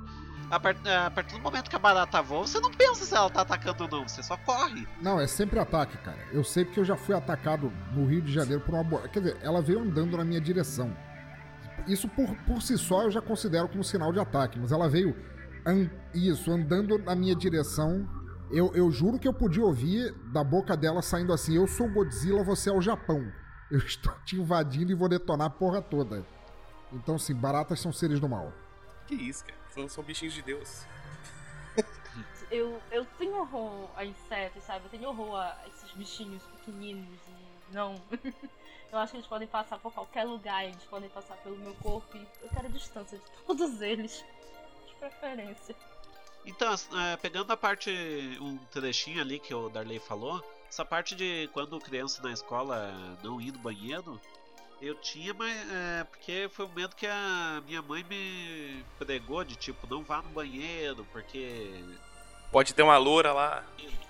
A, 0.50 0.60
part... 0.60 0.88
a 0.88 1.10
partir 1.10 1.34
do 1.34 1.42
momento 1.42 1.68
que 1.68 1.76
a 1.76 1.78
barata 1.78 2.22
voa, 2.22 2.46
você 2.46 2.60
não 2.60 2.70
pensa 2.70 3.04
se 3.04 3.14
ela 3.14 3.28
tá 3.28 3.42
atacando 3.42 3.84
ou 3.84 3.90
não, 3.90 4.08
você 4.08 4.22
só 4.22 4.36
corre. 4.38 4.86
Não, 5.02 5.20
é 5.20 5.26
sempre 5.26 5.58
ataque, 5.58 5.98
cara. 5.98 6.18
Eu 6.32 6.44
sei 6.44 6.64
porque 6.64 6.80
eu 6.80 6.84
já 6.84 6.96
fui 6.96 7.14
atacado 7.14 7.72
no 7.92 8.06
Rio 8.06 8.22
de 8.22 8.32
Janeiro 8.32 8.62
por 8.62 8.74
uma. 8.74 9.08
Quer 9.08 9.20
dizer, 9.20 9.38
ela 9.42 9.60
veio 9.60 9.80
andando 9.80 10.16
na 10.16 10.24
minha 10.24 10.40
direção. 10.40 10.96
Isso 11.86 12.08
por, 12.08 12.34
por 12.46 12.62
si 12.62 12.78
só 12.78 13.02
eu 13.02 13.10
já 13.10 13.20
considero 13.20 13.68
como 13.68 13.84
sinal 13.84 14.12
de 14.12 14.18
ataque, 14.18 14.58
mas 14.58 14.72
ela 14.72 14.88
veio 14.88 15.16
an... 15.66 15.90
isso, 16.14 16.50
andando 16.50 16.98
na 16.98 17.14
minha 17.14 17.34
direção. 17.34 18.08
Eu, 18.50 18.72
eu 18.74 18.90
juro 18.92 19.18
que 19.18 19.26
eu 19.26 19.34
podia 19.34 19.64
ouvir 19.64 20.14
da 20.32 20.44
boca 20.44 20.76
dela 20.76 21.02
saindo 21.02 21.32
assim: 21.32 21.56
Eu 21.56 21.66
sou 21.66 21.88
Godzilla, 21.90 22.44
você 22.44 22.70
é 22.70 22.72
o 22.72 22.80
Japão. 22.80 23.26
Eu 23.70 23.78
estou 23.78 24.12
te 24.24 24.36
invadindo 24.36 24.92
e 24.92 24.94
vou 24.94 25.08
detonar 25.08 25.48
a 25.48 25.50
porra 25.50 25.82
toda. 25.82 26.24
Então, 26.92 27.18
sim, 27.18 27.34
baratas 27.34 27.80
são 27.80 27.92
seres 27.92 28.20
do 28.20 28.28
mal. 28.28 28.52
Que 29.06 29.14
isso, 29.14 29.44
cara? 29.44 29.58
São, 29.74 29.88
são 29.88 30.04
bichinhos 30.04 30.34
de 30.34 30.42
Deus. 30.42 30.86
eu, 32.50 32.80
eu 32.92 33.04
tenho 33.18 33.36
horror 33.36 33.90
a 33.96 34.04
insetos, 34.04 34.62
sabe? 34.62 34.84
Eu 34.86 34.90
tenho 34.90 35.08
horror 35.08 35.36
a 35.36 35.56
esses 35.66 35.90
bichinhos 35.92 36.42
pequeninos 36.44 37.18
e 37.28 37.74
não. 37.74 38.00
eu 38.92 38.98
acho 38.98 39.12
que 39.12 39.18
eles 39.18 39.26
podem 39.26 39.48
passar 39.48 39.78
por 39.78 39.92
qualquer 39.92 40.24
lugar, 40.24 40.64
eles 40.64 40.82
podem 40.84 41.10
passar 41.10 41.36
pelo 41.38 41.56
meu 41.56 41.74
corpo 41.74 42.16
e 42.16 42.26
eu 42.42 42.48
quero 42.48 42.68
distância 42.68 43.18
de 43.18 43.24
todos 43.44 43.80
eles. 43.82 44.24
De 44.86 44.94
preferência. 44.94 45.74
Então, 46.44 46.72
é, 46.72 47.16
pegando 47.16 47.52
a 47.52 47.56
parte, 47.56 47.90
um 48.40 48.56
trechinho 48.70 49.20
ali 49.20 49.40
que 49.40 49.52
o 49.52 49.68
Darley 49.68 49.98
falou, 49.98 50.40
essa 50.68 50.84
parte 50.84 51.14
de 51.14 51.48
quando 51.52 51.80
criança 51.80 52.22
na 52.22 52.32
escola 52.32 52.92
não 53.22 53.40
ir 53.40 53.52
no 53.52 53.58
banheiro, 53.58 54.20
eu 54.80 54.94
tinha, 54.96 55.32
mas 55.32 55.56
é, 55.72 56.04
porque 56.04 56.48
foi 56.52 56.66
o 56.66 56.68
medo 56.68 56.94
que 56.94 57.06
a 57.06 57.62
minha 57.66 57.80
mãe 57.80 58.04
me 58.04 58.84
pregou 58.98 59.42
de 59.44 59.56
tipo, 59.56 59.86
não 59.86 60.02
vá 60.02 60.20
no 60.20 60.28
banheiro, 60.30 61.06
porque. 61.12 61.82
Pode 62.52 62.74
ter 62.74 62.82
uma 62.82 62.96
loura 62.98 63.32
lá. 63.32 63.64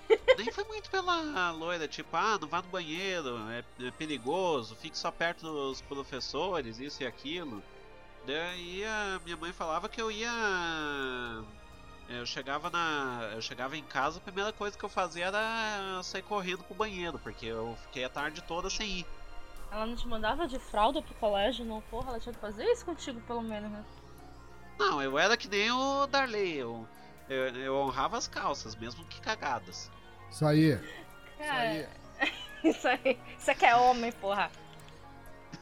Nem 0.37 0.51
foi 0.51 0.63
muito 0.65 0.89
pela 0.89 1.51
loira, 1.51 1.87
tipo, 1.87 2.15
ah, 2.15 2.37
não 2.39 2.47
vá 2.47 2.61
no 2.61 2.69
banheiro, 2.69 3.37
é, 3.49 3.63
é 3.87 3.91
perigoso, 3.91 4.75
fique 4.75 4.97
só 4.97 5.11
perto 5.11 5.41
dos 5.41 5.81
professores, 5.81 6.79
isso 6.79 7.03
e 7.03 7.05
aquilo. 7.05 7.63
Daí 8.25 8.83
a 8.83 9.21
minha 9.23 9.37
mãe 9.37 9.53
falava 9.53 9.89
que 9.89 10.01
eu 10.01 10.11
ia 10.11 10.29
eu 12.09 12.25
chegava 12.25 12.69
na. 12.69 13.31
Eu 13.33 13.41
chegava 13.41 13.75
em 13.75 13.83
casa, 13.83 14.17
a 14.17 14.21
primeira 14.21 14.53
coisa 14.53 14.77
que 14.77 14.83
eu 14.83 14.89
fazia 14.89 15.25
era 15.25 16.01
sair 16.03 16.21
correndo 16.21 16.63
pro 16.63 16.75
banheiro, 16.75 17.19
porque 17.19 17.45
eu 17.45 17.77
fiquei 17.83 18.05
a 18.05 18.09
tarde 18.09 18.41
toda 18.41 18.69
sem 18.69 18.99
ir. 18.99 19.05
Ela 19.69 19.85
não 19.85 19.95
te 19.95 20.07
mandava 20.07 20.47
de 20.47 20.57
fralda 20.57 21.01
pro 21.01 21.13
colégio, 21.15 21.65
não? 21.65 21.81
Porra, 21.81 22.11
ela 22.11 22.19
tinha 22.19 22.33
que 22.33 22.39
fazer 22.39 22.63
isso 22.65 22.85
contigo, 22.85 23.19
pelo 23.21 23.41
menos, 23.41 23.69
né? 23.69 23.83
Não, 24.79 25.01
eu 25.01 25.19
era 25.19 25.35
que 25.35 25.49
nem 25.49 25.69
o 25.71 26.07
Darley. 26.07 26.57
Eu, 26.57 26.87
eu, 27.27 27.47
eu 27.55 27.75
honrava 27.75 28.17
as 28.17 28.27
calças, 28.27 28.75
mesmo 28.75 29.03
que 29.05 29.19
cagadas. 29.19 29.91
Isso 30.29 30.45
aí. 30.45 30.79
Cara, 31.37 31.89
isso 32.63 32.87
aí. 32.87 33.19
Isso 33.37 33.51
aqui 33.51 33.65
é 33.65 33.75
homem, 33.75 34.11
porra. 34.13 34.49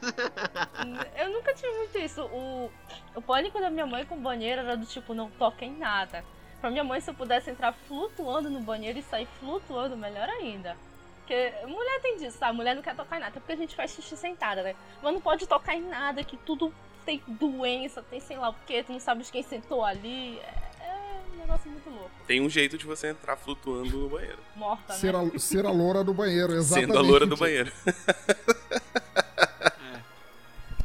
eu 1.17 1.29
nunca 1.29 1.53
tive 1.53 1.71
muito 1.77 1.97
isso. 1.97 2.23
O, 2.25 2.71
o 3.15 3.21
pânico 3.21 3.59
da 3.59 3.69
minha 3.69 3.85
mãe 3.85 4.05
com 4.05 4.17
banheiro 4.17 4.61
era 4.61 4.77
do 4.77 4.85
tipo, 4.85 5.13
não 5.13 5.29
toca 5.31 5.65
em 5.65 5.77
nada. 5.77 6.23
Pra 6.65 6.71
minha 6.71 6.83
mãe, 6.83 6.99
se 6.99 7.11
eu 7.11 7.13
pudesse 7.13 7.51
entrar 7.51 7.73
flutuando 7.87 8.49
no 8.49 8.59
banheiro 8.59 8.97
e 8.97 9.03
sair 9.03 9.27
flutuando, 9.39 9.95
melhor 9.95 10.27
ainda. 10.27 10.75
Porque 11.19 11.53
mulher 11.67 12.01
tem 12.01 12.17
disso, 12.17 12.39
tá? 12.39 12.51
Mulher 12.51 12.73
não 12.73 12.81
quer 12.81 12.95
tocar 12.95 13.17
em 13.17 13.19
nada, 13.19 13.29
até 13.29 13.39
porque 13.39 13.53
a 13.53 13.55
gente 13.55 13.75
faz 13.75 13.91
xixi 13.91 14.17
sentada, 14.17 14.63
né? 14.63 14.75
Mas 14.99 15.13
não 15.13 15.21
pode 15.21 15.45
tocar 15.45 15.75
em 15.75 15.87
nada, 15.87 16.23
que 16.23 16.35
tudo 16.37 16.73
tem 17.05 17.21
doença, 17.27 18.01
tem 18.01 18.19
sei 18.19 18.37
lá 18.37 18.49
o 18.49 18.55
que, 18.65 18.81
tu 18.81 18.93
não 18.93 18.99
sabes 18.99 19.29
quem 19.29 19.43
sentou 19.43 19.85
ali. 19.85 20.39
É, 20.39 20.53
é, 20.85 21.21
um 21.35 21.37
negócio 21.37 21.69
muito 21.69 21.87
louco. 21.87 22.09
Tem 22.25 22.41
um 22.41 22.49
jeito 22.49 22.79
de 22.79 22.85
você 22.87 23.09
entrar 23.09 23.35
flutuando 23.35 23.95
no 23.95 24.09
banheiro. 24.09 24.39
Morta, 24.55 24.93
ser 24.93 25.13
né? 25.13 25.31
A, 25.35 25.37
ser 25.37 25.67
a 25.67 25.71
loura 25.71 26.03
do 26.03 26.15
banheiro, 26.15 26.51
exatamente. 26.51 26.87
Sendo 26.87 26.97
a 26.97 27.01
loura 27.03 27.27
do 27.27 27.37
banheiro. 27.37 27.71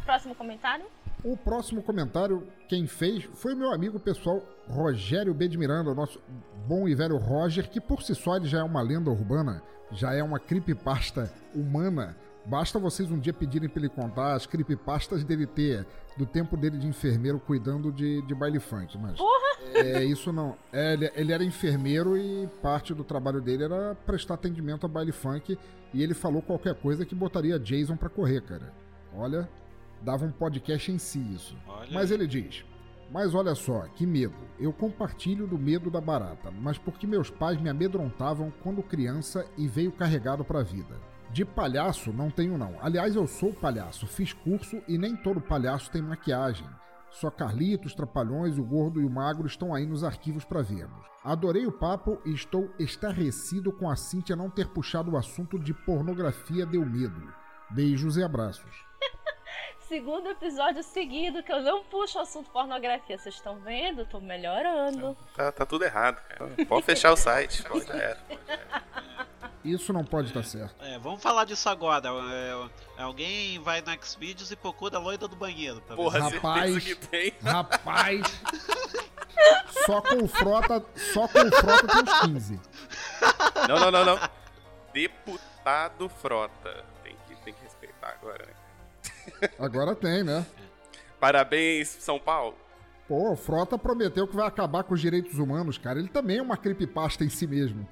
Próximo 0.05 0.35
comentário? 0.35 0.85
O 1.23 1.37
próximo 1.37 1.83
comentário, 1.83 2.47
quem 2.67 2.87
fez, 2.87 3.25
foi 3.35 3.55
meu 3.55 3.73
amigo 3.73 4.01
pessoal 4.01 4.43
Rogério 4.67 5.35
B. 5.35 5.49
de 5.49 5.59
Miranda, 5.59 5.91
o 5.91 5.95
nosso 5.95 6.19
bom 6.67 6.89
e 6.89 6.95
velho 6.95 7.19
Roger, 7.19 7.69
que 7.69 7.81
por 7.81 8.03
si 8.03 8.15
só 8.15 8.37
ele 8.37 8.47
já 8.47 8.61
é 8.61 8.63
uma 8.63 8.81
lenda 8.81 9.11
urbana, 9.11 9.63
já 9.93 10.15
é 10.15 10.23
uma 10.23 10.39
creepypasta 10.39 11.31
humana. 11.55 12.17
Basta 12.47 12.79
vocês 12.79 13.11
um 13.11 13.19
dia 13.19 13.35
pedirem 13.35 13.69
para 13.69 13.81
ele 13.81 13.91
contar 13.91 14.33
as 14.33 14.47
creepypastas 14.47 15.23
dele 15.23 15.47
ter, 15.47 15.87
do 16.17 16.25
tempo 16.25 16.57
dele 16.57 16.79
de 16.79 16.87
enfermeiro 16.87 17.39
cuidando 17.39 17.93
de, 17.93 18.23
de 18.23 18.35
baile 18.35 18.59
funk. 18.59 18.97
Mas 18.97 19.19
Porra! 19.19 19.51
É, 19.75 20.03
isso 20.03 20.33
não. 20.33 20.57
É, 20.73 20.95
ele, 20.95 21.11
ele 21.15 21.33
era 21.33 21.45
enfermeiro 21.45 22.17
e 22.17 22.49
parte 22.63 22.95
do 22.95 23.05
trabalho 23.05 23.43
dele 23.43 23.65
era 23.65 23.95
prestar 24.07 24.35
atendimento 24.35 24.87
a 24.87 24.89
baile 24.89 25.13
funk. 25.13 25.59
E 25.93 26.03
ele 26.03 26.15
falou 26.15 26.41
qualquer 26.41 26.75
coisa 26.77 27.05
que 27.05 27.15
botaria 27.15 27.59
Jason 27.59 27.97
para 27.97 28.09
correr, 28.09 28.41
cara. 28.41 28.73
Olha, 29.15 29.49
dava 30.03 30.25
um 30.25 30.33
podcast 30.33 30.91
em 30.91 30.99
si 30.99 31.19
isso. 31.35 31.57
Olha. 31.67 31.89
Mas 31.93 32.11
ele 32.11 32.27
diz: 32.27 32.65
Mas 33.11 33.35
olha 33.35 33.55
só, 33.55 33.83
que 33.95 34.07
medo. 34.07 34.35
Eu 34.59 34.73
compartilho 34.73 35.47
do 35.47 35.59
medo 35.59 35.91
da 35.91 36.01
barata, 36.01 36.51
mas 36.51 36.79
porque 36.79 37.07
meus 37.07 37.31
pais 37.31 37.61
me 37.61 37.69
amedrontavam 37.69 38.53
quando 38.63 38.83
criança 38.83 39.47
e 39.57 39.67
veio 39.67 39.93
carregado 39.93 40.45
para 40.45 40.61
a 40.61 40.65
vida. 40.65 40.97
De 41.33 41.45
palhaço 41.45 42.13
não 42.13 42.31
tenho 42.31 42.59
não. 42.59 42.77
Aliás, 42.83 43.15
eu 43.15 43.27
sou 43.27 43.53
palhaço, 43.53 44.07
fiz 44.07 44.33
curso 44.33 44.83
e 44.89 44.99
nem 44.99 45.15
todo 45.15 45.41
palhaço 45.41 45.91
tem 45.91 46.03
maquiagem. 46.03 46.67
Só 47.11 47.31
Carlitos, 47.31 47.95
Trapalhões, 47.95 48.59
o 48.59 48.65
Gordo 48.65 49.01
e 49.01 49.05
o 49.05 49.11
Magro 49.11 49.47
estão 49.47 49.75
aí 49.75 49.87
nos 49.87 50.05
arquivos 50.05 50.45
para 50.45 50.63
vermos. 50.63 51.05
Adorei 51.25 51.67
o 51.67 51.73
papo 51.73 52.19
e 52.25 52.33
estou 52.33 52.71
estarrecido 52.79 53.73
com 53.73 53.91
a 53.91 53.97
Cíntia 53.97 54.37
não 54.37 54.49
ter 54.49 54.69
puxado 54.69 55.11
o 55.13 55.17
assunto 55.17 55.59
de 55.59 55.75
pornografia 55.75 56.65
deu 56.65 56.85
medo. 56.85 57.33
Beijos 57.71 58.17
e 58.17 58.23
abraços 58.23 58.85
segundo 59.91 60.31
episódio 60.31 60.85
seguido 60.85 61.43
que 61.43 61.53
eu 61.53 61.61
não 61.63 61.83
puxo 61.83 62.17
o 62.17 62.23
assunto 62.23 62.49
pornografia. 62.51 63.19
Vocês 63.19 63.35
estão 63.35 63.57
vendo? 63.57 64.07
Tô 64.07 64.21
melhorando. 64.21 65.17
Tá, 65.35 65.51
tá 65.51 65.67
tudo 65.67 65.85
errado, 65.85 66.23
cara. 66.29 66.49
Pode 66.69 66.87
fechar 66.87 67.13
o 67.13 67.17
site. 67.17 67.65
Pode, 67.65 67.87
já 67.87 67.95
era, 67.95 68.19
Isso 69.65 69.93
não 69.93 70.05
pode 70.05 70.29
estar 70.29 70.45
certo. 70.45 70.77
É, 70.81 70.97
vamos 71.01 71.21
falar 71.21 71.45
disso 71.45 71.69
agora. 71.69 72.09
É, 72.09 73.03
alguém 73.03 73.59
vai 73.59 73.81
no 73.81 73.91
Xvideos 74.01 74.53
e 74.53 74.57
procura 74.57 74.97
a 74.97 75.01
loira 75.01 75.27
do 75.27 75.35
banheiro. 75.35 75.81
Pra 75.81 75.97
Porra, 75.97 76.31
ver. 76.31 76.37
rapaz, 76.37 76.85
que 76.85 76.95
tem. 76.95 77.35
rapaz. 77.43 78.23
só 79.87 80.01
com 80.01 80.29
frota, 80.29 80.85
só 81.13 81.27
com 81.27 81.51
frota 81.51 81.89
tem 81.89 82.03
uns 82.03 82.21
15. 82.21 82.61
Não, 83.69 83.81
não, 83.81 83.91
não, 83.91 84.05
não. 84.05 84.31
Deputado 84.93 86.09
Frota. 86.09 86.85
Tem 87.03 87.17
que, 87.27 87.35
tem 87.43 87.53
que 87.53 87.65
respeitar 87.65 88.11
agora, 88.11 88.47
né? 88.47 88.60
Agora 89.59 89.95
tem, 89.95 90.23
né? 90.23 90.45
Parabéns, 91.19 91.89
São 91.89 92.19
Paulo. 92.19 92.57
Pô, 93.07 93.33
o 93.33 93.37
Frota 93.37 93.77
prometeu 93.77 94.27
que 94.27 94.37
vai 94.37 94.47
acabar 94.47 94.85
com 94.85 94.95
os 94.95 95.01
direitos 95.01 95.39
humanos, 95.39 95.77
cara. 95.77 95.99
Ele 95.99 96.09
também 96.09 96.39
é 96.39 96.43
uma 96.43 96.57
creepypasta 96.57 97.25
em 97.25 97.29
si 97.29 97.47
mesmo. 97.47 97.87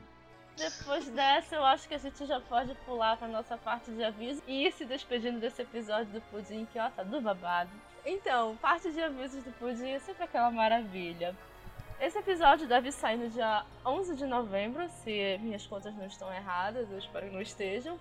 Depois 0.57 1.09
dessa, 1.11 1.55
eu 1.55 1.65
acho 1.65 1.89
que 1.89 1.95
a 1.95 1.99
gente 1.99 2.27
já 2.27 2.41
pode 2.41 2.75
pular 2.87 3.17
pra 3.17 3.29
nossa 3.29 3.57
parte 3.57 3.93
de 3.93 4.03
aviso 4.03 4.43
e 4.47 4.67
ir 4.67 4.73
se 4.73 4.85
despedindo 4.85 5.39
desse 5.39 5.63
episódio 5.63 6.07
do 6.13 6.21
Pudim, 6.23 6.67
que 6.73 6.79
ó, 6.79 6.91
tá 6.91 7.05
do 7.05 7.21
babado. 7.21 7.71
Então, 8.05 8.57
parte 8.57 8.91
de 8.91 9.01
avisos 9.01 9.43
do 9.45 9.53
Pudim 9.53 9.91
é 9.91 9.99
sempre 10.01 10.25
aquela 10.25 10.51
maravilha. 10.51 11.37
Esse 12.01 12.19
episódio 12.19 12.67
deve 12.67 12.91
sair 12.91 13.17
no 13.17 13.29
dia 13.29 13.65
11 13.85 14.17
de 14.17 14.25
novembro, 14.25 14.89
se 15.03 15.39
minhas 15.41 15.67
contas 15.67 15.95
não 15.95 16.07
estão 16.07 16.33
erradas, 16.33 16.91
eu 16.91 16.99
espero 16.99 17.27
que 17.27 17.35
não 17.35 17.43
estejam. 17.43 17.99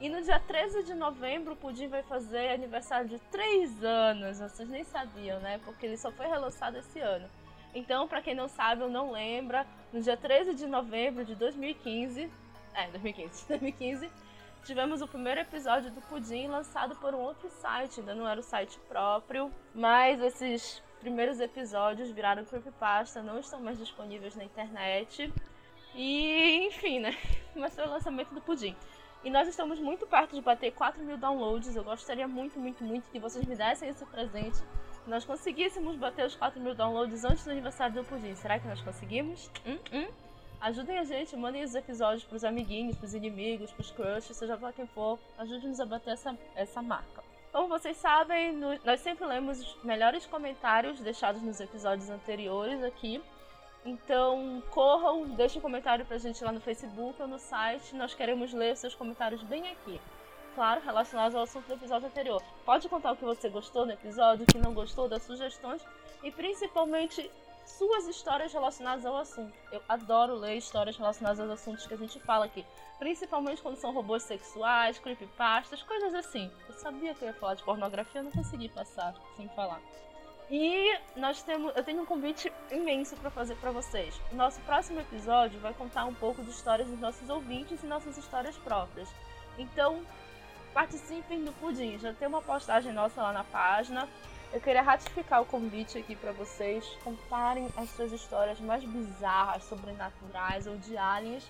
E 0.00 0.08
no 0.08 0.22
dia 0.22 0.40
13 0.40 0.82
de 0.84 0.94
novembro, 0.94 1.52
o 1.52 1.56
Pudim 1.56 1.86
vai 1.86 2.02
fazer 2.02 2.48
aniversário 2.48 3.06
de 3.06 3.18
3 3.30 3.84
anos. 3.84 4.38
Vocês 4.38 4.66
nem 4.66 4.82
sabiam, 4.82 5.38
né? 5.40 5.60
Porque 5.62 5.84
ele 5.84 5.98
só 5.98 6.10
foi 6.10 6.26
relançado 6.26 6.78
esse 6.78 6.98
ano. 7.00 7.28
Então, 7.74 8.08
para 8.08 8.22
quem 8.22 8.34
não 8.34 8.48
sabe 8.48 8.82
ou 8.82 8.88
não 8.88 9.12
lembra, 9.12 9.66
no 9.92 10.00
dia 10.00 10.16
13 10.16 10.54
de 10.54 10.66
novembro 10.66 11.22
de 11.22 11.34
2015, 11.34 12.30
é, 12.74 12.86
2015, 12.88 13.46
2015, 13.46 14.10
tivemos 14.64 15.02
o 15.02 15.06
primeiro 15.06 15.40
episódio 15.40 15.90
do 15.90 16.00
Pudim 16.00 16.46
lançado 16.46 16.96
por 16.96 17.14
um 17.14 17.18
outro 17.18 17.50
site, 17.50 18.00
ainda 18.00 18.14
não 18.14 18.26
era 18.26 18.40
o 18.40 18.42
site 18.42 18.80
próprio, 18.88 19.52
mas 19.74 20.20
esses 20.20 20.82
primeiros 20.98 21.40
episódios 21.40 22.10
viraram 22.10 22.44
creepypasta, 22.44 23.22
não 23.22 23.38
estão 23.38 23.60
mais 23.60 23.78
disponíveis 23.78 24.34
na 24.34 24.44
internet. 24.44 25.32
E, 25.94 26.66
enfim, 26.66 27.00
né? 27.00 27.16
Mas 27.54 27.74
foi 27.74 27.84
o 27.84 27.90
lançamento 27.90 28.32
do 28.32 28.40
Pudim. 28.40 28.76
E 29.22 29.30
nós 29.30 29.46
estamos 29.48 29.78
muito 29.78 30.06
perto 30.06 30.34
de 30.34 30.40
bater 30.40 30.72
4 30.72 31.02
mil 31.02 31.16
downloads. 31.16 31.76
Eu 31.76 31.84
gostaria 31.84 32.26
muito, 32.26 32.58
muito, 32.58 32.82
muito 32.82 33.10
que 33.10 33.18
vocês 33.18 33.44
me 33.44 33.54
dessem 33.54 33.88
esse 33.88 34.04
presente 34.06 34.58
nós 35.06 35.24
conseguíssemos 35.24 35.96
bater 35.96 36.26
os 36.26 36.36
4 36.36 36.60
mil 36.60 36.74
downloads 36.74 37.24
antes 37.24 37.44
do 37.44 37.50
aniversário 37.50 37.94
do 37.94 38.04
Pudim. 38.04 38.34
Será 38.34 38.58
que 38.58 38.66
nós 38.66 38.80
conseguimos? 38.80 39.50
Hum, 39.66 39.78
hum. 39.92 40.08
Ajudem 40.60 40.98
a 40.98 41.04
gente, 41.04 41.34
mandem 41.36 41.64
os 41.64 41.74
episódios 41.74 42.22
pros 42.24 42.44
amiguinhos, 42.44 42.96
pros 42.96 43.14
inimigos, 43.14 43.72
pros 43.72 43.90
crushes, 43.90 44.36
seja 44.36 44.58
lá 44.60 44.72
quem 44.72 44.86
for. 44.86 45.18
Ajude-nos 45.38 45.80
a 45.80 45.86
bater 45.86 46.12
essa, 46.12 46.36
essa 46.54 46.82
marca. 46.82 47.24
Como 47.50 47.68
vocês 47.68 47.96
sabem, 47.96 48.52
no, 48.52 48.78
nós 48.84 49.00
sempre 49.00 49.26
lemos 49.26 49.60
os 49.60 49.82
melhores 49.82 50.26
comentários 50.26 51.00
deixados 51.00 51.42
nos 51.42 51.58
episódios 51.60 52.10
anteriores 52.10 52.82
aqui. 52.84 53.20
Então 53.84 54.62
corram, 54.70 55.24
deixem 55.30 55.58
um 55.58 55.62
comentário 55.62 56.04
pra 56.04 56.18
gente 56.18 56.42
lá 56.44 56.52
no 56.52 56.60
Facebook 56.60 57.20
ou 57.20 57.28
no 57.28 57.38
site. 57.38 57.94
Nós 57.96 58.14
queremos 58.14 58.52
ler 58.52 58.76
seus 58.76 58.94
comentários 58.94 59.42
bem 59.42 59.68
aqui. 59.68 60.00
Claro, 60.54 60.80
relacionados 60.84 61.34
ao 61.34 61.44
assunto 61.44 61.66
do 61.66 61.74
episódio 61.74 62.08
anterior. 62.08 62.42
Pode 62.64 62.88
contar 62.88 63.12
o 63.12 63.16
que 63.16 63.24
você 63.24 63.48
gostou 63.48 63.86
no 63.86 63.92
episódio, 63.92 64.44
o 64.44 64.46
que 64.46 64.58
não 64.58 64.74
gostou, 64.74 65.08
das 65.08 65.22
sugestões 65.22 65.82
e 66.22 66.30
principalmente 66.30 67.30
suas 67.64 68.06
histórias 68.06 68.52
relacionadas 68.52 69.06
ao 69.06 69.16
assunto. 69.16 69.54
Eu 69.70 69.80
adoro 69.88 70.34
ler 70.34 70.56
histórias 70.56 70.96
relacionadas 70.96 71.40
aos 71.40 71.50
assuntos 71.50 71.86
que 71.86 71.94
a 71.94 71.96
gente 71.96 72.18
fala 72.20 72.44
aqui. 72.44 72.66
Principalmente 72.98 73.62
quando 73.62 73.76
são 73.76 73.92
robôs 73.92 74.22
sexuais, 74.24 74.98
creepypastas, 74.98 75.82
coisas 75.82 76.14
assim. 76.14 76.50
Eu 76.68 76.74
sabia 76.74 77.14
que 77.14 77.22
eu 77.22 77.28
ia 77.28 77.34
falar 77.34 77.54
de 77.54 77.62
pornografia, 77.62 78.20
eu 78.20 78.24
não 78.24 78.32
consegui 78.32 78.68
passar 78.68 79.14
sem 79.36 79.48
falar. 79.50 79.80
E 80.50 80.98
nós 81.14 81.42
temos, 81.44 81.72
eu 81.76 81.84
tenho 81.84 82.02
um 82.02 82.06
convite 82.06 82.52
imenso 82.72 83.14
para 83.16 83.30
fazer 83.30 83.54
para 83.56 83.70
vocês. 83.70 84.20
Nosso 84.32 84.60
próximo 84.62 84.98
episódio 84.98 85.60
vai 85.60 85.72
contar 85.72 86.04
um 86.06 86.14
pouco 86.14 86.42
de 86.42 86.50
histórias 86.50 86.88
dos 86.88 86.98
nossos 86.98 87.30
ouvintes 87.30 87.80
e 87.84 87.86
nossas 87.86 88.18
histórias 88.18 88.56
próprias. 88.56 89.08
Então, 89.56 90.02
participem 90.74 91.44
do 91.44 91.52
Pudim. 91.52 92.00
Já 92.00 92.12
tem 92.12 92.26
uma 92.26 92.42
postagem 92.42 92.92
nossa 92.92 93.22
lá 93.22 93.32
na 93.32 93.44
página. 93.44 94.08
Eu 94.52 94.60
queria 94.60 94.82
ratificar 94.82 95.40
o 95.40 95.46
convite 95.46 95.96
aqui 95.96 96.16
para 96.16 96.32
vocês 96.32 96.84
contarem 97.04 97.68
as 97.76 97.88
suas 97.90 98.10
histórias 98.10 98.58
mais 98.58 98.82
bizarras, 98.82 99.62
sobrenaturais 99.62 100.66
ou 100.66 100.76
de 100.78 100.96
aliens 100.96 101.48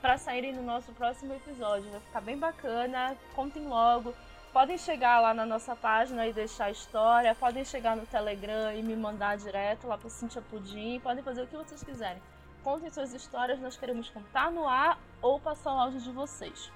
para 0.00 0.18
saírem 0.18 0.52
no 0.52 0.62
nosso 0.62 0.90
próximo 0.92 1.32
episódio. 1.34 1.88
Vai 1.92 2.00
ficar 2.00 2.20
bem 2.20 2.36
bacana. 2.36 3.16
Contem 3.36 3.64
logo. 3.64 4.12
Podem 4.52 4.76
chegar 4.76 5.20
lá 5.20 5.32
na 5.32 5.46
nossa 5.46 5.76
página 5.76 6.26
e 6.26 6.32
deixar 6.32 6.64
a 6.64 6.70
história. 6.72 7.32
Podem 7.36 7.64
chegar 7.64 7.96
no 7.96 8.04
Telegram 8.04 8.72
e 8.74 8.82
me 8.82 8.96
mandar 8.96 9.36
direto 9.36 9.86
lá 9.86 9.96
para 9.96 10.10
Cintia 10.10 10.42
Pudim. 10.42 10.98
Podem 10.98 11.22
fazer 11.22 11.42
o 11.42 11.46
que 11.46 11.56
vocês 11.56 11.84
quiserem. 11.84 12.20
Contem 12.64 12.90
suas 12.90 13.14
histórias, 13.14 13.60
nós 13.60 13.76
queremos 13.76 14.10
contar 14.10 14.50
no 14.50 14.66
ar 14.66 14.98
ou 15.22 15.38
passar 15.38 15.72
o 15.72 15.78
áudio 15.78 16.00
de 16.00 16.10
vocês. 16.10 16.70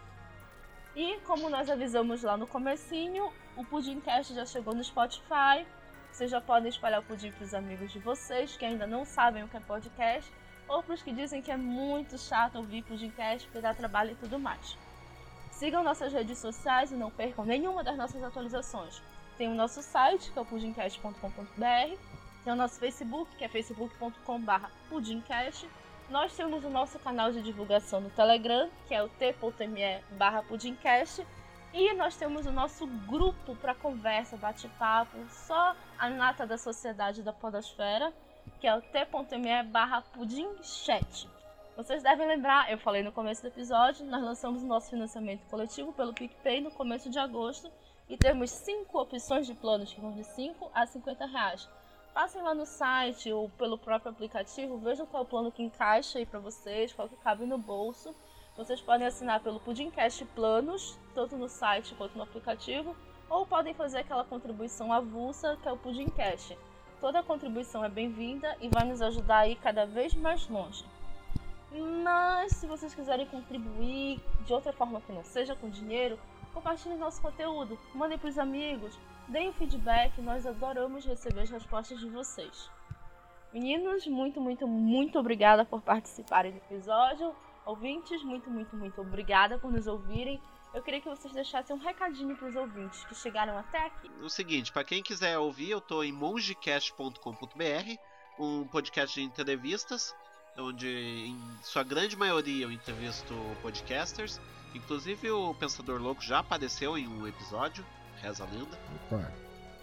E 0.95 1.19
como 1.27 1.51
nós 1.51 1.69
avisamos 1.69 2.23
lá 2.23 2.37
no 2.37 2.47
comecinho, 2.47 3.33
o 3.57 3.65
Pudimcast 3.65 4.33
já 4.33 4.47
chegou 4.47 4.73
no 4.73 4.85
Spotify. 4.85 5.67
Vocês 6.13 6.31
já 6.31 6.41
podem 6.41 6.69
espalhar 6.69 7.01
o 7.01 7.03
pudim 7.03 7.33
para 7.33 7.45
os 7.45 7.53
amigos 7.53 7.91
de 7.91 7.99
vocês 7.99 8.57
que 8.57 8.65
ainda 8.65 8.87
não 8.87 9.05
sabem 9.05 9.43
o 9.43 9.49
que 9.49 9.57
é 9.57 9.61
podcast, 9.61 10.33
ou 10.69 10.81
para 10.81 10.95
os 10.95 11.03
que 11.03 11.13
dizem 11.13 11.43
que 11.43 11.51
é 11.51 11.57
muito 11.57 12.17
chato 12.19 12.55
ouvir 12.55 12.85
Pudimcast 12.85 13.49
porque 13.49 13.61
dá 13.61 13.75
trabalho 13.75 14.13
e 14.13 14.15
tudo 14.15 14.39
mais. 14.39 14.79
Sigam 15.55 15.83
nossas 15.83 16.13
redes 16.13 16.39
sociais 16.39 16.91
e 16.93 16.95
não 16.95 17.11
percam 17.11 17.45
nenhuma 17.45 17.83
das 17.83 17.97
nossas 17.97 18.23
atualizações. 18.23 19.01
Tem 19.39 19.49
o 19.49 19.55
nosso 19.55 19.83
site, 19.83 20.31
que 20.31 20.39
é 20.39 20.43
o 20.43 20.45
pudimcast.com.br, 20.45 21.97
tem 22.45 22.53
o 22.53 22.57
nosso 22.57 22.79
Facebook, 22.79 23.35
que 23.37 23.45
é 23.45 23.49
facebook.com.br 23.49 24.67
pudimcast, 24.89 25.69
nós 26.11 26.37
temos 26.37 26.65
o 26.65 26.71
nosso 26.71 26.99
canal 26.99 27.33
de 27.33 27.41
divulgação 27.41 28.01
no 28.01 28.11
Telegram, 28.11 28.69
que 28.87 28.95
é 28.95 29.03
o 29.03 29.09
t.me 29.09 30.03
barra 30.19 30.43
pudimcast. 30.43 31.27
E 31.73 31.93
nós 31.95 32.17
temos 32.17 32.47
o 32.47 32.53
nosso 32.53 32.87
grupo 32.87 33.57
para 33.57 33.75
conversa, 33.75 34.37
bate-papo, 34.37 35.17
só 35.29 35.75
a 35.99 36.09
nata 36.09 36.47
da 36.47 36.57
sociedade 36.57 37.23
da 37.23 37.33
podosfera, 37.33 38.13
que 38.61 38.67
é 38.67 38.77
o 38.77 38.81
t.me 38.81 39.63
barra 39.65 40.03
pudimchat. 40.03 41.34
Vocês 41.77 42.03
devem 42.03 42.27
lembrar, 42.27 42.71
eu 42.71 42.79
falei 42.79 43.03
no 43.03 43.13
começo 43.13 43.43
do 43.43 43.49
episódio, 43.49 44.07
nós 44.07 44.23
lançamos 44.23 44.63
o 44.63 44.67
nosso 44.67 44.91
financiamento 44.91 45.45
coletivo 45.47 45.93
pelo 45.93 46.15
PicPay 46.15 46.61
no 46.61 46.71
começo 46.71 47.11
de 47.11 47.19
agosto 47.19 47.71
e 48.09 48.17
temos 48.17 48.51
cinco 48.51 49.01
opções 49.01 49.47
de 49.47 49.55
planos 49.55 49.93
que 49.93 50.01
vão 50.01 50.13
de 50.13 50.23
5 50.23 50.71
a 50.73 50.87
50 50.87 51.27
reais 51.27 51.69
passem 52.15 52.41
lá 52.41 52.55
no 52.55 52.65
site 52.65 53.33
ou 53.33 53.49
pelo 53.49 53.77
próprio 53.77 54.13
aplicativo, 54.13 54.79
vejam 54.79 55.05
qual 55.05 55.25
é 55.25 55.27
o 55.27 55.29
plano 55.29 55.51
que 55.51 55.65
encaixa 55.65 56.21
aí 56.21 56.25
para 56.25 56.39
vocês, 56.39 56.93
qual 56.93 57.09
que 57.09 57.17
cabe 57.17 57.45
no 57.45 57.59
bolso. 57.59 58.15
Vocês 58.57 58.81
podem 58.81 59.05
assinar 59.05 59.41
pelo 59.41 59.59
Pudimcast 59.59 60.25
Planos, 60.27 60.97
tanto 61.13 61.37
no 61.37 61.49
site 61.49 61.93
quanto 61.97 62.17
no 62.17 62.23
aplicativo, 62.23 62.97
ou 63.29 63.45
podem 63.45 63.75
fazer 63.75 63.99
aquela 63.99 64.23
contribuição 64.23 64.93
avulsa 64.93 65.59
que 65.61 65.69
é 65.69 65.73
o 65.73 65.77
Pudimcast. 65.77 66.57
Toda 67.01 67.21
contribuição 67.21 67.85
é 67.85 67.89
bem-vinda 67.89 68.57
e 68.61 68.69
vai 68.69 68.85
nos 68.85 69.03
ajudar 69.03 69.39
a 69.39 69.49
ir 69.49 69.57
cada 69.57 69.85
vez 69.85 70.15
mais 70.15 70.49
longe. 70.49 70.85
Mas 72.03 72.53
se 72.53 72.67
vocês 72.67 72.95
quiserem 72.95 73.27
contribuir 73.27 74.21
de 74.45 74.53
outra 74.53 74.73
forma 74.73 75.01
que 75.01 75.13
não 75.13 75.25
seja 75.25 75.57
com 75.57 75.69
dinheiro, 75.69 76.19
compartilhem 76.53 76.97
nosso 76.97 77.21
conteúdo, 77.21 77.79
mandem 77.95 78.17
para 78.17 78.29
os 78.29 78.39
amigos, 78.39 78.99
Deem 79.29 79.53
feedback, 79.55 80.21
nós 80.21 80.47
adoramos 80.47 81.05
receber 81.07 81.41
as 81.41 81.51
respostas 81.51 81.99
de 81.99 82.09
vocês. 82.11 82.71
Meninos, 83.53 84.07
muito, 84.07 84.41
muito, 84.41 84.67
muito 84.69 85.19
obrigada 85.19 85.65
por 85.65 85.81
participarem 85.81 86.53
do 86.53 86.59
episódio. 86.59 87.35
Ouvintes, 87.65 88.23
muito, 88.23 88.51
muito, 88.51 88.77
muito 88.77 89.01
obrigada 89.01 89.59
por 89.59 89.73
nos 89.73 89.87
ouvirem. 89.87 90.39
Eu 90.75 90.83
queria 90.83 91.01
que 91.01 91.09
vocês 91.09 91.33
deixassem 91.33 91.75
um 91.75 91.79
recadinho 91.79 92.37
para 92.37 92.49
os 92.49 92.57
ouvintes 92.57 93.03
que 93.07 93.15
chegaram 93.15 93.57
até 93.57 93.79
aqui. 93.87 94.11
O 94.21 94.29
seguinte, 94.29 94.71
para 94.71 94.85
quem 94.85 95.03
quiser 95.03 95.39
ouvir, 95.39 95.71
eu 95.71 95.79
estou 95.79 96.05
em 96.05 96.13
mongecast.com.br, 96.13 97.99
um 98.39 98.67
podcast 98.67 99.19
de 99.19 99.25
entrevistas, 99.25 100.15
onde 100.59 100.89
em 100.89 101.39
sua 101.63 101.83
grande 101.83 102.17
maioria 102.17 102.65
eu 102.65 102.73
entrevisto 102.73 103.35
podcasters. 103.63 104.41
Inclusive 104.75 105.31
o 105.31 105.55
Pensador 105.55 106.01
Louco 106.01 106.23
já 106.23 106.41
apareceu 106.41 106.99
em 106.99 107.07
um 107.07 107.27
episódio 107.27 107.85
reza 108.25 108.45
a 108.45 108.47
lenda. 108.47 108.79
Opa. 109.07 109.33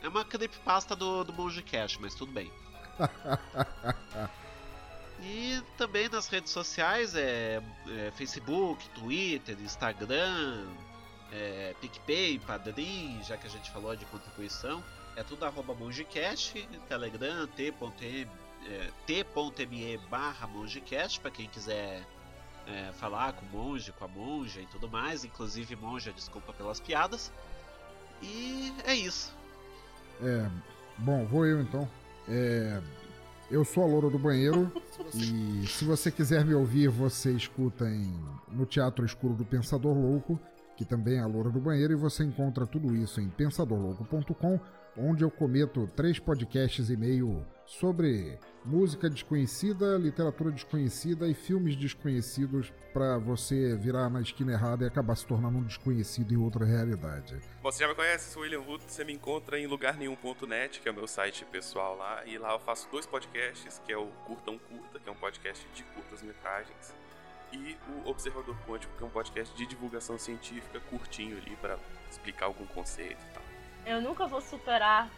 É 0.04 0.08
uma 0.08 0.26
creepypasta 0.26 0.96
do, 0.96 1.24
do 1.24 1.32
Monge 1.32 1.62
Cash, 1.62 1.98
mas 1.98 2.16
tudo 2.16 2.32
bem. 2.32 2.52
e 5.22 5.62
também 5.78 6.10
nas 6.10 6.28
redes 6.28 6.52
sociais 6.52 7.16
é, 7.16 7.62
é 7.88 8.12
Facebook, 8.16 8.90
Twitter, 8.90 9.56
Instagram, 9.62 10.66
é, 11.32 11.76
PicPay, 11.80 12.40
Padrim, 12.40 13.22
já 13.24 13.38
que 13.38 13.46
a 13.46 13.50
gente 13.50 13.70
falou 13.70 13.96
de 13.96 14.06
contribuição. 14.06 14.84
É 15.16 15.24
tudo 15.24 15.46
arroba 15.46 15.76
mongecast, 15.76 16.68
Telegram, 16.88 17.46
t.me 17.48 18.28
é, 18.68 18.90
t.me 19.06 19.98
barra 20.10 20.48
mongecast, 20.48 21.20
para 21.20 21.32
quem 21.32 21.48
quiser 21.48 22.04
é, 22.68 22.92
falar 22.94 23.34
com 23.34 23.46
o 23.46 23.50
monge, 23.50 23.92
com 23.92 24.06
a 24.06 24.08
monja 24.08 24.62
e 24.62 24.66
tudo 24.68 24.90
mais. 24.90 25.24
Inclusive, 25.24 25.76
monja, 25.76 26.12
desculpa 26.12 26.54
pelas 26.54 26.80
piadas. 26.80 27.32
E 28.22 28.74
é 28.86 28.96
isso. 28.96 29.34
É. 30.22 30.50
Bom, 30.98 31.26
vou 31.26 31.46
eu 31.46 31.62
então. 31.62 31.90
É, 32.28 32.82
eu 33.50 33.66
sou 33.66 33.84
a 33.84 33.88
Loura 33.88 34.10
do 34.10 34.20
Banheiro 34.20 34.72
e 35.14 35.66
se 35.68 35.84
você 35.84 36.12
quiser 36.12 36.46
me 36.46 36.54
ouvir, 36.54 36.88
você 36.90 37.32
escuta 37.32 37.86
em, 37.90 38.14
no 38.50 38.66
Teatro 38.66 39.04
Escuro 39.06 39.34
do 39.34 39.44
Pensador 39.44 39.98
Louco, 39.98 40.40
que 40.78 40.86
também 40.86 41.18
é 41.18 41.22
a 41.22 41.26
Loura 41.26 41.50
do 41.50 41.60
Banheiro, 41.60 41.94
e 41.94 41.96
você 41.96 42.24
encontra 42.24 42.66
tudo 42.68 42.96
isso 42.96 43.20
em 43.20 43.30
pensadorlouco.com 43.30 44.60
onde 44.98 45.24
eu 45.24 45.32
cometo 45.32 45.90
três 45.96 46.20
podcasts 46.20 46.90
e 46.90 46.98
meio 46.98 47.46
sobre 47.72 48.38
música 48.66 49.10
desconhecida, 49.10 49.98
literatura 49.98 50.52
desconhecida 50.52 51.28
e 51.28 51.34
filmes 51.34 51.76
desconhecidos 51.76 52.72
para 52.94 53.18
você 53.18 53.76
virar 53.78 54.10
na 54.10 54.22
esquina 54.22 54.52
errada 54.52 54.84
e 54.84 54.88
acabar 54.88 55.16
se 55.16 55.26
tornando 55.26 55.58
um 55.58 55.64
desconhecido 55.64 56.34
em 56.34 56.38
outra 56.38 56.66
realidade. 56.66 57.40
Bom, 57.62 57.72
você 57.72 57.84
já 57.84 57.88
me 57.88 57.96
conhece, 57.96 58.32
sou 58.32 58.44
William 58.44 58.60
Wood, 58.60 58.84
você 58.86 59.06
me 59.06 59.14
encontra 59.14 59.58
em 59.58 59.68
lugarnenhum.net, 59.68 60.82
que 60.82 60.90
é 60.90 60.92
o 60.92 60.96
meu 60.96 61.08
site 61.08 61.46
pessoal 61.46 61.96
lá, 61.96 62.26
e 62.26 62.38
lá 62.38 62.52
eu 62.52 62.60
faço 62.60 62.90
dois 62.92 63.06
podcasts, 63.06 63.82
que 63.86 63.94
é 63.94 63.98
o 63.98 64.08
Curtão 64.26 64.60
Curta, 64.60 65.00
que 65.00 65.08
é 65.08 65.12
um 65.12 65.16
podcast 65.16 65.66
de 65.74 65.84
curtas 65.84 66.22
metragens, 66.22 66.94
e 67.54 67.78
o 67.90 68.10
Observador 68.10 68.56
Quântico, 68.68 68.94
que 68.98 69.04
é 69.04 69.08
um 69.08 69.10
podcast 69.10 69.56
de 69.56 69.66
divulgação 69.66 70.18
científica 70.18 70.80
curtinho 70.90 71.38
ali 71.38 71.56
para 71.56 71.80
explicar 72.10 72.48
algum 72.48 72.66
conceito 72.68 73.24
e 73.30 73.34
tal. 73.34 73.44
Eu 73.86 74.02
nunca 74.02 74.28
vou 74.28 74.42
superar 74.42 75.10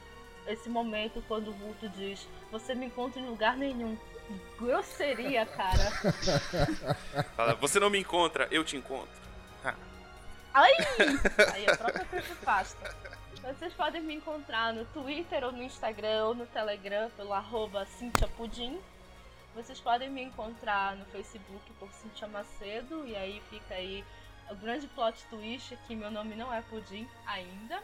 esse 0.48 0.70
momento 0.70 1.24
quando 1.28 1.50
o 1.50 1.54
Vulto 1.54 1.88
diz: 1.90 2.28
Você 2.52 2.74
me 2.74 2.88
encontra 2.88 3.22
em 3.22 3.26
lugar 3.28 3.58
nenhum. 3.58 3.98
Grosseria, 4.58 5.46
cara. 5.46 5.92
Fala, 7.36 7.56
você 7.56 7.80
não 7.80 7.90
me 7.90 8.00
encontra, 8.00 8.48
eu 8.50 8.64
te 8.64 8.78
encontro. 8.78 9.24
Ai! 10.54 10.72
Aí 11.54 11.68
a 11.68 11.76
própria 11.76 12.06
creepypasta. 12.06 12.96
Vocês 13.42 13.74
podem 13.74 14.02
me 14.02 14.14
encontrar 14.14 14.72
no 14.72 14.86
Twitter 14.86 15.44
ou 15.44 15.52
no 15.52 15.64
Instagram 15.64 16.28
ou 16.28 16.36
no 16.36 16.46
Telegram 16.46 17.10
pelo 17.18 17.34
arroba 17.34 17.86
Cintia 17.86 18.28
Pudim. 18.28 18.80
Vocês 19.56 19.80
podem 19.80 20.10
me 20.10 20.22
encontrar 20.22 20.96
no 20.96 21.06
Facebook 21.06 21.72
por 21.80 21.92
Cintia 21.92 22.28
Macedo 22.28 23.06
e 23.06 23.16
aí 23.16 23.42
fica 23.50 23.74
aí 23.74 24.06
o 24.50 24.56
grande 24.56 24.88
plot 24.88 25.26
twist 25.30 25.76
que 25.88 25.96
meu 25.96 26.12
nome 26.12 26.36
não 26.36 26.54
é 26.54 26.62
Pudim 26.62 27.08
ainda. 27.26 27.82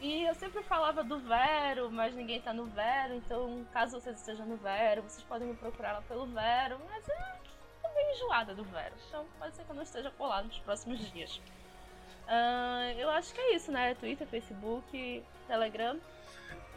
E 0.00 0.22
eu 0.22 0.34
sempre 0.34 0.62
falava 0.62 1.02
do 1.02 1.18
Vero, 1.18 1.90
mas 1.90 2.14
ninguém 2.14 2.40
tá 2.40 2.52
no 2.52 2.66
Vero, 2.66 3.14
então 3.14 3.66
caso 3.72 4.00
vocês 4.00 4.16
estejam 4.16 4.46
no 4.46 4.56
Vero, 4.56 5.02
vocês 5.02 5.24
podem 5.24 5.48
me 5.48 5.56
procurar 5.56 5.92
lá 5.92 6.02
pelo 6.02 6.24
Vero, 6.26 6.78
mas 6.88 7.08
é, 7.08 7.36
tô 7.82 7.88
meio 7.92 8.14
enjoada 8.14 8.54
do 8.54 8.62
Vero, 8.62 8.94
então 9.08 9.26
pode 9.40 9.56
ser 9.56 9.64
que 9.64 9.70
eu 9.70 9.74
não 9.74 9.82
esteja 9.82 10.10
por 10.12 10.28
lá 10.28 10.42
nos 10.42 10.56
próximos 10.60 11.00
dias. 11.10 11.40
Uh, 12.28 12.96
eu 12.96 13.10
acho 13.10 13.34
que 13.34 13.40
é 13.40 13.54
isso, 13.56 13.72
né? 13.72 13.94
Twitter, 13.94 14.26
Facebook, 14.28 15.24
Telegram. 15.48 15.98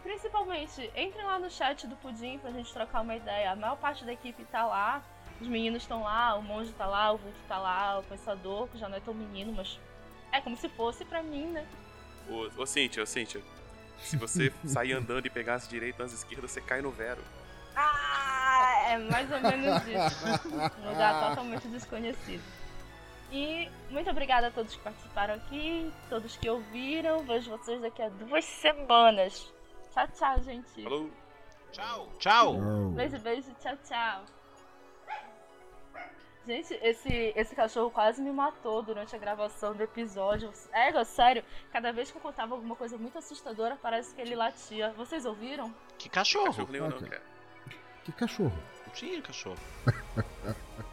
Principalmente, 0.02 0.90
entrem 0.96 1.26
lá 1.26 1.38
no 1.38 1.52
chat 1.52 1.86
do 1.86 1.96
Pudim 1.98 2.40
pra 2.40 2.50
gente 2.50 2.74
trocar 2.74 3.02
uma 3.02 3.16
ideia. 3.16 3.52
A 3.52 3.56
maior 3.56 3.78
parte 3.78 4.04
da 4.04 4.14
equipe 4.14 4.44
tá 4.46 4.66
lá, 4.66 5.04
os 5.40 5.48
meninos 5.48 5.84
estão 5.84 6.04
lá, 6.04 6.36
o 6.36 6.42
monge 6.42 6.72
tá 6.74 6.88
lá, 6.88 7.12
o 7.12 7.18
Vulto 7.18 7.38
tá 7.48 7.60
lá, 7.60 8.00
o 8.00 8.04
pensador, 8.04 8.68
que 8.70 8.80
já 8.80 8.90
não 8.90 8.98
é 8.98 9.00
tão 9.00 9.14
menino, 9.14 9.54
mas 9.54 9.80
é 10.32 10.42
como 10.42 10.58
se 10.58 10.70
fosse 10.70 11.06
pra 11.06 11.22
mim, 11.22 11.46
né? 11.48 11.68
Ô, 12.30 12.62
ô 12.62 12.66
Cíntia, 12.66 13.04
ô 13.04 13.06
Cíntia, 13.06 13.42
se 14.00 14.18
você 14.18 14.54
sair 14.66 14.94
andando 14.94 15.26
e 15.26 15.30
pegar 15.30 15.56
as 15.56 15.68
direitas, 15.68 16.14
as 16.14 16.20
esquerdas, 16.20 16.52
você 16.52 16.62
cai 16.62 16.82
no 16.82 16.92
Vero. 16.92 17.22
Ah, 17.76 18.84
é 18.90 18.98
mais 18.98 19.32
ou 19.32 19.40
menos 19.40 19.82
isso. 19.88 20.80
Um 20.80 20.90
lugar 20.90 21.30
totalmente 21.30 21.68
desconhecido. 21.68 22.44
E 23.32 23.70
muito 23.90 24.10
obrigada 24.10 24.48
a 24.48 24.52
todos 24.52 24.76
que 24.76 24.82
participaram 24.82 25.36
aqui, 25.36 25.92
todos 26.10 26.36
que 26.36 26.50
ouviram. 26.50 27.24
Vejo 27.24 27.50
vocês 27.50 27.82
daqui 27.82 28.02
a 28.02 28.10
duas 28.10 28.44
semanas. 28.44 29.54
Tchau, 29.94 30.08
tchau, 30.10 30.44
gente. 30.44 30.84
Falou. 30.84 31.10
Tchau. 31.72 32.10
Tchau. 32.20 32.60
Beijo, 32.94 33.20
beijo. 33.20 33.54
Tchau, 33.62 33.78
tchau. 33.88 34.26
Gente, 36.46 36.74
esse, 36.82 37.34
esse 37.36 37.56
cachorro 37.56 37.92
quase 37.92 38.22
me 38.22 38.32
matou 38.32 38.82
durante 38.82 39.16
a 39.16 39.20
gravação 39.20 39.76
do 39.76 39.84
episódio. 39.84 40.52
É, 40.72 41.04
sério, 41.04 41.44
cada 41.72 41.92
vez 41.94 42.12
que 42.12 42.18
eu 42.18 42.22
contava 42.22 42.56
alguma 42.56 42.76
coisa 42.76 42.98
muito 42.98 43.18
assustadora, 43.18 43.78
parece 43.82 44.16
que 44.16 44.22
ele 44.22 44.36
latia. 44.36 44.92
Vocês 44.98 45.26
ouviram? 45.26 45.74
Que 46.00 46.10
cachorro? 46.10 46.46
Cachorro 46.48 46.72
não, 46.72 46.92
cara. 46.92 47.24
Que 48.04 48.12
cachorro? 48.12 48.64
Não 48.86 48.94
tinha 48.94 49.22
cachorro. 49.22 49.58